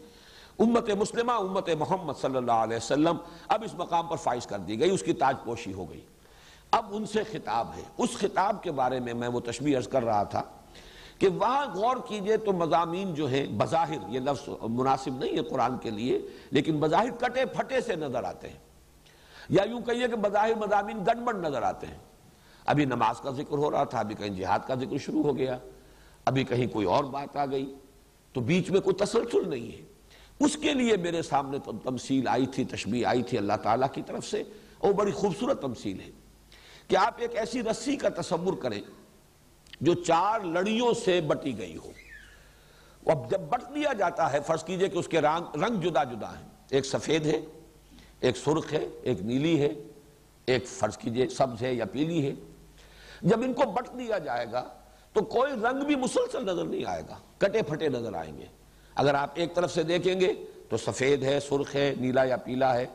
امت 0.58 0.90
مسلمہ، 0.90 1.32
امت 1.32 1.68
محمد 1.78 2.12
صلی 2.20 2.36
اللہ 2.36 2.52
علیہ 2.52 2.76
وسلم 2.76 3.16
اب 3.48 3.62
اس 3.64 3.74
مقام 3.74 4.06
پر 4.06 4.16
فائز 4.16 4.46
کر 4.46 4.58
دی 4.58 4.80
گئی، 4.80 4.90
اس 4.90 5.02
کی 5.02 5.12
تاج 5.12 5.36
پوشی 5.44 5.72
ہو 5.72 5.90
گئی۔ 5.90 6.00
اب 6.70 6.86
ان 6.90 7.06
سے 7.06 7.22
خطاب 7.22 7.68
ہے۔ 7.76 7.82
اس 7.98 8.18
خطاب 8.18 8.62
کے 8.62 8.72
بارے 8.72 9.00
میں 9.00 9.14
میں 9.14 9.28
وہ 9.28 9.40
تشبیح 9.40 9.76
عرض 9.76 9.88
کر 9.88 10.02
رہا 10.02 10.22
تھا 10.22 10.42
کہ 11.18 11.28
وہاں 11.28 11.66
غور 11.74 11.96
کیجیے 12.08 12.36
تو 12.36 12.52
مضامین 12.52 13.14
جو 13.14 13.26
ہیں، 13.26 13.46
بظاہر 13.46 14.08
یہ 14.08 14.20
لفظ 14.20 14.48
مناسب 14.62 15.18
نہیں 15.18 15.32
ہے 15.32 15.42
قرآن 15.42 15.78
کے 15.78 15.90
لیے، 15.90 16.20
لیکن 16.50 16.80
بظاہر 16.80 17.10
کٹے 17.10 17.46
پھٹے 17.46 17.80
سے 17.80 17.96
نظر 17.96 18.24
آتے 18.24 18.48
ہیں۔ 18.48 18.58
یا 19.48 19.62
یوں 19.62 19.80
کہیے 19.80 20.08
کہ 20.08 20.16
بظاہر 20.16 20.54
مضامین 20.54 20.98
گڑبڑ 21.06 21.34
نظر 21.34 21.62
آتے 21.62 21.86
ہیں۔ 21.86 22.09
ابھی 22.70 22.84
نماز 22.84 23.20
کا 23.20 23.30
ذکر 23.30 23.58
ہو 23.58 23.70
رہا 23.70 23.84
تھا، 23.84 23.98
ابھی 23.98 24.14
کہیں 24.14 24.28
جہاد 24.28 24.58
کا 24.66 24.74
ذکر 24.74 24.98
شروع 24.98 25.22
ہو 25.22 25.36
گیا، 25.36 25.58
ابھی 26.24 26.44
کہیں 26.44 26.66
کوئی 26.66 26.86
اور 26.86 27.04
بات 27.04 27.36
آ 27.36 27.46
گئی۔ 27.46 27.74
تو 28.32 28.40
بیچ 28.40 28.70
میں 28.70 28.80
کوئی 28.80 28.96
تسلسل 28.96 29.50
نہیں 29.50 29.78
ہے۔ 29.78 29.82
اس 30.40 30.56
کے 30.56 30.74
لیے 30.74 30.96
میرے 30.96 31.22
سامنے 31.22 31.58
تمثیل 31.84 32.28
آئی 32.28 32.46
تھی 32.46 32.64
تشبیح 32.64 33.06
آئی 33.06 33.22
تھی 33.22 33.38
اللہ 33.38 33.52
تعالیٰ 33.62 33.88
کی 33.92 34.02
طرف 34.06 34.26
سے، 34.26 34.42
اور 34.78 34.92
بڑی 34.92 35.12
خوبصورت 35.12 35.62
تمثیل 35.62 36.00
ہے۔ 36.00 36.10
کہ 36.88 36.96
آپ 36.96 37.14
ایک 37.18 37.36
ایسی 37.36 37.62
رسی 37.62 37.96
کا 37.96 38.08
تصور 38.08 38.54
کریں 38.54 38.82
جو 39.80 39.94
چار 39.94 40.40
لڑیوں 40.40 40.94
سے 40.94 41.20
بٹی 41.20 41.58
گئی 41.58 41.76
ہو۔ 41.76 41.90
اب 43.06 43.30
جب 43.30 43.40
بٹ 43.40 43.74
دیا 43.74 43.92
جاتا 43.92 44.32
ہے، 44.32 44.38
فرض 44.46 44.64
کیجیے 44.64 44.88
کہ 44.88 44.98
اس 44.98 45.08
کے 45.08 45.20
رنگ 45.20 45.80
جدا 45.80 46.04
جدا 46.04 46.38
ہیں۔ 46.38 46.46
ایک 46.70 46.86
سفید 46.86 47.26
ہے، 47.26 47.40
ایک 48.20 48.36
سرخ 48.36 48.72
ہے، 48.72 48.88
ایک 49.02 49.22
نیلی 49.22 49.60
ہے، 49.60 49.68
ایک 50.46 50.66
فرض 50.66 50.98
کیجیے 50.98 51.28
سبز 51.28 51.62
ہے 51.62 51.74
یا 51.74 51.84
پیلی 51.84 52.26
ہے۔ 52.26 52.34
جب 53.22 53.40
ان 53.40 53.52
کو 53.52 53.62
بٹ 53.62 53.98
دیا 53.98 54.18
جائے 54.18 54.46
گا 54.52 54.64
تو 55.12 55.24
کوئی 55.24 55.52
رنگ 55.52 55.84
بھی 55.84 55.96
مسلسل 55.96 56.44
نظر 56.44 56.64
نہیں 56.64 56.84
آئے 56.84 57.02
گا، 57.08 57.16
کٹے 57.38 57.62
پھٹے 57.62 57.88
نظر 57.88 58.14
آئیں 58.14 58.38
گے۔ 58.38 58.46
اگر 58.94 59.14
آپ 59.14 59.30
ایک 59.34 59.54
طرف 59.54 59.74
سے 59.74 59.82
دیکھیں 59.82 60.20
گے 60.20 60.34
تو 60.68 60.76
سفید 60.76 61.22
ہے، 61.22 61.40
سرخ 61.40 61.76
ہے، 61.76 61.94
نیلا 62.00 62.24
یا 62.24 62.36
پیلا 62.36 62.74
ہے۔ 62.74 62.86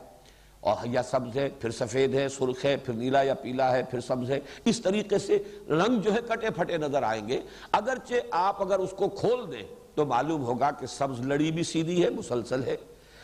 اور 0.60 0.76
یا 0.84 1.02
سبز 1.02 1.36
ہے، 1.36 1.48
پھر 1.60 1.70
سفید 1.70 2.14
ہے، 2.14 2.28
سرخ 2.28 2.64
ہے، 2.64 2.76
پھر 2.76 2.94
نیلا 2.94 3.22
یا 3.22 3.34
پیلا 3.34 3.72
ہے، 3.72 3.82
پھر 3.90 4.00
سبز 4.00 4.30
ہے۔ 4.30 4.40
اس 4.64 4.80
طریقے 4.80 5.18
سے 5.18 5.38
رنگ 5.68 6.00
جو 6.00 6.14
ہے 6.14 6.18
کٹے 6.28 6.50
پھٹے 6.50 6.76
نظر 6.76 7.02
آئیں 7.02 7.28
گے۔ 7.28 7.40
اگرچہ 7.72 8.14
آپ 8.30 8.62
اگر 8.62 8.78
اس 8.78 8.90
کو 8.90 9.08
کھول 9.08 9.52
دیں 9.52 9.62
تو 9.94 10.06
معلوم 10.06 10.44
ہوگا 10.44 10.70
کہ 10.70 10.86
سبز 10.86 11.20
لڑی 11.20 11.50
بھی 11.50 11.62
سیدھی 11.62 12.04
ہے، 12.04 12.10
مسلسل 12.10 12.64
ہے۔ 12.64 12.76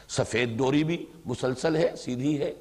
سفید 0.08 0.58
ڈوری 0.58 0.84
بھی 0.84 1.06
مسلسل 1.24 1.76
ہے، 1.76 1.96
سیدھی 1.96 2.40
ہے۔ 2.40 2.54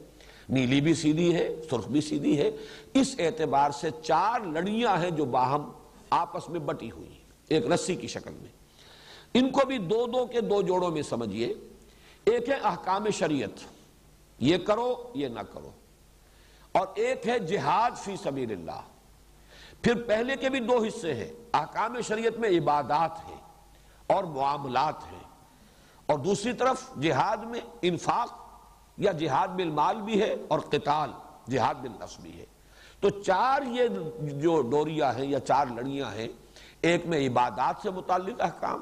نیلی 0.52 0.82
بھی 0.82 0.94
سیدھی 0.94 1.36
ہے، 1.36 1.56
سرخ 1.72 1.88
بھی 1.88 2.02
سیدھی 2.02 2.40
ہے۔ 2.40 2.52
اس 2.94 3.16
اعتبار 3.20 3.72
سے 3.72 3.90
چار 4.04 4.40
لڑیاں 4.40 4.98
ہیں 4.98 5.10
جو 5.10 5.26
باہم 5.26 5.72
آپس 6.10 6.50
میں 6.50 6.60
بٹی 6.60 6.92
ہوئی 6.92 7.10
ایک 7.48 7.72
رسی 7.72 7.96
کی 7.96 8.08
شکل 8.08 8.32
میں۔ 8.32 8.52
ان 9.34 9.50
کو 9.50 9.66
بھی 9.68 9.78
دو 9.78 10.06
دو 10.06 10.26
کے 10.26 10.42
دو 10.42 10.62
جوڑوں 10.62 10.92
میں 10.92 11.02
سمجھئے 11.02 11.54
ایک 12.26 12.50
ہے 12.50 12.54
احکام 12.54 13.10
شریعت، 13.10 13.50
یہ 14.40 14.58
کرو، 14.58 15.12
یہ 15.16 15.28
نہ 15.28 15.40
کرو۔ 15.40 15.70
اور 16.72 16.88
ایک 16.96 17.28
ہے 17.28 17.40
جہاد 17.40 17.92
فی 17.98 18.16
سبیل 18.24 18.52
اللہ۔ 18.52 18.82
پھر 19.82 20.04
پہلے 20.04 20.36
کے 20.36 20.50
بھی 20.50 20.60
دو 20.60 20.84
حصے 20.84 21.14
ہیں، 21.14 21.30
احکام 21.54 22.02
شریعت 22.02 22.40
میں 22.40 22.50
عبادات 22.50 23.30
ہیں 23.30 23.42
اور 24.08 24.24
معاملات 24.24 25.12
ہیں۔ 25.12 25.24
اور 26.06 26.20
دوسری 26.20 26.54
طرف 26.54 26.84
جہاد 27.02 27.38
میں 27.38 27.60
انفاق 27.82 28.41
یا 28.98 29.12
جہاد 29.12 29.48
بالمال 29.48 30.02
بھی 30.02 30.22
ہے 30.22 30.36
اور 30.48 30.60
قتال 30.60 31.12
جہاد 31.52 31.76
بالنفس 31.76 32.20
بھی 32.20 32.40
ہے۔ 32.40 32.46
تو 33.00 33.10
چار 33.10 33.62
یہ 33.62 33.88
جو 34.22 34.62
ڈوریاں 34.62 35.14
ہیں 35.14 35.26
یا 35.26 35.40
چار 35.40 35.66
لڑیاں 35.76 36.12
ہیں، 36.12 36.28
ایک 36.82 37.06
میں 37.06 37.28
عبادات 37.28 37.76
سے 37.82 37.90
متعلق 37.90 38.42
احکام، 38.42 38.82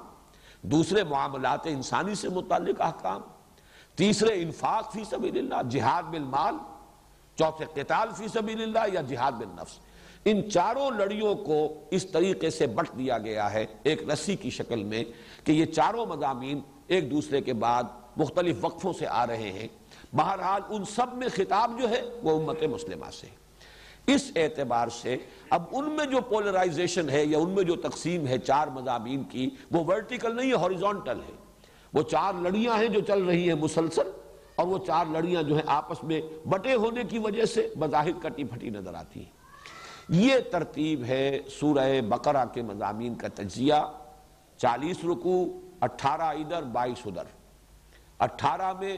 دوسرے 0.62 1.04
معاملات 1.04 1.60
انسانی 1.66 2.16
سے 2.16 2.30
متعلق 2.30 2.82
احکام، 2.82 3.22
تیسرے 3.96 4.42
انفاق 4.42 4.92
فی 4.94 5.04
سبیل 5.04 5.38
اللہ، 5.38 5.70
جہاد 5.70 6.04
بالمال، 6.04 6.56
چوتھے 7.36 7.66
قتال 7.74 8.08
فی 8.18 8.28
سبیل 8.28 8.62
اللہ 8.62 8.94
یا 8.94 9.02
جہاد 9.02 9.32
بالنفس۔ 9.32 9.80
ان 10.26 10.50
چاروں 10.52 10.92
لڑیوں 10.92 11.36
کو 11.36 11.84
اس 11.92 12.06
طریقے 12.06 12.50
سے 12.50 12.68
بٹ 12.68 12.98
دیا 12.98 13.18
گیا 13.18 13.54
ہے 13.54 13.66
ایک 13.84 14.10
رسی 14.10 14.36
کی 14.36 14.50
شکل 14.50 14.84
میں 14.84 15.04
کہ 15.44 15.52
یہ 15.52 15.66
چاروں 15.66 16.06
مضامین 16.06 16.62
ایک 16.88 17.12
دوسرے 17.12 17.42
کے 17.42 17.54
بعد 17.54 17.84
مختلف 18.18 18.58
وقفوں 18.62 18.94
سے 18.94 19.08
آ 19.08 19.28
رہے 19.28 19.52
ہیں۔ 19.52 19.68
بہرحال 20.14 20.62
ان 20.70 20.86
سب 20.86 21.14
میں 21.14 21.28
خطاب 21.36 21.72
جو 21.82 21.90
ہے 21.90 22.02
وہ 22.24 22.40
امت 22.40 22.64
مسلمہ 22.64 23.06
سے 23.12 23.28
اس 24.08 24.32
اعتبار 24.36 24.88
سے 24.88 25.18
اب 25.50 25.64
ان 25.72 25.90
میں 25.90 26.06
جو 26.06 26.22
پولرائزیشن 26.22 27.10
ہے 27.10 27.26
یا 27.26 27.38
ان 27.38 27.50
میں 27.50 27.64
جو 27.64 27.76
تقسیم 27.76 28.28
ہے 28.28 28.38
چار 28.38 28.68
مضامین 28.68 29.24
کی، 29.24 29.50
وہ 29.72 29.84
ورٹیکل 29.84 30.36
نہیں 30.36 30.50
ہے 30.50 30.56
ہاریزونٹل 30.56 31.20
ہے۔ 31.20 31.32
وہ 31.94 32.02
چار 32.04 32.34
لڑیاں 32.42 32.78
ہیں 32.78 32.88
جو 32.88 33.00
چل 33.00 33.24
رہی 33.24 33.48
ہیں 33.48 33.56
مسلسل 33.56 34.12
اور 34.56 34.68
وہ 34.68 34.78
چار 34.88 35.06
لڑیاں 35.12 35.44
جو 35.44 35.56
ہیں 35.56 35.64
آپس 35.66 36.04
میں 36.04 36.22
بٹے 36.48 36.76
ہونے 36.76 37.04
کی 37.04 37.20
وجہ 37.20 37.46
سے 37.46 37.70
بظاہر 37.80 38.12
کٹی 38.24 38.44
پھٹی 38.44 38.70
نظر 38.70 38.94
آتی 38.94 39.20
ہیں۔ 39.20 39.32
یہ 40.10 40.34
ترتیب 40.52 41.04
ہے 41.04 41.40
سورہ 41.60 42.02
بقرہ 42.02 42.46
کے 42.46 42.62
مضامین 42.62 43.16
کا 43.16 43.28
تجزیہ۔ 43.28 43.74
چالیس 44.58 44.98
رکو 45.04 45.62
اٹھارہ 45.82 46.22
ادھر، 46.22 46.64
بائیس 46.64 47.02
ادھر۔ 47.06 47.24
اٹھارہ 48.20 48.74
میں 48.80 48.98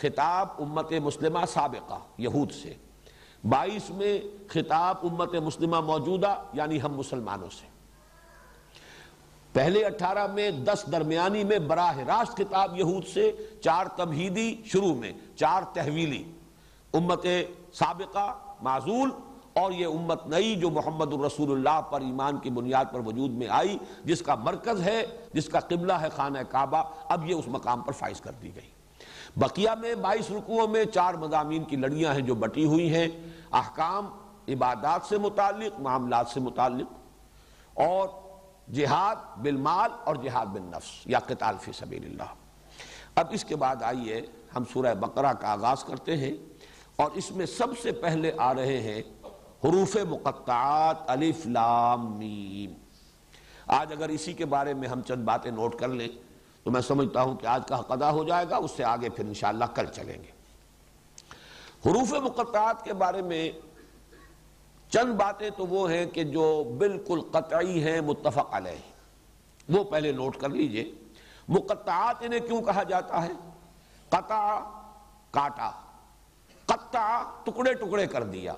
خطاب 0.00 0.48
امت 0.58 0.92
مسلمہ 0.92 1.38
سابقہ، 1.48 1.98
یہود 2.18 2.52
سے۔ 2.52 2.74
بائیس 3.44 3.90
میں 3.90 4.20
خطاب 4.48 4.96
امت 5.02 5.34
مسلمہ 5.34 5.80
موجودہ 5.80 6.34
یعنی 6.52 6.82
ہم 6.82 6.96
مسلمانوں 6.96 7.50
سے۔ 7.50 7.66
پہلے 9.52 9.84
اٹھارہ 9.84 10.26
میں 10.26 10.50
دس 10.50 10.84
درمیانی 10.92 11.44
میں 11.44 11.58
براہ 11.58 11.98
راست 11.98 12.36
خطاب 12.36 12.78
یہود 12.78 13.06
سے، 13.06 13.32
چار 13.64 13.86
تمہیدی 13.96 14.62
شروع 14.64 14.94
میں، 14.94 15.12
چار 15.36 15.62
تحویلی۔ 15.72 16.24
امت 16.92 17.26
سابقہ 17.72 18.38
معذول 18.62 19.10
اور 19.52 19.72
یہ 19.72 19.86
امت 19.86 20.26
نئی 20.26 20.56
جو 20.56 20.70
محمد 20.70 21.12
الرسول 21.12 21.50
اللہ 21.50 21.80
پر 21.80 22.00
ایمان 22.00 22.36
کی 22.36 22.50
بنیاد 22.50 22.84
پر 22.92 23.00
وجود 23.06 23.30
میں 23.30 23.46
آئی، 23.50 23.78
جس 24.04 24.22
کا 24.22 24.34
مرکز 24.34 24.82
ہے، 24.82 25.06
جس 25.32 25.48
کا 25.48 25.60
قبلہ 25.60 25.92
ہے 25.92 26.08
خانہ 26.16 26.38
کعبہ، 26.38 26.82
اب 27.08 27.30
یہ 27.30 27.34
اس 27.34 27.48
مقام 27.48 27.80
پر 27.80 27.92
فائز 27.92 28.20
کر 28.20 28.32
دی 28.42 28.54
گئی۔ 28.54 28.71
بقیہ 29.36 29.70
میں 29.80 29.94
بائیس 29.94 30.30
رکوعوں 30.30 30.68
میں 30.68 30.84
چار 30.84 31.14
مضامین 31.14 31.64
کی 31.64 31.76
لڑیاں 31.76 32.14
ہیں 32.14 32.20
جو 32.20 32.34
بٹی 32.34 32.64
ہوئی 32.64 32.94
ہیں۔ 32.94 33.08
احکام 33.52 34.06
عبادات 34.48 35.00
سے 35.08 35.18
متعلق، 35.18 35.80
معاملات 35.80 36.28
سے 36.28 36.40
متعلق 36.40 36.92
اور 37.74 38.08
جہاد 38.72 39.16
بالمال 39.38 39.90
اور 40.04 40.16
جہاد 40.16 40.46
بالنفس، 40.46 41.06
یا 41.06 41.18
قتال 41.18 41.56
فی 41.60 41.72
سبیل 41.72 42.04
اللہ۔ 42.04 42.34
اب 43.14 43.26
اس 43.30 43.44
کے 43.44 43.56
بعد 43.56 43.82
آئیے 43.82 44.20
ہم 44.56 44.62
سورہ 44.72 44.94
بقرہ 44.94 45.32
کا 45.32 45.52
آغاز 45.52 45.84
کرتے 45.84 46.16
ہیں 46.16 46.32
اور 46.96 47.10
اس 47.14 47.30
میں 47.30 47.46
سب 47.46 47.78
سے 47.82 47.92
پہلے 47.92 48.32
آ 48.38 48.54
رہے 48.54 48.80
ہیں 48.80 49.02
حروف 49.64 49.96
مقطعات، 50.08 50.96
الف 51.06 51.46
لام 51.46 52.18
میم۔ 52.18 52.72
آج 53.66 53.92
اگر 53.92 54.08
اسی 54.08 54.32
کے 54.32 54.44
بارے 54.44 54.74
میں 54.74 54.88
ہم 54.88 55.02
چند 55.02 55.24
باتیں 55.24 55.50
نوٹ 55.50 55.78
کر 55.78 55.88
لیں 55.88 56.08
تو 56.64 56.70
میں 56.70 56.80
سمجھتا 56.80 57.22
ہوں 57.22 57.36
کہ 57.36 57.46
آج 57.46 57.66
کا 57.66 57.76
قضا 57.76 58.10
ہو 58.10 58.24
جائے 58.24 58.46
گا، 58.50 58.56
اس 58.56 58.70
سے 58.70 58.84
آگے 58.84 59.08
پھر 59.08 59.24
انشاءاللہ 59.24 59.64
کل 59.64 59.86
چلیں 59.86 60.22
گے۔ 60.22 60.30
حروف 61.86 62.12
مقطعات 62.12 62.84
کے 62.84 62.92
بارے 62.92 63.22
میں 63.22 63.52
چند 64.90 65.14
باتیں 65.14 65.50
تو 65.56 65.66
وہ 65.66 65.90
ہیں 65.90 66.06
کہ 66.06 66.24
جو 66.24 66.64
بالکل 66.78 67.20
قطعی 67.32 67.82
ہیں، 67.82 68.00
متفق 68.00 68.54
علیہ۔ 68.54 68.92
وہ 69.68 69.84
پہلے 69.84 70.12
نوٹ 70.12 70.36
کر 70.36 70.48
لیجیے۔ 70.48 70.94
مقطعات 71.48 72.16
انہیں 72.20 72.40
کیوں 72.40 72.62
کہا 72.62 72.82
جاتا 72.82 73.22
ہے؟ 73.22 73.32
قطع، 74.08 74.60
کاٹا۔ 75.30 75.70
قطع 76.66 77.22
ٹکڑے 77.44 77.74
ٹکڑے 77.74 78.06
کر 78.06 78.22
دیا۔ 78.22 78.52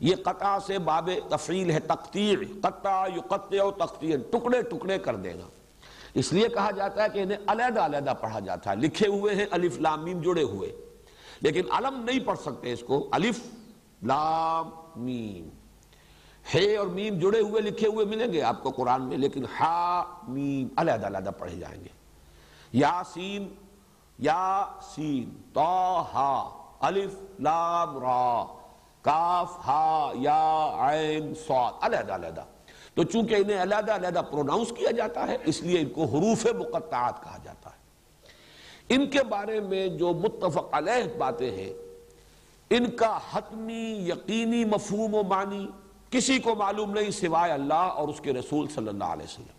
یہ 0.00 0.16
قطع 0.24 0.58
سے 0.58 0.78
باب 0.78 1.10
تفریل 1.28 1.70
ہے 1.70 1.80
تقتیر 1.80 2.38
قطع 2.62 3.06
یقطع 3.16 3.84
تقتیر 3.84 4.18
ٹکڑے 4.30 4.62
ٹکڑے 4.62 4.98
کر 4.98 5.16
دینا۔ 5.16 5.44
اس 6.14 6.32
لیے 6.32 6.48
کہا 6.48 6.70
جاتا 6.70 7.04
ہے 7.04 7.08
کہ 7.08 7.18
انہیں 7.18 7.38
علیحدہ 7.46 7.80
علیحدہ 7.80 8.12
پڑھا 8.20 8.40
جاتا 8.40 8.70
ہے۔ 8.70 8.76
لکھے 8.76 9.08
ہوئے 9.08 9.34
ہیں، 9.34 9.46
الف، 9.50 9.78
لام، 9.78 10.04
میم 10.04 10.20
جڑے 10.20 10.42
ہوئے۔ 10.42 10.76
لیکن 11.40 11.72
علم 11.72 12.04
نہیں 12.04 12.20
پڑھ 12.20 12.38
سکتے 12.38 12.72
اس 12.72 12.82
کو۔ 12.86 13.08
الف، 13.12 13.40
لام، 14.02 14.70
میم۔ 14.96 15.48
ہے 16.54 16.76
اور 16.76 16.86
میم 16.86 17.18
جڑے 17.18 17.40
ہوئے، 17.40 17.62
لکھے 17.62 17.88
ہوئے 17.88 18.06
ملیں 18.06 18.32
گے 18.32 18.42
آپ 18.42 18.62
کو 18.62 18.70
قرآن 18.70 19.02
میں، 19.02 19.16
لیکن 19.16 19.44
ہا، 19.60 20.04
میم 20.28 20.68
علیحدہ 20.76 21.06
علیحدہ 21.06 21.30
پڑھے 21.38 21.56
جائیں 21.56 21.80
گے۔ 21.80 21.88
یا 22.72 23.02
سین 23.12 23.54
یا 24.18 24.64
سین 24.82 25.36
تو 25.52 26.04
ہا، 26.14 26.50
الف، 26.80 27.14
لام، 27.40 27.98
را، 27.98 28.44
کاف، 29.02 29.58
ہا، 29.66 30.12
یا، 30.14 30.70
عین 30.78 31.34
سواد 31.34 31.72
علیحدہ 31.80 32.14
علیحدہ۔ 32.14 32.44
تو 32.98 33.04
چونکہ 33.04 33.34
انہیں 33.34 33.62
علیحدہ 33.62 33.94
علیحدہ 33.94 34.22
پروناؤنس 34.30 34.72
کیا 34.76 34.90
جاتا 34.90 35.28
ہے، 35.28 35.36
اس 35.44 35.62
لیے 35.62 35.80
ان 35.80 35.88
کو 35.88 36.04
حروف 36.04 36.46
مقطعات 36.46 37.22
کہا 37.24 37.38
جاتا 37.44 37.70
ہے۔ 37.70 37.76
ان 38.88 39.10
کے 39.10 39.22
بارے 39.22 39.60
میں 39.60 39.88
جو 39.88 40.12
متفق 40.12 40.68
علیہ 40.72 41.18
باتیں 41.18 41.50
ہیں، 41.50 41.72
ان 42.70 42.90
کا 42.90 43.18
حتمی، 43.32 44.08
یقینی 44.08 44.64
مفہوم 44.64 45.14
و 45.14 45.22
معنی 45.22 45.66
کسی 46.10 46.38
کو 46.38 46.54
معلوم 46.54 46.90
نہیں 46.90 47.10
سوائے 47.10 47.52
اللہ 47.52 47.74
اور 47.74 48.08
اس 48.08 48.20
کے 48.20 48.32
رسول 48.32 48.68
صلی 48.68 48.88
اللہ 48.88 49.04
علیہ 49.04 49.24
وسلم۔ 49.24 49.56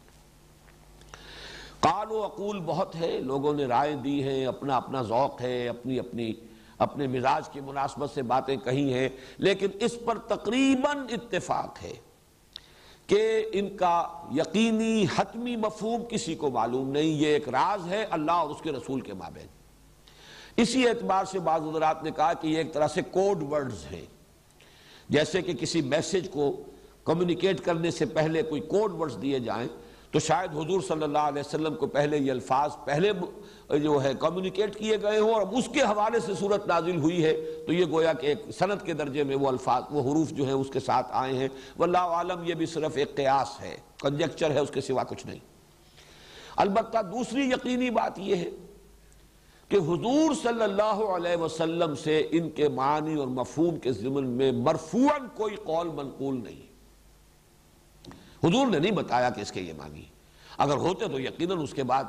قال 1.79 2.11
و 2.11 2.25
عقول 2.25 2.59
بہت 2.59 2.95
ہے، 2.95 3.19
لوگوں 3.19 3.53
نے 3.53 3.65
رائے 3.65 3.95
دی 3.95 4.23
ہیں 4.23 4.45
اپنا 4.45 4.77
اپنا 4.77 5.01
ذوق 5.01 5.41
ہے، 5.41 5.69
اپنی 5.69 5.99
اپنی، 5.99 6.33
اپنے 6.77 7.07
مزاج 7.07 7.49
کی 7.49 7.61
مناسبت 7.61 8.09
سے 8.09 8.21
باتیں 8.21 8.55
کہی 8.57 8.93
ہیں، 8.93 9.09
لیکن 9.37 9.67
اس 9.79 9.97
پر 10.05 10.17
تقریباً 10.17 10.97
اتفاق 10.97 11.83
ہے۔ 11.83 12.09
کہ 13.10 13.45
ان 13.51 13.78
کا 13.78 14.07
یقینی 14.36 15.05
حتمی 15.16 15.55
مفہوم 15.55 16.03
کسی 16.10 16.36
کو 16.36 16.49
معلوم 16.49 16.89
نہیں، 16.89 17.03
یہ 17.03 17.28
ایک 17.28 17.49
راز 17.49 17.88
ہے 17.88 18.05
اللہ 18.10 18.32
اور 18.32 18.49
اس 18.49 18.62
کے 18.62 18.72
رسول 18.72 19.01
کے 19.01 19.14
مابین۔ 19.14 19.47
اسی 20.57 20.88
اعتبار 20.88 21.26
سے 21.26 21.39
بعض 21.39 21.62
حضرات 21.62 22.03
نے 22.03 22.12
کہا 22.12 22.34
کہ 22.34 22.47
یہ 22.47 22.57
ایک 22.57 22.74
طرح 22.74 22.88
سے 22.88 23.01
کوڈ 23.12 23.43
ورڈز 23.43 23.86
ہیں۔ 23.91 24.05
جیسے 25.10 25.41
کہ 25.41 25.53
کسی 25.53 25.82
میسج 25.82 26.30
کو 26.32 26.64
کمیونیکیٹ 27.03 27.62
کرنے 27.62 27.91
سے 27.91 28.05
پہلے 28.05 28.41
کوئی 28.41 28.62
کوڈ 28.62 28.91
ورڈز 28.91 29.18
دیے 29.22 29.39
جائیں 29.39 29.68
تو 30.12 30.20
شاید 30.20 30.51
حضور 30.51 30.82
صلی 30.82 31.03
اللہ 31.03 31.18
علیہ 31.18 31.41
وسلم 31.45 31.76
کو 31.76 31.88
پہلے 31.88 32.18
یہ 32.18 32.32
الفاظ 32.32 32.72
پہلے 32.86 33.12
جو 33.80 34.03
ہے 34.03 34.12
کمیونیکیٹ 34.20 34.76
کیے 34.76 35.01
گئے 35.01 35.20
ہوں 35.20 35.34
اور 35.34 35.41
اس 35.41 35.70
کے 35.74 35.82
حوالے 35.82 36.20
سے 36.20 36.34
صورت 36.39 36.68
نازل 36.68 36.97
ہوئی 36.97 37.24
ہے، 37.24 37.34
تو 37.68 37.74
یہ 37.74 37.86
گویا 37.91 38.14
کہ 38.14 38.28
ایک 38.28 38.41
سند 38.60 38.86
کے 38.86 38.93
درجے 38.93 39.24
میں 39.24 39.36
وہ 39.36 39.47
الفاظ، 39.47 39.84
وہ 39.89 40.01
حروف 40.01 40.30
جو 40.30 40.45
ہیں 40.45 40.53
اس 40.53 40.70
کے 40.74 40.80
ساتھ 40.80 41.07
آئے 41.12 41.34
ہیں۔ 41.34 41.47
واللہ 41.78 41.97
عالم، 41.97 42.43
یہ 42.43 42.53
بھی 42.53 42.66
صرف 42.66 42.97
ایک 42.97 43.16
قیاس 43.16 43.62
ہے 43.62 43.78
کنجیکچر 44.01 44.51
ہے، 44.51 44.60
اس 44.60 44.72
کے 44.72 44.82
سوا 44.82 45.03
کچھ 45.03 45.28
نہیں۔ 45.28 45.39
البتہ 46.55 46.97
دوسری 47.01 47.41
یقینی 47.41 47.89
بات 47.89 48.20
یہ 48.20 48.36
ہے 48.36 48.49
کہ 49.70 49.78
حضور 49.78 50.34
صلی 50.43 50.64
اللہ 50.64 51.03
علیہ 51.16 51.36
وسلم 51.36 51.95
سے 51.95 52.28
ان 52.32 52.49
کے 52.49 52.70
معنی 52.70 53.16
اور 53.16 53.28
مفہوم 53.28 53.80
کے 53.80 53.91
ضمن 53.91 54.28
میں 54.28 54.51
مرفوعاً 54.51 55.28
کوئی 55.36 55.55
قول 55.55 55.88
منقول 55.88 56.43
نہیں۔ 56.43 56.68
حضور 58.43 58.67
نے 58.67 58.79
نہیں 58.79 58.91
بتایا 58.91 59.29
کہ 59.29 59.41
اس 59.41 59.51
کے 59.51 59.61
یہ 59.61 59.73
معنی 59.77 60.01
اگر 60.57 60.77
ہوتے 60.77 61.07
تو 61.07 61.19
یقیناً 61.19 61.59
اس 61.63 61.73
کے 61.73 61.83
بعد 61.83 62.03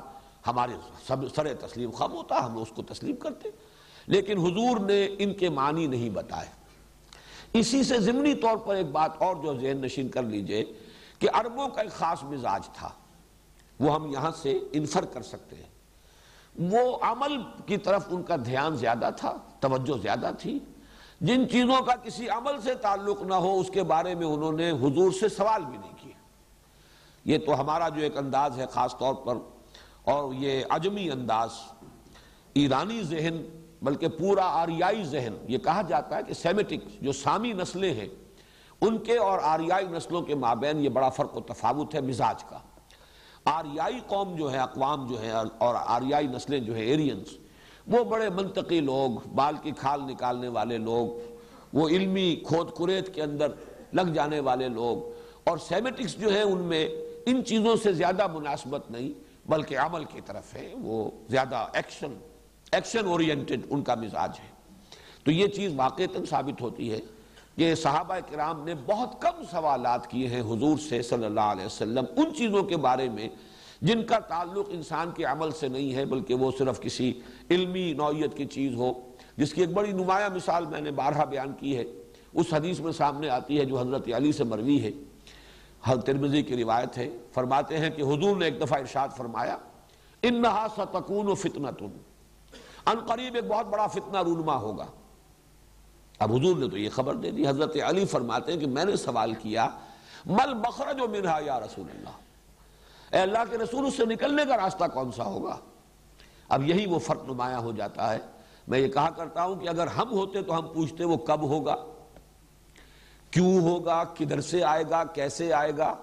ہمارے 0.47 0.72
سر 1.07 1.55
تسلیم 1.55 1.91
خم 1.91 2.12
ہوتا، 2.12 2.45
ہم 2.45 2.59
اس 2.59 2.68
کو 2.68 2.83
تسلیم 2.83 3.16
کرتے۔ 3.16 3.49
لیکن 4.07 4.39
حضور 4.39 4.81
نے 4.81 5.09
ان 5.18 5.35
کے 5.35 5.49
معنی 5.49 5.87
نہیں 5.87 6.11
بتائے۔ 6.11 6.47
اسی 7.53 7.83
سے 7.83 7.99
ضمنی 7.99 8.35
طور 8.35 8.57
پر 8.57 8.74
ایک 8.74 8.87
بات 8.87 9.11
اور 9.18 9.37
جو 9.37 9.61
ذہن 9.61 9.76
نشین 9.76 10.09
کر 10.09 10.22
لیجیے 10.22 10.64
کہ 11.18 11.28
عربوں 11.33 11.68
کا 11.68 11.83
ایک 11.83 11.91
خاص 11.91 12.22
مزاج 12.22 12.68
تھا۔ 12.72 12.89
وہ 13.81 13.95
ہم 13.95 14.07
یہاں 14.07 14.31
سے 14.43 14.59
انفر 14.72 15.05
کر 15.05 15.22
سکتے 15.22 15.57
ہیں۔ 15.57 15.70
وہ 16.59 16.99
عمل 17.01 17.43
کی 17.66 17.76
طرف 17.76 18.05
ان 18.11 18.22
کا 18.22 18.37
دھیان 18.37 18.76
زیادہ 18.76 19.11
تھا، 19.16 19.37
توجہ 19.61 19.99
زیادہ 20.03 20.31
تھی۔ 20.39 20.59
جن 21.20 21.49
چیزوں 21.49 21.85
کا 21.85 21.97
کسی 21.97 22.28
عمل 22.28 22.61
سے 22.61 22.74
تعلق 22.74 23.22
نہ 23.22 23.35
ہو، 23.35 23.61
اس 23.61 23.70
کے 23.70 23.83
بارے 23.83 24.14
میں 24.14 24.26
انہوں 24.26 24.53
نے 24.53 24.70
حضور 24.70 25.12
سے 25.12 25.28
سوال 25.28 25.64
بھی 25.64 25.78
نہیں 25.78 25.91
کیا۔ 25.91 26.00
یہ 27.31 27.39
تو 27.39 27.61
ہمارا 27.61 27.89
جو 27.89 28.03
ایک 28.03 28.16
انداز 28.18 28.59
ہے 28.59 28.66
خاص 28.70 28.97
طور 28.99 29.14
پر، 29.24 29.37
اور 30.05 30.33
یہ 30.35 30.62
عجمی 30.70 31.11
انداز، 31.11 31.51
ایرانی 32.55 33.03
ذہن 33.03 33.43
بلکہ 33.83 34.09
پورا 34.09 34.45
آریائی 34.53 35.05
ذہن، 35.05 35.35
یہ 35.49 35.59
کہا 35.59 35.83
جاتا 35.89 36.16
ہے 36.16 36.22
کہ 36.22 36.35
سیمیٹک 36.35 36.89
جو 37.03 37.12
سامی 37.12 37.53
نسلیں 37.53 37.93
ہیں، 37.95 38.09
ان 38.81 38.99
کے 38.99 39.16
اور 39.18 39.39
آریائی 39.45 39.87
نسلوں 39.91 40.22
کے 40.22 40.35
مابین 40.37 40.81
یہ 40.85 40.89
بڑا 40.89 41.09
فرق 41.09 41.37
و 41.37 41.41
تفاوت 41.49 41.95
ہے 41.95 42.01
مزاج 42.01 42.45
کا۔ 42.45 42.59
آریائی 43.51 44.01
قوم 44.07 44.35
جو 44.37 44.51
ہے 44.53 44.59
اقوام 44.59 45.07
جو 45.07 45.20
ہے 45.22 45.31
اور 45.31 45.74
آریائی 45.76 46.26
نسلیں 46.26 46.59
جو 46.61 46.76
ہے 46.76 46.85
ایرینز، 46.85 47.37
وہ 47.87 48.03
بڑے 48.05 48.28
منطقی 48.31 48.81
لوگ، 48.81 49.18
بال 49.35 49.55
کی 49.62 49.70
کھال 49.78 50.01
نکالنے 50.03 50.49
والے 50.49 50.78
لوگ، 50.78 51.76
وہ 51.76 51.89
علمی 51.89 52.35
کھود 52.47 52.70
کریت 52.78 53.14
کے 53.14 53.22
اندر 53.22 53.53
لگ 53.93 54.12
جانے 54.14 54.41
والے 54.41 54.68
لوگ، 54.70 55.11
اور 55.45 55.59
سیمیٹکس 55.59 56.16
جو 56.16 56.33
ہے 56.33 56.43
ان 56.43 56.59
میں 56.64 56.87
ان 57.27 57.45
چیزوں 57.45 57.77
سے 57.77 57.93
زیادہ 57.93 58.27
مناسبت 58.27 58.91
نہیں، 58.91 59.11
بلکہ 59.51 59.79
عمل 59.79 60.05
کی 60.05 60.21
طرف 60.27 60.55
ہے، 60.55 60.75
وہ 60.81 61.11
زیادہ 61.29 61.66
ایکشن 61.73 62.14
ایکشن 62.73 63.07
اورینٹڈ 63.07 63.61
ان 63.71 63.83
کا 63.83 63.95
مزاج 63.95 64.31
ہے۔ 64.45 64.51
تو 65.25 65.31
یہ 65.31 65.47
چیز 65.47 65.73
واقع 65.77 66.03
ثابت 66.31 66.61
ہوتی 66.61 66.93
ہے 66.93 66.99
کہ 67.57 67.75
صحابہ 67.75 68.16
کرام 68.31 68.64
نے 68.64 68.75
بہت 68.87 69.23
کم 69.23 69.43
سوالات 69.51 70.11
کیے 70.11 70.29
ہیں 70.29 70.41
حضور 70.41 70.79
سے 70.79 71.03
صلی 71.03 71.25
اللہ 71.25 71.41
علیہ 71.41 71.66
وسلم 71.66 72.05
ان 72.16 72.35
چیزوں 72.35 72.62
کے 72.62 72.77
بارے 72.77 73.09
میں، 73.09 73.29
جن 73.83 74.05
کا 74.05 74.18
تعلق 74.18 74.66
انسان 74.71 75.11
کے 75.16 75.25
عمل 75.25 75.51
سے 75.51 75.68
نہیں 75.68 75.95
ہے، 75.95 76.05
بلکہ 76.05 76.35
وہ 76.35 76.51
صرف 76.59 76.81
کسی 76.81 77.21
علمی 77.51 77.93
نوعیت 77.93 78.37
کی 78.37 78.45
چیز 78.45 78.75
ہو۔ 78.75 78.93
جس 79.37 79.55
کی 79.55 79.61
ایک 79.61 79.71
بڑی 79.71 79.93
نمایاں 79.93 80.31
مثال 80.35 80.66
میں 80.66 80.81
نے 80.81 80.91
بارہا 80.91 81.25
بیان 81.25 81.53
کی 81.53 81.77
ہے۔ 81.77 81.85
اس 82.33 82.47
حدیث 82.53 82.81
میں 82.81 82.93
سامنے 82.93 83.29
آتی 83.29 83.59
ہے 83.59 83.64
جو 83.64 83.81
حضرت 83.81 84.09
علی 84.16 84.33
سے 84.33 84.45
مروی 84.45 84.83
ہے۔ 84.83 84.91
حضرت 85.85 86.07
ترمزی 86.07 86.43
کی 86.43 86.57
روایت 86.57 86.99
ہے، 86.99 87.09
فرماتے 87.33 87.78
ہیں 87.78 87.91
کہ 87.91 88.03
حضور 88.03 88.37
نے 88.37 88.45
ایک 88.45 88.61
دفعہ 88.61 88.78
ارشاد 88.78 89.09
فرمایا، 89.16 89.57
انہا 90.22 90.66
ستکون 90.76 91.28
و 91.28 91.35
فتنتن. 91.35 91.99
ان 92.87 92.99
قریب 93.07 93.35
ایک 93.35 93.45
بہت 93.49 93.66
بڑا 93.66 93.87
فتنہ 93.87 94.18
رونما 94.18 94.57
ہوگا۔ 94.57 94.87
اب 96.18 96.33
حضور 96.33 96.57
نے 96.57 96.68
تو 96.68 96.78
یہ 96.78 96.91
خبر 96.91 97.14
دے 97.14 97.31
دی، 97.31 97.49
حضرت 97.49 97.76
علی 97.87 98.05
فرماتے 98.05 98.53
ہیں 98.53 98.61
کہ 98.61 98.66
میں 98.66 98.85
نے 98.85 98.97
سوال 98.97 99.35
کیا، 99.35 99.68
مل 100.26 100.55
بخرج 100.55 101.01
و 101.01 101.09
منہا 101.09 101.39
یا 101.45 101.61
رسول 101.61 101.87
اللہ؟ 101.91 102.11
اے 103.11 103.18
اللہ 103.18 103.39
کے 103.51 103.59
رسول، 103.59 103.87
اس 103.87 103.97
سے 103.97 104.05
نکلنے 104.05 104.45
کا 104.49 104.57
راستہ 104.57 104.85
کون 104.95 105.12
سا 105.12 105.24
ہوگا؟ 105.24 105.59
اب 106.49 106.68
یہی 106.68 106.87
وہ 106.87 106.99
فرق 106.99 107.24
نمایاں 107.24 107.59
ہو 107.59 107.72
جاتا 107.72 108.12
ہے۔ 108.12 108.18
میں 108.68 108.78
یہ 108.78 108.89
کہا 108.89 109.11
کرتا 109.11 109.45
ہوں 109.45 109.57
کہ 109.57 109.68
اگر 109.68 109.87
ہم 109.87 110.11
ہوتے 110.11 110.43
تو 110.43 110.59
ہم 110.59 110.66
پوچھتے 110.74 111.05
وہ 111.05 111.16
کب 111.16 111.41
ہوگا۔ 111.41 111.76
کیوں 113.31 113.61
ہوگا؟ 113.61 114.05
کدھر 114.05 114.41
سے 114.41 114.64
آئے 114.64 114.85
گا؟ 114.91 115.05
کیسے 115.05 115.53
آئے 115.53 115.72
گا؟ 115.78 115.95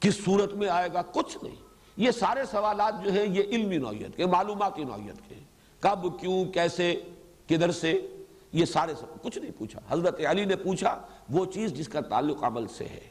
کس 0.00 0.24
صورت 0.24 0.54
میں 0.54 0.68
آئے 0.68 0.88
گا؟ 0.92 1.02
کچھ 1.02 1.38
نہیں۔ 1.42 1.54
یہ 1.96 2.10
سارے 2.10 2.40
سوالات 2.50 3.04
جو 3.04 3.12
ہیں، 3.12 3.26
یہ 3.26 3.42
علمی 3.42 3.76
نوعیت 3.76 4.16
کے، 4.16 4.26
معلوماتی 4.26 4.84
نوعیت 4.84 5.28
کے۔ 5.28 5.34
کب، 5.80 6.20
کیوں، 6.20 6.44
کیسے، 6.44 7.00
کدھر 7.48 7.70
سے؟ 7.70 8.16
یہ 8.52 8.64
سارے 8.64 8.94
سب 8.94 9.22
کچھ 9.22 9.38
نہیں 9.38 9.52
پوچھا۔ 9.58 9.80
حضرت 9.88 10.20
علی 10.26 10.44
نے 10.44 10.56
پوچھا، 10.56 11.00
وہ 11.30 11.44
چیز 11.44 11.72
جس 11.72 11.88
کا 11.88 12.00
تعلق 12.00 12.44
عمل 12.44 12.66
سے 12.66 12.84
ہے۔ 12.84 13.10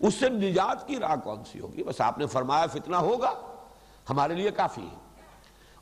اس 0.00 0.14
سے 0.14 0.28
نجات 0.28 0.86
کی 0.86 0.96
راہ 0.96 1.16
کون 1.24 1.44
سی 1.52 1.60
ہوگی؟ 1.60 1.82
بس 1.82 2.00
آپ 2.00 2.18
نے 2.18 2.26
فرمایا، 2.26 2.66
فتنہ 2.66 2.96
ہوگا۔ 2.96 3.56
ہمارے 4.10 4.34
لیے 4.34 4.50
کافی 4.50 4.82
ہے۔ 4.82 5.01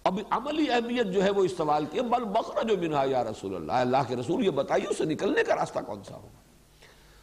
اب 0.05 0.19
عملی 0.31 0.73
اہمیت 0.73 1.07
جو 1.07 1.25
ہے 1.25 1.31
وہ 1.31 1.45
اس 1.45 1.57
سوال 1.57 1.87
کی 1.91 2.01
بل 2.01 2.25
بخر 2.25 2.69
جو 2.69 2.77
منہا 2.79 3.05
یا 3.05 3.25
رسول 3.25 3.55
اللہ۔ 3.55 3.73
اللہ 3.73 3.97
کے 4.09 4.17
رسول، 4.17 4.45
یہ 4.45 4.51
بتائیے 4.51 4.87
اسے 4.87 5.05
نکلنے 5.05 5.45
کا 5.45 5.57
راستہ 5.57 5.79
کون 5.87 6.05
سا 6.05 6.15
ہوگا؟ 6.15 6.41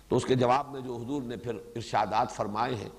تو 0.10 0.16
اس 0.16 0.26
کے 0.26 0.36
جواب 0.36 0.72
میں 0.72 0.82
جو 0.82 0.96
حضور 0.96 1.22
نے 1.22 1.38
پھر 1.38 1.56
ارشادات 1.56 2.32
فرمائے 2.32 2.76
ہیں، 2.76 2.90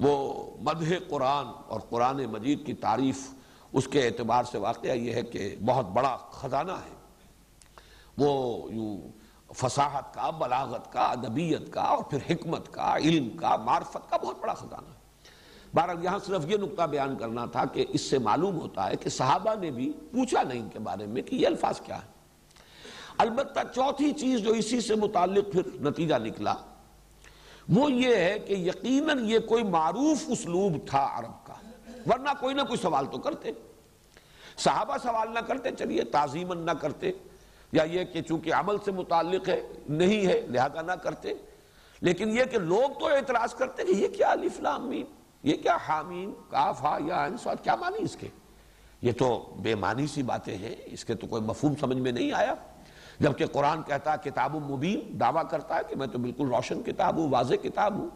وہ 0.00 0.44
مدح 0.60 0.94
قرآن 1.08 1.46
اور 1.66 1.80
قرآن 1.80 2.24
مجید 2.24 2.66
کی 2.66 2.74
تعریف، 2.74 3.30
اس 3.72 3.88
کے 3.88 4.06
اعتبار 4.06 4.44
سے 4.44 4.58
واقعہ 4.58 4.90
یہ 4.90 5.12
ہے 5.12 5.22
کہ 5.22 5.56
بہت 5.64 5.86
بڑا 5.86 6.16
خزانہ 6.16 6.72
ہے۔ 6.72 6.94
وہ 8.18 8.62
یوں 8.72 8.98
فصاحت 9.54 10.14
کا، 10.14 10.30
بلاغت 10.30 10.92
کا، 10.92 11.00
ادبیت 11.00 11.72
کا 11.72 11.82
اور 11.82 12.04
پھر 12.04 12.18
حکمت 12.30 12.72
کا، 12.72 12.96
علم 12.96 13.36
کا، 13.36 13.56
معرفت 13.56 14.10
کا 14.10 14.16
بہت 14.16 14.36
بڑا 14.40 14.54
خزانہ 14.54 14.88
ہے۔ 14.88 14.97
بہرحال 15.74 16.04
یہاں 16.04 16.18
صرف 16.26 16.50
یہ 16.50 16.56
نقطہ 16.56 16.82
بیان 16.82 17.16
کرنا 17.16 17.46
تھا 17.46 17.64
کہ 17.64 17.84
اس 17.88 18.00
سے 18.00 18.18
معلوم 18.18 18.60
ہوتا 18.60 18.90
ہے 18.90 18.96
کہ 18.96 19.10
صحابہ 19.10 19.54
نے 19.60 19.70
بھی 19.70 19.92
پوچھا 20.12 20.42
نہیں 20.42 20.60
ان 20.60 20.68
کے 20.68 20.78
بارے 20.78 21.06
میں 21.06 21.22
کہ 21.22 21.36
یہ 21.36 21.46
الفاظ 21.46 21.80
کیا 21.80 21.96
ہے 21.96 22.16
البتہ 23.18 23.60
چوتھی 23.74 24.12
چیز 24.12 24.40
جو 24.40 24.52
اسی 24.52 24.80
سے 24.80 24.94
متعلق 24.94 25.52
پھر 25.52 25.62
نتیجہ 25.80 26.14
نکلا، 26.14 26.54
وہ 27.68 27.92
یہ 27.92 28.16
ہے 28.16 28.38
کہ 28.38 28.52
یقیناً 28.52 29.24
یہ 29.24 29.38
کوئی 29.38 29.64
معروف 29.64 30.24
اسلوب 30.28 30.72
تھا 30.86 31.08
عرب 31.18 31.46
کا، 31.46 31.54
ورنہ 32.06 32.30
کوئی 32.40 32.54
نہ 32.54 32.62
کوئی 32.62 32.78
سوال 32.82 33.06
تو 33.06 33.18
کرتے۔ 33.18 33.52
صحابہ 34.58 34.96
سوال 35.02 35.34
نہ 35.34 35.38
کرتے، 35.38 35.70
چلیے 35.70 36.04
تعظیمن 36.04 36.58
نہ 36.58 36.70
کرتے، 36.70 37.12
یا 37.72 37.82
یہ 37.82 38.04
کہ 38.04 38.22
چونکہ 38.22 38.54
عمل 38.54 38.76
سے 38.84 38.92
متعلق 38.92 39.48
ہے، 39.48 39.60
نہیں 39.88 40.26
ہے، 40.26 40.40
لہذا 40.40 40.82
نہ 40.82 40.92
کرتے۔ 40.92 41.34
لیکن 42.00 42.38
یہ 42.38 42.44
کہ 42.44 42.58
لوگ 42.58 42.98
تو 42.98 43.06
اعتراض 43.06 43.54
کرتے 43.54 43.84
کہ 43.84 43.92
یہ 43.92 44.08
کیا 44.08 44.34
لام 44.60 44.88
میم۔ 44.88 45.06
یہ 45.42 45.56
کیا 45.56 45.76
حامیم، 45.88 46.32
کاف، 46.50 46.84
ہا، 46.84 46.98
یا 47.06 47.24
انسواد 47.24 47.56
کیا 47.62 47.74
معنی 47.74 48.02
اس 48.02 48.16
کے؟ 48.16 48.28
یہ 49.02 49.12
تو 49.12 49.56
بے 49.62 49.74
معنی 49.74 50.06
سی 50.06 50.22
باتیں 50.22 50.58
ہیں، 50.58 50.76
اس 50.86 51.04
کے 51.04 51.14
تو 51.14 51.26
کوئی 51.26 51.42
مفہوم 51.42 51.74
سمجھ 51.80 51.98
میں 51.98 52.12
نہیں 52.12 52.32
آیا۔ 52.32 52.54
جبکہ 53.20 53.46
قرآن 53.46 53.82
کہتا 53.82 54.12
ہے 54.12 54.30
کتاب 54.30 54.54
مبین، 54.54 55.20
دعویٰ 55.20 55.42
کرتا 55.50 55.76
ہے 55.76 55.80
کہ 55.88 55.96
میں 55.96 56.06
تو 56.06 56.18
بالکل 56.18 56.54
روشن 56.54 56.82
کتاب 56.82 57.16
ہوں، 57.16 57.30
واضح 57.30 57.54
کتاب 57.54 57.94
ہوں۔ 57.94 58.10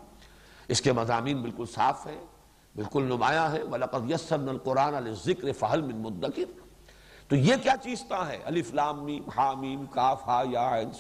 اس 0.69 0.81
کے 0.81 0.93
مضامین 0.93 1.43
بالکل 1.43 1.65
صاف 1.75 2.07
ہیں، 2.07 2.25
بالکل 2.77 3.03
نمایاں 3.03 3.53
ہیں۔ 3.53 3.63
وَلَقَدْ 3.63 4.11
يَسَّرْنَا 4.11 4.51
الْقُرْآنَ 4.51 5.01
لِلذِّكْرِ 5.01 5.55
فَحَلْ 5.55 5.83
مِن 5.83 5.97
مُدَّكِرْ۔ 5.97 6.63
تو 7.29 7.37
یہ 7.37 7.55
کیا 7.63 7.75
چیز 7.83 7.99
چیزتا 7.99 8.29
ہے؟ 8.29 8.39
الف، 8.45 8.75
لام، 8.75 9.05
میم 9.05 9.29
حامیم 9.29 9.87
کاف، 9.87 10.29
ہا، 10.29 10.43
یا 10.51 10.79
عین 10.79 10.91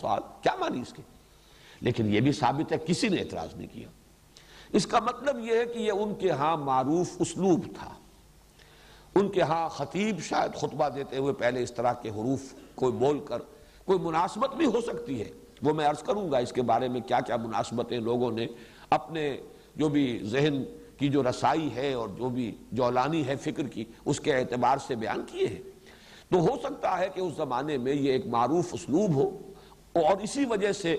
کیا 0.43 0.55
معنی 0.59 0.81
اس 0.81 0.93
کے؟ 0.93 1.03
لیکن 1.81 2.15
یہ 2.15 2.21
بھی 2.21 2.33
ثابت 2.33 2.73
ہے، 2.73 2.77
کسی 2.79 3.09
نے 3.09 3.17
اعتراض 3.17 3.55
نہیں 3.55 3.69
کیا۔ 3.73 3.89
اس 4.73 4.87
کا 4.87 4.99
مطلب 4.99 5.39
یہ 5.39 5.57
ہے 5.57 5.65
کہ 5.65 5.79
یہ 5.79 5.93
ان 5.93 6.15
کے 6.15 6.31
ہاں 6.31 6.57
معروف 6.57 7.11
اسلوب 7.19 7.65
تھا۔ 7.79 7.95
ان 9.15 9.29
کے 9.29 9.43
ہاں 9.43 9.69
خطیب 9.69 10.21
شاید 10.21 10.55
خطبہ 10.55 10.89
دیتے 10.89 11.17
ہوئے 11.17 11.33
پہلے 11.33 11.63
اس 11.63 11.73
طرح 11.73 11.93
کے 11.93 12.09
حروف 12.09 12.55
کوئی 12.75 12.93
بول 12.93 13.21
کر 13.21 13.39
کوئی 13.85 13.99
مناسبت 13.99 14.57
بھی 14.57 14.67
ہو 14.67 14.81
سکتی 14.81 15.21
ہے۔ 15.21 15.31
وہ 15.63 15.73
میں 15.73 15.87
عرض 15.87 16.03
کروں 16.03 16.31
گا 16.31 16.39
اس 16.39 16.53
کے 16.53 16.63
بارے 16.63 16.89
میں 16.89 17.01
کیا 17.01 17.21
کیا 17.21 17.37
مناسبتیں 17.37 18.01
لوگوں 18.01 18.31
نے 18.31 18.47
اپنے 18.91 19.37
جو 19.77 19.89
بھی 19.89 20.21
ذہن 20.23 20.63
کی 20.97 21.09
جو 21.09 21.23
رسائی 21.23 21.75
ہے 21.75 21.93
اور 21.93 22.09
جو 22.09 22.29
بھی 22.29 22.57
جولانی 22.73 23.27
ہے 23.27 23.37
فکر 23.37 23.63
کی، 23.63 23.85
اس 24.05 24.21
کے 24.21 24.35
اعتبار 24.35 24.79
سے 24.87 24.95
بیان 24.95 25.25
کیے 25.27 25.47
ہیں۔ 25.47 25.63
تو 26.31 26.39
ہو 26.39 26.57
سکتا 26.63 26.99
ہے 26.99 27.09
کہ 27.15 27.21
اس 27.21 27.37
زمانے 27.37 27.79
میں 27.79 27.95
یہ 27.95 28.13
ایک 28.13 28.27
معروف 28.27 28.75
اسلوب 28.75 29.15
ہو 29.15 29.53
اور 29.93 30.21
اسی 30.23 30.45
وجہ 30.45 30.73
سے 30.73 30.97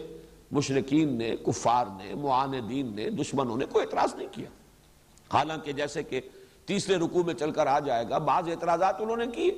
مشرقین 0.54 1.18
نے، 1.18 1.36
کفار 1.46 1.86
نے، 1.98 2.16
معاندین 2.16 2.96
نے، 2.96 3.10
دشمنوں 3.10 3.58
نے 3.58 3.66
کوئی 3.66 3.86
اعتراض 3.86 4.16
نہیں 4.16 4.28
کیا۔ 4.32 4.46
حالانکہ 5.34 5.72
جیسے 5.72 6.04
کہ 6.04 6.22
تیسرے 6.66 6.96
رکوع 6.96 7.24
میں 7.24 7.34
چل 7.34 7.52
کر 7.52 7.68
آ 7.68 7.80
جائے 7.80 8.06
گا، 8.10 8.18
بعض 8.18 8.50
اعتراضات 8.50 8.96
انہوں 9.00 9.18
نے 9.18 9.28
کیے 9.28 9.52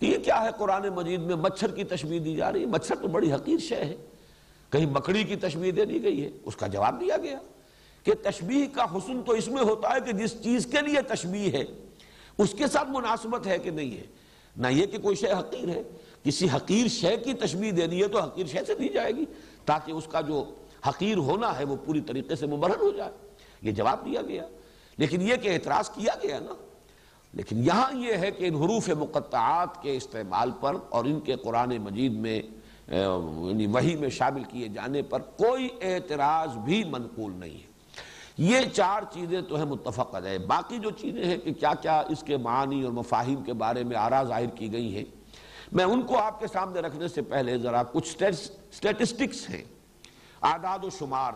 کہ 0.00 0.06
یہ 0.06 0.18
کیا 0.18 0.44
ہے 0.44 0.48
قرآن 0.58 0.88
مجید 0.88 1.20
میں 1.20 1.36
مچھر 1.36 1.70
کی 1.70 1.84
تشبیح 1.84 2.20
دی 2.24 2.36
جا 2.36 2.52
رہی 2.52 2.60
ہے؟ 2.60 2.66
مچھر 2.66 2.94
تو 2.94 3.08
بڑی 3.08 3.32
حقیر 3.32 3.58
شے 3.58 3.76
ہے۔ 3.76 3.96
کہیں 4.70 4.86
مکڑی 4.86 5.24
کی 5.24 5.36
تشبیح 5.36 5.72
دے 5.76 5.84
دی 5.84 6.02
گئی 6.02 6.24
ہے۔ 6.24 6.30
اس 6.44 6.56
کا 6.56 6.66
جواب 6.66 7.00
دیا 7.00 7.16
گیا 7.16 7.38
کہ 8.02 8.12
تشبیح 8.22 8.66
کا 8.72 8.84
حسن 8.84 9.22
تو 9.22 9.32
اس 9.32 9.48
میں 9.48 9.62
ہوتا 9.62 9.94
ہے 9.94 10.00
کہ 10.00 10.12
جس 10.12 10.42
چیز 10.42 10.66
کے 10.66 10.86
لیے 10.86 11.02
تشبیح 11.02 11.50
ہے، 11.52 11.64
اس 12.38 12.54
کے 12.58 12.66
ساتھ 12.66 12.88
مناسبت 12.90 13.46
ہے 13.46 13.58
کہ 13.58 13.70
نہیں 13.70 13.96
ہے۔ 13.96 14.04
نہ 14.56 14.68
یہ 14.68 14.86
کہ 14.86 14.98
کوئی 14.98 15.16
شے 15.16 15.32
حقیر 15.32 15.68
ہے، 15.68 15.82
کسی 16.24 16.46
حقیر 16.56 16.88
شے 16.88 17.16
کی 17.16 17.34
تشبیح 17.34 17.72
دینی 17.76 18.02
ہے 18.02 18.08
تو 18.08 18.20
حقیر 18.20 18.46
شے 18.46 18.58
سے 18.66 18.74
دی 18.74 18.88
جائے 18.88 19.12
گی۔ 19.12 19.24
تاکہ 19.64 19.92
اس 19.92 20.06
کا 20.06 20.20
جو 20.20 20.54
حقیر 20.88 21.16
ہونا 21.16 21.58
ہے 21.58 21.64
وہ 21.64 21.76
پوری 21.84 22.00
طریقے 22.00 22.36
سے 22.36 22.46
مبرر 22.46 22.80
ہو 22.80 22.90
جائے۔ 22.90 23.12
یہ 23.62 23.72
جواب 23.72 24.04
دیا 24.04 24.22
گیا۔ 24.22 24.48
لیکن 24.98 25.22
یہ 25.22 25.34
کہ 25.36 25.48
اعتراض 25.48 25.90
کیا 25.90 26.12
گیا 26.22 26.38
نا۔ 26.40 26.54
لیکن 27.32 27.64
یہاں 27.64 27.96
یہ 27.96 28.12
ہے 28.12 28.30
کہ 28.30 28.48
ان 28.48 28.54
حروف 28.54 28.88
مقطعات 28.88 29.82
کے 29.82 29.96
استعمال 29.96 30.50
پر 30.60 30.74
اور 30.90 31.04
ان 31.04 31.20
کے 31.20 31.34
قرآن 31.36 31.76
مجید 31.76 32.12
میں 32.12 32.42
یعنی 32.88 33.66
وہی 33.66 33.96
میں 33.96 34.08
شامل 34.08 34.44
کیے 34.44 34.68
جانے 34.68 35.02
پر 35.02 35.20
کوئی 35.20 35.68
اعتراض 35.80 36.56
بھی 36.56 36.84
منقول 36.84 37.32
نہیں 37.36 37.54
ہے۔ 37.54 37.72
یہ 38.38 38.60
چار 38.72 39.02
چیزیں 39.12 39.42
تو 39.42 39.56
ہیں 39.56 39.64
متفق 39.64 40.16
ہے 40.24 40.38
باقی 40.38 40.78
جو 40.78 40.90
چیزیں 40.90 41.24
ہیں 41.24 41.38
کہ 41.38 41.52
کیا 41.52 41.74
کیا 41.74 42.00
اس 42.00 42.22
کے 42.22 42.36
معنی 42.36 42.82
اور 42.82 42.92
مفاہیم 42.92 43.42
کے 43.42 43.52
بارے 43.52 43.84
میں 43.84 43.96
آرا 43.96 44.22
ظاہر 44.22 44.46
کی 44.46 44.72
گئی 44.72 44.96
ہیں۔ 44.96 45.21
میں 45.72 45.84
ان 45.84 46.02
کو 46.02 46.18
آپ 46.18 46.40
کے 46.40 46.46
سامنے 46.46 46.80
رکھنے 46.80 47.08
سے 47.08 47.22
پہلے 47.22 47.56
ذرا 47.58 47.82
کچھ 47.82 48.08
سٹیٹسٹکس 48.08 49.48
ہیں. 49.50 49.62
اعداد 50.42 50.84
و 50.84 50.90
شمار. 50.90 51.32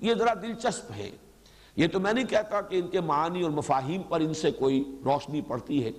یہ 0.00 0.14
ذرا 0.14 0.34
دلچسپ 0.42 0.90
ہے 0.96 1.10
یہ 1.76 1.86
تو 1.92 2.00
میں 2.00 2.12
نہیں 2.12 2.24
کہتا 2.24 2.60
کہ 2.60 2.78
ان 2.78 2.88
کے 2.88 3.00
معنی 3.00 3.42
اور 3.42 3.50
مفاہیم 3.50 4.02
پر 4.02 4.20
ان 4.20 4.34
سے 4.34 4.50
کوئی 4.50 4.82
روشنی 5.04 5.40
پڑتی 5.40 5.84
ہے. 5.84 5.90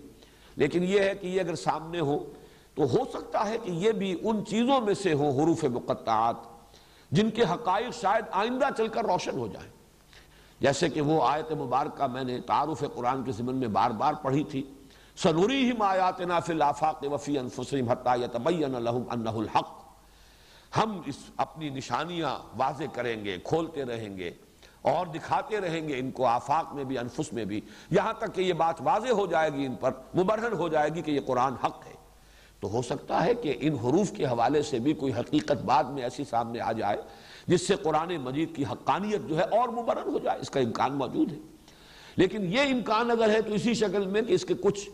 لیکن 0.55 0.83
یہ 0.83 0.99
ہے 0.99 1.13
کہ 1.15 1.27
یہ 1.27 1.39
اگر 1.41 1.55
سامنے 1.55 1.99
ہو 1.99 2.17
تو 2.75 2.83
ہو 2.83 3.03
سکتا 3.13 3.47
ہے 3.49 3.57
کہ 3.63 3.71
یہ 3.71 3.91
بھی 3.91 4.15
ان 4.21 4.43
چیزوں 4.45 4.79
میں 4.81 4.93
سے 4.93 5.13
ہو 5.13 5.29
حروف 5.39 5.63
مقطعات 5.63 6.35
جن 7.11 7.29
کے 7.29 7.43
حقائق 7.43 7.93
شاید 8.01 8.25
آئندہ 8.31 8.67
چل 8.77 8.87
کر 8.87 9.05
روشن 9.05 9.37
ہو 9.37 9.47
جائیں. 9.47 9.69
جیسے 10.59 10.89
کہ 10.89 11.01
وہ 11.01 11.21
آیت 11.23 11.51
مبارکہ 11.51 12.07
میں 12.07 12.23
نے 12.23 12.39
تعارف 12.47 12.83
قرآن 12.95 13.23
کے 13.23 13.31
زمن 13.31 13.55
میں 13.55 13.67
بار 13.67 13.91
بار 13.91 14.13
پڑھی 14.13 14.43
تھی. 14.43 14.63
سنوریہم 15.23 15.81
آیاتنا 15.81 16.39
فی 16.39 16.53
الافاق 16.53 17.03
وفی 17.11 17.39
انفسہم 17.39 17.89
حتی 17.89 18.23
یتبین 18.23 18.71
لہم 18.71 19.03
انہ 19.09 19.29
الحق. 19.29 19.85
ہم 20.77 21.01
اس 21.05 21.15
اپنی 21.37 21.69
نشانیاں 21.69 22.39
واضح 22.57 22.83
کریں 22.93 23.25
گے، 23.25 23.37
کھولتے 23.43 23.85
رہیں 23.85 24.17
گے 24.17 24.31
اور 24.81 25.05
دکھاتے 25.05 25.59
رہیں 25.59 25.87
گے 25.87 25.99
ان 25.99 26.11
کو 26.11 26.25
آفاق 26.25 26.73
میں 26.73 26.83
بھی، 26.83 26.97
انفس 26.97 27.33
میں 27.33 27.45
بھی۔ 27.45 27.61
یہاں 27.91 28.13
تک 28.13 28.35
کہ 28.35 28.41
یہ 28.41 28.53
بات 28.53 28.75
واضح 28.79 29.09
ہو 29.09 29.25
جائے 29.25 29.53
گی 29.53 29.65
ان 29.65 29.75
پر، 29.75 29.91
مبرہن 30.15 30.53
ہو 30.53 30.67
جائے 30.67 30.89
گی 30.89 31.01
کہ 31.01 31.11
یہ 31.11 31.19
قرآن 31.25 31.53
حق 31.53 31.87
ہے۔ 31.87 31.93
تو 32.59 32.69
ہو 32.69 32.81
سکتا 32.81 33.25
ہے 33.25 33.35
کہ 33.35 33.57
ان 33.59 33.73
حروف 33.73 34.11
کے 34.11 34.25
حوالے 34.25 34.61
سے 34.61 34.79
بھی 34.79 34.93
کوئی 34.93 35.13
حقیقت 35.13 35.61
بعد 35.65 35.83
میں 35.83 36.03
ایسی 36.03 36.23
سامنے 36.23 36.59
آ 36.59 36.71
جائے 36.71 36.97
جس 37.47 37.67
سے 37.67 37.75
قرآن 37.75 38.17
مجید 38.17 38.55
کی 38.55 38.63
حقانیت 38.63 39.21
جو 39.27 39.37
ہے 39.37 39.43
اور 39.43 39.69
مبرہن 39.69 40.09
ہو 40.13 40.19
جائے، 40.19 40.39
اس 40.41 40.49
کا 40.49 40.59
امکان 40.59 40.93
موجود 40.93 41.31
ہے۔ 41.31 41.37
لیکن 42.15 42.53
یہ 42.53 42.61
امکان 42.61 43.11
اگر 43.11 43.29
ہے 43.29 43.41
تو 43.41 43.53
اسی 43.53 43.73
شکل 43.73 44.07
میں 44.07 44.21
کہ 44.21 44.33
اس 44.33 44.45
کے 44.45 44.53
کچھ 44.53 44.89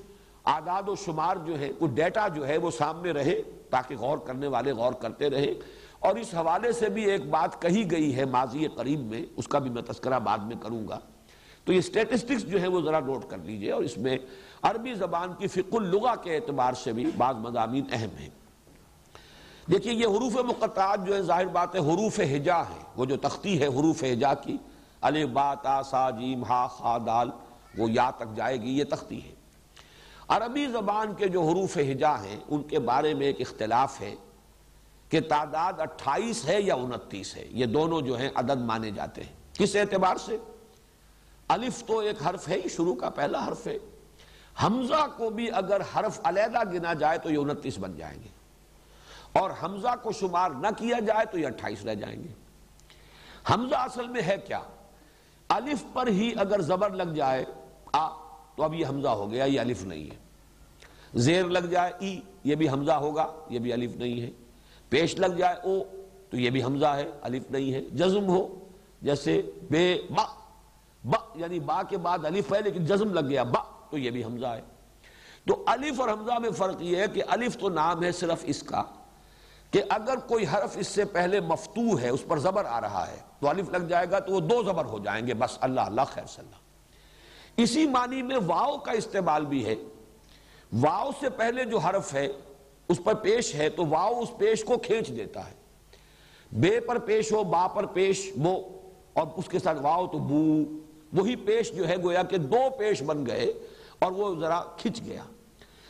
آداد 0.45 0.89
و 0.89 0.95
شمار 0.95 1.35
جو 1.35 1.59
ہے 1.59 1.69
کچھ 1.79 1.91
ڈیٹا 1.91 2.27
جو 2.27 2.47
ہے 2.47 2.57
وہ 2.57 2.71
سامنے 2.71 3.11
رہے 3.11 3.41
تاکہ 3.69 3.95
غور 3.97 4.17
کرنے 4.17 4.47
والے 4.47 4.71
غور 4.71 4.93
کرتے 4.93 5.29
رہے۔ 5.29 5.53
اور 5.99 6.15
اس 6.15 6.33
حوالے 6.33 6.71
سے 6.71 6.89
بھی 6.89 7.05
ایک 7.05 7.29
بات 7.29 7.61
کہی 7.61 7.91
گئی 7.91 8.15
ہے 8.15 8.25
ماضی 8.25 8.67
قریب 8.75 8.99
میں، 8.99 9.25
اس 9.37 9.47
کا 9.47 9.59
بھی 9.59 9.69
میں 9.69 9.81
تذکرہ 9.81 10.19
بعد 10.19 10.37
میں 10.37 10.55
کروں 10.61 10.87
گا۔ 10.87 10.99
تو 11.65 11.73
یہ 11.73 11.81
سٹیٹسٹکس 11.81 12.43
جو 12.43 12.61
ہے 12.61 12.67
وہ 12.67 12.81
ذرا 12.81 12.99
نوٹ 12.99 13.25
کر 13.29 13.37
لیجیے 13.37 13.71
اور 13.71 13.83
اس 13.83 13.97
میں 13.97 14.17
عربی 14.61 14.93
زبان 14.93 15.33
کی 15.33 15.47
فقہ 15.47 15.75
اللغہ 15.75 16.15
کے 16.15 16.35
اعتبار 16.35 16.73
سے 16.73 16.93
بھی 16.93 17.11
بعض 17.17 17.35
مضامین 17.35 17.83
اہم 17.91 18.17
ہیں۔ 18.19 18.29
دیکھیے، 19.71 19.93
یہ 19.93 20.05
حروف 20.05 20.35
مقطعات 20.35 20.99
جو 21.05 21.15
ہے 21.15 21.21
ظاہر 21.21 21.47
بات 21.47 21.75
ہے 21.75 21.79
حروف 21.79 22.19
ہجا 22.19 22.61
ہے 22.61 22.83
وہ 22.95 23.05
جو 23.05 23.17
تختی 23.17 23.61
ہے 23.61 23.67
حروف 23.67 24.03
ہجا 24.03 24.33
کی 24.33 24.57
علی 25.01 25.25
با، 25.25 25.53
تا، 25.53 25.83
سا، 25.83 26.09
جیم، 26.09 26.43
ہا، 26.43 26.67
خا، 26.67 26.97
دال، 27.05 27.29
وہ 27.77 27.91
یا 27.91 28.09
تک 28.09 28.35
جائے 28.35 28.61
گی، 28.61 28.77
یہ 28.77 28.83
تختی 28.83 29.23
ہے۔ 29.23 29.34
عربی 30.27 30.67
زبان 30.67 31.13
کے 31.13 31.27
جو 31.27 31.41
حروف 31.41 31.77
ہجا 31.77 32.23
ہیں، 32.23 32.39
ان 32.47 32.63
کے 32.63 32.79
بارے 32.79 33.13
میں 33.13 33.27
ایک 33.27 33.41
اختلاف 33.41 34.01
ہے 34.01 34.15
کہ 35.09 35.19
تعداد 35.21 35.73
اٹھائیس 35.77 36.45
ہے 36.45 36.61
یا 36.61 36.75
انتیس 36.75 37.35
ہے، 37.35 37.45
یہ 37.49 37.65
دونوں 37.65 38.01
جو 38.01 38.19
ہیں 38.19 38.29
عدد 38.35 38.61
مانے 38.61 38.91
جاتے 38.91 39.23
ہیں۔ 39.23 39.33
کس 39.53 39.75
اعتبار 39.75 40.15
سے؟ 40.15 40.37
الف 41.47 41.83
تو 41.85 41.99
ایک 41.99 42.27
حرف 42.27 42.49
ہے 42.49 42.61
شروع 42.75 42.95
کا 42.95 43.09
پہلا 43.09 43.47
حرف 43.47 43.67
ہے۔ 43.67 43.77
حمزہ 44.63 45.07
کو 45.17 45.29
بھی 45.29 45.51
اگر 45.51 45.81
حرف 45.95 46.19
علیحدہ 46.23 46.71
گنا 46.73 46.93
جائے 46.93 47.17
تو 47.17 47.31
یہ 47.31 47.37
انتیس 47.37 47.77
بن 47.77 47.97
جائیں 47.97 48.23
گے۔ 48.23 48.27
اور 49.31 49.49
حمزہ 49.63 49.95
کو 50.03 50.11
شمار 50.11 50.49
نہ 50.49 50.67
کیا 50.77 50.99
جائے 50.99 51.25
تو 51.25 51.39
یہ 51.39 51.47
اٹھائیس 51.47 51.85
رہ 51.85 51.95
جائیں 51.95 52.23
گے۔ 52.23 52.33
حمزہ 53.53 53.75
اصل 53.75 54.07
میں 54.07 54.21
ہے 54.21 54.37
کیا؟ 54.37 54.59
الف 55.49 55.83
پر 55.93 56.07
ہی 56.07 56.33
اگر 56.37 56.61
زبر 56.61 56.89
لگ 56.89 57.13
جائے، 57.15 57.45
آ 57.93 58.24
تو 58.55 58.63
اب 58.63 58.73
یہ 58.73 58.85
حمزہ 58.85 59.07
ہو 59.07 59.31
گیا، 59.31 59.45
یہ 59.45 59.59
الف 59.59 59.83
نہیں 59.83 60.09
ہے۔ 60.09 60.15
زیر 61.13 61.43
لگ 61.43 61.59
جائے 61.59 61.91
ای، 61.99 62.19
یہ 62.43 62.55
بھی 62.55 62.69
حمزہ 62.69 62.91
ہوگا، 62.91 63.27
یہ 63.49 63.59
بھی 63.59 63.73
الف 63.73 63.95
نہیں 63.95 64.21
ہے۔ 64.21 64.29
پیش 64.89 65.15
لگ 65.15 65.35
جائے 65.37 65.55
او، 65.63 65.83
تو 66.29 66.37
یہ 66.37 66.49
بھی 66.49 66.63
حمزہ 66.63 66.85
ہے، 66.85 67.11
الف 67.21 67.51
نہیں 67.51 67.73
ہے۔ 67.73 67.81
جزم 67.81 68.27
ہو، 68.27 68.65
جیسے 69.01 69.41
بے، 69.71 70.01
با 70.09 70.23
با 71.03 71.17
یعنی 71.35 71.59
با 71.59 71.81
کے 71.89 71.97
بعد 71.97 72.25
الف 72.25 72.53
ہے، 72.53 72.61
لیکن 72.61 72.85
جزم 72.85 73.13
لگ 73.13 73.27
گیا، 73.29 73.43
با، 73.43 73.59
تو 73.89 73.97
یہ 73.97 74.11
بھی 74.11 74.23
حمزہ 74.23 74.47
ہے۔ 74.47 74.61
تو 75.47 75.63
الف 75.65 76.01
اور 76.01 76.09
حمزہ 76.09 76.39
میں 76.39 76.49
فرق 76.49 76.75
یہ 76.79 76.97
ہے 76.97 77.05
کہ 77.13 77.23
الف 77.27 77.57
تو 77.57 77.69
نام 77.69 78.03
ہے 78.03 78.11
صرف 78.11 78.37
اس 78.43 78.63
کا، 78.63 78.83
کہ 79.71 79.83
اگر 79.89 80.17
کوئی 80.17 80.45
حرف 80.53 80.77
اس 80.79 80.87
سے 80.87 81.05
پہلے 81.05 81.39
مفتو 81.39 81.99
ہے، 81.99 82.09
اس 82.09 82.23
پر 82.27 82.37
زبر 82.37 82.65
آ 82.65 82.81
رہا 82.81 83.07
ہے، 83.07 83.17
تو 83.39 83.49
الف 83.49 83.69
لگ 83.69 83.87
جائے 83.87 84.11
گا، 84.11 84.19
تو 84.19 84.33
وہ 84.33 84.39
دو 84.39 84.63
زبر 84.63 84.85
ہو 84.85 84.99
جائیں 84.99 85.27
گے، 85.27 85.33
بس 85.33 85.57
اللہ 85.61 85.81
اللہ 85.81 86.01
خیر 86.07 86.25
صلی 86.25 86.45
اللہ۔ 86.45 86.64
اسی 87.57 87.85
معنی 87.85 88.21
میں 88.21 88.35
واؤ 88.45 88.77
کا 88.77 88.91
استعمال 88.91 89.45
بھی 89.45 89.65
ہے۔ 89.65 89.75
واؤ 90.81 91.09
سے 91.19 91.29
پہلے 91.29 91.65
جو 91.65 91.77
حرف 91.77 92.13
ہے، 92.13 92.27
اس 92.89 92.99
پر 93.03 93.13
پیش 93.13 93.55
ہے، 93.55 93.69
تو 93.69 93.85
واؤ 93.85 94.19
اس 94.19 94.31
پیش 94.37 94.63
کو 94.63 94.77
کھینچ 94.77 95.07
دیتا 95.07 95.49
ہے۔ 95.49 95.55
بے 96.51 96.79
پر 96.79 96.99
پیش 96.99 97.31
ہو، 97.31 97.43
با 97.43 97.67
پر 97.67 97.85
پیش 97.85 98.31
بو 98.37 98.81
اور 99.13 99.27
اس 99.35 99.45
کے 99.49 99.59
ساتھ 99.59 99.81
واؤ 99.81 100.07
تو 100.07 100.17
بو۔ 100.17 100.63
وہی 101.13 101.35
پیش 101.35 101.71
جو 101.71 101.87
ہے، 101.87 101.97
گویا 102.03 102.23
کہ 102.23 102.37
دو 102.37 102.69
پیش 102.77 103.03
بن 103.03 103.25
گئے 103.25 103.53
اور 103.99 104.11
وہ 104.11 104.39
ذرا 104.39 104.63
کھچ 104.77 105.01
گیا۔ 105.05 105.23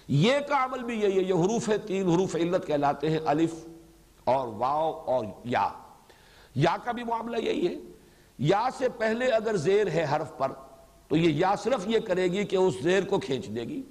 یہ 0.07 0.39
کا 0.39 0.63
عمل 0.63 0.83
بھی 0.83 1.01
یہی 1.01 1.17
ہے، 1.17 1.23
یہ 1.23 1.33
حروف 1.33 1.69
ہے 1.69 1.77
تین 1.77 2.09
حروف 2.09 2.35
علت 2.35 2.67
کہلاتے 2.67 3.09
ہیں، 3.09 3.19
الف 3.25 3.53
اور 4.23 4.47
واؤ 4.47 5.03
اور 5.05 5.25
یا۔ 5.43 5.69
یا 6.55 6.77
کا 6.83 6.91
بھی 6.91 7.03
معاملہ 7.03 7.37
یہی 7.37 7.67
ہے۔ 7.67 7.73
یا 8.37 8.67
سے 8.77 8.89
پہلے 8.89 9.25
اگر 9.25 9.55
زیر 9.55 9.87
ہے 9.87 10.05
حرف 10.15 10.37
پر 10.37 10.51
تو 11.07 11.15
یہ 11.15 11.30
یا 11.30 11.56
صرف 11.56 11.88
یہ 11.88 11.99
کرے 11.99 12.23
گی 12.23 12.44
کہ 12.44 12.56
اس 12.56 12.73
زیر 12.82 13.03
کو 13.03 13.19
کھینچ 13.19 13.48
دے 13.48 13.64
گی، 13.64 13.82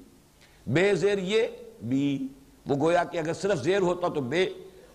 بے 0.67 0.95
زیر 0.95 1.19
یہ، 1.19 1.47
بی، 1.83 2.29
وہ 2.67 2.77
گویا 2.81 3.05
کہ 3.05 3.19
اگر 3.19 3.33
صرف 3.33 3.59
زیر 3.59 3.81
ہوتا 3.81 4.09
تو 4.09 4.21
بے، 4.21 4.45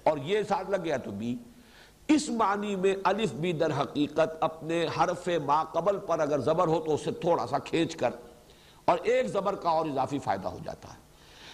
اور 0.03 0.17
یہ 0.23 0.43
ساتھ 0.47 0.71
لگ 0.71 0.83
گیا 0.83 0.97
تو 0.97 1.11
بی۔ 1.11 1.35
اس 2.07 2.29
معنی 2.29 2.75
میں 2.75 2.95
الف 3.03 3.33
بھی 3.33 3.53
در 3.53 3.71
حقیقت 3.71 4.37
اپنے 4.39 4.85
حرف 4.97 5.29
ما 5.45 5.63
قبل 5.63 5.97
پر 5.99 6.19
اگر 6.19 6.39
زبر 6.39 6.67
ہو 6.67 6.79
تو 6.79 6.93
اسے 6.93 7.11
تھوڑا 7.11 7.47
سا 7.47 7.57
کھینچ 7.59 7.95
کر 7.95 8.09
اور 8.85 8.97
ایک 9.03 9.27
زبر 9.27 9.55
کا 9.55 9.69
اور 9.69 9.85
اضافی 9.85 10.19
فائدہ 10.19 10.47
ہو 10.47 10.57
جاتا 10.63 10.93
ہے۔ 10.93 10.97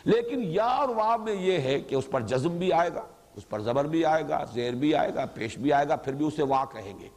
لیکن 0.06 0.42
یا 0.44 0.66
اور 0.66 0.90
وا 0.90 1.16
میں 1.18 1.34
یہ 1.34 1.58
ہے 1.58 1.80
کہ 1.80 1.96
اس 1.96 2.08
پر 2.12 2.22
جزم 2.22 2.58
بھی 2.58 2.74
آئے 2.74 2.90
گا، 2.96 3.06
اس 3.36 3.50
پر 3.50 3.60
زبر 3.60 3.86
بھی 3.86 4.06
آئے 4.06 4.24
گا، 4.30 4.44
زیر 4.54 4.74
بھی 4.74 4.96
آئے 4.96 5.14
گا، 5.16 5.26
پیش 5.26 5.58
بھی 5.58 5.74
آئے 5.74 5.88
گا، 5.90 5.96
پھر 5.96 6.14
بھی 6.14 6.26
اسے 6.28 6.44
وا 6.44 6.66
کہیں 6.74 7.00
گے۔ 7.00 7.10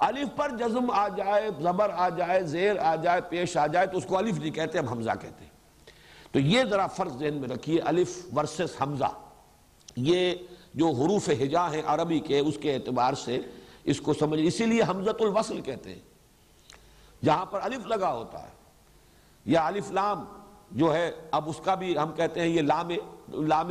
الف 0.00 0.36
پر 0.36 0.50
جزم 0.56 0.90
آ 0.90 1.08
جائے، 1.08 1.48
زبر 1.60 1.90
آ 1.94 2.08
جائے، 2.08 2.42
زیر 2.42 2.78
آ 2.78 2.94
جائے، 2.96 3.20
پیش 3.20 3.56
آ 3.56 3.66
جائے 3.66 3.86
تو 3.86 3.98
اس 3.98 4.04
کو 4.06 4.18
الف 4.18 4.38
نہیں 4.38 4.50
کہتے، 4.50 4.78
ہم 4.78 4.88
حمزہ 4.88 5.10
کہتے 5.20 5.44
ہیں۔ 5.44 5.50
تو 6.32 6.38
یہ 6.38 6.64
ذرا 6.64 6.86
فرض 6.86 7.18
ذہن 7.18 7.34
میں 7.34 7.48
رکھیے، 7.48 7.80
الف 7.80 8.16
ورسس 8.36 8.80
حمزہ۔ 8.82 9.10
یہ 9.96 10.34
جو 10.74 10.88
حروف 10.88 11.28
ہجا 11.42 11.70
ہیں 11.70 11.82
عربی 11.86 12.18
کے، 12.18 12.38
اس 12.38 12.58
کے 12.60 12.74
اعتبار 12.74 13.14
سے 13.14 13.38
اس 13.84 14.00
کو 14.00 14.12
سمجھ 14.12 14.40
اسی 14.42 14.66
لیے 14.66 14.82
حمزت 14.88 15.20
الوصل 15.20 15.60
کہتے 15.60 15.90
ہیں۔ 15.90 16.00
جہاں 17.24 17.46
پر 17.46 17.60
الف 17.62 17.86
لگا 17.86 18.12
ہوتا 18.12 18.42
ہے، 18.42 18.52
یا 19.44 19.66
الف 19.66 19.90
لام 19.90 20.24
جو 20.70 20.94
ہے، 20.94 21.10
اب 21.30 21.48
اس 21.48 21.60
کا 21.64 21.74
بھی 21.74 21.98
ہم 21.98 22.12
کہتے 22.12 22.40
ہیں 22.40 22.48
یہ 22.48 22.62
لام 22.62 22.90
لام 23.46 23.70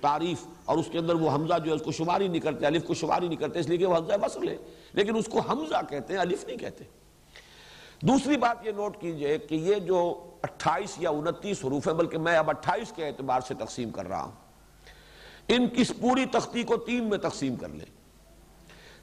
تعریف 0.00 0.46
اور 0.64 0.78
اس 0.78 0.88
کے 0.92 0.98
اندر 0.98 1.14
وہ 1.14 1.30
حمزہ 1.30 1.58
جو 1.58 1.70
ہے، 1.70 1.76
اس 1.76 1.82
کو 1.82 1.92
شماری 1.92 2.28
نہیں 2.28 2.40
کرتے، 2.40 2.66
الف 2.66 2.84
کو 2.84 2.94
شماری 2.94 3.28
نہیں 3.28 3.38
کرتے، 3.38 3.58
اس 3.58 3.68
لیے 3.68 3.78
کہ 3.78 3.86
وہ 3.86 3.96
حمزہ 3.96 4.12
وصل 4.22 4.48
ہے۔ 4.48 4.56
لیکن 4.92 5.16
اس 5.16 5.26
کو 5.26 5.40
حمزہ 5.40 5.80
کہتے 5.88 6.12
ہیں، 6.12 6.20
الف 6.20 6.44
نہیں 6.44 6.56
کہتے۔ 6.56 6.84
دوسری 8.02 8.36
بات 8.36 8.66
یہ 8.66 8.72
نوٹ 8.72 9.00
کیجیے 9.00 9.38
کہ 9.38 9.54
یہ 9.54 9.74
جو 9.74 10.30
اٹھائیس 10.42 10.94
یا 10.98 11.10
انتیس 11.10 11.64
حروف 11.64 11.88
ہے 11.88 11.94
بلکہ 11.94 12.18
میں 12.18 12.36
اب 12.36 12.50
اٹھائیس 12.50 12.92
کے 12.96 13.06
اعتبار 13.06 13.40
سے 13.40 13.54
تقسیم 13.54 13.90
کر 13.90 14.08
رہا 14.08 14.22
ہوں۔ 14.22 14.32
ان 15.48 15.68
کس 15.68 15.92
پوری 16.00 16.26
تختی 16.26 16.62
کو 16.62 16.76
تین 16.76 17.04
میں 17.04 17.18
تقسیم 17.18 17.56
کر 17.56 17.68
لیں۔ 17.68 17.86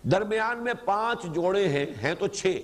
درمیان 0.07 0.64
میں 0.64 0.74
پانچ 0.86 1.24
جوڑے 1.24 1.68
ہیں 1.68 1.86
ہیں 2.03 2.16
تو 2.16 2.28
چھ۔ 2.28 2.62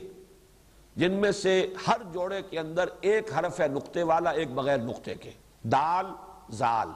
جن 0.95 1.11
میں 1.11 1.31
سے 1.31 1.73
ہر 1.88 1.98
جوڑے 2.14 2.41
کے 2.41 2.60
اندر 2.60 2.89
ایک 3.02 3.34
حرف 3.34 3.60
ہے 3.60 3.68
نقطے 3.68 4.03
والا، 4.03 4.30
ایک 4.30 4.52
بغیر 4.52 4.77
نقطے 4.77 5.15
کے۔ 5.15 5.31
دال، 5.64 6.06
زال۔ 6.49 6.88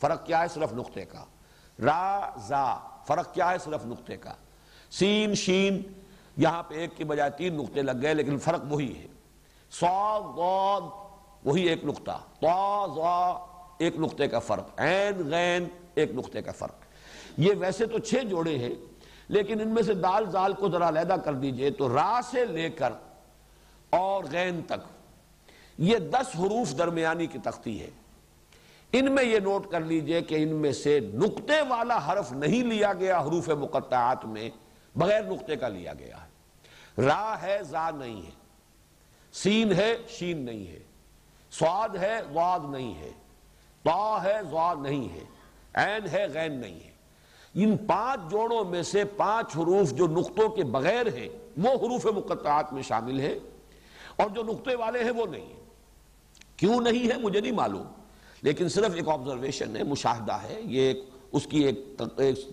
فرق 0.00 0.26
کیا 0.26 0.42
ہے 0.42 0.48
صرف 0.48 0.72
نقطے 0.72 1.04
کا؟ 1.04 1.24
را، 1.84 2.30
زا۔ 2.46 2.78
فرق 3.06 3.34
کیا 3.34 3.50
ہے 3.50 3.58
صرف 3.58 3.86
نقطے 3.86 4.16
کا؟ 4.16 4.34
سین 4.92 5.34
شین، 5.34 5.82
یہاں 6.36 6.62
پہ 6.62 6.74
ایک 6.74 6.90
کی 6.96 7.04
بجائے 7.04 7.30
تین 7.30 7.54
نقطے 7.54 7.82
لگ 7.82 7.92
گئے، 8.02 8.14
لیکن 8.14 8.38
فرق 8.38 8.60
وہی 8.68 8.98
ہے۔ 8.98 9.06
ضاد 9.80 10.82
وہی 11.44 11.62
ایک 11.68 11.84
نقطہ۔ 11.84 12.18
زا 12.94 13.46
ایک 13.78 13.96
نقطے 13.98 14.28
کا 14.28 14.38
فرق۔ 14.38 14.80
عین، 14.80 15.30
غین، 15.30 15.64
ایک 15.94 16.14
نقطے 16.14 16.42
کا 16.42 16.52
فرق۔ 16.52 16.74
یہ 17.36 17.52
ویسے 17.58 17.86
تو 17.86 17.98
چھ 17.98 18.14
جوڑے 18.14 18.58
ہیں، 18.58 18.74
لیکن 19.28 19.60
ان 19.60 19.68
میں 19.68 19.82
سے 19.82 19.94
دال 19.94 20.30
زال 20.30 20.52
کو 20.52 20.68
ذرا 20.68 20.88
علیحدہ 20.88 21.16
کر 21.24 21.34
دیجیے 21.34 21.70
تو 21.70 21.94
را 21.94 22.20
سے 22.30 22.44
لے 22.44 22.70
کر 22.70 22.92
اور 23.90 24.24
غین 24.24 24.60
تک۔ 24.66 25.10
یہ 25.78 25.98
دس 25.98 26.36
حروف 26.38 26.78
درمیانی 26.78 27.26
کی 27.26 27.38
تختی 27.38 27.80
ہے۔ 27.80 27.90
ان 28.92 29.12
میں 29.12 29.24
یہ 29.24 29.38
نوٹ 29.38 29.70
کر 29.70 29.80
لیجیے 29.80 30.20
کہ 30.20 30.34
ان 30.34 30.48
میں 30.48 30.72
سے 30.72 31.00
نقطے 31.00 31.60
والا 31.68 31.98
حرف 32.08 32.32
نہیں 32.32 32.62
لیا 32.62 32.92
گیا 32.92 33.20
حروف 33.20 33.48
مقطعات 33.48 34.24
میں۔ 34.24 34.50
بغیر 34.96 35.22
نقطے 35.22 35.56
کا 35.56 35.68
لیا 35.68 35.92
گیا 35.94 36.16
ہے۔ 36.16 36.32
را 37.02 37.42
ہے 37.42 37.58
زا 37.62 37.90
نہیں 37.90 38.22
ہے۔ 38.22 38.30
سین 39.32 39.72
ہے، 39.72 39.96
شین 40.08 40.38
نہیں 40.38 40.66
ہے۔ 40.66 40.78
سواد 41.50 41.88
ہے، 41.88 42.20
واد 42.32 42.60
نہیں 42.70 42.94
ہے۔ 42.94 43.10
تا 43.82 44.22
ہے، 44.24 44.38
زواد 44.50 44.76
نہیں 44.80 45.14
ہے۔ 45.14 45.24
عین 45.74 46.08
ہے، 46.12 46.26
غین 46.34 46.52
نہیں 46.52 46.74
ہے۔ 46.74 46.92
ان 47.54 47.76
پانچ 47.76 48.30
جوڑوں 48.30 48.64
میں 48.64 48.82
سے 48.82 49.04
پانچ 49.04 49.56
حروف 49.56 49.92
جو 49.92 50.06
نقطوں 50.06 50.48
کے 50.48 50.64
بغیر 50.64 51.06
ہیں، 51.06 51.28
وہ 51.56 51.68
حروف 51.68 52.06
مقطعات 52.06 52.72
میں 52.72 52.82
شامل 52.82 53.20
ہے 53.20 53.38
اور 54.16 54.30
جو 54.30 54.42
نقطے 54.42 54.74
والے 54.74 55.04
ہیں، 55.04 55.10
وہ 55.10 55.26
نہیں 55.26 55.46
ہیں۔ 55.46 55.64
کیوں 56.56 56.80
نہیں 56.80 57.10
ہے 57.10 57.16
مجھے 57.16 57.40
نہیں 57.40 57.52
معلوم۔ 57.52 57.86
لیکن 58.42 58.68
صرف 58.68 58.94
ایک 58.94 59.08
آبزرویشن 59.08 59.76
ہے، 59.76 59.82
مشاہدہ 59.82 60.32
ہے۔ 60.32 60.60
یہ 60.64 60.94
اس 61.32 61.46
کی 61.46 61.58
ایک، 61.58 62.02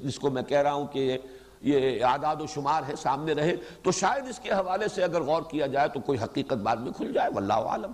جس 0.04 0.20
کو 0.20 0.30
میں 0.30 0.44
کہہ 0.44 0.58
رہا 0.58 0.74
ہوں 0.74 0.88
کہ 0.88 1.18
یہ 1.62 2.06
اعداد 2.06 2.36
و 2.42 2.48
شمار 2.48 2.84
ہے، 2.88 2.96
سامنے 2.96 3.34
رہے۔ 3.34 3.56
تو 3.84 3.92
شاید 3.92 4.28
اس 4.28 4.40
کے 4.40 4.52
حوالے 4.52 4.88
سے 4.88 5.04
اگر 5.04 5.22
غور 5.22 5.42
کیا 5.42 5.68
جائے 5.68 5.88
تو 5.88 6.00
کوئی 6.00 6.20
حقیقت 6.20 6.54
بعد 6.54 6.76
میں 6.76 6.92
کھل 6.92 7.14
جائے، 7.14 7.30
واللہ 7.36 7.54
عالم۔ 7.54 7.92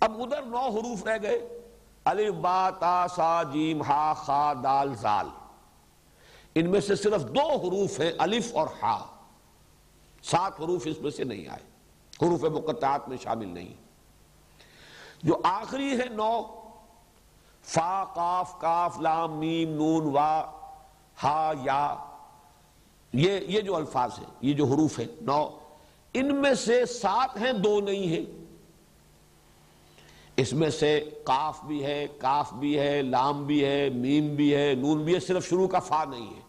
اب 0.00 0.22
ادھر 0.22 0.42
نو 0.42 0.58
حروف 0.58 1.06
رہ 1.06 1.18
گئے۔ 1.22 1.60
الف، 2.04 2.34
با، 2.34 2.70
تا، 2.70 3.06
سا، 3.16 3.42
جیم، 3.42 3.82
ہا، 3.82 4.12
خا، 4.12 4.52
دال، 4.62 4.94
زال۔ 4.94 5.28
ان 6.54 6.70
میں 6.70 6.80
سے 6.80 6.94
صرف 6.94 7.22
دو 7.22 7.50
حروف 7.50 8.00
ہیں، 8.00 8.12
الف 8.18 8.54
اور 8.54 8.68
ہا 8.82 9.04
سات 10.22 10.60
حروف 10.60 10.82
اس 10.84 11.00
میں 11.00 11.10
سے 11.10 11.24
نہیں 11.24 11.48
آئے۔ 11.48 11.62
حروف 12.26 12.44
مقطعات 12.44 13.08
میں 13.08 13.16
شامل 13.16 13.48
نہیں۔ 13.48 13.74
جو 15.22 15.40
آخری 15.44 16.00
ہے 16.00 16.04
نو، 16.04 16.42
فا، 17.62 18.04
قاف، 18.04 18.60
کاف، 18.60 19.00
لام، 19.00 19.38
میم، 19.38 19.68
نون، 19.74 20.06
وا، 20.12 20.44
ہا، 21.22 21.52
یا۔ 21.62 21.94
یہ 23.12 23.40
یہ 23.48 23.60
جو 23.60 23.76
الفاظ 23.76 24.10
ہیں، 24.18 24.26
یہ 24.40 24.52
جو 24.52 24.64
حروف 24.64 24.98
ہیں، 24.98 25.06
نو، 25.20 25.48
ان 26.14 26.34
میں 26.34 26.54
سے 26.54 26.86
سات 26.86 27.40
ہیں، 27.40 27.52
دو 27.52 27.80
نہیں 27.80 28.06
ہیں۔ 28.06 28.44
اس 30.36 30.52
میں 30.52 30.70
سے 30.70 31.10
کاف 31.24 31.64
بھی 31.64 31.84
ہے 31.84 32.06
کاف 32.18 32.54
بھی 32.54 32.78
ہے، 32.78 33.02
لام 33.02 33.46
بھی 33.46 33.64
ہے، 33.64 33.88
میم 33.88 34.34
بھی 34.34 34.54
ہے، 34.54 34.74
نون 34.74 35.04
بھی 35.04 35.14
ہے، 35.14 35.20
صرف 35.20 35.48
شروع 35.48 35.68
کا 35.68 35.78
فا 35.78 36.04
نہیں 36.04 36.34
ہے۔ 36.36 36.40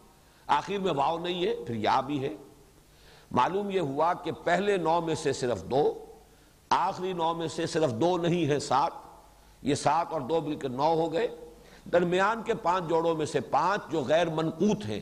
آخر 0.46 0.78
میں 0.78 0.92
واؤ 0.92 1.18
نہیں 1.18 1.46
ہے، 1.46 1.54
پھر 1.66 1.74
یا 1.74 2.00
بھی 2.00 2.24
ہے۔ 2.24 2.34
معلوم 3.30 3.70
یہ 3.70 3.80
ہوا 3.80 4.14
کہ 4.14 4.32
پہلے 4.32 4.76
نو 4.76 5.00
میں 5.00 5.14
سے 5.14 5.32
صرف 5.32 5.64
دو، 5.64 6.04
آخری 6.68 7.12
نو 7.12 7.34
میں 7.34 7.48
سے 7.48 7.66
صرف 7.66 7.92
دو 7.92 8.18
نہیں 8.18 8.46
ہے 8.46 8.58
سات۔ 8.58 8.92
یہ 9.62 9.74
سات 9.74 10.06
اور 10.10 10.20
دو 10.20 10.40
مل 10.40 10.56
کے 10.56 10.68
نو 10.68 10.94
ہو 10.94 11.12
گئے۔ 11.12 11.28
درمیان 11.92 12.42
کے 12.42 12.54
پانچ 12.54 12.88
جوڑوں 12.88 13.14
میں 13.14 13.26
سے 13.26 13.40
پانچ 13.40 13.92
جو 13.92 14.02
غیر 14.02 14.26
منقوط 14.28 14.84
ہیں 14.84 15.00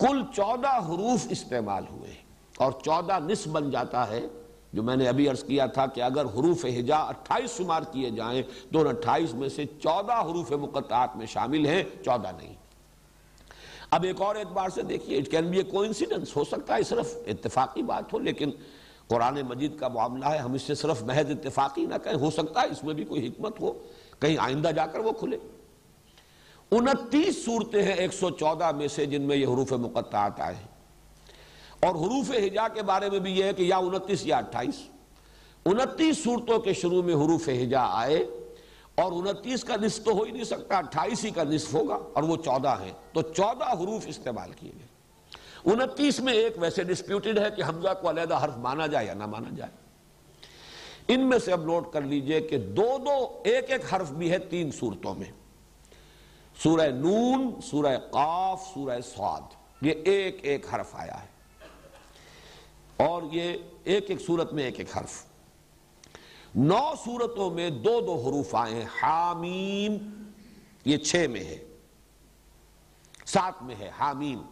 کل 0.00 0.20
چودہ 0.34 0.76
حروف 0.88 1.26
استعمال 1.30 1.84
ہوئے 1.90 2.12
اور 2.56 2.72
چودہ 2.84 3.18
نصف 3.22 3.48
بن 3.48 3.70
جاتا 3.70 4.06
ہے، 4.08 4.20
جو 4.72 4.82
میں 4.82 4.96
نے 4.96 5.08
ابھی 5.08 5.28
عرض 5.28 5.42
کیا 5.44 5.66
تھا 5.66 5.86
کہ 5.86 6.00
اگر 6.02 6.24
حروف 6.24 6.64
ہجا 6.78 6.96
اٹھائیس 6.96 7.56
شمار 7.56 7.82
کیے 7.92 8.10
جائیں 8.10 8.42
تو 8.72 8.80
ان 8.80 8.86
اٹھائیس 8.86 9.34
میں 9.34 9.48
سے 9.48 9.64
چودہ 9.82 10.20
حروف 10.20 10.52
مقطعات 10.52 11.16
میں 11.16 11.26
شامل 11.26 11.66
ہیں، 11.66 11.82
چودہ 12.04 12.30
نہیں۔ 12.36 12.54
اب 13.90 14.02
ایک 14.04 14.20
اور 14.20 14.36
اعتبار 14.36 14.68
سے 14.68 14.82
دیکھیے 14.82 15.18
it 15.18 15.30
can 15.30 15.50
be 15.50 15.56
a 15.56 15.62
coincidence 15.62 16.36
ہو 16.36 16.44
سکتا 16.44 16.76
ہے 16.76 16.82
صرف 16.82 17.16
اتفاقی 17.26 17.82
بات 17.82 18.12
ہو، 18.12 18.18
لیکن 18.18 18.50
قرآن 19.08 19.40
مجید 19.48 19.78
کا 19.78 19.88
معاملہ 19.88 20.24
ہے، 20.24 20.38
ہم 20.38 20.52
اس 20.52 20.62
سے 20.62 20.74
صرف 20.74 21.02
محض 21.02 21.30
اتفاقی 21.30 21.86
نہ 21.86 21.94
کہیں، 22.04 22.14
ہو 22.14 22.30
سکتا 22.30 22.62
ہے 22.62 22.66
اس 22.66 22.84
میں 22.84 22.94
بھی 22.94 23.04
کوئی 23.04 23.26
حکمت 23.26 23.60
ہو، 23.60 23.72
کہیں 24.20 24.36
آئندہ 24.38 24.68
جا 24.68 24.86
کر 24.86 24.98
وہ 24.98 25.12
کھلے۔ 25.12 25.38
انتیس 26.70 27.44
صورتیں 27.44 27.82
ہیں 27.82 27.92
ایک 27.92 28.12
سو 28.14 28.30
چودہ 28.30 28.70
میں 28.72 28.88
سے 28.88 29.06
جن 29.06 29.22
میں 29.22 29.36
یہ 29.36 29.46
حروف 29.46 29.72
مقطعات 29.72 30.40
آئے 30.40 30.54
ہیں۔ 30.54 30.68
اور 31.80 31.94
حروف 31.94 32.30
ہجا 32.30 32.68
کے 32.68 32.82
بارے 32.82 33.10
میں 33.10 33.18
بھی 33.18 33.32
یہ 33.32 33.44
ہے 33.44 33.52
کہ 33.52 33.62
یا 33.62 33.76
انتیس 33.76 34.26
یا 34.26 34.36
اٹھائیس۔ 34.36 34.74
انتیس 35.64 36.24
صورتوں 36.24 36.58
کے 36.58 36.72
شروع 36.72 37.02
میں 37.02 37.14
حروف 37.14 37.48
ہجا 37.48 37.86
آئے 37.90 38.16
اور 38.94 39.12
انتیس 39.12 39.64
کا 39.64 39.74
نصف 39.82 40.04
تو 40.04 40.12
ہو 40.12 40.22
ہی 40.22 40.32
نہیں 40.32 40.44
سکتا، 40.44 40.76
اٹھائیس 40.76 41.24
ہی 41.24 41.30
کا 41.30 41.44
نصف 41.44 41.74
ہوگا 41.74 41.98
اور 42.14 42.22
وہ 42.22 42.36
چودہ 42.36 42.68
ہے 42.68 42.92
تو 43.12 43.22
چودہ 43.22 43.64
حروف 43.64 44.02
استعمال 44.06 44.52
کیے 44.52 44.72
گئے۔ 44.78 44.88
انتیس 45.72 46.20
میں 46.20 46.32
ایک 46.32 46.52
ویسے 46.56 46.84
ڈسپیوٹڈ 46.84 47.38
ہے 47.38 47.48
کہ 47.56 47.62
حمزہ 47.62 47.88
کو 48.00 48.10
علیحدہ 48.10 48.44
حرف 48.44 48.56
مانا 48.56 48.86
جائے 48.86 49.06
یا 49.06 49.14
نہ 49.14 49.26
مانا 49.26 49.48
جائے۔ 49.56 49.70
ان 51.08 51.20
میں 51.20 51.38
سے 51.38 51.52
اب 51.52 51.64
نوٹ 51.64 51.92
کر 51.92 52.02
لیجیے 52.02 52.40
کہ 52.40 52.56
دو 52.58 52.98
دو، 53.06 53.40
ایک 53.44 53.70
ایک 53.70 53.94
حرف 53.94 54.10
بھی 54.12 54.30
ہے 54.30 54.38
تین 54.38 54.70
صورتوں 54.70 55.14
میں۔ 55.14 55.37
سورہ 56.62 56.90
نون، 56.90 57.60
سورہ 57.60 57.98
قاف، 57.98 58.70
سورہ 58.74 59.00
سعاد 59.00 59.40
یہ 59.82 59.92
ایک 60.04 60.36
ایک 60.42 60.74
حرف 60.74 60.94
آیا 60.94 61.22
ہے۔ 61.22 61.28
اور 62.96 63.22
یہ 63.32 63.56
ایک 63.84 64.10
ایک 64.10 64.20
صورت 64.26 64.52
میں 64.52 64.64
ایک 64.64 64.78
ایک 64.78 64.96
حرف۔ 64.96 65.24
نو 66.54 66.92
صورتوں 67.04 67.50
میں 67.50 67.70
دو 67.70 68.00
دو 68.00 68.22
حروف 68.26 68.54
آئے 68.54 68.74
ہیں۔ 68.74 68.84
حامیم، 69.02 70.22
یہ 70.84 70.96
چھ 70.96 71.26
میں 71.30 71.40
ہے۔ 71.40 71.58
سات 73.26 73.62
میں 73.62 73.74
ہے۔ 73.78 73.90
حامیم۔ 73.98 74.42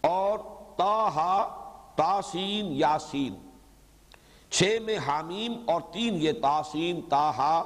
اور 0.00 0.38
تاہا 0.76 1.62
تاسین 1.96 2.66
یاسین۔ 2.72 3.34
چھ 4.50 4.78
میں 4.84 4.98
حامیم 4.98 5.52
اور 5.66 5.80
تین 5.92 6.14
یہ 6.14 6.32
تاسین 6.32 7.00
تاہا 7.08 7.58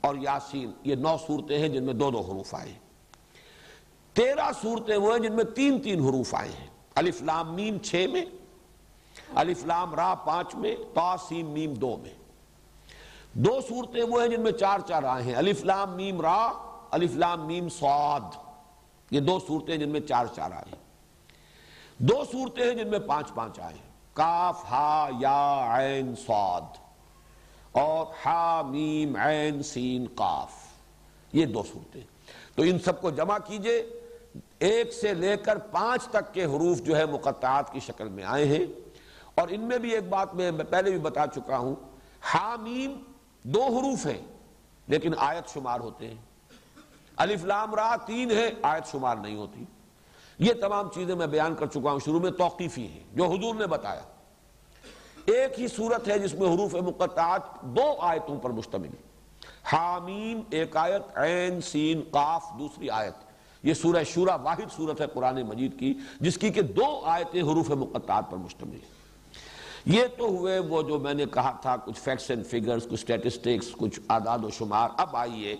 اور 0.00 0.14
یاسین۔ 0.20 0.72
یہ 0.84 0.94
نو 0.94 1.16
صورتیں 1.26 1.58
ہیں 1.58 1.68
جن 1.68 1.84
میں 1.84 1.94
دو 1.94 2.10
دو 2.10 2.20
حروف 2.20 2.54
آئے۔ 2.54 2.70
ہیں 2.70 2.83
تیرہ 4.14 4.50
صورتیں 4.62 4.96
وہ 4.96 5.12
ہیں 5.12 5.18
جن 5.18 5.32
میں 5.32 5.44
تین 5.44 5.82
تین 5.82 6.00
حروف 6.00 6.34
آئے 6.34 6.48
ہیں۔ 6.48 6.66
الف 6.94 7.22
لام 7.22 7.54
میم 7.54 7.78
چھ 7.78 8.06
میں، 8.12 8.24
الف 9.34 9.66
لام 9.66 9.94
را 9.94 10.14
پانچ 10.14 10.54
میں، 10.54 10.76
تا 10.94 11.16
سیم 11.28 11.46
میم 11.46 11.74
دو 11.74 11.96
میں۔ 11.96 12.14
دو 13.32 13.60
صورتیں 13.68 14.02
وہ 14.02 14.22
ہیں 14.22 14.28
جن 14.28 14.40
میں 14.40 14.52
چار 14.52 14.78
چار 14.88 15.02
آئے 15.02 15.22
ہیں۔ 15.22 15.34
الف 15.34 15.64
لام 15.64 15.96
میم 15.96 16.20
را، 16.20 16.52
الف 16.90 17.10
لام 17.14 17.46
میم 17.46 17.68
سعاد 17.68 18.36
یہ 19.10 19.20
دو 19.20 19.38
صورتیں 19.46 19.76
جن 19.76 19.88
میں 19.88 20.00
چار 20.00 20.26
چار 20.26 20.50
آئے 20.50 20.64
ہیں۔ 20.66 20.84
دو 21.98 22.24
صورتیں 22.32 22.64
ہیں 22.64 22.74
جن 22.74 22.88
میں 22.88 22.98
پانچ 22.98 23.34
پانچ 23.34 23.60
آئے 23.60 23.74
ہیں۔ 23.74 23.90
کاف، 24.12 24.64
ہا، 24.70 25.08
یا، 25.20 25.66
عین 25.70 26.16
سعاد 26.16 26.76
اور 27.72 28.06
ہا، 28.26 28.62
میم، 28.62 29.16
عین، 29.16 29.62
سین، 29.62 30.06
قاف۔ 30.14 30.52
یہ 31.32 31.46
دو 31.46 31.62
صورتیں۔ 31.72 32.00
تو 32.54 32.62
ان 32.62 32.78
سب 32.78 33.00
کو 33.00 33.10
جمع 33.10 33.38
کیجیے۔ 33.38 34.03
ایک 34.64 34.92
سے 34.92 35.14
لے 35.14 35.36
کر 35.36 35.58
پانچ 35.58 36.08
تک 36.08 36.34
کے 36.34 36.44
حروف 36.44 36.78
جو 36.78 36.96
ہے 36.96 37.06
مقطعات 37.06 37.72
کی 37.72 37.80
شکل 37.80 38.08
میں 38.08 38.24
آئے 38.24 38.44
ہیں۔ 38.44 38.66
اور 39.34 39.48
ان 39.50 39.60
میں 39.60 39.78
بھی 39.78 39.90
ایک 39.90 40.08
بات 40.08 40.34
میں 40.34 40.50
پہلے 40.70 40.90
بھی 40.90 40.98
بتا 40.98 41.26
چکا 41.34 41.58
ہوں۔ 41.58 41.74
حامیم 42.20 43.02
دو 43.42 43.62
حروف 43.62 44.06
ہیں، 44.06 44.26
لیکن 44.86 45.12
آیت 45.16 45.48
شمار 45.48 45.80
ہوتے 45.80 46.08
ہیں۔ 46.08 46.14
الف 47.16 47.44
لام 47.44 47.74
را 47.74 47.96
تین 48.06 48.30
ہے، 48.30 48.50
آیت 48.62 48.86
شمار 48.86 49.16
نہیں 49.16 49.36
ہوتی۔ 49.36 49.64
یہ 50.38 50.52
تمام 50.52 50.88
چیزیں 50.94 51.14
میں 51.14 51.26
بیان 51.26 51.54
کر 51.54 51.66
چکا 51.66 51.90
ہوں۔ 51.90 51.98
شروع 51.98 52.20
میں 52.20 52.30
توقیفی 52.30 52.86
ہیں، 52.86 53.04
جو 53.12 53.24
حضور 53.24 53.54
نے 53.54 53.66
بتایا۔ 53.66 54.02
ایک 55.26 55.60
ہی 55.60 55.68
صورت 55.68 56.08
ہے 56.08 56.18
جس 56.18 56.34
میں 56.34 56.48
حروف 56.48 56.74
مقطعات 56.74 57.62
دو 57.62 57.94
آیتوں 58.00 58.40
پر 58.40 58.50
مشتمل 58.50 58.90
حامیم 59.64 60.40
ایک 60.50 60.76
آیت، 60.76 61.18
عین، 61.18 61.60
سین، 61.60 62.00
قاف، 62.10 62.44
دوسری 62.58 62.90
آیت۔ 62.90 63.23
یہ 63.64 63.74
سورہ 63.74 64.04
شورہ 64.04 64.30
واحد 64.42 64.76
صورت 64.76 65.00
ہے 65.00 65.06
قرآن 65.06 65.42
مجید 65.42 65.78
کی، 65.78 65.94
جس 66.20 66.38
کی 66.38 66.50
کہ 66.50 66.62
دو 66.62 67.00
آیتیں 67.04 67.42
حروف 67.42 67.70
مقطعات 67.70 68.30
پر 68.30 68.36
مشتمل 68.36 68.74
ہیں۔ 68.74 68.94
یہ 69.86 70.02
تو 70.18 70.24
ہوئے 70.24 70.58
وہ 70.58 70.82
جو 70.82 70.98
میں 70.98 71.14
نے 71.14 71.24
کہا 71.26 71.52
تھا، 71.62 71.76
کچھ 71.76 72.00
فیکٹس 72.00 72.30
اینڈ 72.30 72.46
فیگرز 72.46 72.86
کچھ 72.90 73.00
سٹیٹسٹکس 73.00 73.72
کچھ 73.72 74.00
آداد 74.08 74.38
و 74.44 74.50
شمار۔ 74.50 74.88
اب 74.96 75.16
آئیے 75.16 75.56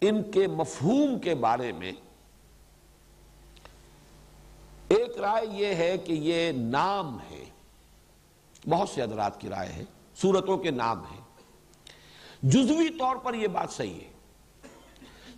ان 0.00 0.30
کے 0.30 0.46
مفہوم 0.46 1.18
کے 1.18 1.34
بارے 1.34 1.72
میں۔ 1.72 1.92
ایک 4.88 5.18
رائے 5.18 5.46
یہ 5.50 5.66
ہے 5.66 5.98
کہ 5.98 6.12
یہ 6.12 6.52
نام 6.52 7.18
ہے۔ 7.30 7.44
بہت 8.68 8.88
سے 8.88 9.02
حضرات 9.02 9.40
کی 9.40 9.48
رائے 9.48 9.72
ہے، 9.72 9.84
صورتوں 10.16 10.58
کے 10.58 10.70
نام 10.70 10.98
ہیں۔ 10.98 11.20
جزوی 12.42 12.88
طور 12.88 13.16
پر 13.16 13.34
یہ 13.34 13.48
بات 13.48 13.70
صحیح 13.70 13.94
ہے۔ 13.94 14.13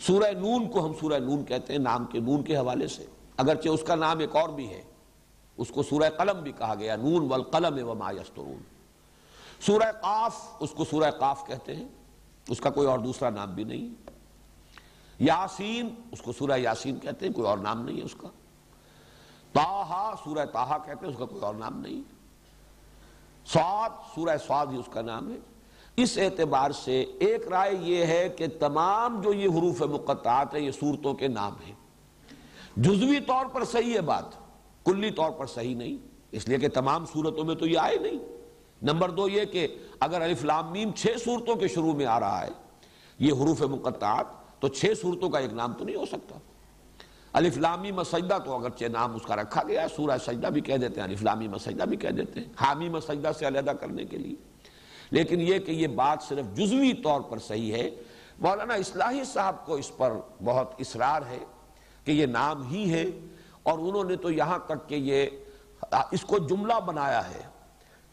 سورہ 0.01 0.31
نون 0.31 0.71
کو 0.71 0.87
ہم 0.87 0.93
سورہ 1.01 1.19
نون 1.19 1.45
کہتے 1.45 1.73
ہیں، 1.73 1.81
نام 1.81 2.07
کے 2.07 2.21
نون 2.21 2.43
کے 2.43 2.57
حوالے 2.57 2.87
سے۔ 2.87 3.07
اگرچہ 3.37 3.69
اس 3.69 3.83
کا 3.87 3.95
نام 3.95 4.19
ایک 4.19 4.37
اور 4.37 4.49
بھی 4.49 4.71
ہے، 4.71 4.83
اس 5.57 5.69
کو 5.69 5.83
سورہ 5.83 6.11
قلم 6.11 6.43
بھی 6.43 6.53
کہا 6.53 6.75
گیا، 6.75 6.97
نون 6.97 7.27
والقلم 7.29 7.89
وما 7.89 8.11
یسترون۔ 8.11 8.59
سورہ 9.61 9.93
قاف، 9.93 10.57
اس 10.61 10.71
کو 10.71 10.85
سورہ 10.85 11.11
قاف 11.11 11.47
کہتے 11.47 11.77
ہیں، 11.77 11.89
اس 12.49 12.61
کا 12.61 12.71
کوئی 12.71 12.89
اور 12.89 12.99
دوسرا 12.99 13.31
نام 13.31 13.55
بھی 13.55 13.65
نہیں۔ 13.65 13.89
یاسین، 15.19 15.95
اس 16.13 16.23
کو 16.23 16.33
سورہ 16.33 16.59
یاسین 16.59 16.99
کہتے 16.99 17.27
ہیں، 17.27 17.33
کوئی 17.33 17.47
اور 17.47 17.59
نام 17.59 17.85
نہیں 17.85 17.97
ہے 17.97 18.03
اس 18.03 18.15
کا۔ 18.19 18.29
تاہا 19.53 20.15
سورہ 20.25 20.47
تاہا 20.47 20.79
کہتے 20.79 21.07
ہیں، 21.07 21.13
اس 21.13 21.19
کا 21.19 21.27
کوئی 21.27 21.43
اور 21.43 21.55
نام 21.55 21.81
نہیں۔ 21.81 22.03
سعاد 23.47 23.91
سورہ 24.15 24.37
سعاد 24.47 24.67
ہی 24.67 24.77
اس 24.77 24.89
کا 24.93 25.03
نام 25.03 25.31
ہے۔ 25.31 25.37
اس 25.97 26.19
اعتبار 26.19 26.71
سے 26.71 27.05
ایک 27.19 27.49
رائے 27.49 27.75
یہ 27.81 28.05
ہے 28.05 28.29
کہ 28.29 28.47
تمام 28.59 29.21
جو 29.21 29.33
یہ 29.33 29.49
حروف 29.49 29.83
مقطعات 29.83 30.55
ہیں، 30.55 30.61
یہ 30.61 30.71
صورتوں 30.71 31.15
کے 31.15 31.29
نام 31.29 31.53
ہیں۔ 31.67 31.75
جزوی 32.77 33.21
طور 33.21 33.47
پر 33.47 33.65
صحیح 33.65 33.95
ہے 33.95 34.01
بات، 34.01 34.25
کلی 34.85 35.11
طور 35.11 35.31
پر 35.31 35.47
صحیح 35.47 35.75
نہیں۔ 35.75 35.97
اس 36.33 36.49
لیے 36.49 36.59
کہ 36.59 36.69
تمام 36.69 37.07
صورتوں 37.07 37.45
میں 37.45 37.55
تو 37.55 37.67
یہ 37.67 37.79
آئے 37.79 37.97
نہیں۔ 37.97 38.19
نمبر 38.83 39.11
دو 39.11 39.29
یہ 39.29 39.45
کہ 39.45 39.69
اگر 40.01 40.21
الف 40.21 40.45
لام 40.45 40.73
میم 40.73 40.91
چھ 40.97 41.07
صورتوں 41.25 41.57
کے 41.57 41.69
شروع 41.69 41.93
میں 41.93 42.07
آ 42.07 42.21
رہا 42.21 42.45
ہے، 42.45 42.51
یہ 43.19 43.33
حروف 43.33 43.63
مقطعات، 43.63 44.27
تو 44.61 44.69
چھ 44.69 44.85
صورتوں 45.01 45.31
کا 45.31 45.39
ایک 45.39 45.53
نام 45.53 45.73
تو 45.73 45.85
نہیں 45.85 45.97
ہو 45.97 46.07
سکتا۔ 46.07 46.39
الف 47.33 47.59
لامی 47.59 47.91
مسجدہ 47.91 48.39
تو 48.45 48.55
اگرچہ 48.55 48.85
نام 48.85 49.15
اس 49.15 49.23
کا 49.23 49.37
رکھا 49.37 49.63
گیا 49.69 49.83
ہے 49.83 49.87
سورہ 49.97 50.19
سجدہ 50.27 50.47
بھی 50.47 50.61
کہہ 50.61 50.77
دیتے 50.77 51.01
ہیں، 51.01 51.09
الف 51.09 51.23
لامی 51.23 51.49
مسجدہ 51.49 51.83
بھی 51.83 51.97
کہہ 51.97 52.11
دیتے 52.11 52.41
ہیں۔ 52.41 52.47
حامی 52.61 52.89
مسجدہ 52.89 53.31
سے 53.39 53.47
علیحدہ 53.47 53.71
کرنے 53.71 54.05
کے 54.05 54.17
لیے۔ 54.17 54.35
لیکن 55.11 55.41
یہ 55.41 55.59
کہ 55.59 55.71
یہ 55.71 55.87
بات 55.87 56.23
صرف 56.23 56.47
جزوی 56.55 56.93
طور 56.93 57.21
پر 57.21 57.39
صحیح 57.39 57.73
ہے، 57.73 57.91
مولانا 58.39 58.75
اصلاحی 58.75 59.25
صاحب 59.25 59.67
کو 59.67 59.75
اس 59.75 59.97
پر 59.97 60.13
بہت 60.45 60.75
اصرار 60.79 61.23
ہے 61.31 61.39
کہ 62.05 62.11
یہ 62.11 62.27
نام 62.27 62.69
ہی 62.69 62.93
ہے 62.93 63.05
اور 63.63 63.79
انہوں 63.79 64.05
نے 64.05 64.17
تو 64.17 64.31
یہاں 64.31 64.59
تک 64.59 64.89
کہ 64.89 64.95
یہ 64.95 65.27
اس 66.13 66.23
کو 66.23 66.39
جملہ 66.39 66.81
بنایا 66.87 67.31
ہے 67.31 67.43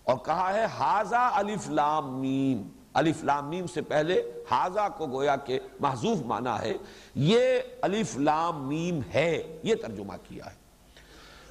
اور 0.03 0.17
کہا 0.17 0.53
ہے 0.53 0.65
ہاضا 0.65 1.29
الف 1.33 1.69
لام 1.69 2.19
میم 2.19 2.69
الف 2.93 3.23
لام 3.23 3.49
میم 3.49 3.67
سے 3.67 3.81
پہلے 3.81 4.31
ہاضا 4.51 4.89
کو 4.89 5.07
گویا 5.07 5.35
کہ 5.35 5.59
محضوف 5.79 6.21
مانا 6.21 6.61
ہے۔ 6.61 6.73
یہ 7.15 7.59
الف 7.81 8.17
لام 8.17 8.67
میم 8.67 8.99
ہے، 9.13 9.59
یہ 9.63 9.75
ترجمہ 9.75 10.13
کیا 10.23 10.45
ہے۔ 10.45 10.55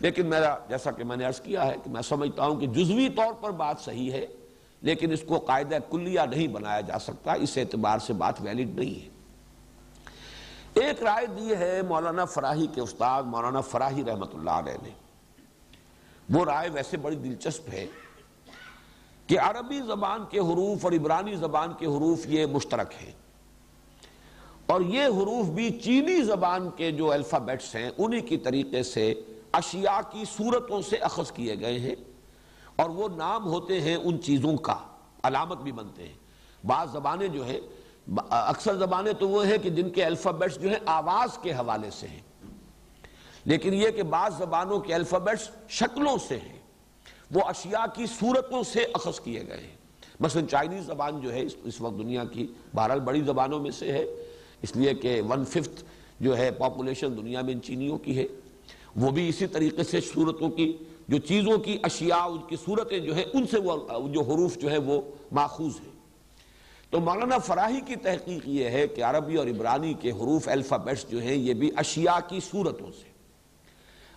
لیکن 0.01 0.27
میرا 0.27 0.56
جیسا 0.69 0.90
کہ 0.90 1.05
میں 1.05 1.16
نے 1.16 1.24
عرض 1.24 1.40
کیا 1.40 1.66
ہے 1.66 1.74
کہ 1.85 1.90
میں 1.90 2.02
سمجھتا 2.02 2.47
ہوں 2.47 2.60
کہ 2.60 2.66
جزوی 2.66 3.09
طور 3.09 3.32
پر 3.40 3.51
بات 3.51 3.81
صحیح 3.81 4.12
ہے۔ 4.12 4.27
لیکن 4.82 5.12
اس 5.12 5.22
کو 5.26 5.38
قاعدہ 5.38 5.78
کلیہ 5.90 6.20
نہیں 6.20 6.48
بنایا 6.48 6.80
جا 6.80 6.98
سکتا، 6.98 7.32
اس 7.32 7.59
اعتبار 7.59 7.98
سے 7.98 8.12
بات 8.12 8.34
ویلڈ 8.40 8.78
نہیں 8.78 9.04
ہے۔ 9.04 9.09
ایک 10.74 11.02
رائے 11.02 11.26
دی 11.26 11.54
ہے 11.54 11.82
مولانا 11.82 12.24
فراہی 12.24 12.66
کے 12.74 12.80
استاد 12.80 13.22
مولانا 13.22 13.60
فراہی 13.60 14.04
رحمت 14.04 14.34
اللہ 14.34 14.50
علیہ 14.50 14.72
نے۔ 14.82 14.90
وہ 16.30 16.44
رائے 16.44 16.68
ویسے 16.72 16.96
بڑی 16.96 17.16
دلچسپ 17.16 17.68
ہے 17.72 17.86
کہ 19.26 19.40
عربی 19.40 19.80
زبان 19.86 20.20
کے 20.30 20.38
حروف 20.38 20.84
اور 20.84 20.92
عبرانی 20.92 21.36
زبان 21.36 21.72
کے 21.78 21.86
حروف 21.86 22.18
یہ 22.26 22.46
مشترک 22.46 22.92
ہیں۔ 23.02 23.12
اور 24.66 24.80
یہ 24.80 25.02
حروف 25.04 25.46
بھی 25.46 25.70
چینی 25.70 26.22
زبان 26.22 26.70
کے 26.76 26.92
جو 26.92 27.12
الفابیٹس 27.12 27.74
ہیں، 27.74 27.90
انہی 27.98 28.20
کی 28.20 28.36
طریقے 28.36 28.82
سے 28.82 29.14
اشیاء 29.52 30.00
کی 30.10 30.24
صورتوں 30.36 30.82
سے 30.82 30.96
اخذ 30.96 31.32
کیے 31.32 31.60
گئے 31.60 31.80
ہیں۔ 31.80 31.94
اور 32.82 32.90
وہ 32.90 33.09
نام 33.16 33.46
ہوتے 33.46 33.80
ہیں 33.80 33.96
ان 33.96 34.20
چیزوں 34.20 34.56
کا، 34.56 34.76
علامت 35.22 35.59
بھی 35.59 35.72
بنتے 35.72 36.09
ہیں۔ 36.09 36.14
بعض 36.66 36.92
زبانیں 36.92 37.28
جو 37.28 37.46
ہیں، 37.46 37.60
اکثر 38.30 38.74
زبانیں 38.74 39.12
تو 39.12 39.28
وہ 39.28 39.46
ہیں 39.46 39.59
کہ 39.59 39.70
جن 39.70 39.90
کے 39.90 40.04
الفابیٹس 40.04 40.60
جو 40.60 40.68
ہیں 40.68 40.78
آواز 40.86 41.38
کے 41.38 41.52
حوالے 41.52 41.90
سے 41.90 42.09
ہیں۔ 42.09 42.20
لیکن 43.44 43.74
یہ 43.74 43.90
کہ 43.90 44.02
بعض 44.02 44.38
زبانوں 44.38 44.80
کے 44.80 44.94
الفابیٹس 44.94 45.50
شکلوں 45.68 46.16
سے 46.28 46.36
ہیں۔ 46.36 46.59
وہ 47.30 47.40
اشیاء 47.44 47.84
کی 47.94 48.06
صورتوں 48.06 48.62
سے 48.62 48.86
اخذ 48.94 49.20
کیے 49.20 49.46
گئے 49.46 49.56
ہیں۔ 49.56 49.76
مثلا 50.20 50.42
چائنیز 50.50 50.86
زبان 50.86 51.20
جو 51.20 51.32
ہے، 51.32 51.42
اس 51.64 51.80
وقت 51.80 51.98
دنیا 51.98 52.24
کی 52.24 52.46
بہرحال 52.74 53.00
بڑی 53.00 53.20
زبانوں 53.20 53.60
میں 53.60 53.70
سے 53.70 53.92
ہے۔ 53.92 54.04
اس 54.62 54.76
لیے 54.76 54.94
کہ 54.94 55.22
ون 55.28 55.44
ففتھ 55.44 55.84
جو 56.20 56.36
ہے 56.36 56.50
پاپولیشن 56.50 57.16
دنیا 57.16 57.40
میں 57.40 57.52
ان 57.52 57.62
چینیوں 57.62 57.98
کی 57.98 58.18
ہے۔ 58.18 58.26
وہ 58.96 59.10
بھی 59.10 59.28
اسی 59.28 59.46
طریقے 59.46 59.84
سے 59.84 60.00
صورتوں 60.00 60.50
کی 60.50 60.76
جو 61.08 61.18
چیزوں 61.18 61.58
کی 61.58 61.78
اشیاء، 61.82 62.24
ان 62.26 62.38
کی 62.38 62.56
صورتیں 62.64 62.98
جو 62.98 63.14
ہیں، 63.14 63.24
ان 63.32 63.46
سے 63.46 63.58
وہ 63.58 64.08
جو 64.08 64.20
حروف 64.20 64.56
جو 64.56 64.70
ہے 64.70 64.78
وہ 64.78 65.00
ماخوذ 65.32 65.80
ہیں۔ 65.80 65.90
تو 66.90 67.00
مولانا 67.00 67.38
فراہی 67.38 67.80
کی 67.80 67.96
تحقیق 67.96 68.48
یہ 68.48 68.68
ہے 68.68 68.86
کہ 68.88 69.04
عربی 69.04 69.36
اور 69.36 69.46
عبرانی 69.46 69.94
کے 69.94 70.10
حروف، 70.10 70.48
الفابیٹس 70.48 71.10
جو 71.10 71.18
ہیں، 71.18 71.34
یہ 71.34 71.54
بھی 71.54 71.70
اشیاء 71.76 72.18
کی 72.28 72.40
صورتوں 72.50 72.90
سے۔ 72.92 73.08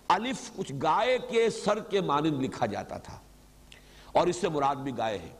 الف 0.08 0.50
کچھ 0.56 0.72
گائے 0.82 1.18
کے 1.30 1.50
سر 1.50 1.78
کے 1.80 2.00
مانند 2.00 2.42
لکھا 2.42 2.66
جاتا 2.66 2.98
تھا، 2.98 3.18
اور 4.12 4.26
اس 4.26 4.36
سے 4.36 4.48
مراد 4.48 4.76
بھی 4.76 4.92
گائے 4.98 5.18
ہے۔ 5.18 5.30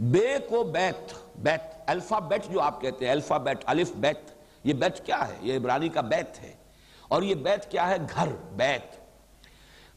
بے 0.00 0.36
کو 0.48 0.62
بیت 0.64 1.12
بیت، 1.38 1.62
الفابیٹ 1.86 2.44
جو 2.52 2.60
آپ 2.60 2.80
کہتے 2.80 3.04
ہیں، 3.04 3.12
الفابیٹ، 3.12 3.58
الف، 3.66 3.92
بیت، 3.92 4.30
یہ 4.64 4.72
بیت 4.72 5.06
کیا 5.06 5.28
ہے؟ 5.28 5.36
یہ 5.40 5.56
عبرانی 5.56 5.88
کا 5.88 6.00
بیت 6.00 6.40
ہے۔ 6.40 6.52
اور 7.08 7.22
یہ 7.22 7.34
بیت 7.34 7.70
کیا 7.70 7.88
ہے؟ 7.90 7.96
گھر، 8.14 8.28
بیت۔ 8.52 8.99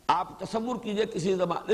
آپ 0.08 0.40
تصور 0.40 0.76
کیجیے 0.84 1.06
کسی 1.06 1.36
زمانے 1.36 1.74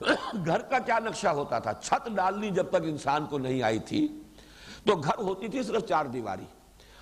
گھر 0.46 0.58
کا 0.58 0.78
کیا 0.78 0.98
نقشہ 0.98 1.28
ہوتا 1.28 1.58
تھا؟ 1.58 1.72
چھت 1.72 2.08
ڈالنی 2.08 2.50
جب 2.50 2.70
تک 2.70 2.82
انسان 2.82 3.26
کو 3.26 3.38
نہیں 3.38 3.62
آئی 3.62 3.78
تھی، 3.78 4.22
تو 4.86 4.96
گھر 4.96 5.18
ہوتی 5.18 5.48
تھی 5.48 5.62
صرف 5.62 5.88
چار 5.88 6.04
دیواری۔ 6.04 6.44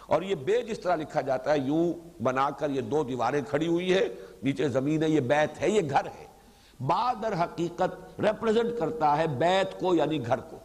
اور 0.06 0.22
یہ 0.22 0.34
بے 0.34 0.62
جس 0.62 0.80
طرح 0.80 0.96
لکھا 0.96 1.20
جاتا 1.20 1.52
ہے، 1.52 1.58
یوں 1.58 1.92
بنا 2.22 2.50
کر 2.50 2.70
یہ 2.70 2.80
دو 2.80 3.04
دیواریں 3.04 3.40
کھڑی 3.48 3.66
ہوئی 3.66 3.94
ہے 3.94 4.08
نیچے 4.42 4.68
زمین 4.68 5.02
ہے، 5.02 5.10
یہ 5.10 5.20
بیت 5.20 5.60
ہے، 5.60 5.70
یہ 5.70 5.80
گھر 5.90 6.06
ہے۔ 6.06 6.26
بادر 6.80 7.44
حقیقت 7.44 8.20
ریپرزنٹ 8.20 8.78
کرتا 8.78 9.16
ہے 9.16 9.26
بیت 9.26 9.80
کو 9.80 9.94
یعنی 9.94 10.26
گھر 10.26 10.38
کو۔ 10.38 10.58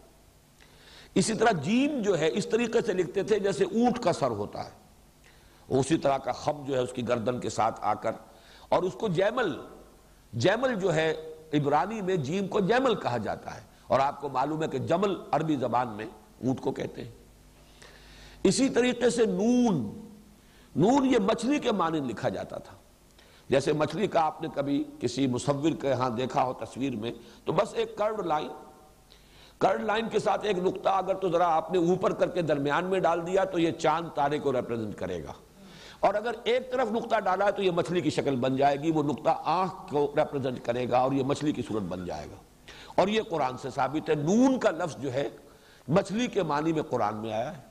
اسی 1.15 1.33
طرح 1.33 1.51
جیم 1.51 2.01
جو 2.01 2.19
ہے، 2.19 2.29
اس 2.33 2.47
طریقے 2.47 2.81
سے 2.81 2.93
لکھتے 2.93 3.23
تھے 3.23 3.39
جیسے 3.39 3.63
اونٹ 3.63 3.99
کا 3.99 4.13
سر 4.13 4.31
ہوتا 4.31 4.65
ہے۔ 4.65 4.71
اسی 5.67 5.97
طرح 5.97 6.17
کا 6.17 6.31
خم 6.31 6.63
جو 6.67 6.73
ہے، 6.73 6.79
اس 6.79 6.93
کی 6.93 7.07
گردن 7.07 7.39
کے 7.39 7.49
ساتھ 7.49 7.79
آ 7.81 7.93
کر۔ 7.93 8.11
اور 8.69 8.83
اس 8.83 8.93
کو 8.93 9.07
جیمل 9.07 9.61
جیمل 10.33 10.75
جو 10.75 10.95
ہے، 10.95 11.33
عبرانی 11.53 12.01
میں 12.01 12.15
جیم 12.15 12.47
کو 12.47 12.59
جیمل 12.59 12.95
کہا 12.95 13.17
جاتا 13.17 13.55
ہے۔ 13.55 13.61
اور 13.87 13.99
آپ 13.99 14.21
کو 14.21 14.29
معلوم 14.29 14.63
ہے 14.63 14.67
کہ 14.67 14.77
جمل 14.77 15.15
عربی 15.31 15.55
زبان 15.55 15.87
میں 15.87 16.05
اونٹ 16.45 16.61
کو 16.61 16.71
کہتے 16.71 17.03
ہیں۔ 17.03 17.11
اسی 18.43 18.69
طریقے 18.69 19.09
سے 19.09 19.25
نون 19.25 19.99
نون 20.75 21.05
یہ 21.05 21.17
مچھلی 21.19 21.59
کے 21.59 21.71
معنی 21.71 21.99
لکھا 21.99 22.29
جاتا 22.29 22.57
تھا۔ 22.57 22.75
جیسے 23.49 23.73
مچھلی 23.73 24.07
کا 24.07 24.21
آپ 24.21 24.41
نے 24.41 24.47
کبھی 24.55 24.83
کسی 24.99 25.27
مصور 25.27 25.71
کے 25.81 25.93
ہاں 25.93 26.09
دیکھا 26.09 26.43
ہو 26.43 26.53
تصویر 26.53 26.95
میں، 26.95 27.11
تو 27.45 27.53
بس 27.53 27.73
ایک 27.73 27.97
کرڈ 27.97 28.25
لائن 28.25 28.47
کرڈ 29.57 29.81
لائن 29.81 30.09
کے 30.09 30.19
ساتھ 30.19 30.45
ایک 30.45 30.57
نقطہ 30.57 30.89
اگر 30.89 31.13
تو 31.13 31.29
ذرا 31.29 31.55
آپ 31.55 31.71
نے 31.71 31.77
اوپر 31.77 32.13
کر 32.13 32.29
کے 32.29 32.41
درمیان 32.41 32.85
میں 32.85 32.99
ڈال 32.99 33.27
دیا 33.27 33.43
تو 33.43 33.59
یہ 33.59 33.71
چاند 33.71 34.07
تارے 34.15 34.39
کو 34.39 34.53
ریپرزنٹ 34.53 34.95
کرے 34.95 35.23
گا۔ 35.23 35.33
اور 36.03 36.13
اگر 36.13 36.31
ایک 36.43 36.71
طرف 36.71 36.91
نقطہ 36.91 37.19
ڈالا 37.19 37.45
ہے 37.45 37.51
تو 37.51 37.63
یہ 37.63 37.71
مچھلی 37.71 38.01
کی 38.01 38.09
شکل 38.09 38.35
بن 38.35 38.55
جائے 38.55 38.75
گی، 38.75 38.91
وہ 38.91 39.03
نقطہ 39.03 39.29
آنکھ 39.43 39.73
کو 39.89 40.13
ریپرزنٹ 40.17 40.65
کرے 40.65 40.89
گا 40.89 40.97
اور 40.97 41.11
یہ 41.11 41.23
مچھلی 41.23 41.51
کی 41.51 41.61
صورت 41.67 41.83
بن 41.83 42.05
جائے 42.05 42.27
گا۔ 42.31 42.35
اور 42.95 43.07
یہ 43.07 43.21
قرآن 43.21 43.57
سے 43.57 43.69
ثابت 43.69 44.09
ہے، 44.09 44.15
نون 44.15 44.59
کا 44.59 44.71
لفظ 44.71 44.97
جو 44.97 45.13
ہے، 45.13 45.29
مچھلی 45.87 46.27
کے 46.27 46.43
معنی 46.43 46.73
میں 46.73 46.83
قرآن 46.83 47.15
میں 47.15 47.33
آیا 47.33 47.57
ہے۔ 47.57 47.61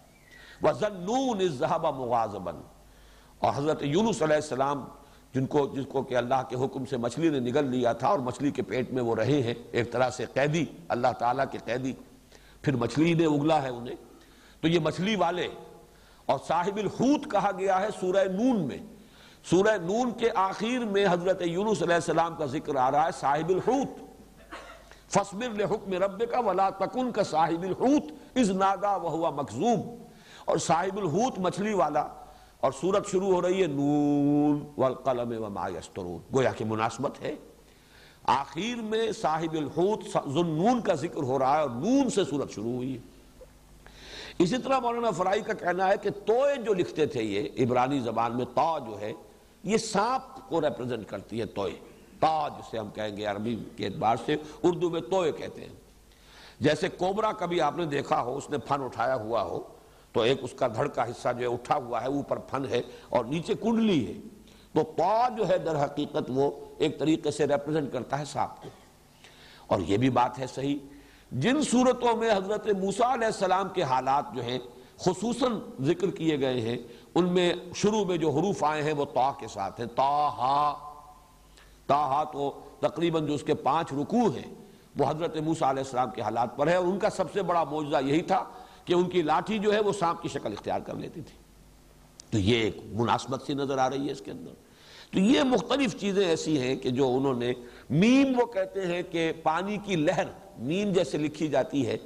وَزَنُّونِ 0.63 1.43
الزَّهَبَ 1.43 1.93
مُغَازَبًا 1.93 2.61
اور 3.39 3.53
حضرت 3.57 3.83
یونس 3.83 4.23
علیہ 4.23 4.35
السلام، 4.35 4.85
جن 5.35 5.47
کو، 5.47 5.67
جس 5.67 5.85
کو 5.89 6.03
کہ 6.03 6.17
اللہ 6.17 6.43
کے 6.49 6.57
حکم 6.57 6.85
سے 6.85 6.97
مچھلی 6.97 7.29
نے 7.29 7.41
نگل 7.41 7.65
لیا 7.65 7.93
تھا 7.93 8.09
اور 8.09 8.19
مچھلی 8.19 8.51
کے 8.51 8.63
پیٹ 8.63 8.93
میں 8.93 9.03
وہ 9.03 9.17
رہے 9.17 9.43
ہیں، 9.43 9.55
ایک 9.73 9.93
طرح 9.93 10.11
سے 10.11 10.25
قیدی، 10.35 10.65
اللہ 10.89 11.13
تعالیٰ 11.19 11.45
کے 11.51 11.59
قیدی، 11.65 11.93
پھر 12.63 12.77
مچھلی 12.77 13.15
نے 13.15 13.25
اگلا 13.25 13.63
ہے 13.63 13.69
انہیں۔ 13.69 13.97
تو 14.61 14.69
یہ 14.69 14.79
مچھلی 14.79 15.17
والے 15.17 15.49
اور 16.33 16.41
صاحب 16.49 16.77
الحوت 16.77 17.31
کہا 17.31 17.51
گیا 17.59 17.81
ہے 17.81 17.89
سورہ 18.01 18.25
نون 18.25 18.61
میں۔ 18.61 18.79
سورہ 19.51 19.77
نون 19.83 20.11
کے 20.11 20.29
آخر 20.35 20.79
میں 20.79 21.07
حضرت 21.11 21.43
یونس 21.43 21.83
علیہ 21.83 21.95
السلام 21.95 22.35
کا 22.37 22.47
ذکر 22.47 22.77
آ 22.77 22.91
رہا 22.91 23.07
ہے، 23.07 23.11
صاحب 23.21 23.49
الحوت۔ 23.49 24.05
فصبر 25.13 25.49
لحکم 25.59 25.93
رب 25.93 26.31
کا 26.31 26.39
ولا 26.39 26.71
تکن 26.71 27.13
کا 27.13 27.23
صاحب 27.23 27.63
الحوت 27.63 28.03
از 28.35 28.51
نادا 28.51 28.97
وہ 28.97 29.31
مخزوم 29.31 29.81
اور 30.45 30.57
صاحب 30.57 30.97
الحوت 30.97 31.39
مچھلی 31.39 31.73
والا۔ 31.73 32.07
اور 32.61 32.73
سورت 32.81 33.09
شروع 33.11 33.35
ہو 33.35 33.43
رہی 33.43 33.63
ہے، 33.63 33.67
نون 33.67 34.73
والقلم 34.79 35.45
وما 35.45 35.69
یسترون۔ 35.69 36.19
گویا 36.35 36.53
کہ 36.53 36.65
مناسبت 36.65 37.23
ہے۔ 37.23 37.37
آخر 38.25 38.83
میں 38.83 39.13
صاحب 39.13 39.53
الحوت 39.53 40.05
ذنون 40.29 40.81
کا 40.81 40.95
ذکر 40.95 41.23
ہو 41.23 41.39
رہا 41.39 41.57
ہے 41.57 41.63
اور 41.63 41.71
نون 41.71 42.11
سے 42.11 42.25
سورت 42.25 42.51
شروع 42.51 42.73
ہوئی 42.73 42.95
ہے۔ 42.95 43.12
اسی 44.43 44.59
طرح 44.59 44.79
مولانا 44.79 45.11
فرائی 45.11 45.41
کا 45.41 45.53
کہنا 45.53 45.89
ہے 45.89 45.95
کہ 46.03 46.11
توئے 46.11 46.57
جو 46.57 46.75
لکھتے 46.75 47.07
تھے 47.07 47.23
یہ 47.23 47.49
عبرانی 47.59 48.01
زبان 48.01 48.37
میں 48.37 48.45
تا 48.45 48.79
جو 48.79 49.01
ہے، 49.01 49.13
یہ 49.63 49.77
سانپ 49.77 50.49
کو 50.49 50.61
ریپرزنٹ 50.61 51.07
کرتی 51.07 51.41
ہے 51.41 51.47
توئے۔ 51.47 51.79
تا 52.21 52.49
جسے 52.49 52.79
ہم 52.79 52.91
کہیں 52.91 53.17
گے 53.17 53.25
عربی 53.25 53.65
کے 53.77 53.87
اعتبار 53.87 54.17
سے 54.27 54.37
اردو 54.63 54.91
میں 54.91 55.01
توئے 55.01 55.33
کہتے 55.33 55.61
ہیں۔ 55.61 55.73
جیسے 56.61 56.89
کوبرا 56.89 57.33
کبھی 57.33 57.61
آپ 57.61 57.77
نے 57.77 57.85
دیکھا 57.85 58.23
ہو، 58.23 58.37
اس 58.37 58.51
نے 58.51 58.59
پھن 58.59 58.83
اٹھایا 58.83 59.15
ہوا 59.15 59.43
ہو، 59.43 59.63
تو 60.13 60.21
ایک 60.21 60.39
اس 60.43 60.53
کا 60.57 60.67
دھڑ 60.67 60.89
کا 60.89 61.05
حصہ 61.05 61.29
جو 61.39 61.49
ہے 61.49 61.55
اٹھا 61.55 61.77
ہوا 61.77 62.03
ہے، 62.03 62.07
اوپر 62.07 62.37
پھن 62.37 62.65
ہے 62.71 62.83
اور 63.09 63.25
نیچے 63.25 63.55
کنڈلی 63.55 64.07
ہے۔ 64.07 64.21
تو 64.73 64.93
تا 64.97 65.29
جو 65.29 65.49
ہے 65.49 65.59
در 65.59 65.85
حقیقت 65.85 66.23
وہ 66.29 66.51
ایک 66.79 66.99
طریقے 66.99 67.31
سے 67.31 67.47
ریپرزنٹ 67.47 67.93
کرتا 67.93 68.19
ہے 68.19 68.25
سانپ 68.25 68.63
کو۔ 68.63 68.69
اور 69.67 69.81
یہ 69.81 69.97
بھی 69.97 70.11
بات 70.11 70.39
ہے 70.39 70.47
صحیح۔ 70.47 70.79
جن 71.33 71.63
صورتوں 71.63 72.17
میں 72.17 72.31
حضرت 72.31 72.67
موسیٰ 72.67 73.13
علیہ 73.13 73.27
السلام 73.27 73.69
کے 73.69 73.83
حالات 73.83 74.25
جو 74.35 74.43
ہیں، 74.43 74.59
خصوصاً 74.99 75.53
ذکر 75.81 76.11
کیے 76.11 76.41
گئے 76.41 76.61
ہیں، 76.61 76.79
ان 77.15 77.25
میں 77.25 77.55
شروع 77.75 78.05
میں 78.05 78.17
جو 78.17 78.31
حروف 78.31 78.65
آئے 78.65 78.83
ہیں، 78.83 78.93
وہ 78.93 79.05
تا 79.05 79.33
کے 79.41 79.47
ساتھ 79.49 79.81
ہیں۔ 79.81 79.87
تا 79.87 80.29
ہا۔ 80.29 80.75
تا 81.87 81.95
ہا 81.95 82.25
تو 82.25 82.61
تقریباً 82.81 83.27
جو 83.27 83.35
اس 83.35 83.43
کے 83.43 83.55
پانچ 83.55 83.93
رکوع 83.93 84.29
ہیں، 84.37 84.55
وہ 84.99 85.11
حضرت 85.11 85.37
موسیٰ 85.37 85.69
علیہ 85.69 85.83
السلام 85.83 86.11
کے 86.11 86.23
حالات 86.23 86.57
پر 86.57 86.67
ہے 86.67 86.75
اور 86.75 86.85
ان 86.85 86.99
کا 86.99 87.11
سب 87.11 87.33
سے 87.33 87.43
بڑا 87.43 87.65
موجزہ 87.65 87.97
یہی 88.05 88.23
تھا 88.23 88.45
کہ 88.85 88.93
ان 88.93 89.09
کی 89.09 89.23
لاٹھی 89.23 89.59
جو 89.59 89.75
ہے، 89.75 89.81
وہ 89.81 89.93
سانپ 89.93 90.23
کی 90.23 90.29
شکل 90.29 90.53
اختیار 90.53 90.81
کر 90.81 90.95
لیتی 90.95 91.21
تھی۔ 91.21 91.39
تو 92.31 92.39
یہ 92.39 92.57
ایک 92.57 92.77
مناسبت 92.93 93.43
سی 93.43 93.55
نظر 93.55 93.79
آ 93.79 93.91
رہی 93.91 94.07
ہے 94.07 94.13
اس 94.13 94.21
کے 94.21 94.31
اندر۔ 94.31 94.51
تو 95.11 95.19
یہ 95.19 95.43
مختلف 95.43 95.97
چیزیں 96.01 96.25
ایسی 96.25 96.61
ہیں 96.61 96.77
کہ 96.77 96.91
جو 96.91 97.17
انہوں 97.17 97.35
نے 97.35 97.53
میم 97.93 98.41
وہ 98.41 98.47
کہتے 98.47 98.87
ہیں 98.87 99.03
کہ 99.11 99.33
پانی 99.43 99.77
کی 99.85 99.97
لہر 99.97 100.25
میم 100.59 100.93
جیسے 100.93 101.19
لکھی 101.19 101.49
جاتی 101.49 101.87
ہے، 101.87 101.97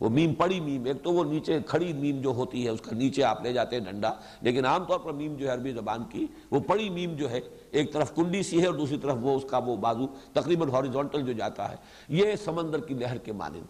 وہ 0.00 0.08
میم 0.08 0.34
پڑی 0.34 0.60
میم، 0.60 0.84
ایک 0.84 0.96
تو 1.02 1.12
وہ 1.12 1.24
نیچے 1.24 1.58
کھڑی 1.66 1.92
میم 1.92 2.20
جو 2.20 2.30
ہوتی 2.30 2.64
ہے، 2.64 2.70
اس 2.70 2.80
کا 2.80 2.96
نیچے 2.96 3.24
آپ 3.24 3.42
لے 3.42 3.52
جاتے 3.52 3.76
ہیں 3.76 3.84
ڈنڈا، 3.84 4.12
لیکن 4.40 4.64
عام 4.64 4.84
طور 4.84 4.98
پر 4.98 5.12
میم 5.12 5.34
جو 5.34 5.48
ہے 5.48 5.52
عربی 5.52 5.72
زبان 5.72 6.04
کی، 6.04 6.26
وہ 6.50 6.60
پڑی 6.60 6.90
میم 6.90 7.14
جو 7.14 7.30
ہے، 7.30 7.40
ایک 7.70 7.92
طرف 7.92 8.14
کنڈی 8.14 8.42
سی 8.42 8.60
ہے 8.60 8.66
اور 8.66 8.74
دوسری 8.74 8.98
طرف 8.98 9.16
وہ 9.20 9.36
اس 9.36 9.44
کا 9.50 9.58
وہ 9.58 9.76
بازو 9.76 10.06
تقریباً 10.32 10.68
ہاریزونٹل 10.68 11.22
جو 11.22 11.32
جاتا 11.32 11.70
ہے۔ 11.70 11.76
یہ 12.08 12.36
سمندر 12.44 12.80
کی 12.80 12.94
لہر 12.94 13.18
کے 13.18 13.32
مانند۔ 13.32 13.66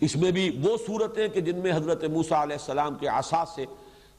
اس 0.00 0.16
میں 0.16 0.30
بھی 0.30 0.60
وہ 0.62 0.76
صورتیں 0.86 1.28
کہ 1.28 1.40
جن 1.40 1.58
میں 1.58 1.72
حضرت 1.72 2.04
موسیٰ 2.04 2.42
علیہ 2.42 2.56
السلام 2.56 2.94
کے 2.94 3.08
آساس 3.08 3.48
سے 3.54 3.64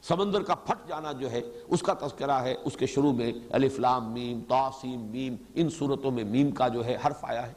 سمندر 0.08 0.42
کا 0.42 0.54
پھٹ 0.54 0.88
جانا 0.88 1.12
جو 1.12 1.30
ہے، 1.30 1.40
اس 1.68 1.82
کا 1.82 1.94
تذکرہ 1.94 2.30
ہے، 2.30 2.54
اس 2.64 2.76
کے 2.76 2.86
شروع 2.86 3.12
میں 3.12 3.32
الف 3.50 3.78
لام 3.78 4.12
میم 4.12 4.40
تاسیم 4.48 5.00
میم، 5.00 5.36
ان 5.54 5.70
صورتوں 5.70 6.10
میں 6.10 6.24
میم 6.24 6.50
کا 6.50 6.68
جو 6.68 6.84
ہے 6.84 6.96
حرف 7.06 7.16
آیا 7.22 7.46
ہے۔ 7.46 7.52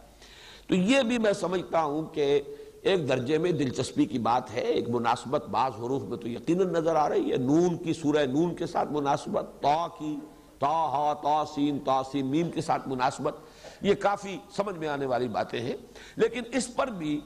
تو 0.67 0.75
یہ 0.75 1.01
بھی 1.01 1.17
میں 1.17 1.33
سمجھتا 1.33 1.83
ہوں 1.83 2.01
کہ 2.01 2.41
ایک 2.81 3.09
درجے 3.09 3.37
میں 3.37 3.51
دلچسپی 3.51 4.05
کی 4.05 4.19
بات 4.19 4.53
ہے، 4.53 4.59
ایک 4.59 4.89
مناسبت 4.89 5.47
بعض 5.47 5.71
حروف 5.71 6.03
میں 6.03 6.17
تو 6.17 6.29
یقیناً 6.29 6.67
نظر 6.67 6.95
آ 6.95 7.09
رہی 7.09 7.31
ہے۔ 7.31 7.37
نون 7.37 7.77
کی 7.77 7.93
سورہ 7.93 8.25
نون 8.25 8.55
کے 8.55 8.65
ساتھ 8.65 8.91
مناسبت، 8.91 9.45
تا 9.61 9.87
کی، 9.99 10.17
تا، 10.59 10.67
ہا، 10.67 11.13
تا 11.13 11.43
سین 11.55 11.79
تا 11.79 12.01
سین 12.11 12.25
میم 12.25 12.51
کے 12.51 12.61
ساتھ 12.61 12.87
مناسبت، 12.87 13.35
یہ 13.81 13.93
کافی 13.93 14.37
سمجھ 14.55 14.77
میں 14.77 14.87
آنے 14.87 15.05
والی 15.05 15.27
باتیں 15.27 15.59
ہیں۔ 15.59 15.77
لیکن 16.15 16.41
اس 16.53 16.75
پر 16.75 16.87
بھی 16.87 17.19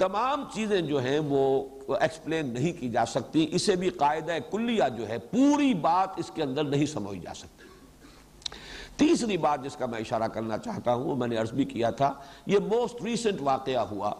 تمام 0.00 0.44
چیزیں 0.54 0.80
جو 0.80 0.98
ہیں 0.98 1.18
وہ 1.18 1.64
ایکسپلین 2.00 2.52
نہیں 2.54 2.80
کی 2.80 2.88
جا 2.88 3.06
سکتی، 3.06 3.46
اسے 3.52 3.76
بھی 3.76 3.88
قاعدہ 3.88 4.32
کلیہ 4.50 4.84
جو 4.96 5.08
ہے 5.08 5.18
پوری 5.18 5.74
بات 5.74 6.08
اس 6.16 6.30
کے 6.34 6.42
اندر 6.42 6.64
نہیں 6.64 6.86
سمجھ 6.86 7.18
جا 7.18 7.34
سکتی۔ 7.34 7.68
تیسری 8.96 9.36
بات 9.36 9.64
جس 9.64 9.76
کا 9.76 9.86
میں 9.86 10.00
اشارہ 10.00 10.28
کرنا 10.28 10.58
چاہتا 10.58 10.94
ہوں، 10.94 11.16
میں 11.16 11.28
نے 11.28 11.36
عرض 11.36 11.52
بھی 11.52 11.64
کیا 11.64 11.90
تھا، 11.90 12.12
یہ 12.46 12.58
موسٹ 12.58 13.02
ریسنٹ 13.04 13.40
واقعہ 13.40 13.80
ہوا 13.80 14.12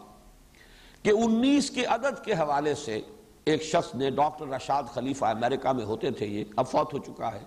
کہ 1.03 1.09
انیس 1.09 1.71
کے 1.71 1.85
عدد 1.85 2.23
کے 2.25 2.33
حوالے 2.33 2.75
سے 2.75 3.01
ایک 3.45 3.63
شخص 3.63 3.95
نے 3.95 4.09
ڈاکٹر 4.09 4.47
رشاد 4.47 4.83
خلیفہ 4.93 5.25
امریکہ 5.25 5.71
میں 5.71 5.85
ہوتے 5.85 6.11
تھے 6.11 6.25
یہ، 6.25 6.43
اب 6.55 6.67
فوت 6.67 6.93
ہو 6.93 6.99
چکا 6.99 7.33
ہے 7.33 7.43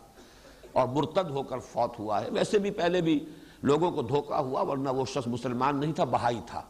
اور 0.72 0.88
مرتد 0.88 1.30
ہو 1.30 1.42
کر 1.42 1.58
فوت 1.58 1.98
ہوا 1.98 2.22
ہے۔ 2.24 2.30
ویسے 2.30 2.58
بھی 2.58 2.70
پہلے 2.70 3.00
بھی 3.00 3.24
لوگوں 3.62 3.90
کو 3.90 4.02
دھوکہ 4.02 4.34
ہوا، 4.34 4.62
ورنہ 4.62 4.90
وہ 4.90 5.04
شخص 5.04 5.26
مسلمان 5.26 5.80
نہیں 5.80 5.92
تھا 5.92 6.04
بہائی 6.04 6.40
تھا۔ 6.46 6.62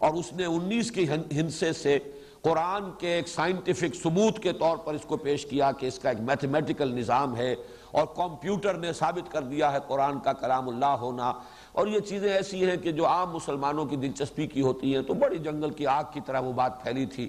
اور 0.00 0.14
اس 0.14 0.32
نے 0.32 0.44
انیس 0.44 0.90
کی 0.90 1.08
ہنسے 1.10 1.72
سے 1.72 1.98
قرآن 2.42 2.82
کے 2.98 3.08
ایک 3.08 3.28
سائنٹیفک 3.28 3.94
ثبوت 4.02 4.38
کے 4.38 4.52
طور 4.52 4.76
پر 4.76 4.94
اس 4.94 5.02
کو 5.02 5.16
پیش 5.16 5.46
کیا 5.46 5.72
کہ 5.72 5.86
اس 5.86 5.98
کا 5.98 6.08
ایک 6.08 6.20
میتھمیٹیکل 6.20 6.94
نظام 6.98 7.36
ہے 7.36 7.54
اور 7.90 8.06
کمپیوٹر 8.16 8.74
نے 8.74 8.92
ثابت 8.92 9.32
کر 9.32 9.42
دیا 9.42 9.72
ہے 9.72 9.78
قرآن 9.88 10.20
کا 10.20 10.32
کلام 10.32 10.68
اللہ 10.68 10.86
ہونا۔ 10.86 11.32
اور 11.72 11.86
یہ 11.86 12.00
چیزیں 12.00 12.32
ایسی 12.32 12.68
ہیں 12.68 12.76
کہ 12.76 12.92
جو 12.92 13.06
عام 13.06 13.30
مسلمانوں 13.30 13.84
کی 13.84 13.96
دلچسپی 13.96 14.46
کی 14.46 14.60
ہوتی 14.60 14.94
ہیں۔ 14.94 15.02
تو 15.02 15.14
بڑی 15.14 15.38
جنگل 15.38 15.70
کی 15.70 15.86
آگ 15.86 16.04
کی 16.12 16.20
طرح 16.26 16.40
وہ 16.40 16.52
بات 16.52 16.82
پھیلی 16.82 17.06
تھی۔ 17.06 17.28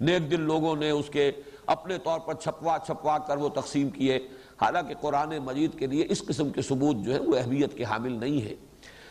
نیک 0.00 0.30
دل 0.30 0.40
لوگوں 0.40 0.76
نے 0.76 0.90
اس 0.90 1.06
کے 1.12 1.32
اپنے 1.66 1.98
طور 1.98 2.20
پر 2.20 2.34
چھپوا 2.34 2.76
چھپوا 2.86 3.18
کر 3.18 3.36
وہ 3.36 3.48
تقسیم 3.48 3.88
کیے۔ 3.88 4.16
حالانکہ 4.60 4.94
قرآن 5.00 5.38
مجید 5.44 5.78
کے 5.78 5.86
لیے 5.86 6.06
اس 6.10 6.22
قسم 6.26 6.50
کے 6.50 6.62
ثبوت 6.62 6.96
جو 6.96 7.14
ہے 7.14 7.20
وہ 7.20 7.36
اہمیت 7.38 7.76
کے 7.76 7.84
حامل 7.84 8.12
نہیں 8.12 8.42
ہے 8.42 8.54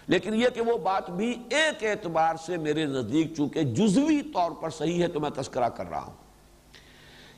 لیکن 0.10 0.36
یہ 0.36 0.49
کہ 0.53 0.61
وہ 0.61 0.77
بات 0.77 1.10
بھی 1.10 1.44
ایک 1.49 1.84
اعتبار 1.84 2.36
سے 2.45 2.57
میرے 2.57 2.86
نزدیک 2.86 3.36
چونکہ 3.38 3.64
جزوی 3.64 4.22
طور 4.22 4.52
پر 4.52 4.69
صحیح 4.69 5.02
ہے 5.02 5.07
تو 5.07 5.19
میں 5.19 5.30
تذکرہ 5.30 5.69
کر 5.69 5.90
رہا 5.90 6.06
ہوں۔ 6.06 6.14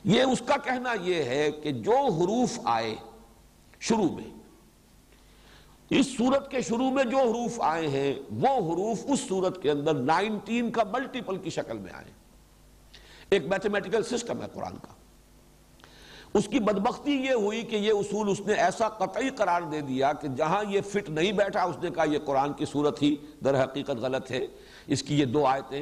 یہ 0.03 0.23
اس 0.23 0.41
کا 0.45 0.57
کہنا 0.57 0.93
یہ 1.01 1.23
ہے 1.23 1.51
کہ 1.51 1.71
جو 1.71 1.97
حروف 1.97 2.59
آئے 2.63 2.95
شروع 3.79 4.09
میں، 4.09 4.33
اس 5.89 6.07
صورت 6.17 6.51
کے 6.51 6.61
شروع 6.61 6.89
میں 6.89 7.03
جو 7.03 7.17
حروف 7.17 7.61
آئے 7.61 7.87
ہیں، 7.87 8.13
وہ 8.31 8.73
حروف 8.73 8.99
اس 9.07 9.19
صورت 9.27 9.61
کے 9.61 9.71
اندر 9.71 9.93
نائنٹین 9.93 10.71
کا 10.71 10.83
ملٹیپل 10.83 11.37
کی 11.37 11.49
شکل 11.49 11.77
میں 11.77 11.93
آئے۔ 11.93 12.11
ایک 13.29 13.45
میتھمیٹیکل 13.45 14.03
سسٹم 14.03 14.41
ہے 14.41 14.47
قرآن 14.53 14.77
کا۔ 14.77 15.00
اس 16.33 16.47
کی 16.47 16.59
بدبختی 16.59 17.11
یہ 17.11 17.33
ہوئی 17.33 17.61
کہ 17.61 17.75
یہ 17.75 17.91
اصول 17.91 18.29
اس 18.29 18.39
نے 18.39 18.53
ایسا 18.53 18.87
قطعی 18.89 19.29
قرار 19.29 19.61
دے 19.61 19.81
دیا 19.81 20.11
کہ 20.13 20.27
جہاں 20.27 20.63
یہ 20.69 20.81
فٹ 20.81 21.09
نہیں 21.09 21.31
بیٹھا، 21.31 21.63
اس 21.63 21.75
نے 21.81 21.89
کہا 21.95 22.03
یہ 22.03 22.19
قرآن 22.25 22.53
کی 22.53 22.65
صورت 22.65 23.01
ہی 23.01 23.15
در 23.45 23.61
حقیقت 23.63 23.97
غلط 24.01 24.31
ہے، 24.31 24.45
اس 24.87 25.03
کی 25.03 25.19
یہ 25.19 25.25
دو 25.25 25.45
آیتیں۔ 25.45 25.81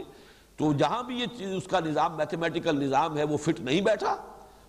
تو 0.59 0.71
جہاں 0.73 1.03
بھی 1.03 1.19
یہ 1.19 1.25
چیز، 1.37 1.53
اس 1.55 1.67
کا 1.67 1.79
نظام 1.79 2.17
میتھمیٹیکل 2.17 2.83
نظام 2.83 3.17
ہے، 3.17 3.23
وہ 3.23 3.37
فٹ 3.37 3.59
نہیں 3.59 3.81
بیٹھا۔ 3.81 4.15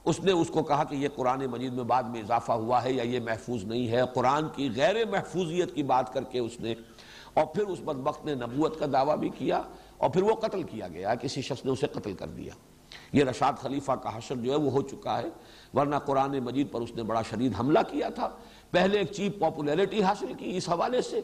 اس 0.04 0.20
نے 0.20 0.32
اس 0.32 0.48
کو 0.48 0.62
کہا 0.62 0.84
کہ 0.84 0.94
یہ 0.94 1.08
قرآن 1.14 1.44
مجید 1.46 1.72
میں 1.72 1.84
بعد 1.84 2.02
میں 2.02 2.20
اضافہ 2.20 2.52
ہوا 2.52 2.82
ہے 2.84 2.92
یا 2.92 3.02
یہ 3.02 3.20
محفوظ 3.20 3.64
نہیں 3.64 3.88
ہے۔ 3.88 4.02
قرآن 4.14 4.48
کی 4.48 4.68
غیر 4.76 5.04
محفوظیت 5.10 5.74
کی 5.74 5.82
بات 5.82 6.12
کر 6.14 6.24
کے 6.24 6.38
اس 6.38 6.60
نے، 6.60 6.74
اور 7.34 7.46
پھر 7.46 7.62
اس 7.62 7.80
بدبخت 7.80 8.24
نے 8.26 8.34
نبوت 8.34 8.78
کا 8.78 8.86
دعویٰ 8.92 9.16
بھی 9.16 9.28
کیا، 9.28 9.62
اور 9.96 10.10
پھر 10.10 10.22
وہ 10.22 10.34
قتل 10.34 10.62
کیا 10.62 10.88
گیا، 10.88 11.14
کسی 11.14 11.42
شخص 11.42 11.64
نے 11.64 11.70
اسے 11.70 11.86
قتل 11.86 12.14
کر 12.14 12.28
دیا۔ 12.28 12.52
یہ 13.12 13.24
رشاد 13.24 13.52
خلیفہ 13.60 13.92
کا 13.92 14.16
حشر 14.16 14.36
جو 14.36 14.52
ہے 14.52 14.56
وہ 14.56 14.70
ہو 14.70 14.82
چکا 14.82 15.18
ہے، 15.18 15.28
ورنہ 15.74 15.96
قرآن 15.96 16.38
مجید 16.38 16.70
پر 16.72 16.80
اس 16.80 16.94
نے 16.94 17.02
بڑا 17.02 17.22
شدید 17.30 17.58
حملہ 17.58 17.78
کیا 17.90 18.08
تھا۔ 18.08 18.28
پہلے 18.70 18.98
ایک 18.98 19.12
چیپ 19.12 19.38
پاپولیرٹی 19.40 20.02
حاصل 20.02 20.32
کی 20.38 20.56
اس 20.56 20.68
حوالے 20.68 21.02
سے، 21.02 21.20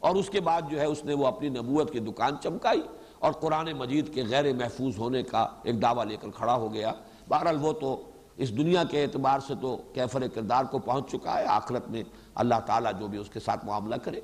اور 0.00 0.16
اس 0.16 0.28
کے 0.30 0.40
بعد 0.40 0.70
جو 0.70 0.80
ہے 0.80 0.84
اس 0.84 1.04
نے 1.04 1.14
وہ 1.14 1.26
اپنی 1.26 1.48
نبوت 1.48 1.92
کی 1.92 1.98
دکان 2.00 2.36
چمکائی، 2.42 2.82
اور 3.18 3.32
قرآن 3.32 3.72
مجید 3.72 4.12
کے 4.14 4.22
غیر 4.28 4.52
محفوظ 4.54 4.98
ہونے 4.98 5.22
کا 5.22 5.46
ایک 5.62 5.82
دعویٰ 5.82 6.04
لے 6.06 6.16
کر 6.16 6.30
کھڑا 6.30 6.54
ہو 6.54 6.72
گیا۔ 6.74 6.92
بہرحال 7.28 7.58
وہ 7.60 7.72
تو 7.72 8.02
اس 8.36 8.56
دنیا 8.56 8.82
کے 8.90 9.02
اعتبار 9.04 9.38
سے 9.46 9.54
تو 9.60 9.76
کیفر 9.94 10.26
کردار 10.34 10.64
کو 10.64 10.78
پہنچ 10.78 11.10
چکا 11.10 11.38
ہے، 11.38 11.44
آخرت 11.46 11.88
میں 11.88 12.02
اللہ 12.34 12.60
تعالیٰ 12.66 12.92
جو 13.00 13.08
بھی 13.08 13.18
اس 13.18 13.30
کے 13.30 13.40
ساتھ 13.40 13.64
معاملہ 13.64 13.94
کرے۔ 13.94 14.20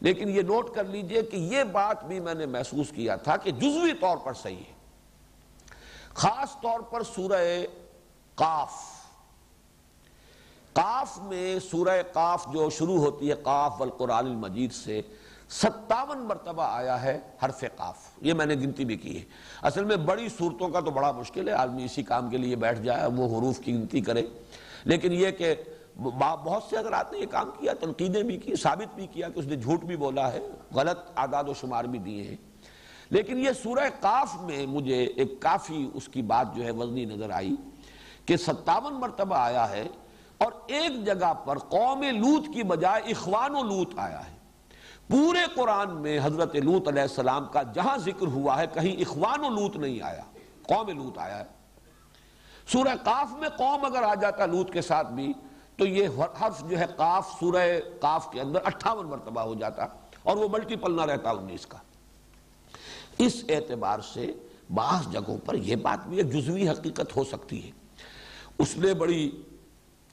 لیکن 0.00 0.28
یہ 0.28 0.42
نوٹ 0.42 0.74
کر 0.74 0.84
لیجیے 0.84 1.22
کہ 1.22 1.36
یہ 1.36 1.64
بات 1.72 2.04
بھی 2.04 2.20
میں 2.20 2.34
نے 2.34 2.46
محسوس 2.46 2.90
کیا 2.90 3.16
تھا 3.16 3.36
کہ 3.36 3.50
جزوی 3.50 3.92
طور 4.00 4.16
پر 4.16 4.32
صحیح 4.32 4.56
ہے۔ 4.56 4.80
خاص 6.14 6.52
طور 6.62 6.80
پر 6.80 7.02
سورہ 7.02 7.64
قاف۔ 8.34 8.72
قاف 10.72 11.18
میں 11.18 11.58
سورہ 11.70 12.02
قاف 12.12 12.46
جو 12.52 12.70
شروع 12.70 12.98
ہوتی 12.98 13.28
ہے، 13.28 13.34
قاف 13.34 13.80
والقرآن 13.80 14.26
المجید 14.26 14.72
سے 14.72 15.02
ستاون 15.48 16.18
مرتبہ 16.18 16.62
آیا 16.62 17.02
ہے 17.02 17.20
حرف 17.44 17.64
قاف۔ 17.76 17.96
یہ 18.20 18.34
میں 18.34 18.46
نے 18.46 18.54
گنتی 18.54 18.84
بھی 18.84 18.96
کی 18.96 19.18
ہے۔ 19.18 19.24
اصل 19.62 19.84
میں 19.84 19.96
بڑی 19.96 20.28
صورتوں 20.38 20.68
کا 20.68 20.80
تو 20.80 20.90
بڑا 20.90 21.12
مشکل 21.12 21.48
ہے۔ 21.48 21.52
آدمی 21.52 21.84
اسی 21.84 22.02
کام 22.02 22.30
کے 22.30 22.36
لیے 22.36 22.56
بیٹھ 22.56 22.80
جائے، 22.80 23.06
وہ 23.06 23.38
حروف 23.38 23.58
کی 23.58 23.74
گنتی 23.74 24.00
کرے۔ 24.00 24.26
لیکن 24.84 25.12
یہ 25.12 25.30
کہ 25.30 25.54
بہت 26.02 26.62
سے 26.70 26.78
حضرات 26.78 27.12
نے 27.12 27.18
یہ 27.18 27.26
کام 27.30 27.50
کیا، 27.60 27.72
تنقیدیں 27.80 28.22
بھی 28.22 28.36
کی، 28.36 28.56
ثابت 28.56 28.94
بھی 28.94 29.06
کیا 29.06 29.28
کہ 29.28 29.38
اس 29.38 29.44
نے 29.44 29.56
جھوٹ 29.56 29.80
بھی 29.80 29.96
بولا 29.96 30.32
ہے، 30.32 30.40
غلط 30.74 30.98
اعداد 31.16 31.44
و 31.44 31.54
شمار 31.54 31.84
بھی 31.84 31.98
دیے 31.98 32.22
ہیں۔ 32.22 32.51
لیکن 33.12 33.38
یہ 33.38 33.50
سورہ 33.62 33.88
قاف 34.00 34.40
میں 34.40 34.66
مجھے 34.66 35.04
ایک 35.04 35.40
کافی 35.40 35.90
اس 35.94 36.08
کی 36.08 36.22
بات 36.22 36.54
جو 36.54 36.64
ہے 36.64 36.70
وزنی 36.70 37.04
نظر 37.04 37.30
آئی 37.30 37.54
کہ 38.26 38.36
ستاون 38.36 38.94
مرتبہ 38.94 39.36
آیا 39.36 39.70
ہے 39.70 39.88
اور 40.38 40.52
ایک 40.66 41.04
جگہ 41.06 41.34
پر 41.34 41.58
قوم 41.58 42.02
لوت 42.02 42.46
کی 42.54 42.62
بجائے 42.62 43.02
اخوان 43.02 43.54
و 43.54 43.62
لوت 43.62 43.88
آیا 43.96 44.26
ہے۔ 44.26 44.36
پورے 45.08 45.38
قرآن 45.54 45.90
میں 45.96 46.18
حضرت 46.22 46.56
لوت 46.56 46.88
علیہ 46.88 47.02
السلام 47.02 47.46
کا 47.46 47.62
جہاں 47.62 47.98
ذکر 47.98 48.26
ہوا 48.26 48.60
ہے، 48.60 48.66
کہیں 48.66 49.00
اخوان 49.00 49.44
و 49.44 49.48
لوت 49.48 49.76
نہیں 49.76 50.02
آیا، 50.02 50.22
قوم 50.62 50.88
لوت 50.88 51.18
آیا 51.18 51.38
ہے۔ 51.38 51.44
سورہ 52.66 52.96
قاف 53.02 53.32
میں 53.32 53.48
قوم 53.48 53.84
اگر 53.84 54.02
آ 54.02 54.14
جاتا 54.14 54.46
لوت 54.46 54.72
کے 54.72 54.82
ساتھ 54.82 55.12
بھی، 55.12 55.32
تو 55.76 55.86
یہ 55.86 56.08
حرف 56.18 56.68
جو 56.68 56.78
ہے 56.78 56.86
قاف، 56.96 57.30
سورہ 57.40 57.80
قاف 58.00 58.30
کے 58.30 58.40
اندر 58.40 58.58
اٹھاون 58.64 59.06
مرتبہ 59.06 59.40
ہو 59.40 59.54
جاتا 59.54 59.86
اور 60.22 60.36
وہ 60.36 60.48
ملٹیپل 60.48 60.96
نہ 60.96 61.02
رہتا 61.02 61.30
انیس 61.30 61.66
کا۔ 61.66 61.78
اس 63.18 63.44
اعتبار 63.48 63.98
سے 64.00 64.32
بعض 64.74 65.12
جگہوں 65.12 65.38
پر 65.38 65.54
یہ 65.54 65.76
بات 65.76 66.08
بھی 66.08 66.16
ایک 66.16 66.32
جزوی 66.32 66.68
حقیقت 66.68 67.16
ہو 67.16 67.24
سکتی 67.24 67.66
ہے۔ 67.66 67.70
اس 68.58 68.76
نے 68.76 68.94
بڑی 68.94 69.42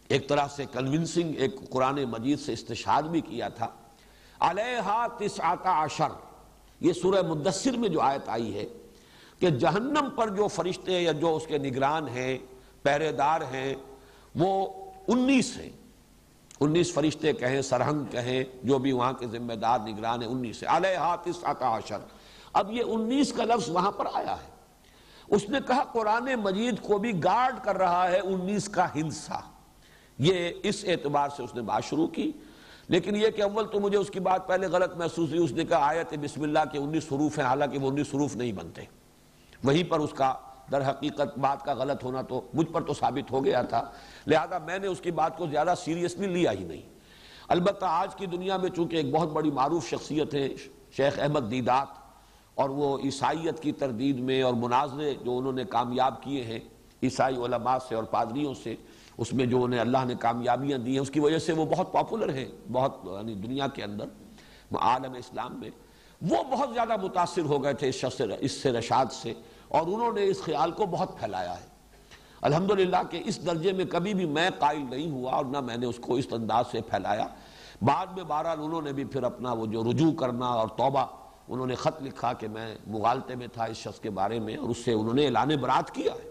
ایک 0.08 0.30
طرح 0.30 0.48
سے 0.56 0.66
کنونسنگ 0.72 1.34
ایک 1.38 1.70
قرآن 1.70 2.04
مجید 2.04 2.40
سے 2.40 2.54
استشاد 2.54 3.04
بھی 3.04 3.22
کیا 3.22 3.50
تھا۔ 3.50 3.68
علیہا 4.40 5.08
تسعت 5.08 5.58
عشر۔ 5.64 6.08
یہ 6.80 6.94
سورہ 6.94 7.22
مدثر 7.22 7.78
میں 7.78 7.90
جو 7.90 8.02
آیت 8.02 8.30
آئی 8.30 8.56
ہے 8.56 8.66
کہ 9.40 9.50
جہنم 9.50 10.10
پر 10.16 10.28
جو 10.28 10.48
فرشتے 10.48 11.02
یا 11.02 11.12
جو 11.12 11.36
اس 11.36 11.48
کے 11.48 11.58
نگران 11.58 12.08
ہیں 12.08 12.38
پہرے 12.84 13.12
دار 13.12 13.42
ہیں، 13.42 13.76
وہ 14.36 14.68
انیس 15.08 15.58
ہیں۔ 15.58 15.70
انیس 16.60 16.94
فرشتے 16.94 17.34
کہیں، 17.34 17.62
سرہنگ 17.62 18.06
کہیں، 18.12 18.44
جو 18.64 18.78
بھی 18.78 18.92
وہاں 18.92 19.14
کے 19.14 19.28
ذمہ 19.28 19.54
دار 19.54 19.80
نگران 19.80 20.22
ہیں، 20.22 20.30
انیس 20.30 20.64
ہیں۔ 20.64 20.78
علیہا 20.78 21.16
تسعت 21.16 21.64
عشر۔ 21.64 21.98
اب 22.54 22.72
یہ 22.72 22.82
انیس 22.86 23.34
کا 23.34 23.44
لفظ 23.44 23.70
وہاں 23.70 23.92
پر 23.92 24.06
آیا 24.14 24.34
ہے۔ 24.34 24.50
اس 25.28 25.50
نے 25.50 25.60
کہا 25.68 25.84
قرآن 25.84 26.36
مجید 26.36 26.82
کو 26.82 26.98
بھی 26.98 27.24
گارڈ 27.24 27.56
کر 27.64 27.78
رہا 27.78 28.12
ہے 28.12 28.20
انیس 28.20 28.70
کا 28.70 28.88
ہنسا۔ 28.96 29.40
یہ 30.18 30.50
اس 30.64 30.86
اعتبار 30.88 31.30
سے 31.38 31.44
اس 31.44 31.56
نے 31.56 31.62
بات 31.62 31.84
شروع 31.84 32.08
کی۔ 32.08 32.32
لیکن 32.88 33.16
یہ 33.16 33.30
کہ 33.30 33.42
اول 33.42 33.68
تو 33.68 33.80
مجھے 33.80 33.98
اس 33.98 34.10
کی 34.10 34.20
بات 34.20 34.48
پہلے 34.48 34.68
غلط 34.68 34.96
محسوس 34.96 35.30
ہوئی، 35.30 35.44
اس 35.44 35.52
نے 35.52 35.66
کہا 35.66 35.78
آیت 35.82 36.14
بسم 36.14 36.42
اللہ 36.42 36.60
کے 36.72 36.78
انیس 36.78 37.04
حروف 37.12 37.40
ہیں، 37.40 37.46
حالانکہ 37.46 37.80
وہ 37.80 37.90
انیس 37.90 38.08
حروف 38.14 38.36
نہیں 38.36 38.52
بنتے۔ 38.52 38.82
وہیں 39.64 39.84
پر 39.84 40.00
اس 40.00 40.12
کا 40.14 40.34
در 40.72 40.90
حقیقت 40.90 41.38
بات 41.38 41.66
کا 41.66 41.74
غلط 41.74 42.04
ہونا 42.04 42.22
تو 42.22 42.42
مجھ 42.54 42.68
پر 42.68 42.82
تو 42.82 42.94
ثابت 42.94 43.32
ہو 43.32 43.46
گیا 43.46 43.62
تھا۔ 43.62 43.92
لہذا 44.28 44.58
میں 44.58 44.80
نے 44.80 44.88
اس 44.88 45.02
کی 45.02 45.12
بات 45.12 45.38
کو 45.38 45.48
زیادہ 45.48 45.74
سیریسلی 45.78 46.28
لیا 46.28 46.52
ہی 46.52 46.64
نہیں۔ 46.64 46.82
البتہ 47.48 47.86
آج 47.90 48.16
کی 48.16 48.26
دنیا 48.26 48.58
میں 48.58 48.70
چونکہ 48.70 48.96
ایک 48.96 49.12
بہت 49.12 49.30
بڑی 49.30 49.52
معروف 49.52 49.90
شخصیت 49.90 50.34
ہے 50.34 50.48
شیخ 50.92 51.20
احمد 51.20 51.52
دیدات 51.52 51.99
اور 52.60 52.70
وہ 52.70 52.98
عیسائیت 53.04 53.60
کی 53.60 53.72
تردید 53.72 54.20
میں 54.20 54.42
اور 54.42 54.54
مناظرے 54.54 55.14
جو 55.24 55.38
انہوں 55.38 55.54
نے 55.54 55.64
کامیاب 55.70 56.22
کیے 56.24 56.44
ہیں، 56.44 56.60
عیسائی 57.04 57.36
علماء 57.36 57.78
سے 57.88 57.96
اور 57.96 58.04
پادریوں 58.12 58.54
سے، 58.54 58.76
اس 59.18 59.34
میں 59.34 59.46
جو 59.46 59.64
انہیں 59.64 59.80
اللہ 59.80 60.06
نے 60.08 60.14
کامیابیاں 60.20 60.78
دی 60.78 60.92
ہیں، 60.92 61.00
اس 61.00 61.10
کی 61.10 61.20
وجہ 61.20 61.40
سے 61.40 61.54
وہ 61.54 61.66
بہت 61.66 61.92
پاپولر 61.94 62.34
ہیں، 62.34 62.48
بہت 62.72 62.98
یعنی 63.06 63.34
دنیا 63.36 63.68
کے 63.68 63.84
اندر، 63.84 64.06
عالم 64.76 65.14
اسلام 65.14 65.60
میں۔ 65.60 65.70
وہ 66.22 66.44
بہت 66.52 66.74
زیادہ 66.74 66.96
متاثر 67.02 67.46
ہو 67.46 67.64
گئے 67.64 67.74
تھے 67.74 67.90
اس 67.90 67.96
شخص 67.96 68.22
اس 68.40 68.52
سے 68.52 68.72
رشاد 68.72 69.12
سے، 69.12 69.34
اور 69.68 69.88
انہوں 69.88 70.14
نے 70.14 70.24
اس 70.24 70.42
خیال 70.42 70.72
کو 70.72 70.86
بہت 70.86 71.18
پھیلایا 71.20 71.54
ہے۔ 71.54 71.68
الحمدللہ 72.42 73.02
کہ 73.10 73.22
اس 73.26 73.46
درجے 73.46 73.72
میں 73.72 73.86
کبھی 73.86 74.14
بھی 74.14 74.26
میں 74.26 74.50
قائل 74.60 74.84
نہیں 74.90 75.10
ہوا 75.12 75.32
اور 75.32 75.46
نہ 75.46 75.60
میں 75.60 75.78
نے 75.78 75.86
اس 75.86 76.00
کو 76.02 76.16
اس 76.16 76.28
انداز 76.32 76.66
سے 76.72 76.82
پھیلایا۔ 76.82 77.28
بعد 77.82 78.08
میں 78.16 78.24
بہرحال 78.24 78.60
انہوں 78.62 78.82
نے 78.82 78.94
بھی 78.94 79.04
پھر 79.06 79.24
اپنا 79.24 79.54
وہ 79.54 79.66
جو 79.66 79.84
رجوع 79.84 80.12
کرنا 80.12 80.48
اور 80.48 80.68
توبہ 80.68 81.06
انہوں 81.50 81.68
نے 81.68 81.76
خط 81.76 82.04
لکھا 82.04 82.34
کہ 82.34 82.48
میں 82.48 82.76
مغالطے 82.88 83.36
میں 83.36 83.48
تھا 83.48 83.64
اس 83.64 83.78
شخص 83.78 84.00
کے 84.00 84.10
بارے 84.10 84.40
میں 84.40 84.56
اور 84.56 84.70
اس 84.70 84.78
سے 84.78 84.94
انہوں 84.94 85.14
نے 85.14 85.26
اعلان 85.26 85.56
برات 85.62 85.92
کیا 85.92 86.14
ہے۔ 86.14 86.30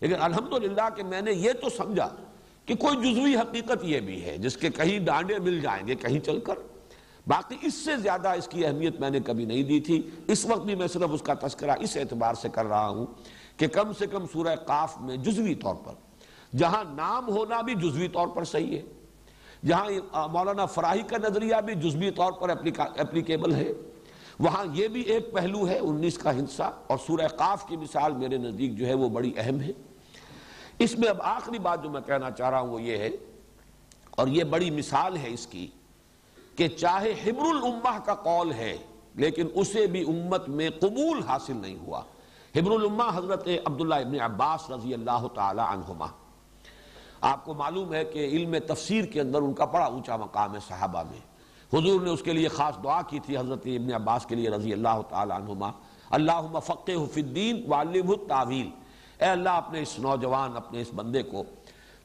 لیکن 0.00 0.14
الحمدللہ 0.20 0.88
کہ 0.96 1.02
میں 1.02 1.20
نے 1.20 1.32
یہ 1.32 1.52
تو 1.52 1.68
سمجھا 1.68 2.08
کہ 2.66 2.74
کوئی 2.74 2.96
جزوی 2.96 3.36
حقیقت 3.36 3.84
یہ 3.84 4.00
بھی 4.00 4.24
ہے، 4.24 4.38
جس 4.38 4.56
کے 4.56 4.70
کہیں 4.70 4.98
ڈانڈے 4.98 5.38
مل 5.38 5.60
جائیں 5.60 5.86
گے، 5.86 5.94
کہیں 5.94 6.20
چل 6.20 6.40
کر۔ 6.40 6.54
باقی 7.26 7.56
اس 7.62 7.74
سے 7.74 7.96
زیادہ 7.96 8.28
اس 8.28 8.48
کی 8.48 8.66
اہمیت 8.66 9.00
میں 9.00 9.10
نے 9.10 9.20
کبھی 9.20 9.44
نہیں 9.44 9.62
دی 9.62 9.80
تھی۔ 9.80 10.10
اس 10.26 10.44
وقت 10.44 10.64
بھی 10.64 10.74
میں 10.74 10.86
صرف 10.86 11.10
اس 11.12 11.22
کا 11.22 11.34
تذکرہ 11.34 11.70
اس 11.80 11.96
اعتبار 11.96 12.34
سے 12.34 12.48
کر 12.48 12.66
رہا 12.66 12.88
ہوں 12.88 13.06
کہ 13.56 13.66
کم 13.66 13.92
سے 13.92 14.06
کم 14.06 14.26
سورہ 14.32 14.56
قاف 14.56 15.00
میں 15.00 15.16
جزوی 15.16 15.54
طور 15.54 15.74
پر، 15.74 15.92
جہاں 16.56 16.84
نام 16.94 17.28
ہونا 17.28 17.60
بھی 17.60 17.74
جزوی 17.74 18.08
طور 18.08 18.28
پر 18.28 18.44
صحیح 18.44 18.76
ہے، 18.76 18.82
جہاں 19.66 19.86
مولانا 20.28 20.66
فراہی 20.66 21.02
کا 21.02 21.16
نظریہ 21.16 21.56
بھی 21.64 21.74
جزوی 21.74 22.10
طور 22.10 22.32
پر 22.32 22.50
اپلیکیبل 22.98 23.54
ہے۔ 23.54 23.72
وہاں 24.40 24.64
یہ 24.74 24.88
بھی 24.88 25.00
ایک 25.02 25.32
پہلو 25.32 25.66
ہے، 25.68 25.78
انیس 25.78 26.18
کا 26.18 26.30
حصہ 26.36 26.70
اور 26.86 26.98
سورہ 27.06 27.26
قاف 27.28 27.66
کی 27.68 27.76
مثال 27.76 28.12
میرے 28.12 28.36
نزدیک 28.38 28.76
جو 28.76 28.86
ہے 28.86 28.94
وہ 28.94 29.08
بڑی 29.08 29.32
اہم 29.36 29.60
ہے۔ 29.60 29.72
اس 30.78 30.98
میں 30.98 31.08
اب 31.08 31.20
آخری 31.22 31.58
بات 31.58 31.82
جو 31.82 31.90
میں 31.90 32.00
کہنا 32.00 32.30
چاہ 32.30 32.50
رہا 32.50 32.60
ہوں 32.60 32.68
وہ 32.68 32.82
یہ 32.82 32.96
ہے، 32.96 33.10
اور 34.10 34.28
یہ 34.28 34.44
بڑی 34.44 34.70
مثال 34.70 35.16
ہے 35.16 35.28
اس 35.28 35.46
کی، 35.46 35.66
کہ 36.56 36.68
چاہے 36.68 37.12
حبر 37.24 37.46
الامہ 37.46 37.98
کا 37.98 38.14
قول 38.14 38.52
ہے، 38.52 38.76
لیکن 39.14 39.48
اسے 39.54 39.86
بھی 39.86 40.02
امت 40.08 40.48
میں 40.48 40.70
قبول 40.80 41.22
حاصل 41.28 41.56
نہیں 41.56 41.76
ہوا۔ 41.86 42.02
حبر 42.56 42.72
الامہ 42.72 43.10
حضرت 43.14 43.48
عبداللہ 43.64 43.94
ابن 43.94 44.20
عباس 44.20 44.70
رضی 44.70 44.94
اللہ 44.94 45.26
تعالی 45.34 45.62
عنہما۔ 45.66 46.06
آپ 47.20 47.44
کو 47.44 47.54
معلوم 47.54 47.92
ہے 47.94 48.04
کہ 48.04 48.26
علم 48.26 48.56
تفسیر 48.66 49.04
کے 49.04 49.20
اندر 49.20 49.42
ان 49.42 49.52
کا 49.54 49.64
بڑا 49.64 49.84
اونچا 49.84 50.16
مقام 50.16 50.54
ہے 50.54 50.60
صحابہ 50.68 51.02
میں۔ 51.10 51.20
حضور 51.72 52.00
نے 52.00 52.10
اس 52.10 52.22
کے 52.22 52.32
لیے 52.32 52.48
خاص 52.48 52.74
دعا 52.84 53.02
کی 53.02 53.18
تھی 53.18 53.38
حضرت 53.38 53.62
ابن 53.64 53.92
عباس 53.92 54.26
کے 54.26 54.34
لیے 54.34 54.50
رضی 54.50 54.72
اللہ 54.72 55.00
تعالی 55.08 55.32
عنہما۔ 55.32 55.70
اللہم 56.10 56.60
فقہ 56.60 57.04
فی 57.12 57.20
الدین 57.20 57.72
وعلمہ 57.72 58.10
التاویل 58.10 58.70
اے 59.18 59.26
اللہ، 59.26 59.48
اپنے 59.48 59.82
اس 59.82 59.98
نوجوان، 59.98 60.56
اپنے 60.56 60.80
اس 60.80 60.90
بندے 60.94 61.22
کو 61.22 61.42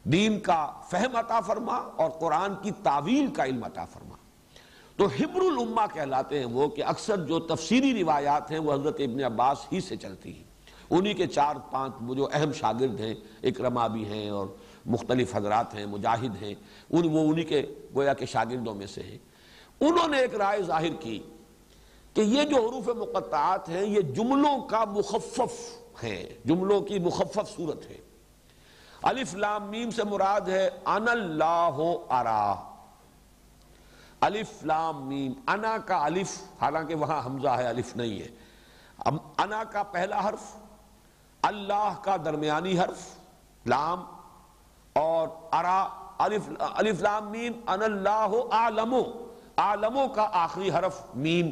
دین 0.04 0.40
کا 0.40 0.72
فہم 0.90 1.16
عطا 1.16 1.40
فرما 1.40 1.76
اور 1.76 2.10
قرآن 2.10 2.54
کی 2.62 2.72
تعویل 2.84 3.28
کا 3.28 3.46
علم 3.46 3.64
عطا 3.64 3.86
فرما۔ 3.86 4.16
تو 4.96 5.06
حبر 5.06 5.42
الامہ 5.42 5.82
کہلاتے 5.94 6.40
ہیں 6.40 6.46
وہ 6.46 6.68
کہ 6.68 6.84
اکثر 6.84 7.18
جو 7.18 7.40
تفسیری 7.40 8.04
روایات 8.04 8.52
ہیں 8.52 8.60
وہ 8.60 8.74
حضرت 8.74 8.96
ابن 9.00 9.24
عباس 9.24 9.58
ہی 9.72 9.80
سے 9.82 9.96
چلتی 9.96 10.36
ہیں۔ 10.36 10.44
انہی 10.90 11.14
کے 11.14 11.28
چار 11.28 11.56
پانچ 11.72 11.94
جو 12.16 12.28
اہم 12.34 12.52
شاگرد 12.52 13.00
ہیں 13.00 13.16
اکرما 13.44 13.88
بھی 13.88 14.06
ہیں 14.06 14.30
اور 14.30 14.48
مختلف 14.86 15.36
حضرات 15.36 15.76
ہیں، 15.76 15.86
مجاہد 15.86 16.44
ہیں، 16.44 16.56
ان 16.90 17.10
وہ 17.12 17.30
انہی 17.30 17.44
کے 17.44 17.64
گویا 17.96 18.14
کے 18.14 18.26
شاگردوں 18.26 18.76
میں 18.76 18.88
سے 18.88 19.04
ہیں۔ 19.04 19.18
انہوں 19.80 20.08
نے 20.08 20.20
ایک 20.20 20.36
رائے 20.36 20.62
ظاہر 20.62 20.94
کی 21.00 21.24
کہ 22.14 22.22
یہ 22.22 22.44
جو 22.44 22.56
حروف 22.56 22.88
مقطعات 22.88 23.70
ہیں، 23.70 23.86
یہ 23.86 24.02
جملوں 24.02 24.62
کا 24.62 24.86
مخفف 24.86 25.78
ہیں، 26.04 26.48
جملوں 26.48 26.82
کی 26.82 27.00
مخفف 27.00 27.56
صورت 27.56 27.90
ہے۔ 27.90 27.98
الف 29.04 29.36
لام 29.36 29.70
میم 29.70 29.92
سے 29.92 30.04
مراد 30.04 30.42
ہے 30.42 30.70
ان 30.86 31.08
اللہ 31.08 31.78
ارا۔ 32.10 32.56
الف 34.22 34.64
لام 34.64 35.08
میم، 35.08 35.34
انا 35.48 35.78
کا 35.78 36.06
الف، 36.06 36.44
حالانکہ 36.62 36.96
وہاں 36.96 37.26
حمزہ 37.26 37.48
ہے، 37.48 37.68
الف 37.68 37.96
نہیں 37.96 38.20
ہے۔ 38.20 38.28
انا 39.38 39.64
کا 39.64 39.84
پہلا 39.84 40.30
حرف، 40.30 40.56
اللہ 41.42 41.94
کا 42.02 42.18
درمیانی 42.18 42.80
حرف، 42.80 43.16
لام، 43.66 44.06
اور 44.94 45.28
ارا، 45.52 45.88
الف 46.18 46.42
الف 46.60 47.02
لام 47.02 47.32
میم 47.32 47.54
ان 47.68 47.82
اللہ 47.82 48.52
عالمو 48.52 49.02
عالمو 49.58 50.08
کا 50.08 50.30
آخری 50.34 50.70
حرف 50.70 51.02
میم۔ 51.16 51.52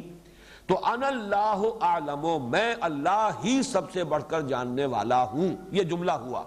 تو 0.66 0.86
ان 0.86 1.04
اللہ 1.04 1.62
عالم، 1.80 2.50
میں 2.50 2.74
اللہ 2.80 3.30
ہی 3.44 3.62
سب 3.62 3.92
سے 3.92 4.04
بڑھ 4.04 4.24
کر 4.28 4.40
جاننے 4.40 4.86
والا 4.86 5.24
ہوں۔ 5.24 5.56
یہ 5.70 5.82
جملہ 5.82 6.12
ہوا۔ 6.12 6.42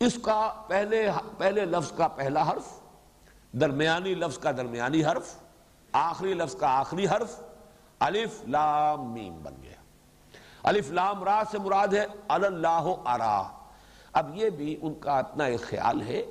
اس 0.00 0.18
کا 0.22 0.62
پہلے 0.66 1.10
پہلے 1.38 1.64
لفظ 1.64 1.92
کا 1.92 2.08
پہلا 2.08 2.50
حرف، 2.50 2.80
درمیانی 3.52 4.14
لفظ 4.14 4.38
کا 4.38 4.52
درمیانی 4.52 5.04
حرف، 5.04 5.34
آخری 5.92 6.34
لفظ 6.34 6.56
کا 6.56 6.78
آخری 6.78 7.06
حرف، 7.06 7.40
الف 7.98 8.44
لام 8.48 9.12
میم 9.12 9.38
بن 9.42 9.54
گیا۔ 9.62 9.72
الف 10.62 10.90
لام 10.90 11.24
را 11.24 11.42
سے 11.50 11.58
مراد 11.58 11.88
ہے 11.88 12.06
اللہ 12.28 12.84
ارا۔ 13.06 13.42
اب 14.12 14.36
یہ 14.36 14.50
بھی 14.50 14.76
ان 14.82 14.94
کا 14.94 15.18
اتنا 15.18 15.44
ایک 15.44 15.60
خیال 15.60 16.02
ہے 16.02 16.22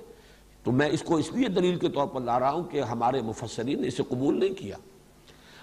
تو 0.66 0.72
میں 0.72 0.90
اس 0.90 1.02
کو 1.02 1.16
اس 1.16 1.32
لیے 1.32 1.48
دلیل 1.48 1.80
کے 1.80 1.90
طور 1.90 2.08
پر 2.08 2.22
لا 2.22 2.40
رہا 2.40 2.52
ہوں 2.52 2.64
کہ 2.64 2.82
ہمارے 2.82 3.22
مفسرین 3.22 3.82
نے 3.82 3.88
اسے 3.88 4.04
قبول 4.04 4.40
نہیں 4.40 4.54
کیا۔ 4.54 4.76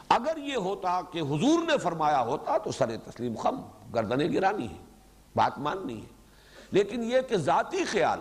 اگر 0.09 0.37
یہ 0.37 0.57
ہوتا 0.57 1.01
کہ 1.12 1.19
حضور 1.19 1.59
نے 1.66 1.79
فرمایا 1.79 2.20
ہوتا 2.20 2.59
تو 2.59 2.73
سر 2.73 2.97
تسلیم 2.97 3.35
خم 3.35 3.61
گردنیں 3.95 4.33
گرانی 4.33 4.69
ہے، 4.69 4.77
بات 5.37 5.59
ماننی 5.59 5.97
ہے۔ 5.97 6.07
لیکن 6.70 7.03
یہ 7.03 7.16
کہ 7.29 7.37
ذاتی 7.37 7.85
خیال، 7.85 8.19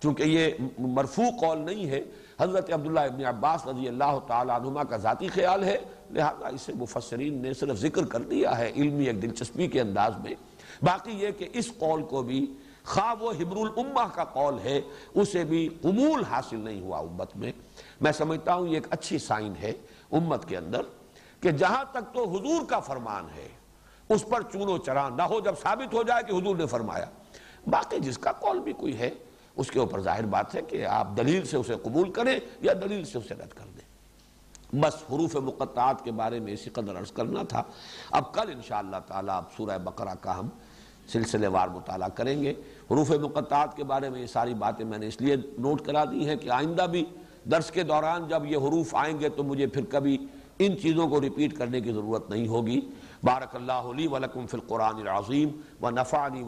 چونکہ 0.00 0.22
یہ 0.22 0.50
مرفوع 0.78 1.30
قول 1.40 1.58
نہیں 1.58 1.86
ہے، 1.86 2.00
حضرت 2.40 2.72
عبداللہ 2.72 3.00
ابن 3.00 3.24
عباس 3.24 3.66
رضی 3.66 3.88
اللہ 3.88 4.18
تعالیٰ 4.26 4.60
عنہ 4.60 4.80
کا 4.80 4.96
ذاتی 4.96 5.28
خیال 5.28 5.64
ہے، 5.64 5.78
لہذا 6.10 6.48
اسے 6.48 6.72
مفسرین 6.74 7.42
نے 7.42 7.54
صرف 7.54 7.78
ذکر 7.78 8.06
کر 8.06 8.20
دیا 8.20 8.58
ہے 8.58 8.72
علمی 8.76 9.04
ایک 9.04 9.22
دلچسپی 9.22 9.66
کے 9.66 9.80
انداز 9.80 10.12
میں۔ 10.18 10.34
باقی 10.82 11.12
یہ 11.12 11.30
کہ 11.30 11.48
اس 11.52 11.72
قول 11.78 12.02
کو 12.02 12.22
بھی 12.22 12.54
خواہ 12.84 13.22
وہ 13.22 13.32
حبر 13.32 13.56
الامہ 13.56 14.08
کا 14.14 14.24
قول 14.24 14.58
ہے، 14.64 14.80
اسے 15.14 15.44
بھی 15.44 15.68
قبول 15.82 16.24
حاصل 16.24 16.60
نہیں 16.60 16.80
ہوا 16.80 16.98
امت 16.98 17.36
میں۔ 17.36 17.52
میں 18.00 18.12
سمجھتا 18.12 18.54
ہوں 18.54 18.66
یہ 18.66 18.74
ایک 18.74 18.86
اچھی 18.90 19.18
سائن 19.18 19.52
ہے 19.62 19.72
امت 20.12 20.48
کے 20.48 20.56
اندر 20.56 20.82
کہ 21.40 21.50
جہاں 21.50 21.84
تک 21.90 22.14
تو 22.14 22.28
حضور 22.28 22.66
کا 22.68 22.80
فرمان 22.80 23.26
ہے، 23.36 23.48
اس 24.08 24.24
پر 24.28 24.42
چونو 24.42 24.78
چران 24.78 25.16
نہ 25.16 25.22
ہو 25.22 25.40
جب 25.40 25.54
ثابت 25.62 25.94
ہو 25.94 26.02
جائے 26.02 26.22
کہ 26.22 26.32
حضور 26.32 26.56
نے 26.56 26.66
فرمایا۔ 26.66 27.06
باقی 27.66 27.98
جس 27.98 28.18
کا 28.18 28.32
قول 28.32 28.60
بھی 28.60 28.72
کوئی 28.72 28.98
ہے، 28.98 29.10
اس 29.56 29.70
کے 29.70 29.78
اوپر 29.78 30.00
ظاہر 30.00 30.24
بات 30.24 30.54
ہے 30.54 30.62
کہ 30.62 30.86
آپ 30.86 31.08
دلیل 31.16 31.44
سے 31.44 31.56
اسے 31.56 31.74
قبول 31.82 32.12
کریں 32.12 32.40
یا 32.60 32.72
دلیل 32.72 33.04
سے 33.04 33.18
اسے 33.18 33.34
رد 33.34 33.52
کر 33.52 33.64
دیں۔ 33.64 33.92
بس 34.80 34.94
حروف 34.94 35.36
مقطعات 35.36 36.04
کے 36.04 36.12
بارے 36.12 36.40
میں 36.40 36.52
اسی 36.52 36.70
قدر 36.70 36.98
عرض 36.98 37.12
کرنا 37.12 37.42
تھا۔ 37.42 37.62
اب 38.10 38.34
کل 38.34 38.50
انشاءاللہ 38.52 38.96
تعالی 39.06 39.30
اب 39.30 39.44
سورہ 39.56 39.78
بقرہ 39.78 40.14
کا 40.20 40.38
ہم 40.38 40.48
سلسلے 41.12 41.46
وار 41.46 41.68
مطالعہ 41.68 42.08
کریں 42.08 42.42
گے۔ 42.42 42.52
حروف 42.90 43.10
مقطعات 43.10 43.76
کے 43.76 43.84
بارے 43.84 44.10
میں 44.10 44.20
یہ 44.20 44.26
ساری 44.26 44.54
باتیں 44.54 44.84
میں 44.86 44.98
نے 44.98 45.06
اس 45.06 45.20
لیے 45.20 45.36
نوٹ 45.58 45.84
کرا 45.86 46.04
دی 46.04 46.28
ہیں 46.28 46.36
کہ 46.36 46.50
آئندہ 46.50 46.86
بھی 46.90 47.04
درس 47.50 47.70
کے 47.70 47.82
دوران 47.82 48.28
جب 48.28 48.46
یہ 48.46 48.56
حروف 48.56 48.94
آئیں 48.94 49.18
گے 49.20 49.28
تو 49.28 49.42
مجھے 49.42 49.66
پھر 49.66 49.84
کبھی 49.84 50.16
ان 50.58 50.78
چیزوں 50.78 51.08
کو 51.08 51.20
ریپیٹ 51.20 51.56
کرنے 51.58 51.80
کی 51.80 51.92
ضرورت 51.92 52.30
نہیں 52.30 52.48
ہوگی۔ 52.48 52.80
بارک 53.22 53.56
اللہ 53.56 53.92
لی 53.96 54.06
ولکم 54.06 54.46
فی 54.46 54.56
القرآن 54.56 55.00
العظیم 55.00 55.48
و 55.82 55.90
نفعنی 55.90 56.44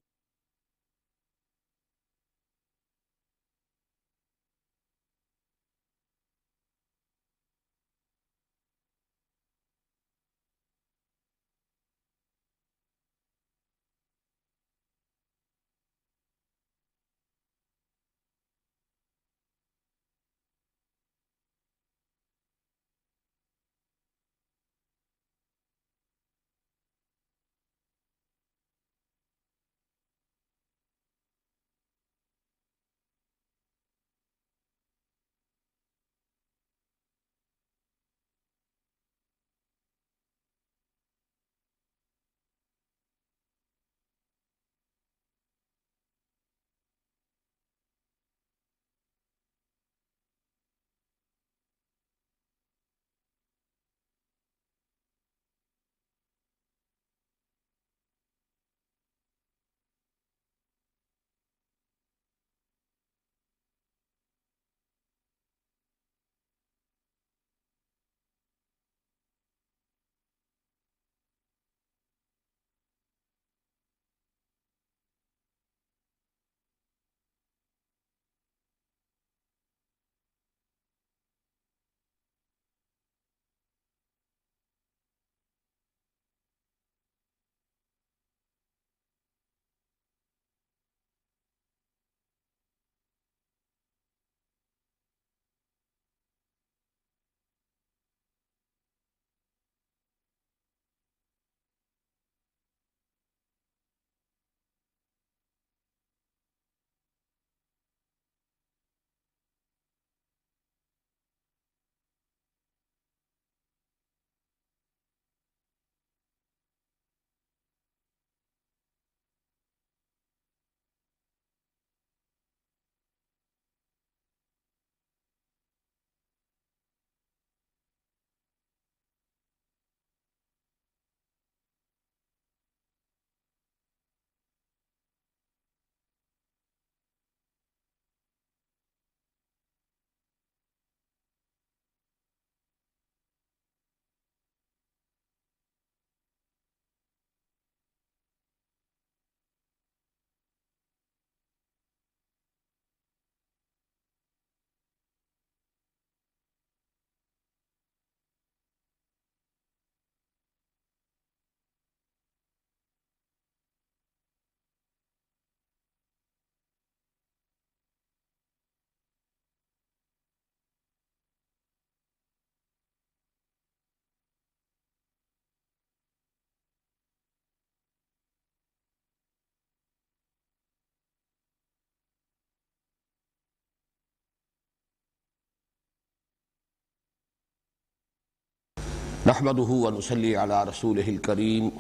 نحمده 189.26 189.70
ونصلي 189.84 190.36
على 190.36 190.64
رسوله 190.68 191.09
الكريم. 191.09 191.72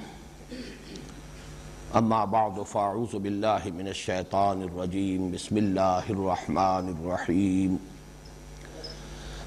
اما 1.98 2.24
بعد 2.24 2.62
فاعوذ 2.62 3.18
بالله 3.24 3.62
من 3.78 3.88
الشيطان 3.88 4.62
الرجيم. 4.62 5.28
بسم 5.28 5.56
الله 5.56 6.04
الرحمن 6.10 6.86
الرحيم. 6.96 7.72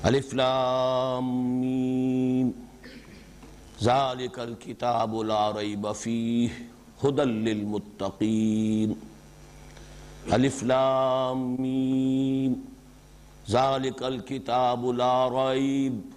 الف 0.06 0.34
لام 0.34 1.26
میم 1.62 2.54
ذلك 3.82 4.40
الكتاب 4.40 5.12
لا 5.16 5.52
ريب 5.52 5.92
فيه، 5.92 6.50
هدى 7.04 7.26
للمتقين. 7.26 8.90
الف 10.34 10.64
لام 10.64 11.62
میم 11.62 12.54
ذلك 13.50 14.00
الكتاب 14.04 14.86
لا 14.86 15.16
ريب 15.40 16.17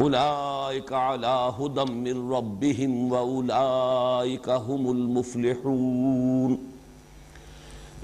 اولئک 0.00 0.92
علی 0.92 1.48
ہدم 1.60 1.92
من 1.92 2.32
ربهم 2.32 3.12
و 3.12 3.14
واولئک 3.14 4.48
هم 4.48 4.90
المفلحون. 4.90 6.58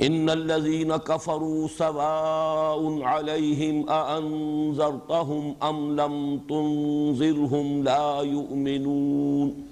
ان 0.03 0.31
الذين 0.31 0.97
كفروا 0.97 1.69
سواء 1.69 3.03
عليهم 3.03 3.91
أأنذرتهم 3.91 5.55
أم 5.63 6.01
لم 6.01 6.41
تنذرهم 6.49 7.83
لا 7.83 8.21
يؤمنون. 8.21 9.67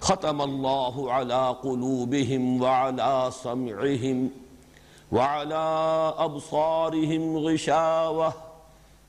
ختم 0.00 0.42
الله 0.42 1.12
على 1.12 1.56
قلوبهم 1.62 2.62
وعلى 2.62 3.30
سمعهم 3.42 4.30
وعلى 5.12 5.64
أبصارهم 6.18 7.36
غشاوة. 7.36 8.51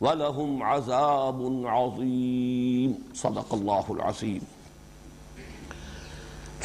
وَلَهُمْ 0.01 0.63
عَذَابٌ 0.63 1.65
عَظِيمٌ 1.65 2.91
صدق 3.15 3.53
اللہ 3.53 3.89
العظیم. 3.89 4.43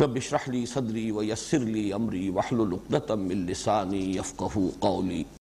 رب 0.00 0.16
اشرح 0.16 0.38
لی 0.46 0.66
صدری 0.66 1.10
ویسر 1.10 1.58
لی 1.58 1.92
امری 1.92 2.28
واحلل 2.30 2.72
عقدۃ 2.72 3.10
من 3.10 3.46
لسانی 3.46 4.02
یفقهوا 4.16 4.70
قولی 4.80 5.22